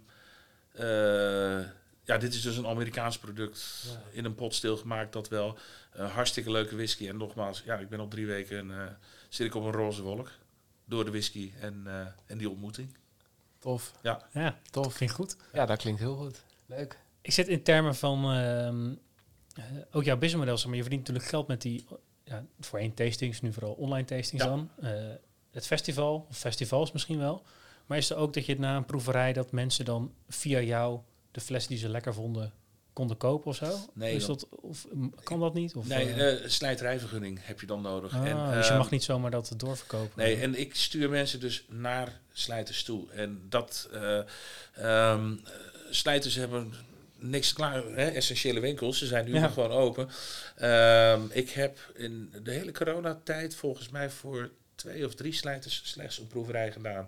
eh, 0.71 1.59
ja, 2.03 2.17
dit 2.17 2.33
is 2.33 2.41
dus 2.41 2.57
een 2.57 2.67
Amerikaans 2.67 3.17
product 3.17 3.85
in 4.11 4.25
een 4.25 4.35
pot 4.35 4.55
stilgemaakt, 4.55 5.13
dat 5.13 5.29
wel. 5.29 5.57
Hartstikke 5.91 6.51
leuke 6.51 6.75
whisky. 6.75 7.07
En 7.07 7.17
nogmaals, 7.17 7.61
ja, 7.65 7.77
ik 7.77 7.89
ben 7.89 7.99
op 7.99 8.11
drie 8.11 8.25
weken 8.25 8.57
en 8.57 8.97
zit 9.29 9.47
ik 9.47 9.55
op 9.55 9.63
een 9.63 9.71
roze 9.71 10.01
wolk. 10.01 10.29
Door 10.91 11.05
de 11.05 11.11
whisky 11.11 11.51
en, 11.59 11.81
eh, 11.85 12.05
en 12.25 12.37
die 12.37 12.49
ontmoeting. 12.49 12.97
Tof, 13.59 13.93
Ja, 14.01 14.27
tof. 14.71 14.93
klinkt 14.95 15.15
goed. 15.15 15.35
Ja, 15.53 15.65
dat 15.65 15.77
klinkt 15.77 15.99
heel 15.99 16.15
goed. 16.15 16.43
Leuk. 16.65 16.99
Ik 17.21 17.31
zit 17.31 17.47
in 17.47 17.63
termen 17.63 17.95
van 17.95 18.23
ehm, 18.31 18.93
eh, 19.55 19.63
ook 19.91 20.03
jouw 20.03 20.17
businessmodel, 20.17 20.57
zeg 20.57 20.65
maar. 20.67 20.75
Je 20.75 20.81
verdient 20.81 21.01
natuurlijk 21.01 21.29
geld 21.29 21.47
met 21.47 21.61
die, 21.61 21.85
ja, 22.23 22.45
voorheen 22.59 22.93
tastings, 22.93 23.41
nu 23.41 23.53
vooral 23.53 23.73
online 23.73 24.05
tastings 24.07 24.43
Ja. 24.43 24.49
dan. 24.49 24.69
Eh, 24.81 24.91
het 25.51 25.67
festival, 25.67 26.25
of 26.29 26.37
festivals 26.37 26.91
misschien 26.91 27.17
wel. 27.19 27.43
Maar 27.85 27.97
is 27.97 28.09
er 28.09 28.17
ook 28.17 28.33
dat 28.33 28.45
je 28.45 28.59
na 28.59 28.75
een 28.75 28.85
proeverij 28.85 29.33
dat 29.33 29.51
mensen 29.51 29.85
dan 29.85 30.13
via 30.29 30.59
jou 30.61 30.99
de 31.31 31.41
fles 31.41 31.67
die 31.67 31.77
ze 31.77 31.89
lekker 31.89 32.13
vonden 32.13 32.53
konden 32.93 33.17
kopen 33.17 33.47
of 33.49 33.55
zo? 33.55 33.77
Nee, 33.93 34.15
is 34.15 34.25
dat, 34.25 34.47
of 34.49 34.87
kan 35.23 35.39
dat 35.39 35.53
niet? 35.53 35.75
Of, 35.75 35.87
Nee, 35.87 36.13
eh, 36.13 36.31
eh, 36.43 36.49
slijterijvergunning 36.49 37.39
heb 37.41 37.59
je 37.59 37.65
dan 37.65 37.81
nodig. 37.81 38.13
ah, 38.13 38.25
en, 38.29 38.53
dus 38.55 38.63
je 38.65 38.69
ehm, 38.69 38.77
mag 38.77 38.89
niet 38.91 39.03
zomaar 39.03 39.31
dat 39.31 39.53
doorverkopen. 39.57 40.11
Nee, 40.23 40.35
en 40.35 40.59
ik 40.59 40.75
stuur 40.75 41.09
mensen 41.09 41.39
dus 41.39 41.65
naar 41.69 42.19
slijters 42.33 42.83
toe. 42.83 43.11
En 43.11 43.41
dat 43.49 43.89
eh, 43.93 44.17
ehm, 44.73 45.31
eh, 45.31 45.51
slijters 45.89 46.35
hebben 46.35 46.73
niks 47.17 47.53
klaar, 47.53 47.83
hè, 47.85 48.07
essentiële 48.07 48.59
winkels. 48.59 48.97
Ze 48.97 49.05
zijn 49.07 49.25
nu 49.25 49.33
Ja. 49.33 49.47
gewoon 49.47 49.71
open. 49.71 50.09
Ehm, 50.55 51.21
ik 51.29 51.49
heb 51.49 51.77
in 51.95 52.33
de 52.43 52.51
hele 52.51 52.71
coronatijd 52.71 53.55
volgens 53.55 53.89
mij 53.89 54.09
voor 54.09 54.51
twee 54.75 55.05
of 55.05 55.15
drie 55.15 55.33
slijters 55.33 55.81
slechts 55.85 56.17
een 56.17 56.27
proeverij 56.27 56.71
gedaan. 56.71 57.07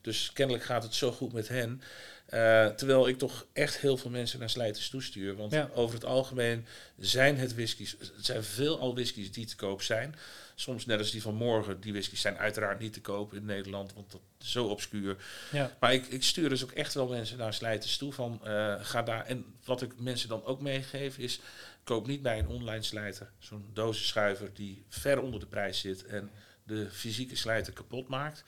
Dus 0.00 0.30
kennelijk 0.32 0.64
gaat 0.64 0.82
het 0.82 0.94
zo 0.94 1.12
goed 1.12 1.32
met 1.32 1.48
hen. 1.48 1.82
Eh, 2.24 2.66
terwijl 2.66 3.08
ik 3.08 3.18
toch 3.18 3.46
echt 3.52 3.78
heel 3.78 3.96
veel 3.96 4.10
mensen 4.10 4.38
naar 4.38 4.50
slijters 4.50 4.88
toestuur. 4.88 5.36
Want 5.36 5.52
Ja. 5.52 5.70
over 5.74 5.94
het 5.94 6.04
algemeen 6.04 6.66
zijn 6.98 7.38
het 7.38 7.54
whiskies, 7.54 7.96
het 7.98 8.12
zijn 8.24 8.44
veel 8.44 8.78
al 8.78 8.94
whiskies 8.94 9.32
die 9.32 9.46
te 9.46 9.56
koop 9.56 9.82
zijn. 9.82 10.14
Soms 10.54 10.86
net 10.86 10.98
als 10.98 11.10
die 11.10 11.22
van 11.22 11.34
morgen, 11.34 11.80
die 11.80 11.92
whiskies 11.92 12.20
zijn 12.20 12.36
uiteraard 12.38 12.78
niet 12.78 12.92
te 12.92 13.00
koop 13.00 13.34
in 13.34 13.44
Nederland, 13.44 13.92
want 13.92 14.10
dat 14.12 14.20
is 14.40 14.50
zo 14.50 14.66
obscuur. 14.66 15.16
ja. 15.52 15.76
Maar 15.80 15.92
ik, 15.94 16.06
ik 16.06 16.22
stuur 16.22 16.48
dus 16.48 16.62
ook 16.64 16.72
echt 16.72 16.94
wel 16.94 17.06
mensen 17.08 17.38
naar 17.38 17.54
slijters 17.54 17.96
toe 17.96 18.12
van 18.12 18.40
eh, 18.44 18.74
ga 18.80 19.02
daar. 19.02 19.26
En 19.26 19.44
wat 19.64 19.82
ik 19.82 20.00
mensen 20.00 20.28
dan 20.28 20.44
ook 20.44 20.60
meegeef 20.60 21.18
is, 21.18 21.40
koop 21.84 22.06
niet 22.06 22.22
bij 22.22 22.38
een 22.38 22.48
online 22.48 22.82
slijter 22.82 23.30
zo'n 23.38 23.66
dozenschuiver 23.72 24.50
die 24.54 24.84
ver 24.88 25.20
onder 25.20 25.40
de 25.40 25.46
prijs 25.46 25.80
zit 25.80 26.04
en 26.04 26.30
de 26.66 26.88
fysieke 26.90 27.36
slijter 27.36 27.72
kapot 27.72 28.08
maakt. 28.08 28.44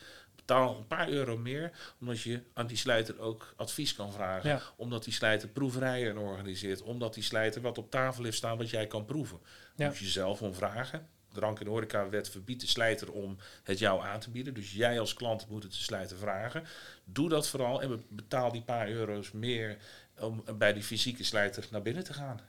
Betaal 0.47 0.76
een 0.76 0.86
paar 0.86 1.09
euro 1.09 1.36
meer, 1.36 1.94
omdat 2.01 2.20
je 2.20 2.42
aan 2.55 2.66
die 2.66 2.76
slijter 2.76 3.18
ook 3.18 3.55
advies 3.57 3.94
kan 3.94 4.12
vragen. 4.12 4.51
Ja. 4.51 4.61
Omdat 4.76 5.05
die 5.05 5.12
slijter 5.12 5.49
proeverijen 5.49 6.18
organiseert. 6.18 6.82
Omdat 6.82 7.14
die 7.14 7.22
slijter 7.22 7.61
wat 7.61 7.78
op 7.78 7.90
tafel 7.90 8.24
heeft 8.24 8.36
staan 8.36 8.59
wat 8.59 8.70
jij 8.70 8.86
kan 8.86 9.05
proeven. 9.05 9.38
Ja. 9.76 9.86
Moet 9.86 9.99
je 9.99 10.07
zelf 10.07 10.42
om 10.42 10.55
vragen. 10.55 11.09
Drank- 11.32 11.61
en 11.61 11.66
horecawet 11.66 12.28
verbiedt 12.28 12.61
de 12.61 12.66
slijter 12.66 13.12
om 13.12 13.36
het 13.62 13.78
jou 13.78 14.03
aan 14.05 14.20
te 14.20 14.30
bieden. 14.30 14.55
Dus 14.55 14.72
jij 14.72 15.01
als 15.01 15.14
klant 15.14 15.49
moet 15.49 15.62
het 15.62 15.72
de 15.72 15.78
slijter 15.78 16.16
vragen. 16.16 16.64
Doe 17.05 17.28
dat 17.28 17.49
vooral 17.49 17.82
en 17.82 17.88
be- 17.88 18.03
betaal 18.09 18.53
die 18.53 18.62
paar 18.62 18.88
euro's 18.88 19.32
meer 19.32 19.76
om 20.20 20.44
bij 20.59 20.72
die 20.72 20.82
fysieke 20.82 21.24
slijter 21.24 21.66
naar 21.70 21.82
binnen 21.82 22.05
te 22.05 22.12
gaan. 22.12 22.40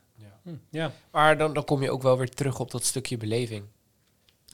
Hm, 0.43 0.55
ja. 0.69 0.91
Maar 1.11 1.37
dan, 1.37 1.53
dan 1.53 1.63
kom 1.63 1.81
je 1.83 1.91
ook 1.91 2.01
wel 2.01 2.17
weer 2.17 2.29
terug 2.29 2.59
op 2.59 2.71
dat 2.71 2.83
stukje 2.83 3.17
beleving. 3.17 3.65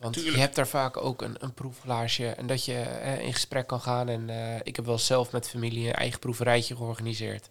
Want 0.04 0.14
Tuurlijk. 0.16 0.36
je 0.36 0.41
hebt 0.41 0.56
daar 0.56 0.68
vaak 0.68 0.97
ook 0.97 1.22
een, 1.22 1.36
een 1.39 1.54
proefglaasje 1.54 2.28
en 2.28 2.47
dat 2.47 2.66
je 2.66 2.74
in 3.22 3.34
gesprek 3.34 3.68
kan 3.68 3.82
gaan. 3.82 4.10
En 4.10 4.30
eh, 4.30 4.60
ik 4.64 4.76
heb 4.76 4.86
wel 4.86 4.97
zelf 4.97 5.32
met 5.32 5.49
familie 5.49 5.88
een 5.88 5.93
eigen 5.93 6.20
proeverijtje 6.20 6.76
georganiseerd. 6.76 7.47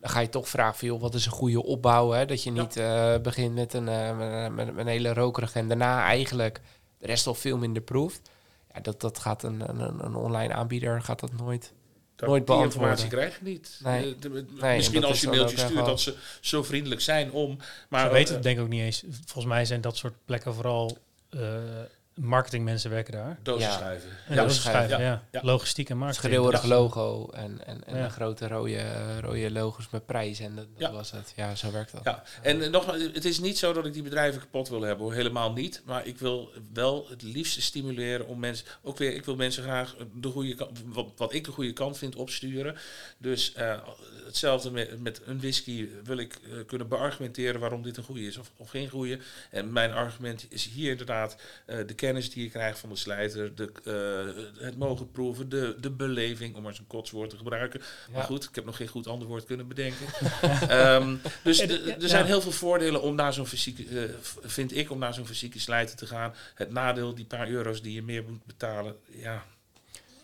Dan 0.00 0.10
ga 0.10 0.20
je 0.20 0.28
toch 0.28 0.48
vragen 0.48 0.78
van, 0.78 0.88
joh, 0.88 1.00
wat 1.00 1.14
is 1.14 1.26
een 1.26 1.32
goede 1.32 1.62
opbouw? 1.62 2.10
Hè? 2.10 2.26
Dat 2.26 2.42
je 2.42 2.52
Ja. 2.52 2.60
niet 2.62 2.76
eh, 2.76 3.18
begint 3.18 3.54
met 3.54 3.74
een, 3.74 3.88
eh, 3.88 4.16
met, 4.16 4.52
met- 4.52 4.66
met 4.66 4.76
een 4.78 4.86
hele 4.86 5.12
rokerige 5.12 5.58
en 5.58 5.68
daarna 5.68 6.02
eigenlijk 6.04 6.60
de 6.98 7.06
rest 7.06 7.26
al 7.26 7.34
veel 7.34 7.56
minder 7.58 7.82
proeft. 7.82 8.30
Ja, 8.74 8.80
dat, 8.80 9.00
dat 9.00 9.18
gaat 9.18 9.42
een, 9.42 9.68
een, 9.80 10.04
een 10.04 10.14
online 10.14 10.52
aanbieder 10.54 11.02
gaat 11.02 11.20
dat 11.20 11.32
nooit. 11.32 11.72
Dat, 12.16 12.28
Nooit 12.28 12.46
die 12.46 12.56
beantwoorden. 12.56 12.90
informatie 12.90 13.08
krijg 13.18 13.38
je 13.38 13.44
niet. 13.44 13.80
Nee. 13.82 14.18
De- 14.18 14.30
de- 14.30 14.46
en 14.60 14.76
misschien 14.76 15.04
als 15.04 15.20
je 15.20 15.26
een 15.26 15.32
mailtje 15.32 15.58
stuurt 15.58 15.86
dat 15.86 16.00
ze 16.00 16.16
zo 16.40 16.62
vriendelijk 16.62 17.00
zijn 17.00 17.32
om. 17.32 17.58
Maar 17.88 18.06
Ze 18.06 18.12
weten 18.12 18.34
het 18.34 18.42
denk 18.42 18.56
ik 18.58 18.62
ook 18.64 18.68
niet 18.70 18.80
eens. 18.80 19.04
Volgens 19.24 19.44
mij 19.54 19.64
zijn 19.64 19.80
dat 19.80 19.96
soort 19.96 20.14
plekken 20.24 20.54
vooral 20.54 20.96
呃 21.32 21.88
marketingmensen 22.26 22.90
werken 22.90 23.12
daar. 23.12 23.38
dozenschuiven. 23.42 24.08
En 24.26 24.34
Ja, 24.34 24.42
dat 24.42 24.50
is 24.50 24.60
schrijven, 24.60 24.84
schrijven, 24.88 25.06
ja. 25.06 25.22
ja. 25.30 25.40
Logistiek 25.42 25.90
en 25.90 25.96
marketing. 25.98 26.32
Schreeuwerig 26.32 26.62
Ja. 26.62 26.68
logo 26.68 27.28
en, 27.30 27.66
en, 27.66 27.84
en 27.86 27.96
Ja. 27.96 28.04
een 28.04 28.10
grote 28.10 28.48
rode, 28.48 29.20
rode 29.20 29.50
logos 29.50 29.90
met 29.90 30.06
prijs. 30.06 30.40
En 30.40 30.54
dat, 30.56 30.66
dat 30.72 30.80
Ja. 30.88 30.92
was 30.92 31.10
het. 31.10 31.32
Ja, 31.36 31.54
zo 31.54 31.70
werkt 31.72 31.92
dat. 31.92 32.04
Ja, 32.04 32.22
en 32.42 32.62
eh, 32.62 32.70
nogmaals, 32.70 33.02
het 33.02 33.24
is 33.24 33.38
niet 33.40 33.58
zo 33.58 33.72
dat 33.72 33.86
ik 33.86 33.92
die 33.92 34.02
bedrijven 34.02 34.40
kapot 34.40 34.68
wil 34.68 34.82
hebben, 34.82 35.04
hoor. 35.04 35.14
helemaal 35.14 35.52
niet. 35.52 35.82
Maar 35.84 36.06
ik 36.06 36.18
wil 36.18 36.50
wel 36.72 37.06
het 37.10 37.22
liefste 37.22 37.62
stimuleren 37.62 38.26
om 38.26 38.38
mensen, 38.38 38.66
ook 38.82 38.98
weer, 38.98 39.14
ik 39.14 39.24
wil 39.24 39.36
mensen 39.36 39.62
graag 39.62 39.96
de 40.14 40.28
goede 40.28 40.54
kant, 40.54 40.82
wat, 40.86 41.06
wat 41.16 41.32
ik 41.32 41.44
de 41.44 41.50
goede 41.52 41.72
kant 41.72 41.98
vind, 41.98 42.16
opsturen. 42.16 42.76
Dus 43.18 43.52
eh, 43.52 43.78
hetzelfde 44.26 44.70
met, 44.70 45.00
met 45.02 45.20
een 45.24 45.40
whisky 45.40 45.88
wil 46.04 46.16
ik 46.18 46.34
eh, 46.44 46.50
kunnen 46.66 46.88
beargumenteren 46.88 47.60
waarom 47.60 47.82
dit 47.82 47.96
een 47.96 48.04
goede 48.04 48.26
is 48.26 48.36
of, 48.36 48.50
of 48.56 48.70
geen 48.70 48.88
goede. 48.88 49.18
En 49.50 49.72
mijn 49.72 49.92
argument 49.92 50.46
is 50.48 50.68
hier 50.68 50.90
inderdaad 50.90 51.36
eh, 51.66 51.76
de 51.86 51.94
kennis 52.12 52.30
die 52.30 52.42
je 52.42 52.50
krijgt 52.50 52.78
van 52.78 52.88
de 52.88 52.96
slijter, 52.96 53.54
de, 53.54 53.72
eh, 53.84 54.64
het 54.64 54.78
mogen 54.78 55.10
proeven, 55.10 55.48
de, 55.48 55.76
de 55.80 55.90
beleving, 55.90 56.56
om 56.56 56.62
maar 56.62 56.74
zo'n 56.74 56.86
kotswoord 56.86 57.30
te 57.30 57.36
gebruiken. 57.36 57.80
Maar 58.12 58.22
goed, 58.24 58.44
ik 58.44 58.54
heb 58.54 58.64
nog 58.64 58.76
geen 58.76 58.88
goed 58.88 59.06
ander 59.06 59.28
woord 59.28 59.44
kunnen 59.44 59.68
bedenken. 59.68 60.06
Ehm, 60.68 61.16
dus 61.42 61.58
de- 61.58 61.96
er 62.00 62.08
zijn 62.08 62.26
heel 62.26 62.40
veel 62.40 62.52
voordelen 62.52 63.02
om 63.02 63.14
naar 63.14 63.32
zo'n 63.32 63.46
fysieke, 63.46 63.84
eh, 64.00 64.14
vind 64.42 64.76
ik, 64.76 64.90
om 64.90 64.98
naar 64.98 65.14
zo'n 65.14 65.26
fysieke 65.26 65.60
slijter 65.60 65.96
te 65.96 66.06
gaan. 66.06 66.34
Het 66.54 66.70
nadeel, 66.70 67.14
die 67.14 67.24
paar 67.24 67.48
euro's 67.48 67.82
die 67.82 67.94
je 67.94 68.02
meer 68.02 68.24
moet 68.28 68.44
betalen, 68.44 68.96
ja. 69.06 69.44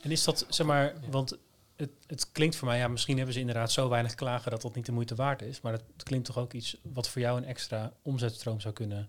En 0.00 0.10
is 0.10 0.24
dat, 0.24 0.46
zeg 0.48 0.66
maar, 0.66 0.94
want 1.10 1.38
het, 1.76 1.90
het 2.06 2.32
klinkt 2.32 2.56
voor 2.56 2.68
mij, 2.68 2.78
ja, 2.78 2.88
misschien 2.88 3.16
hebben 3.16 3.34
ze 3.34 3.40
inderdaad 3.40 3.72
zo 3.72 3.88
weinig 3.88 4.14
klagen 4.14 4.50
dat 4.50 4.62
dat 4.62 4.74
niet 4.74 4.86
de 4.86 4.92
moeite 4.92 5.14
waard 5.14 5.42
is. 5.42 5.60
Maar 5.60 5.72
het 5.72 5.82
klinkt 6.02 6.26
toch 6.26 6.38
ook 6.38 6.52
iets 6.52 6.76
wat 6.82 7.08
voor 7.08 7.20
jou 7.20 7.38
een 7.38 7.44
extra 7.44 7.92
omzetstroom 8.02 8.60
zou 8.60 8.74
kunnen 8.74 9.08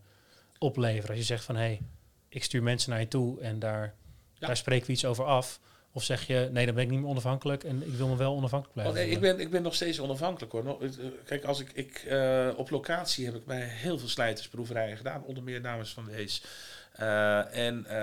opleveren. 0.58 1.10
Als 1.10 1.18
je 1.18 1.24
zegt 1.24 1.44
van, 1.44 1.56
hé, 1.56 1.62
hey, 1.62 1.82
ik 2.30 2.44
stuur 2.44 2.64
mensen 2.64 2.90
naar 2.90 3.00
je 3.00 3.08
toe 3.08 3.42
en 3.42 3.60
daar, 3.60 3.94
Ja. 4.34 4.48
daar 4.48 4.58
spreken 4.58 4.88
we 4.88 4.94
iets 4.94 5.06
over 5.06 5.26
af. 5.26 5.60
Of 5.92 6.04
zeg 6.04 6.28
je, 6.28 6.50
nee, 6.52 6.66
dan 6.66 6.76
ben 6.76 6.84
ik 6.84 6.90
niet 6.90 7.00
meer 7.00 7.10
onafhankelijk 7.10 7.64
en 7.64 7.84
ik 7.88 7.94
wil 7.94 8.08
me 8.08 8.16
wel 8.16 8.36
onafhankelijk 8.36 8.78
Oh, 8.78 8.84
blijven. 8.84 9.06
nee, 9.06 9.16
ik 9.16 9.22
ben, 9.22 9.40
ik 9.40 9.52
ben 9.52 9.62
nog 9.62 9.76
steeds 9.76 10.00
onafhankelijk 10.00 10.52
hoor. 10.52 10.82
Eh, 10.82 10.90
Kijk, 11.26 11.44
als 11.44 11.60
ik, 11.60 11.72
ik 11.74 11.96
eh, 12.08 12.48
op 12.56 12.70
locatie 12.70 13.26
heb 13.26 13.36
ik 13.36 13.46
bij 13.46 13.62
heel 13.62 14.00
veel 14.00 14.08
slijtersproeverijen 14.08 14.98
gedaan, 14.98 15.24
onder 15.24 15.44
meer 15.44 15.62
namens 15.62 15.94
van 15.94 16.06
Wees. 16.06 16.44
Eh, 16.94 17.56
en 17.68 17.86
eh, 17.86 17.98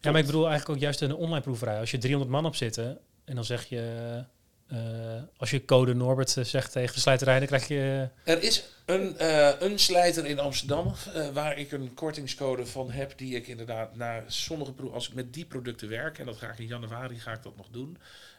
Ja, 0.00 0.10
maar 0.10 0.20
ik 0.20 0.26
bedoel 0.26 0.48
eigenlijk 0.48 0.68
ook 0.76 0.82
juist 0.84 1.00
een 1.00 1.14
online 1.14 1.40
proeverij. 1.42 1.78
Als 1.80 1.90
je 1.90 1.98
300 1.98 2.30
man 2.32 2.46
op 2.46 2.54
zitten 2.56 2.98
en 3.24 3.34
dan 3.34 3.44
zeg 3.44 3.64
je, 3.64 4.24
eh, 4.68 5.22
als 5.36 5.50
je 5.50 5.64
code 5.64 5.94
Norbert 5.94 6.36
eh, 6.36 6.44
zegt 6.44 6.72
tegen 6.72 6.94
de 6.94 7.00
slijterij, 7.00 7.38
dan 7.38 7.46
krijg 7.46 7.68
je... 7.68 8.08
Er 8.24 8.42
is 8.42 8.64
een, 8.86 9.18
eh, 9.18 9.50
een 9.58 9.78
slijter 9.78 10.26
in 10.26 10.38
Amsterdam 10.38 10.94
eh, 11.14 11.28
waar 11.28 11.58
ik 11.58 11.72
een 11.72 11.94
kortingscode 11.94 12.66
van 12.66 12.90
heb 12.90 13.18
die 13.18 13.36
ik 13.36 13.46
inderdaad 13.46 13.96
naar 13.96 14.24
sommige 14.26 14.72
als 14.92 15.08
ik 15.08 15.14
met 15.14 15.34
die 15.34 15.44
producten 15.44 15.88
werk 15.88 16.18
en 16.18 16.26
dat 16.26 16.36
ga 16.36 16.50
ik 16.50 16.58
in 16.58 16.66
januari 16.66 17.18
ga 17.18 17.32
ik 17.32 17.42
dat 17.42 17.56
nog 17.56 17.68
doen, 17.70 17.98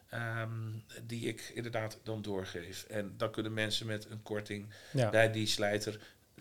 ehm, 0.09 0.49
die 1.03 1.28
ik 1.28 1.51
inderdaad 1.53 1.99
dan 2.03 2.21
doorgeef. 2.21 2.86
En 2.89 3.13
dan 3.17 3.32
kunnen 3.32 3.53
mensen 3.53 3.88
met 3.88 4.07
een 4.09 4.21
korting 4.23 4.65
Ja. 4.91 5.09
bij 5.09 5.32
die 5.32 5.47
slijter 5.47 5.99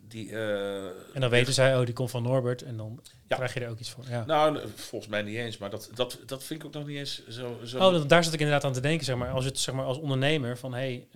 die. 0.08 0.30
eh, 0.30 0.84
En 0.86 1.20
dan 1.20 1.30
weten 1.30 1.52
zij, 1.52 1.78
oh, 1.78 1.84
die 1.84 1.94
komt 1.94 2.10
van 2.10 2.22
Norbert 2.22 2.62
en 2.62 2.76
dan 2.76 3.00
Ja. 3.28 3.36
krijg 3.36 3.54
je 3.54 3.60
er 3.60 3.70
ook 3.70 3.78
iets 3.78 3.90
voor. 3.90 4.04
Ja. 4.08 4.24
Nou, 4.24 4.58
volgens 4.74 5.10
mij 5.10 5.22
niet 5.22 5.36
eens, 5.36 5.58
maar 5.58 5.70
dat, 5.70 5.90
dat, 5.94 6.18
dat 6.26 6.44
vind 6.44 6.60
ik 6.60 6.66
ook 6.66 6.72
nog 6.72 6.86
niet 6.86 6.96
eens 6.98 7.26
zo. 7.28 7.58
zo 7.64 7.78
Oh, 7.78 7.92
dat, 7.92 8.08
daar 8.08 8.24
zat 8.24 8.32
ik 8.32 8.40
inderdaad 8.40 8.64
aan 8.64 8.72
te 8.72 8.80
denken, 8.80 9.04
zeg 9.06 9.16
maar. 9.16 9.30
Als 9.30 9.44
het 9.44 9.58
zeg 9.58 9.74
maar 9.74 9.84
als 9.84 9.98
ondernemer 9.98 10.58
van, 10.58 10.74
hey, 10.74 11.06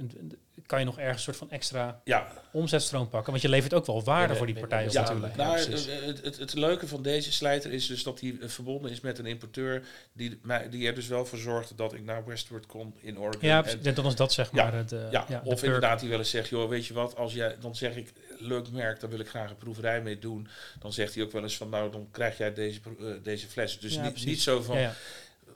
kan 0.66 0.78
je 0.78 0.84
nog 0.84 0.99
ergens 0.99 1.16
een 1.16 1.22
soort 1.22 1.36
van 1.36 1.51
extra 1.51 2.01
ja, 2.05 2.32
omzetstroom 2.53 3.09
pakken? 3.09 3.30
Want 3.30 3.43
je 3.43 3.49
levert 3.49 3.74
ook 3.74 3.86
wel 3.86 4.05
waarde 4.05 4.34
voor 4.36 4.47
die 4.47 4.55
binnen 4.55 4.70
partij 4.70 4.86
op 4.86 4.93
de 4.93 4.99
Ja, 4.99 5.05
natuurlijk. 5.05 5.36
nou, 5.36 5.59
het, 6.07 6.24
het, 6.24 6.38
het 6.38 6.55
leuke 6.55 6.86
van 6.88 7.03
deze 7.03 7.32
slijter 7.32 7.72
is 7.72 7.86
dus 7.86 8.03
dat 8.03 8.20
hij 8.20 8.36
eh, 8.41 8.49
verbonden 8.49 8.91
is 8.91 9.01
met 9.01 9.18
een 9.18 9.26
importeur 9.26 9.82
die, 10.12 10.38
mij- 10.43 10.68
die 10.68 10.86
er 10.86 10.95
dus 10.95 11.07
wel 11.07 11.26
voor 11.26 11.38
zorgde 11.38 11.74
dat 11.74 11.93
ik 11.95 12.05
naar 12.05 12.24
Westward 12.26 12.66
kon 12.66 12.95
in 13.01 13.18
Oregon. 13.18 13.49
Ja, 13.49 13.64
En- 13.82 13.95
dan 13.95 14.07
is 14.07 14.14
dat 14.14 14.32
zeg 14.32 14.53
maar 14.53 14.74
het, 14.74 14.93
eh, 14.93 15.11
ja, 15.11 15.24
ja, 15.28 15.38
de 15.41 15.49
of 15.49 15.55
perk. 15.55 15.62
inderdaad 15.62 16.01
die 16.01 16.09
wel 16.09 16.18
eens 16.18 16.30
zegt, 16.30 16.49
joh, 16.49 16.68
weet 16.68 16.86
je 16.86 16.95
wat, 16.95 17.16
als 17.16 17.32
jij, 17.34 17.57
dan 17.61 17.74
zeg 17.76 17.97
ik, 17.97 18.12
leuk 18.41 18.70
merk, 18.70 19.01
daar 19.01 19.11
wil 19.11 19.18
ik 19.18 19.28
graag 19.28 19.51
een 19.51 19.57
proeverij 19.57 20.03
mee 20.03 20.18
doen. 20.18 20.49
Dan 20.78 20.93
zegt 20.93 21.14
hij 21.14 21.24
ook 21.24 21.32
wel 21.32 21.43
eens 21.43 21.57
van, 21.57 21.68
nou, 21.68 21.91
dan 21.91 22.09
krijg 22.11 22.38
jij 22.38 22.55
deze, 22.55 22.80
eh, 22.99 23.07
deze 23.22 23.47
flessen. 23.49 23.80
Dus 23.80 23.95
Ja, 23.95 24.03
niet, 24.03 24.24
niet 24.24 24.41
zo 24.43 24.62
van, 24.62 24.76
Ja, 24.76 24.82
ja. 24.82 24.95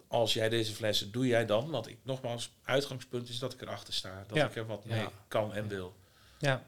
als 0.09 0.35
jij 0.35 0.49
deze 0.49 0.73
flessen, 0.75 1.13
doe 1.13 1.27
jij 1.27 1.47
dan. 1.47 1.71
Want 1.71 1.89
ik, 1.89 1.99
nogmaals, 2.03 2.51
uitgangspunt 2.65 3.29
is 3.29 3.39
dat 3.39 3.53
ik 3.53 3.63
erachter 3.63 3.95
sta. 3.95 4.25
Dat 4.27 4.37
Ja. 4.37 4.47
ik 4.47 4.57
er 4.57 4.67
wat 4.67 4.83
Ja. 4.89 4.97
mee 4.97 5.07
kan 5.29 5.55
en 5.55 5.69
wil. 5.69 5.95
Ja. 6.39 6.63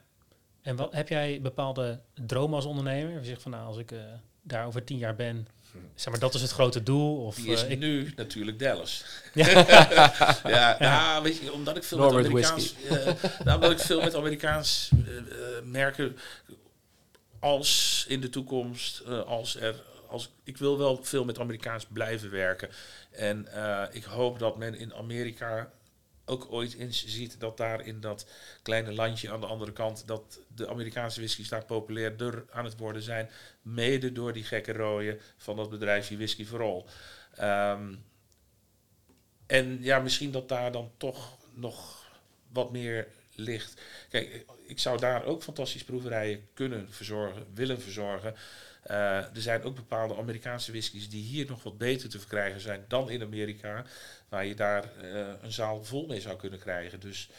En 0.63 0.77
wat, 0.77 0.93
heb 0.93 1.09
jij 1.09 1.41
bepaalde 1.43 2.01
dromen 2.15 2.57
als 2.57 2.65
ondernemer? 2.65 3.13
Je 3.19 3.25
zegt 3.25 3.43
van, 3.43 3.51
nou, 3.51 3.67
als 3.67 3.79
ik 3.79 3.93
eh, 3.93 3.99
daar 4.43 4.67
over 4.67 4.85
tien 4.85 4.99
jaar 4.99 5.17
ben, 5.17 5.49
zeg 5.95 6.11
maar, 6.11 6.21
dat 6.21 6.35
is 6.35 6.43
het 6.43 6.51
grote 6.51 6.83
doel. 6.83 7.25
Of 7.25 7.35
Die 7.35 7.53
is 7.53 7.65
eh, 7.65 7.71
ik, 7.71 7.79
nu 7.79 8.13
natuurlijk 8.17 8.59
Dallas. 8.59 9.05
Ja. 9.35 9.49
ja, 10.45 10.77
nou, 10.79 11.23
weet 11.23 11.37
je, 11.39 11.53
omdat 11.53 11.77
ik 11.77 11.85
veel 11.85 11.99
Norbert 11.99 12.33
met 12.33 12.45
Amerikaans, 12.45 12.75
eh, 12.89 13.05
nou, 13.45 13.55
omdat 13.55 13.71
ik 13.71 13.79
veel 13.79 14.01
met 14.01 14.15
Amerikaans 14.15 14.91
eh, 15.07 15.17
eh, 15.17 15.25
merken 15.65 16.17
als 17.39 18.05
in 18.09 18.21
de 18.21 18.29
toekomst, 18.29 19.01
eh, 19.01 19.23
als 19.23 19.57
er, 19.57 19.75
als 20.09 20.31
ik 20.45 20.57
wil 20.57 20.79
wel 20.79 20.99
veel 21.03 21.25
met 21.25 21.39
Amerikaans 21.39 21.87
blijven 21.93 22.31
werken. 22.31 22.69
En 23.11 23.53
eh, 23.53 23.83
ik 23.91 24.05
hoop 24.05 24.39
dat 24.39 24.57
men 24.57 24.75
in 24.75 24.95
Amerika 24.95 25.71
ook 26.27 26.47
ooit 26.51 26.75
eens 26.75 27.07
ziet 27.07 27.41
dat 27.41 27.57
daar 27.57 27.87
in 27.87 28.01
dat 28.01 28.27
kleine 28.63 28.93
landje 28.93 29.31
aan 29.31 29.41
de 29.41 29.47
andere 29.47 29.73
kant, 29.73 30.07
dat 30.07 30.41
de 30.55 30.69
Amerikaanse 30.69 31.21
whiskies 31.21 31.49
daar 31.49 31.65
populairder 31.65 32.45
aan 32.51 32.65
het 32.65 32.77
worden 32.77 33.03
zijn, 33.03 33.31
mede 33.63 34.13
door 34.13 34.33
die 34.33 34.45
gekke 34.45 34.73
rooien 34.73 35.21
van 35.37 35.57
dat 35.57 35.71
bedrijfje 35.71 36.17
Whisky 36.17 36.45
for 36.45 36.63
All. 36.63 36.85
Ehm, 37.35 37.95
en 39.47 39.79
ja, 39.83 39.99
misschien 39.99 40.31
dat 40.31 40.49
daar 40.49 40.73
dan 40.73 40.91
toch 40.97 41.39
nog 41.55 42.05
wat 42.53 42.73
meer 42.73 43.09
ligt. 43.35 43.81
Kijk, 44.09 44.45
ik 44.67 44.79
zou 44.79 44.99
daar 44.99 45.25
ook 45.25 45.43
fantastische 45.43 45.87
proeverijen 45.87 46.49
kunnen 46.55 46.93
verzorgen, 46.93 47.47
willen 47.55 47.81
verzorgen. 47.81 48.35
Uh, 48.91 49.17
er 49.17 49.31
zijn 49.41 49.63
ook 49.63 49.75
bepaalde 49.75 50.17
Amerikaanse 50.17 50.71
whiskies 50.71 51.09
die 51.11 51.23
hier 51.23 51.47
nog 51.47 51.63
wat 51.63 51.79
beter 51.79 52.09
te 52.09 52.19
verkrijgen 52.19 52.61
zijn 52.61 52.85
dan 52.89 53.11
in 53.11 53.23
Amerika. 53.23 53.85
Waar 54.29 54.47
je 54.47 54.55
daar 54.55 54.91
uh, 55.03 55.27
een 55.41 55.53
zaal 55.53 55.85
vol 55.85 56.07
mee 56.07 56.21
zou 56.21 56.37
kunnen 56.37 56.59
krijgen. 56.59 57.01
Dus, 57.01 57.31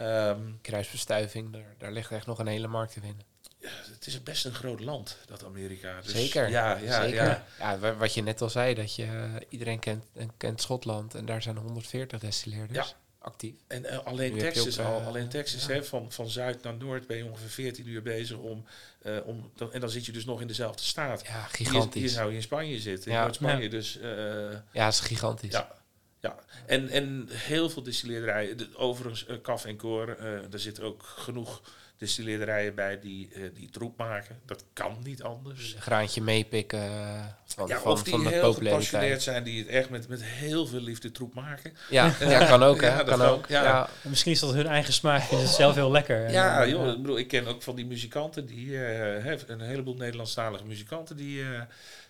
um, 0.00 0.58
Kruisverstuiving, 0.62 1.52
daar, 1.52 1.74
daar 1.78 1.92
ligt 1.92 2.10
echt 2.10 2.26
nog 2.26 2.38
een 2.38 2.46
hele 2.46 2.66
markt 2.66 2.92
te 2.92 3.00
winnen. 3.00 3.24
Ja, 3.58 3.70
het 3.92 4.06
is 4.06 4.22
best 4.22 4.44
een 4.44 4.54
groot 4.54 4.80
land, 4.80 5.18
dat 5.26 5.44
Amerika. 5.44 6.00
Dus 6.00 6.12
Zeker. 6.12 6.48
Ja, 6.48 6.76
ja, 6.76 7.02
Zeker. 7.02 7.24
Ja. 7.24 7.44
ja, 7.58 7.96
wat 7.96 8.14
je 8.14 8.22
net 8.22 8.40
al 8.40 8.50
zei, 8.50 8.74
dat 8.74 8.94
je 8.94 9.04
uh, 9.04 9.34
iedereen 9.48 9.78
kent, 9.78 10.04
kent 10.36 10.60
Schotland 10.60 11.14
en 11.14 11.26
daar 11.26 11.42
zijn 11.42 11.56
140 11.56 12.20
destilleerders. 12.20 12.88
Ja 12.88 12.96
actief. 13.18 13.54
En 13.66 13.84
uh, 13.84 13.98
alleen 13.98 14.38
Texas 14.38 14.78
al, 14.78 15.00
alleen 15.00 15.28
Texas, 15.28 15.66
hè, 15.66 15.84
van, 15.84 16.12
van 16.12 16.28
zuid 16.28 16.62
naar 16.62 16.76
noord 16.76 17.06
ben 17.06 17.16
je 17.16 17.24
ongeveer 17.24 17.48
14 17.48 17.88
uur 17.88 18.02
bezig 18.02 18.36
om, 18.36 18.64
uh, 19.06 19.16
om 19.24 19.50
dan, 19.54 19.72
en 19.72 19.80
dan 19.80 19.90
zit 19.90 20.06
je 20.06 20.12
dus 20.12 20.24
nog 20.24 20.40
in 20.40 20.46
dezelfde 20.46 20.82
staat. 20.82 21.26
Ja, 21.26 21.42
gigantisch. 21.42 22.00
Hier, 22.00 22.10
zou 22.10 22.30
je 22.30 22.36
in 22.36 22.42
Spanje 22.42 22.78
zitten, 22.78 23.12
in 23.12 23.18
Noord-Spanje. 23.18 23.68
Dus, 23.68 23.98
uh, 24.02 24.56
ja, 24.72 24.86
is 24.88 25.00
gigantisch. 25.00 25.52
Ja, 25.52 25.76
ja. 26.20 26.38
En, 26.66 26.88
en 26.88 27.28
heel 27.30 27.70
veel 27.70 27.82
distilleerderijen, 27.82 28.76
overigens 28.76 29.26
Kaf 29.42 29.64
en 29.64 29.76
Koor, 29.76 30.16
daar 30.50 30.60
zit 30.60 30.80
ook 30.80 31.02
genoeg 31.02 31.62
distilleerderijen 31.98 32.74
bij 32.74 33.00
die, 33.00 33.28
uh, 33.32 33.50
die 33.54 33.70
troep 33.70 33.96
maken. 33.96 34.38
Dat 34.46 34.64
kan 34.72 34.96
niet 35.02 35.22
anders. 35.22 35.74
Een 35.74 35.80
graantje 35.80 36.22
meepikken 36.22 36.84
uh, 36.84 37.24
van, 37.44 37.68
ja, 37.68 37.78
van, 37.78 37.92
of 37.92 38.02
die 38.02 38.12
van 38.12 38.24
de 38.24 38.28
heel 38.28 38.52
gepassioneerd 38.52 39.22
zijn, 39.22 39.44
die 39.44 39.58
het 39.58 39.68
echt 39.68 39.90
met, 39.90 40.08
met 40.08 40.24
heel 40.24 40.66
veel 40.66 40.80
liefde 40.80 41.10
troep 41.10 41.34
maken. 41.34 41.72
Ja, 41.90 42.14
ja 42.20 42.46
kan 42.46 42.62
ook. 42.62 42.80
Hè? 42.88 42.88
Ja, 42.88 43.02
kan 43.02 43.22
ook. 43.22 43.46
Ja. 43.46 43.62
ja. 43.62 43.88
Misschien 44.02 44.32
is 44.32 44.40
dat 44.40 44.54
hun 44.54 44.66
eigen 44.66 44.92
smaak, 44.92 45.30
is 45.30 45.40
het 45.40 45.48
zelf 45.48 45.74
heel 45.74 45.90
lekker. 45.90 46.30
Ja, 46.30 46.66
joh, 46.66 46.88
ik 46.88 47.02
bedoel, 47.02 47.18
ik 47.18 47.28
ken 47.28 47.46
ook 47.46 47.62
van 47.62 47.76
die 47.76 47.86
muzikanten, 47.86 48.46
die 48.46 48.66
uh, 48.66 49.24
een 49.46 49.60
heleboel 49.60 49.94
Nederlandstalige 49.94 50.64
muzikanten 50.64 51.16
die 51.16 51.42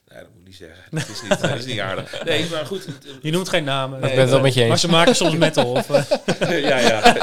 Nee, 0.08 0.18
dat 0.18 0.28
moet 0.28 0.40
ik 0.40 0.46
niet 0.46 0.56
zeggen. 0.56 0.84
Dat 0.90 1.08
is 1.08 1.22
niet, 1.22 1.40
dat 1.40 1.58
is 1.58 1.64
niet 1.64 1.80
aardig. 1.80 2.24
Nee, 2.24 2.46
maar 2.50 2.66
goed. 2.66 2.88
Je 3.22 3.30
noemt 3.30 3.48
geen 3.48 3.64
namen. 3.64 4.00
Nee, 4.00 4.08
ik 4.10 4.14
ben 4.14 4.24
het 4.24 4.32
wel 4.32 4.42
met 4.42 4.54
je 4.54 4.60
eens. 4.60 4.68
Maar 4.68 4.78
ze 4.78 4.88
maken 4.88 5.16
soms 5.16 5.34
metal. 5.34 5.70
Of, 5.70 5.88
ja, 6.48 6.78
ja. 6.78 7.14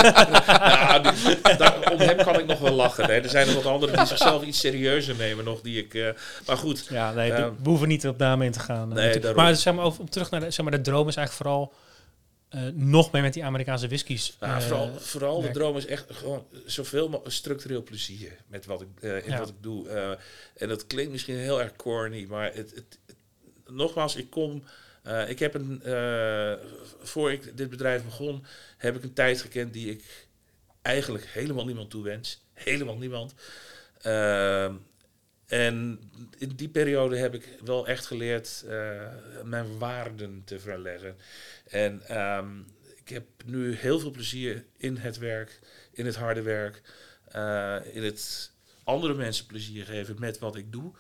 nou, 0.92 1.58
daar, 1.58 1.92
om 1.92 2.00
hem 2.00 2.18
kan 2.18 2.40
ik 2.40 2.46
nog 2.46 2.60
wel 2.60 2.74
lachen. 2.74 3.08
Nee, 3.08 3.22
er 3.22 3.30
zijn 3.30 3.48
nog 3.48 3.56
wat 3.56 3.66
anderen 3.66 3.98
die 3.98 4.06
zichzelf 4.06 4.44
iets 4.44 4.60
serieuzer 4.60 5.16
nemen 5.16 5.46
nog. 5.46 5.62
Die 5.62 5.78
ik, 5.78 5.94
uh, 5.94 6.08
maar 6.46 6.58
goed. 6.58 6.88
Ja, 6.90 7.12
nee, 7.12 7.32
uh, 7.32 7.38
we 7.38 7.70
hoeven 7.70 7.88
niet 7.88 8.08
op 8.08 8.18
namen 8.18 8.46
in 8.46 8.52
te 8.52 8.60
gaan. 8.60 8.94
Nee, 8.94 9.34
maar 9.36 9.56
zeg 9.56 9.74
maar, 9.74 9.86
over, 9.86 10.00
om 10.00 10.10
terug 10.10 10.32
naar 10.32 10.40
de, 10.40 10.52
zeg 10.52 10.66
maar, 10.66 10.76
de 10.76 10.82
droom 10.82 11.08
is 11.08 11.16
eigenlijk 11.16 11.48
vooral 11.48 11.74
uh, 12.56 12.62
nog 12.74 13.12
meer 13.12 13.22
met 13.22 13.34
die 13.34 13.44
Amerikaanse 13.44 13.88
whiskies. 13.88 14.38
Ja, 14.40 14.62
vooral, 14.62 15.00
vooral 15.00 15.42
de 15.42 15.52
droom 15.52 15.78
is 15.78 15.86
echt 15.86 16.06
gewoon 16.12 16.48
zoveel 16.66 17.10
mogelijk 17.10 17.36
structureel 17.36 17.84
plezier 17.84 18.32
met 18.48 18.66
wat 18.66 18.82
ik, 18.82 18.88
uh, 19.02 19.26
in 19.26 19.32
ja. 19.32 19.40
wat 19.40 19.50
ik 19.50 19.56
doe. 19.62 20.18
En 20.56 20.68
dat 20.68 20.88
klinkt 20.88 21.12
misschien 21.12 21.36
heel 21.36 21.62
erg 21.62 21.76
corny, 21.76 22.26
maar 22.30 22.54
het, 22.54 22.72
het, 22.76 23.00
het 23.06 23.16
nogmaals, 23.68 24.16
ik 24.16 24.30
kom. 24.30 24.64
ik 25.28 25.40
heb 25.40 25.54
een, 25.54 25.82
voor 27.02 27.32
ik 27.32 27.58
dit 27.58 27.70
bedrijf 27.70 28.04
begon, 28.04 28.46
heb 28.78 28.96
ik 28.96 29.04
een 29.04 29.14
tijd 29.14 29.42
gekend 29.42 29.74
die 29.74 29.90
ik 29.90 30.28
eigenlijk 30.82 31.26
helemaal 31.26 31.66
niemand 31.66 31.90
toewens. 31.90 32.42
Helemaal 32.54 32.98
niemand. 32.98 33.34
En 35.48 36.00
in 36.38 36.50
die 36.56 36.70
periode 36.70 37.18
heb 37.18 37.34
ik 37.34 37.50
wel 37.64 37.88
echt 37.88 38.06
geleerd 38.06 38.66
mijn 39.44 39.78
waarden 39.78 40.42
te 40.46 40.60
verleggen. 40.60 41.16
En 41.66 42.22
um, 42.22 42.66
ik 43.06 43.10
heb 43.10 43.26
nu 43.46 43.76
heel 43.76 44.00
veel 44.00 44.12
plezier 44.12 44.66
in 44.78 44.98
het 44.98 45.18
werk, 45.18 45.60
in 45.92 46.06
het 46.06 46.16
harde 46.16 46.42
werk, 46.42 46.82
uh, 47.36 47.76
in 47.92 48.04
het 48.04 48.52
andere 48.84 49.14
mensen 49.14 49.46
plezier 49.46 49.86
geven 49.86 50.16
met 50.20 50.40
wat 50.40 50.56
ik 50.56 50.72
doe. 50.72 50.92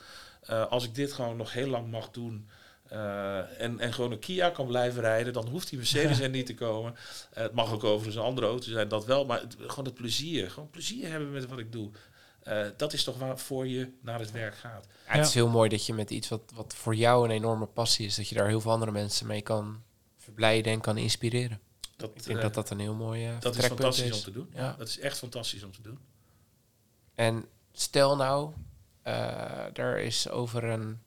Uh, 0.49 0.67
als 0.67 0.83
ik 0.83 0.95
dit 0.95 1.13
gewoon 1.13 1.37
nog 1.37 1.53
heel 1.53 1.67
lang 1.67 1.91
mag 1.91 2.11
doen 2.11 2.49
uh, 2.91 3.61
en, 3.61 3.79
en 3.79 3.93
gewoon 3.93 4.11
een 4.11 4.19
Kia 4.19 4.49
kan 4.49 4.67
blijven 4.67 5.01
rijden, 5.01 5.33
dan 5.33 5.47
hoeft 5.47 5.69
die 5.69 5.77
Mercedes 5.77 6.19
er 6.21 6.29
niet 6.29 6.45
te 6.45 6.53
komen. 6.53 6.95
het 7.33 7.53
mag 7.53 7.73
ook 7.73 7.83
overigens 7.83 8.15
een 8.15 8.21
andere 8.21 8.47
auto 8.47 8.71
zijn, 8.71 8.87
dat 8.87 9.05
wel, 9.05 9.25
maar 9.25 9.41
het, 9.41 9.55
gewoon 9.59 9.85
het 9.85 9.93
plezier. 9.93 10.51
Gewoon 10.51 10.69
plezier 10.69 11.09
hebben 11.09 11.31
met 11.31 11.47
wat 11.47 11.59
ik 11.59 11.71
doe. 11.71 11.91
Uh, 12.47 12.67
dat 12.77 12.93
is 12.93 13.03
toch 13.03 13.17
waarvoor 13.17 13.67
je 13.67 13.91
naar 14.01 14.19
het 14.19 14.31
werk 14.31 14.55
gaat. 14.55 14.87
Ja, 15.07 15.11
het 15.11 15.25
is 15.25 15.33
heel 15.33 15.49
mooi 15.49 15.69
dat 15.69 15.85
je 15.85 15.93
met 15.93 16.09
iets 16.09 16.27
wat, 16.27 16.41
wat 16.53 16.73
voor 16.73 16.95
jou 16.95 17.25
een 17.25 17.31
enorme 17.31 17.65
passie 17.65 18.05
is, 18.05 18.15
dat 18.15 18.27
je 18.29 18.35
daar 18.35 18.47
heel 18.47 18.61
veel 18.61 18.71
andere 18.71 18.91
mensen 18.91 19.27
mee 19.27 19.41
kan 19.41 19.83
verblijden 20.17 20.73
en 20.73 20.81
kan 20.81 20.97
inspireren. 20.97 21.59
Dat, 21.95 22.11
ik 22.15 22.23
denk 22.23 22.37
uh, 22.37 22.43
dat 22.43 22.53
dat 22.53 22.69
een 22.69 22.79
heel 22.79 22.93
mooi 22.93 23.29
uh, 23.29 23.39
Dat 23.39 23.55
is 23.55 23.65
fantastisch 23.65 24.05
is. 24.05 24.17
om 24.17 24.23
te 24.23 24.31
doen. 24.31 24.49
Ja. 24.53 24.75
Dat 24.77 24.87
is 24.87 24.99
echt 24.99 25.17
fantastisch 25.17 25.63
om 25.63 25.71
te 25.71 25.81
doen. 25.81 25.99
En 27.13 27.45
stel 27.71 28.15
nou, 28.15 28.51
uh, 29.07 29.77
er 29.77 29.97
is 29.97 30.29
over 30.29 30.63
een 30.63 30.99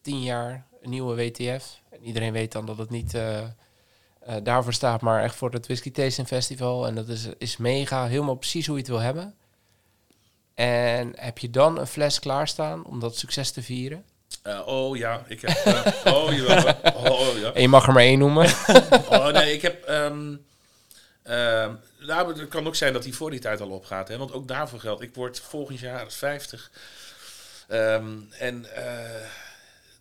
tien 0.00 0.22
jaar 0.22 0.66
een 0.82 0.90
nieuwe 0.90 1.14
WTF. 1.14 1.80
En 1.90 2.02
iedereen 2.02 2.32
weet 2.32 2.52
dan 2.52 2.66
dat 2.66 2.78
het 2.78 2.90
niet 2.90 3.16
daarvoor 4.42 4.72
staat, 4.72 5.00
maar 5.00 5.22
echt 5.22 5.34
voor 5.34 5.52
het 5.52 5.66
Whisky 5.66 5.90
Tasting 5.90 6.26
Festival. 6.26 6.86
En 6.86 6.94
dat 6.94 7.08
is, 7.08 7.26
is 7.38 7.56
mega, 7.56 8.06
helemaal 8.06 8.34
precies 8.34 8.66
hoe 8.66 8.74
je 8.74 8.80
het 8.80 8.90
wil 8.90 9.00
hebben. 9.00 9.34
En 10.54 11.12
heb 11.16 11.38
je 11.38 11.50
dan 11.50 11.78
een 11.78 11.86
fles 11.86 12.18
klaarstaan 12.18 12.84
om 12.84 13.00
dat 13.00 13.16
succes 13.16 13.50
te 13.50 13.62
vieren? 13.62 14.04
Uh, 14.46 14.66
oh 14.66 14.96
ja, 14.96 15.24
ik 15.26 15.40
heb. 15.40 15.66
Uh, 15.66 16.14
oh, 16.14 16.32
jawel. 16.32 16.74
Oh, 17.12 17.38
ja. 17.38 17.52
En 17.52 17.60
je 17.60 17.68
mag 17.68 17.86
er 17.86 17.92
maar 17.92 18.02
één 18.02 18.18
noemen. 18.18 18.46
oh 19.08 19.26
nee, 19.26 19.52
ik 19.52 19.62
heb. 19.62 19.88
Um, 19.88 20.44
um, 21.24 21.80
nou, 21.98 22.40
het 22.40 22.48
kan 22.48 22.66
ook 22.66 22.74
zijn 22.74 22.92
dat 22.92 23.02
die 23.02 23.14
voor 23.14 23.30
die 23.30 23.40
tijd 23.40 23.60
al 23.60 23.68
opgaat. 23.68 24.08
Hè, 24.08 24.18
want 24.18 24.32
ook 24.32 24.48
daarvoor 24.48 24.80
geldt. 24.80 25.02
Ik 25.02 25.14
word 25.14 25.40
volgend 25.40 25.78
jaar 25.78 26.10
50. 26.10 26.70
Um, 27.68 28.28
en 28.38 28.66
uh, 28.76 28.84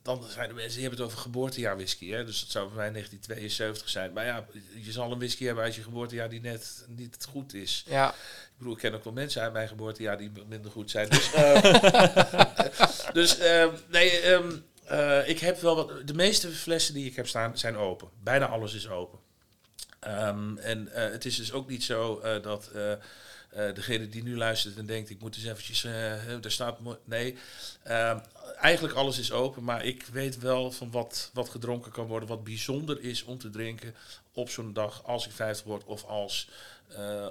dan 0.03 0.23
zijn 0.29 0.47
de 0.47 0.53
mensen 0.53 0.73
die 0.73 0.81
hebben 0.81 0.99
het 0.99 1.07
over 1.09 1.21
geboortejaar 1.21 1.75
whisky. 1.75 2.09
Hè? 2.09 2.25
Dus 2.25 2.39
dat 2.39 2.49
zou 2.49 2.65
bij 2.65 2.75
mij 2.75 2.91
1972 2.91 3.89
zijn. 3.89 4.13
Maar 4.13 4.25
ja, 4.25 4.45
je 4.83 4.91
zal 4.91 5.11
een 5.11 5.17
whisky 5.17 5.45
hebben 5.45 5.63
uit 5.63 5.75
je 5.75 5.83
geboortejaar 5.83 6.29
die 6.29 6.41
net 6.41 6.85
niet 6.87 7.27
goed 7.29 7.53
is. 7.53 7.83
Ja. 7.87 8.09
Ik 8.09 8.57
bedoel, 8.57 8.73
ik 8.73 8.79
ken 8.79 8.93
ook 8.93 9.03
wel 9.03 9.13
mensen 9.13 9.41
uit 9.41 9.53
mijn 9.53 9.67
geboortejaar 9.67 10.17
die 10.17 10.31
minder 10.47 10.71
goed 10.71 10.91
zijn. 10.91 11.09
Dus, 11.13 11.33
uh, 11.35 11.61
dus 13.13 13.39
uh, 13.39 13.67
nee, 13.87 14.31
um, 14.31 14.65
uh, 14.91 15.29
ik 15.29 15.39
heb 15.39 15.61
wel 15.61 15.75
wat. 15.75 16.07
De 16.07 16.13
meeste 16.13 16.49
flessen 16.49 16.93
die 16.93 17.05
ik 17.05 17.15
heb 17.15 17.27
staan 17.27 17.57
zijn 17.57 17.77
open. 17.77 18.09
Bijna 18.23 18.45
alles 18.45 18.73
is 18.73 18.89
open. 18.89 19.19
Um, 20.07 20.57
en 20.57 20.87
het 20.91 21.25
is 21.25 21.35
dus 21.35 21.51
ook 21.51 21.69
niet 21.69 21.83
zo 21.83 22.21
dat. 22.41 22.71
Uh, 23.57 23.73
degene 23.73 24.09
die 24.09 24.23
nu 24.23 24.37
luistert 24.37 24.77
en 24.77 24.85
denkt, 24.85 25.09
ik 25.09 25.19
moet 25.19 25.35
eens 25.35 25.45
eventjes, 25.45 25.83
uh, 25.83 25.91
daar 26.41 26.51
staat, 26.51 26.79
nee, 27.03 27.37
uh, 27.87 28.19
eigenlijk 28.59 28.95
alles 28.95 29.19
is 29.19 29.31
open, 29.31 29.63
maar 29.63 29.85
ik 29.85 30.05
weet 30.11 30.39
wel 30.39 30.71
van 30.71 30.91
wat, 30.91 31.29
wat 31.33 31.49
gedronken 31.49 31.91
kan 31.91 32.05
worden, 32.05 32.29
wat 32.29 32.43
bijzonder 32.43 33.01
is 33.01 33.23
om 33.23 33.37
te 33.37 33.49
drinken 33.49 33.95
op 34.33 34.49
zo'n 34.49 34.73
dag 34.73 35.03
als 35.05 35.25
ik 35.25 35.31
50 35.31 35.65
word 35.65 35.83
of 35.83 36.03
als, 36.03 36.49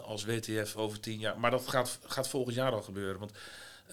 als 0.05 0.25
WTF 0.25 0.77
over 0.77 1.01
10 1.01 1.19
jaar. 1.19 1.39
Maar 1.39 1.51
dat 1.51 1.69
gaat, 1.69 1.99
gaat 2.07 2.29
volgend 2.29 2.55
jaar 2.55 2.73
al 2.73 2.83
gebeuren, 2.83 3.19
want 3.19 3.33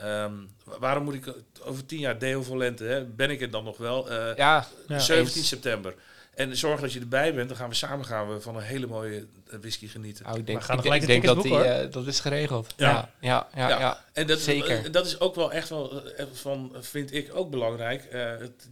um, 0.04 0.50
waarom 0.64 1.04
moet 1.04 1.14
ik 1.14 1.34
over 1.62 1.86
10 1.86 2.00
jaar 2.00 2.20
Deo 2.20 2.44
Volente, 2.44 2.84
hè, 2.84 3.06
ben 3.06 3.30
ik 3.30 3.42
er 3.42 3.52
dan 3.52 3.64
nog 3.64 3.78
wel? 3.78 4.14
ja, 4.36 4.68
17 4.88 5.44
september. 5.44 5.96
En 6.36 6.58
zorg 6.58 6.82
dat 6.82 6.94
je 6.94 7.00
erbij 7.00 7.34
bent. 7.34 7.50
Dan 7.50 7.58
gaan 7.58 7.70
we 7.70 7.76
samen 7.76 8.06
gaan 8.06 8.34
we 8.34 8.42
van 8.42 8.56
een 8.56 8.62
hele 8.62 8.88
mooie 8.88 9.26
eh, 9.50 9.60
whisky 9.60 9.88
genieten. 9.88 10.26
Oh, 10.26 10.38
ik 10.38 10.48
denk, 10.48 10.62
gaan 10.62 10.84
ik, 10.84 10.94
ik 10.94 11.08
denk 11.08 11.24
dat 11.24 11.42
die, 11.42 11.54
uh, 11.54 11.92
dat 11.92 12.08
is 12.08 12.20
geregeld. 12.20 12.74
Ja, 12.78 13.12
ja, 13.20 13.48
ja, 13.56 13.70
ja. 13.70 13.80
ja. 13.80 14.04
En 14.14 14.28
dat, 14.28 14.40
Zeker. 14.40 14.86
Uh, 14.86 14.92
dat 14.92 15.06
is 15.06 15.20
ook 15.20 15.36
wel 15.36 15.52
echt 15.52 15.70
wel 15.70 16.04
van, 16.34 16.76
vind 16.80 17.14
ik 17.14 17.36
ook 17.36 17.50
belangrijk. 17.50 18.08
Uh, 18.14 18.30
het, 18.38 18.70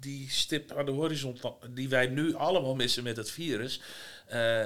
die 0.00 0.30
stip 0.30 0.72
aan 0.72 0.84
de 0.84 0.90
horizon 0.90 1.40
die 1.70 1.88
wij 1.88 2.06
nu 2.06 2.34
allemaal 2.34 2.74
missen 2.74 3.02
met 3.02 3.16
het 3.16 3.30
virus, 3.30 3.80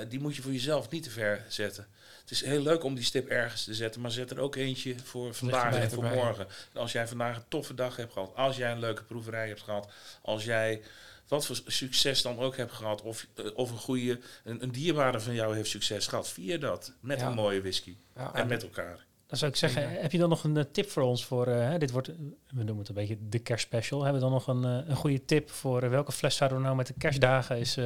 die 0.08 0.20
moet 0.20 0.36
je 0.36 0.42
voor 0.42 0.52
jezelf 0.52 0.90
niet 0.90 1.02
te 1.02 1.10
ver 1.10 1.44
zetten. 1.48 1.86
Het 2.20 2.32
is 2.32 2.44
heel 2.44 2.62
leuk 2.62 2.84
om 2.84 2.94
die 2.94 3.04
stip 3.04 3.28
ergens 3.28 3.64
te 3.64 3.74
zetten, 3.74 4.00
maar 4.00 4.10
zet 4.10 4.30
er 4.30 4.40
ook 4.40 4.56
eentje 4.56 4.94
voor 5.02 5.34
vandaag 5.34 5.74
en 5.74 5.90
voor 5.90 6.04
morgen. 6.04 6.46
En 6.72 6.80
als 6.80 6.92
jij 6.92 7.08
vandaag 7.08 7.36
een 7.36 7.44
toffe 7.48 7.74
dag 7.74 7.96
hebt 7.96 8.12
gehad, 8.12 8.32
als 8.34 8.56
jij 8.56 8.72
een 8.72 8.78
leuke 8.78 9.02
proeverij 9.02 9.48
hebt 9.48 9.62
gehad, 9.62 9.92
als 10.22 10.44
jij 10.44 10.82
wat 11.28 11.46
voor 11.46 11.60
succes 11.66 12.22
dan 12.22 12.38
ook 12.38 12.56
hebt 12.56 12.72
gehad, 12.72 13.02
of, 13.02 13.26
uh, 13.34 13.46
of 13.54 13.70
een 13.70 13.78
goede, 13.78 14.20
een, 14.44 14.62
een, 14.62 14.72
dierbare 14.72 15.20
van 15.20 15.34
jou 15.34 15.56
heeft 15.56 15.70
succes 15.70 16.06
gehad, 16.06 16.28
vier 16.28 16.60
dat 16.60 16.92
met 17.00 17.20
ja. 17.20 17.26
een 17.26 17.34
mooie 17.34 17.60
whisky 17.60 17.96
ja, 18.16 18.34
en 18.34 18.46
met 18.46 18.62
elkaar. 18.62 19.06
Dan 19.26 19.38
zou 19.38 19.50
ik 19.50 19.56
zeggen, 19.56 19.90
heb 19.90 20.12
je 20.12 20.18
dan 20.18 20.28
nog 20.28 20.44
een 20.44 20.56
uh, 20.56 20.62
tip 20.72 20.90
voor 20.90 21.02
ons 21.02 21.24
voor, 21.24 21.48
uh, 21.48 21.74
dit 21.78 21.90
wordt, 21.90 22.08
we 22.08 22.62
noemen 22.62 22.78
het 22.78 22.88
een 22.88 22.94
beetje 22.94 23.18
de 23.28 23.38
kerstspecial, 23.38 24.02
hebben 24.02 24.20
we 24.20 24.28
dan 24.28 24.34
nog 24.34 24.46
een, 24.46 24.90
een 24.90 24.96
goede 24.96 25.24
tip 25.24 25.50
voor 25.50 25.90
welke 25.90 26.12
fles 26.12 26.36
zouden 26.36 26.58
we 26.58 26.64
nou 26.64 26.76
met 26.76 26.86
de 26.86 26.94
kerstdagen 26.98 27.56
eens 27.56 27.78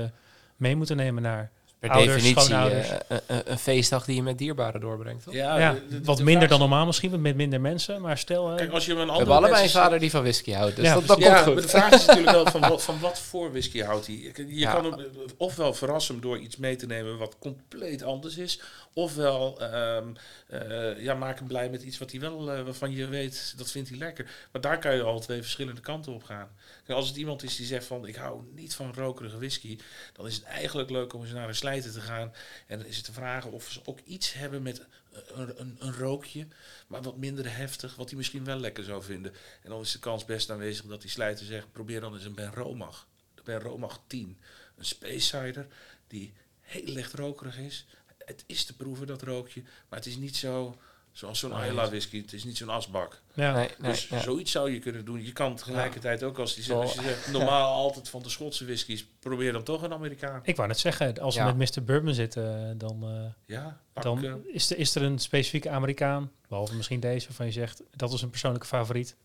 mee 0.56 0.76
moeten 0.76 0.96
nemen 0.96 1.22
naar 1.22 1.52
Per 1.78 1.90
Ouders, 1.90 2.14
definitie 2.14 2.42
schoonouders. 2.42 2.88
eh, 2.88 2.96
een, 3.08 3.20
een- 3.26 3.42
een 3.50 3.58
feestdag 3.58 4.04
die 4.04 4.14
je 4.16 4.22
met 4.22 4.38
dierbaren 4.38 4.80
doorbrengt, 4.80 5.24
toch? 5.24 5.34
Ja, 5.34 5.58
ja, 5.58 5.72
de- 5.72 5.86
de- 5.88 6.04
wat 6.04 6.16
de 6.16 6.24
minder 6.24 6.48
dan 6.48 6.58
normaal 6.58 6.86
misschien, 6.86 7.20
met 7.20 7.36
minder 7.36 7.60
mensen. 7.60 8.00
Maar 8.00 8.18
stel, 8.18 8.50
eh, 8.50 8.56
Kijk, 8.56 8.70
als 8.72 8.84
je 8.86 8.90
hem 8.92 9.00
een 9.00 9.06
We 9.06 9.12
hebben 9.16 9.34
allebei 9.36 9.62
een 9.62 9.70
vader 9.70 9.98
die 9.98 10.10
van 10.10 10.20
whisky 10.22 10.52
houdt, 10.52 10.76
dus 10.76 10.84
Ja, 10.84 10.94
dat, 10.94 11.06
dat 11.06 11.18
ja, 11.18 11.24
komt 11.24 11.34
maar 11.46 11.54
goed. 11.54 11.62
de 11.62 11.68
vraag 11.68 11.92
is 11.92 12.04
natuurlijk 12.06 12.32
wel 12.36 12.46
van 12.46 12.60
wat, 12.70 12.82
van 12.82 13.00
wat 13.00 13.18
voor 13.20 13.50
whisky 13.50 13.80
houdt 13.82 14.06
hij. 14.06 14.32
Je, 14.48 14.64
kan 14.66 14.84
hem 14.84 14.92
eh, 15.00 15.04
ofwel 15.36 15.74
verrassen 15.74 16.20
door 16.20 16.38
iets 16.38 16.56
mee 16.56 16.76
te 16.76 16.86
nemen 16.86 17.18
wat 17.18 17.36
compleet 17.38 18.02
anders 18.02 18.36
is. 18.36 18.60
Ofwel 18.94 19.60
ehm, 19.60 20.04
eh, 20.48 21.02
ja, 21.02 21.14
maak 21.14 21.38
hem 21.38 21.48
blij 21.48 21.68
met 21.70 21.82
iets 21.82 21.98
wat 21.98 22.10
hij 22.10 22.20
wel, 22.20 22.52
eh, 22.52 22.62
waarvan 22.62 22.92
je 22.92 23.06
weet, 23.06 23.54
dat 23.56 23.70
vindt 23.70 23.88
hij 23.88 23.98
lekker. 23.98 24.30
Maar 24.52 24.60
daar 24.62 24.78
kan 24.78 24.94
je 24.94 25.02
al 25.02 25.20
twee 25.20 25.40
verschillende 25.40 25.80
kanten 25.80 26.12
op 26.12 26.24
gaan. 26.24 26.48
Kijk, 26.86 26.98
als 26.98 27.08
het 27.08 27.16
iemand 27.16 27.42
is 27.42 27.56
die 27.56 27.66
zegt 27.66 27.84
van 27.86 28.06
ik 28.06 28.16
hou 28.16 28.40
niet 28.54 28.74
van 28.74 28.92
rokerige 28.94 29.36
whisky, 29.38 29.78
dan 30.12 30.26
is 30.26 30.34
het 30.34 30.44
eigenlijk 30.44 30.90
leuk 30.90 31.14
om 31.14 31.22
eens 31.22 31.32
naar 31.32 31.48
een 31.48 31.54
te 31.76 32.00
gaan. 32.00 32.32
En 32.66 32.78
dan 32.78 32.86
is 32.86 32.96
het 32.96 33.04
te 33.04 33.12
vragen 33.12 33.52
of 33.52 33.70
ze 33.70 33.80
ook 33.84 34.00
iets 34.04 34.32
hebben 34.32 34.62
met 34.62 34.86
een, 35.12 35.60
een, 35.60 35.76
een 35.78 35.92
rookje, 35.92 36.46
maar 36.86 37.02
wat 37.02 37.16
minder 37.16 37.56
heftig, 37.56 37.96
wat 37.96 38.08
hij 38.08 38.16
misschien 38.16 38.44
wel 38.44 38.58
lekker 38.58 38.84
zou 38.84 39.02
vinden. 39.02 39.32
En 39.62 39.70
dan 39.70 39.80
is 39.80 39.92
de 39.92 39.98
kans 39.98 40.24
best 40.24 40.50
aanwezig 40.50 40.86
dat 40.86 41.00
die 41.00 41.10
slijter 41.10 41.46
zegt, 41.46 41.72
probeer 41.72 42.00
dan 42.00 42.14
eens 42.14 42.24
een 42.24 42.34
Ben 42.34 42.52
Romach. 42.52 43.06
De 43.34 43.42
Ben 43.44 43.60
Romach 43.60 44.00
10. 44.06 44.38
Een 44.76 44.84
Space 44.84 45.20
Cider 45.20 45.66
die 46.06 46.32
heel 46.60 46.92
licht 46.92 47.12
rokerig 47.12 47.58
is. 47.58 47.86
Het 48.24 48.44
is 48.46 48.64
te 48.64 48.76
proeven, 48.76 49.06
dat 49.06 49.22
rookje. 49.22 49.62
Maar 49.62 49.98
het 49.98 50.08
is 50.08 50.16
niet 50.16 50.36
zo 50.36 50.78
zoals 51.18 51.38
zo'n 51.38 51.50
Nee. 51.50 51.58
Ayla 51.60 51.88
whisky. 51.88 52.20
Het 52.20 52.32
is 52.32 52.44
niet 52.44 52.56
zo'n 52.56 52.68
asbak. 52.68 53.20
ja. 53.34 53.52
Nee, 53.52 53.68
nee, 53.78 53.90
dus 53.90 54.08
ja. 54.08 54.20
zoiets 54.20 54.50
zou 54.50 54.70
je 54.72 54.78
kunnen 54.78 55.04
doen. 55.04 55.24
Je 55.24 55.32
kan 55.32 55.56
tegelijkertijd 55.56 56.22
ook 56.22 56.38
als, 56.38 56.54
die 56.54 56.64
zegt, 56.64 56.78
Wel- 56.78 56.86
als 56.86 56.94
je 56.94 57.02
zegt, 57.02 57.32
normaal 57.38 57.74
altijd 57.74 58.08
van 58.08 58.22
de 58.22 58.28
Schotse 58.28 58.64
whiskies, 58.64 59.06
probeer 59.20 59.52
dan 59.52 59.62
toch 59.62 59.82
een 59.82 59.92
Amerikaan. 59.92 60.40
Ik 60.44 60.56
wou 60.56 60.68
net 60.68 60.78
zeggen, 60.78 61.18
als 61.20 61.36
we 61.36 61.52
met 61.52 61.76
Mr. 61.76 61.84
Bourbon 61.84 62.14
zitten, 62.14 62.78
dan, 62.78 63.02
eh, 63.02 63.54
Ja, 63.56 63.80
pak, 63.92 64.02
dan 64.02 64.24
eh, 64.24 64.32
is, 64.54 64.70
er, 64.70 64.78
is 64.78 64.94
er 64.94 65.02
een 65.02 65.18
specifieke 65.18 65.70
Amerikaan, 65.70 66.30
behalve 66.48 66.74
misschien 66.74 67.00
deze, 67.00 67.26
waarvan 67.26 67.46
je 67.46 67.52
zegt, 67.52 67.82
dat 67.96 68.12
is 68.12 68.22
een 68.22 68.30
persoonlijke 68.30 68.66
favoriet. 68.66 69.16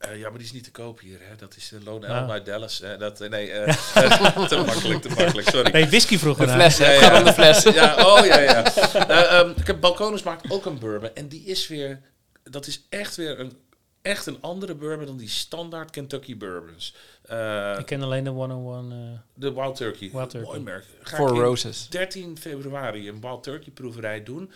Eh, 0.00 0.18
ja, 0.18 0.28
maar 0.28 0.38
die 0.38 0.46
is 0.46 0.52
niet 0.52 0.64
te 0.64 0.70
koop 0.70 1.00
hier. 1.00 1.18
Hè. 1.20 1.36
Dat 1.36 1.56
is 1.56 1.68
de 1.68 1.82
Lone 1.84 2.06
Ah. 2.08 2.16
Elm 2.16 2.30
uit 2.30 2.46
Dallas. 2.46 2.80
Eh, 2.80 2.98
dat, 2.98 3.20
eh, 3.20 3.30
nee, 3.30 3.50
eh, 3.50 3.74
te 4.48 4.56
makkelijk, 4.66 5.02
te 5.02 5.08
makkelijk. 5.08 5.48
Sorry. 5.48 5.70
Nee, 5.72 5.86
whisky 5.86 6.18
vroeger. 6.18 6.46
De 6.46 6.52
fles, 6.52 6.78
hè? 6.78 6.92
Ja, 6.92 7.22
de 7.22 7.32
fles. 7.32 7.62
Ja, 7.62 7.94
oh 8.06 8.24
ja, 8.26 8.38
ja. 8.40 8.62
Eh, 9.08 9.38
ehm, 9.40 9.50
ik 9.56 9.66
heb 9.66 9.80
Balkonus 9.80 10.22
maakt 10.22 10.50
ook 10.50 10.64
een 10.66 10.78
bourbon. 10.78 11.14
En 11.14 11.28
die 11.28 11.44
is 11.44 11.68
weer, 11.68 12.00
dat 12.42 12.66
is 12.66 12.86
echt 12.88 13.16
weer 13.16 13.40
een, 13.40 13.52
echt 14.02 14.26
een 14.26 14.38
andere 14.40 14.74
bourbon 14.74 15.06
dan 15.06 15.16
die 15.16 15.28
standaard 15.28 15.90
Kentucky 15.90 16.36
bourbons. 16.36 16.94
Eh, 17.22 17.76
Ik 17.78 17.86
ken 17.86 18.02
alleen 18.02 18.24
de 18.24 18.30
101. 18.30 18.92
eh 18.92 19.18
de 19.34 19.52
Wild 19.54 19.76
Turkey. 19.76 20.10
Wild 20.12 20.30
Turkey. 20.30 20.48
Mooi 20.50 20.60
merk. 20.60 20.84
Ga 21.02 21.16
Four 21.16 21.28
ik 21.28 21.34
in 21.34 21.40
Roses. 21.40 21.88
13 21.88 22.38
februari 22.38 23.08
een 23.08 23.20
Wild 23.20 23.42
Turkey 23.42 23.72
proeverij 23.72 24.22
doen. 24.22 24.52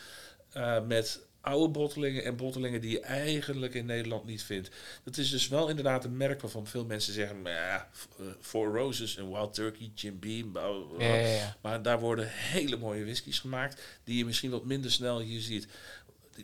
eh, 0.52 0.76
met 0.86 1.20
oude 1.44 1.72
bottelingen 1.72 2.24
en 2.24 2.36
bottelingen 2.36 2.80
die 2.80 2.90
je 2.90 3.00
eigenlijk 3.00 3.74
in 3.74 3.86
Nederland 3.86 4.24
niet 4.24 4.42
vindt. 4.42 4.70
Dat 5.04 5.16
is 5.16 5.30
dus 5.30 5.48
wel 5.48 5.68
inderdaad 5.68 6.04
een 6.04 6.16
merk 6.16 6.40
waarvan 6.40 6.66
veel 6.66 6.84
mensen 6.84 7.12
zeggen... 7.12 7.42
"Maar 7.42 7.52
ja, 7.52 7.88
eh, 8.18 8.26
Four 8.40 8.76
Roses 8.76 9.16
en 9.16 9.30
Wild 9.30 9.54
Turkey, 9.54 9.90
Jim 9.94 10.18
Beam... 10.18 10.52
bla, 10.52 10.68
bla, 10.68 10.96
bla." 10.96 11.06
Ja, 11.06 11.14
ja, 11.14 11.26
ja. 11.26 11.56
Maar 11.60 11.82
daar 11.82 12.00
worden 12.00 12.28
hele 12.30 12.76
mooie 12.76 13.04
whiskies 13.04 13.38
gemaakt... 13.38 13.82
die 14.04 14.16
je 14.16 14.24
misschien 14.24 14.50
wat 14.50 14.64
minder 14.64 14.90
snel 14.90 15.20
hier 15.20 15.40
ziet. 15.40 15.66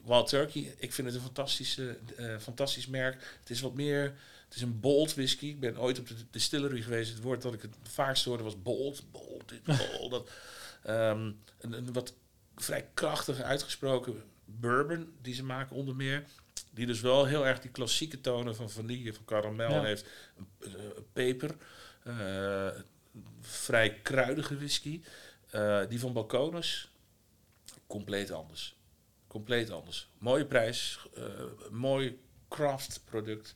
Wild 0.05 0.28
Turkey, 0.28 0.74
ik 0.78 0.92
vind 0.92 1.07
het 1.07 1.16
een 1.16 1.22
fantastische, 1.22 1.98
eh, 2.16 2.38
fantastisch 2.38 2.86
merk. 2.86 3.36
Het 3.40 3.51
is 3.51 3.61
wat 3.61 3.74
meer... 3.74 4.14
Het 4.44 4.59
is 4.59 4.62
een 4.62 4.80
bold 4.80 5.14
whisky. 5.14 5.46
Ik 5.46 5.61
ben 5.61 5.80
ooit 5.80 5.98
op 5.98 6.09
de 6.09 6.14
distillery 6.30 6.82
geweest. 6.82 7.12
Het 7.12 7.22
woord 7.22 7.42
dat 7.42 7.55
ik 7.55 7.62
het 7.62 7.76
vaakst 7.82 8.24
hoorde 8.24 8.42
was 8.42 8.62
bold, 8.62 9.03
bold, 9.11 9.48
dit, 9.48 9.62
bold. 9.62 10.11
Dat. 10.16 10.30
Ehm, 10.82 11.32
een, 11.61 11.72
een 11.72 11.92
wat 11.92 12.14
vrij 12.57 12.88
krachtige, 12.94 13.42
uitgesproken 13.44 14.22
bourbon 14.61 15.12
die 15.22 15.34
ze 15.34 15.44
maken 15.44 15.76
onder 15.76 15.96
meer. 15.96 16.24
Die 16.70 16.86
dus 16.86 17.01
wel 17.01 17.24
heel 17.26 17.46
erg 17.46 17.61
die 17.61 17.70
klassieke 17.70 18.20
tonen 18.20 18.57
van 18.57 18.70
vanille, 18.70 19.14
van 19.14 19.24
karamel 19.24 19.70
Ja. 19.70 19.82
heeft. 19.82 20.07
Eh, 20.61 20.70
peper. 21.12 21.57
eh, 22.05 22.68
vrij 23.40 23.94
kruidige 24.03 24.57
whisky. 24.57 25.03
Eh, 25.51 25.80
die 25.88 26.01
van 26.01 26.12
Balkonus, 26.12 26.90
compleet 27.86 28.30
anders. 28.30 28.76
Compleet 29.26 29.70
anders. 29.70 30.09
Mooie 30.18 30.46
prijs, 30.46 30.98
mooi 31.70 32.20
craft 32.48 33.01
product. 33.05 33.55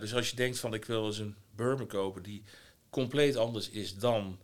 Dus 0.00 0.14
als 0.14 0.30
je 0.30 0.36
denkt 0.36 0.58
van 0.58 0.74
ik 0.74 0.84
wil 0.84 1.06
eens 1.06 1.18
een 1.18 1.36
bourbon 1.54 1.86
kopen 1.86 2.22
die 2.22 2.42
compleet 2.90 3.36
anders 3.36 3.70
is 3.70 3.94
dan 3.98 4.38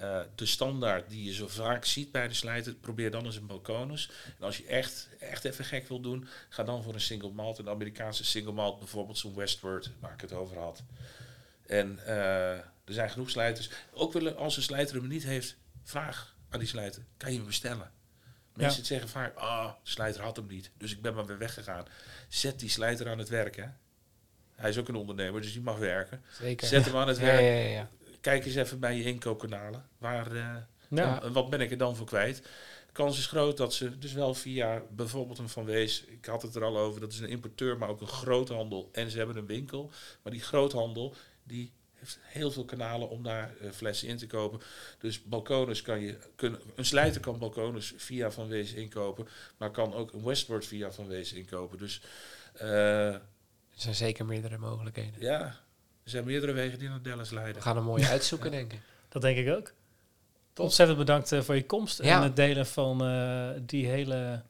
eh, 0.00 0.20
de 0.34 0.46
standaard 0.46 1.10
die 1.10 1.24
je 1.24 1.34
zo 1.34 1.48
vaak 1.48 1.84
ziet 1.84 2.12
bij 2.12 2.28
de 2.28 2.34
slijter, 2.34 2.74
probeer 2.74 3.10
dan 3.10 3.24
eens 3.24 3.36
een 3.36 3.46
Balkonus. 3.46 4.10
En 4.38 4.44
als 4.44 4.56
je 4.56 4.66
echt, 4.66 5.08
echt 5.20 5.44
even 5.44 5.64
gek 5.64 5.88
wil 5.88 6.00
doen, 6.00 6.28
ga 6.48 6.62
dan 6.62 6.82
voor 6.82 6.94
een 6.94 7.00
single 7.00 7.30
malt, 7.30 7.58
een 7.58 7.68
Amerikaanse 7.68 8.24
single 8.24 8.52
malt, 8.52 8.78
bijvoorbeeld 8.78 9.18
zo'n 9.18 9.34
Westward, 9.34 9.90
waar 10.00 10.12
ik 10.12 10.20
het 10.20 10.32
over 10.32 10.58
had. 10.58 10.82
En 11.66 11.98
eh, 12.06 12.50
er 12.52 12.64
zijn 12.84 13.10
genoeg 13.10 13.30
slijters. 13.30 13.70
Ook 13.92 14.12
willen, 14.12 14.36
als 14.36 14.56
een 14.56 14.62
slijter 14.62 14.96
hem 14.96 15.08
niet 15.08 15.24
heeft, 15.24 15.56
vraag 15.82 16.36
aan 16.50 16.58
die 16.58 16.68
slijter, 16.68 17.02
kan 17.16 17.30
je 17.30 17.36
hem 17.36 17.46
bestellen? 17.46 17.90
Mensen 18.54 18.84
zeggen 18.84 19.08
vaak, 19.08 19.36
ah, 19.36 19.72
de 19.82 19.90
slijter 19.90 20.22
had 20.22 20.36
hem 20.36 20.46
niet, 20.46 20.70
dus 20.78 20.92
ik 20.92 21.02
ben 21.02 21.14
maar 21.14 21.26
weer 21.26 21.38
weggegaan. 21.38 21.84
Zet 22.28 22.60
die 22.60 22.68
slijter 22.68 23.08
aan 23.08 23.18
het 23.18 23.28
werk, 23.28 23.56
hè. 23.56 23.66
Hij 24.54 24.70
is 24.70 24.78
ook 24.78 24.88
een 24.88 24.94
ondernemer, 24.94 25.40
dus 25.40 25.52
die 25.52 25.62
mag 25.62 25.78
werken. 25.78 26.22
Zeker. 26.40 26.66
Zet 26.66 26.84
hem 26.84 26.96
aan 26.96 27.08
het 27.08 27.18
werk. 27.18 27.40
ja, 27.40 27.46
ja, 27.46 27.68
ja. 27.68 27.88
Kijk 28.26 28.44
eens 28.44 28.54
even 28.54 28.80
bij 28.80 28.96
je 28.96 29.02
inkoopkanalen. 29.04 29.88
Waar, 29.98 30.32
eh, 30.32 30.56
ja. 30.88 31.22
en 31.22 31.32
wat 31.32 31.50
ben 31.50 31.60
ik 31.60 31.70
er 31.70 31.78
dan 31.78 31.96
voor 31.96 32.06
kwijt? 32.06 32.36
De 32.86 32.92
kans 32.92 33.18
is 33.18 33.26
groot 33.26 33.56
dat 33.56 33.74
ze 33.74 33.98
dus 33.98 34.12
wel 34.12 34.34
via 34.34 34.82
bijvoorbeeld 34.90 35.38
een 35.38 35.48
Van 35.48 35.64
Wees, 35.64 36.04
ik 36.04 36.24
had 36.24 36.42
het 36.42 36.54
er 36.54 36.64
al 36.64 36.78
over, 36.78 37.00
dat 37.00 37.12
is 37.12 37.20
een 37.20 37.28
importeur, 37.28 37.78
maar 37.78 37.88
ook 37.88 38.00
een 38.00 38.06
groothandel. 38.06 38.88
En 38.92 39.10
ze 39.10 39.18
hebben 39.18 39.36
een 39.36 39.46
winkel. 39.46 39.90
Maar 40.22 40.32
die 40.32 40.42
groothandel, 40.42 41.14
die 41.42 41.72
heeft 41.92 42.18
heel 42.22 42.50
veel 42.50 42.64
kanalen 42.64 43.08
om 43.08 43.22
daar 43.22 43.56
eh, 43.60 43.70
flessen 43.70 44.08
in 44.08 44.16
te 44.16 44.26
kopen. 44.26 44.60
Dus 44.98 45.22
balkonus 45.22 45.82
kan 45.82 46.00
je, 46.00 46.18
kunnen, 46.36 46.60
een 46.74 46.86
slijter 46.86 47.20
kan 47.20 47.38
balkonus 47.38 47.94
via 47.96 48.30
Van 48.30 48.48
Wees 48.48 48.72
inkopen, 48.72 49.28
maar 49.56 49.70
kan 49.70 49.94
ook 49.94 50.12
een 50.12 50.24
Westward 50.24 50.66
via 50.66 50.90
Van 50.92 51.06
Wees 51.06 51.32
inkopen. 51.32 51.78
Dus 51.78 52.02
eh, 52.52 53.12
Er 53.12 53.22
zijn 53.74 53.94
zeker 53.94 54.26
meerdere 54.26 54.58
mogelijkheden. 54.58 55.20
ja, 55.20 55.64
er 56.06 56.12
zijn 56.12 56.24
meerdere 56.24 56.52
wegen 56.52 56.78
die 56.78 56.88
naar 56.88 57.02
Dallas 57.02 57.28
We 57.28 57.34
leiden. 57.34 57.62
gaan 57.62 57.76
een 57.76 57.84
mooie 57.84 58.06
uitzoeken, 58.08 58.50
denk 58.50 58.72
ik. 58.72 58.80
Dat 59.08 59.22
denk 59.22 59.36
ik 59.38 59.56
ook. 59.56 59.72
Ontzettend 60.56 60.98
bedankt 60.98 61.32
eh, 61.32 61.40
voor 61.40 61.54
je 61.54 61.66
komst 61.66 62.02
Ja. 62.02 62.16
en 62.16 62.22
het 62.22 62.36
delen 62.36 62.66
van 62.66 63.04
eh, 63.04 63.48
die 63.60 63.86
hele 63.86 64.42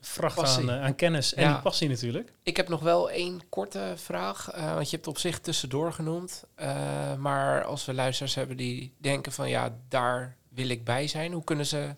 vracht 0.00 0.34
Passie. 0.34 0.62
aan, 0.70 0.76
eh, 0.78 0.84
aan 0.84 0.94
kennis 0.94 1.34
en 1.34 1.42
Ja. 1.42 1.52
die 1.52 1.62
passie 1.62 1.88
natuurlijk. 1.88 2.32
Ik 2.42 2.56
heb 2.56 2.68
nog 2.68 2.80
wel 2.80 3.10
één 3.10 3.40
korte 3.48 3.92
vraag. 3.96 4.50
eh, 4.50 4.74
want 4.74 4.90
je 4.90 4.96
hebt 4.96 5.08
op 5.08 5.18
zich 5.18 5.38
tussendoor 5.40 5.92
genoemd. 5.92 6.44
Eh, 6.54 7.14
maar 7.16 7.64
als 7.64 7.84
we 7.84 7.94
luisteraars 7.94 8.34
hebben 8.34 8.56
die 8.56 8.94
denken 8.98 9.32
van 9.32 9.48
ja, 9.48 9.76
daar 9.88 10.36
wil 10.48 10.68
ik 10.68 10.84
bij 10.84 11.06
zijn. 11.08 11.32
Hoe 11.32 11.44
kunnen 11.44 11.66
ze 11.66 11.94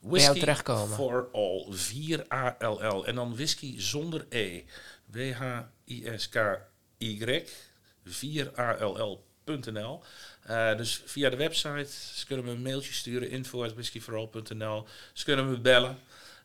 bij 0.00 0.20
jou 0.20 0.38
terechtkomen? 0.38 0.96
for 0.96 1.28
all, 1.32 1.66
4 1.70 2.26
En 3.04 3.14
dan 3.14 3.34
whisky 3.34 3.80
zonder 3.80 4.26
E. 4.28 4.62
W-H-I-S-K-Y, 6.12 7.44
4ALL.nl. 8.08 10.02
Eh 10.42 10.76
dus 10.76 11.02
via 11.04 11.30
de 11.30 11.36
website, 11.36 11.88
ze 12.14 12.26
kunnen 12.26 12.44
me 12.44 12.50
een 12.50 12.62
mailtje 12.62 12.92
sturen, 12.92 13.30
info.whiskyforall.nl. 13.30 14.86
Ze 15.12 15.24
kunnen 15.24 15.50
me 15.50 15.60
bellen. 15.60 15.98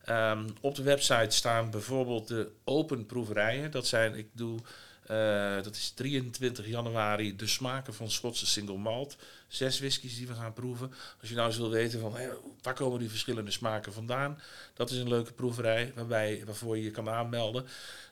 Ehm, 0.08 0.48
op 0.62 0.76
de 0.76 0.84
website 0.84 1.36
staan 1.36 1.70
bijvoorbeeld 1.70 2.28
de 2.28 2.52
open 2.64 3.06
proeverijen. 3.06 3.72
Dat 3.72 3.88
zijn, 3.88 4.16
ik 4.16 4.28
doe, 4.32 4.60
eh, 5.06 5.56
dat 5.64 5.76
is 5.76 5.90
23 5.90 6.68
januari, 6.68 7.36
de 7.36 7.48
smaken 7.48 7.94
van 7.94 8.12
Schotse 8.12 8.46
single 8.46 8.78
malt. 8.78 9.18
Zes 9.48 9.80
whiskies 9.80 10.16
die 10.16 10.28
we 10.28 10.34
gaan 10.34 10.54
proeven. 10.54 10.94
Als 11.20 11.30
je 11.30 11.36
nou 11.36 11.48
eens 11.48 11.58
wil 11.58 11.70
weten 11.70 12.00
van, 12.00 12.16
waar 12.62 12.74
komen 12.74 13.00
die 13.00 13.10
verschillende 13.10 13.52
smaken 13.52 13.94
vandaan? 13.94 14.40
Dat 14.74 14.90
is 14.90 14.98
een 14.98 15.10
leuke 15.10 15.34
proeverij 15.34 15.92
waarbij, 15.96 16.42
waarvoor 16.46 16.78
je 16.78 16.84
je 16.84 16.92
kan 16.92 17.10
aanmelden. 17.10 17.66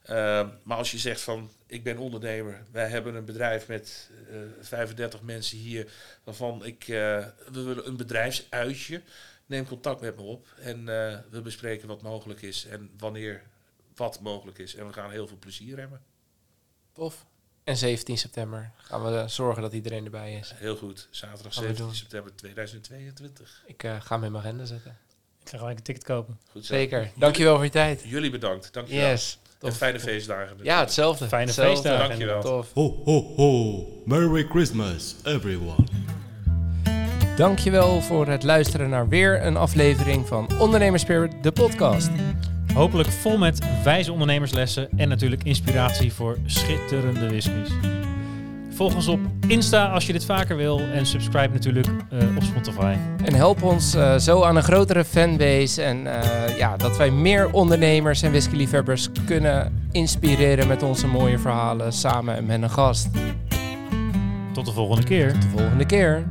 Ehm, 0.03 0.49
maar 0.63 0.77
als 0.77 0.91
je 0.91 0.97
zegt 0.97 1.21
van, 1.21 1.51
ik 1.67 1.83
ben 1.83 1.97
ondernemer, 1.97 2.63
wij 2.71 2.89
hebben 2.89 3.15
een 3.15 3.25
bedrijf 3.25 3.67
met 3.67 4.09
eh 4.29 4.37
35 4.59 5.21
mensen 5.21 5.57
hier, 5.57 5.91
waarvan 6.23 6.65
ik, 6.65 6.81
eh, 6.81 6.87
we 7.51 7.61
willen 7.63 7.87
een 7.87 7.97
bedrijfsuitje. 7.97 9.01
Neem 9.45 9.67
contact 9.67 10.01
met 10.01 10.15
me 10.15 10.21
op 10.21 10.47
en 10.59 10.77
eh, 10.77 11.19
we 11.29 11.41
bespreken 11.41 11.87
wat 11.87 12.01
mogelijk 12.01 12.41
is 12.41 12.65
en 12.65 12.89
wanneer 12.97 13.43
wat 13.95 14.19
mogelijk 14.19 14.57
is. 14.57 14.75
En 14.75 14.87
we 14.87 14.93
gaan 14.93 15.11
heel 15.11 15.27
veel 15.27 15.37
plezier 15.37 15.77
hebben. 15.79 16.01
Tof. 16.93 17.25
En 17.65 17.77
17 17.77 18.17
september 18.17 18.71
gaan 18.77 19.03
we 19.03 19.17
eh, 19.17 19.27
zorgen 19.27 19.61
dat 19.61 19.73
iedereen 19.73 20.05
erbij 20.05 20.33
is. 20.33 20.53
Heel 20.55 20.75
goed, 20.75 21.07
zaterdag 21.11 21.53
Gaan 21.53 21.63
we 21.63 21.67
17 21.69 21.85
doen. 21.85 21.95
september 21.95 22.35
2022. 22.35 23.63
Ik 23.65 23.83
eh, 23.83 23.91
ga 24.01 24.15
hem 24.15 24.23
in 24.23 24.31
mijn 24.31 24.43
agenda 24.43 24.65
zetten. 24.65 24.97
Ik 25.43 25.49
ga 25.49 25.57
gelijk 25.57 25.77
een 25.77 25.83
ticket 25.83 26.03
kopen. 26.03 26.39
Goed 26.51 26.65
zo. 26.65 26.73
Zeker. 26.73 27.11
Dankjewel 27.15 27.55
voor 27.55 27.63
je 27.63 27.69
tijd. 27.69 28.01
Jullie 28.05 28.29
bedankt, 28.31 28.73
dankjewel. 28.73 29.09
Yes. 29.09 29.39
En 29.43 29.57
Tof. 29.59 29.77
fijne 29.77 29.99
feestdagen. 29.99 30.57
Ja, 30.61 30.79
hetzelfde. 30.79 31.27
Fijne 31.27 31.45
Hetzelfde. 31.45 31.73
feestdagen. 31.75 32.07
Dankjewel. 32.07 32.41
Tof. 32.41 32.73
Ho, 32.73 33.01
ho, 33.05 33.21
ho. 33.35 33.83
Merry 34.05 34.43
Christmas, 34.43 35.15
everyone. 35.23 35.83
dankjewel 37.37 38.01
voor 38.01 38.27
het 38.27 38.43
luisteren 38.43 38.89
naar 38.89 39.07
weer 39.07 39.45
een 39.45 39.57
aflevering 39.57 40.27
van 40.27 40.59
Ondernemerspirit, 40.59 41.43
de 41.43 41.51
podcast. 41.51 42.09
Hopelijk 42.75 43.09
vol 43.09 43.37
met 43.37 43.65
wijze 43.83 44.11
ondernemerslessen 44.11 44.89
en 44.97 45.09
natuurlijk 45.09 45.43
inspiratie 45.43 46.13
voor 46.13 46.37
schitterende 46.45 47.27
whiskies. 47.27 47.69
Volg 48.69 48.95
ons 48.95 49.07
op 49.07 49.19
Insta 49.47 49.87
als 49.87 50.05
je 50.07 50.13
dit 50.13 50.25
vaker 50.25 50.55
wil 50.57 50.79
en 50.79 51.05
subscribe 51.05 51.53
natuurlijk 51.53 51.87
uh, 51.87 52.35
op 52.35 52.43
Spotify. 52.43 52.95
En 53.23 53.33
help 53.33 53.63
ons 53.63 53.95
uh, 53.95 54.17
zo 54.17 54.43
aan 54.43 54.55
een 54.55 54.63
grotere 54.63 55.05
fanbase 55.05 55.81
en 55.83 55.97
uh, 55.97 56.57
ja, 56.57 56.77
dat 56.77 56.97
wij 56.97 57.11
meer 57.11 57.51
ondernemers 57.51 58.21
en 58.21 58.29
whiskyliefhebbers 58.29 59.09
kunnen 59.25 59.87
inspireren 59.91 60.67
met 60.67 60.83
onze 60.83 61.07
mooie 61.07 61.39
verhalen 61.39 61.93
samen 61.93 62.45
met 62.45 62.61
een 62.61 62.69
gast. 62.69 63.09
Tot 64.53 64.65
de 64.65 64.71
volgende 64.71 65.03
keer. 65.03 65.31
Tot 65.31 65.41
de 65.41 65.49
volgende 65.49 65.85
keer. 65.85 66.25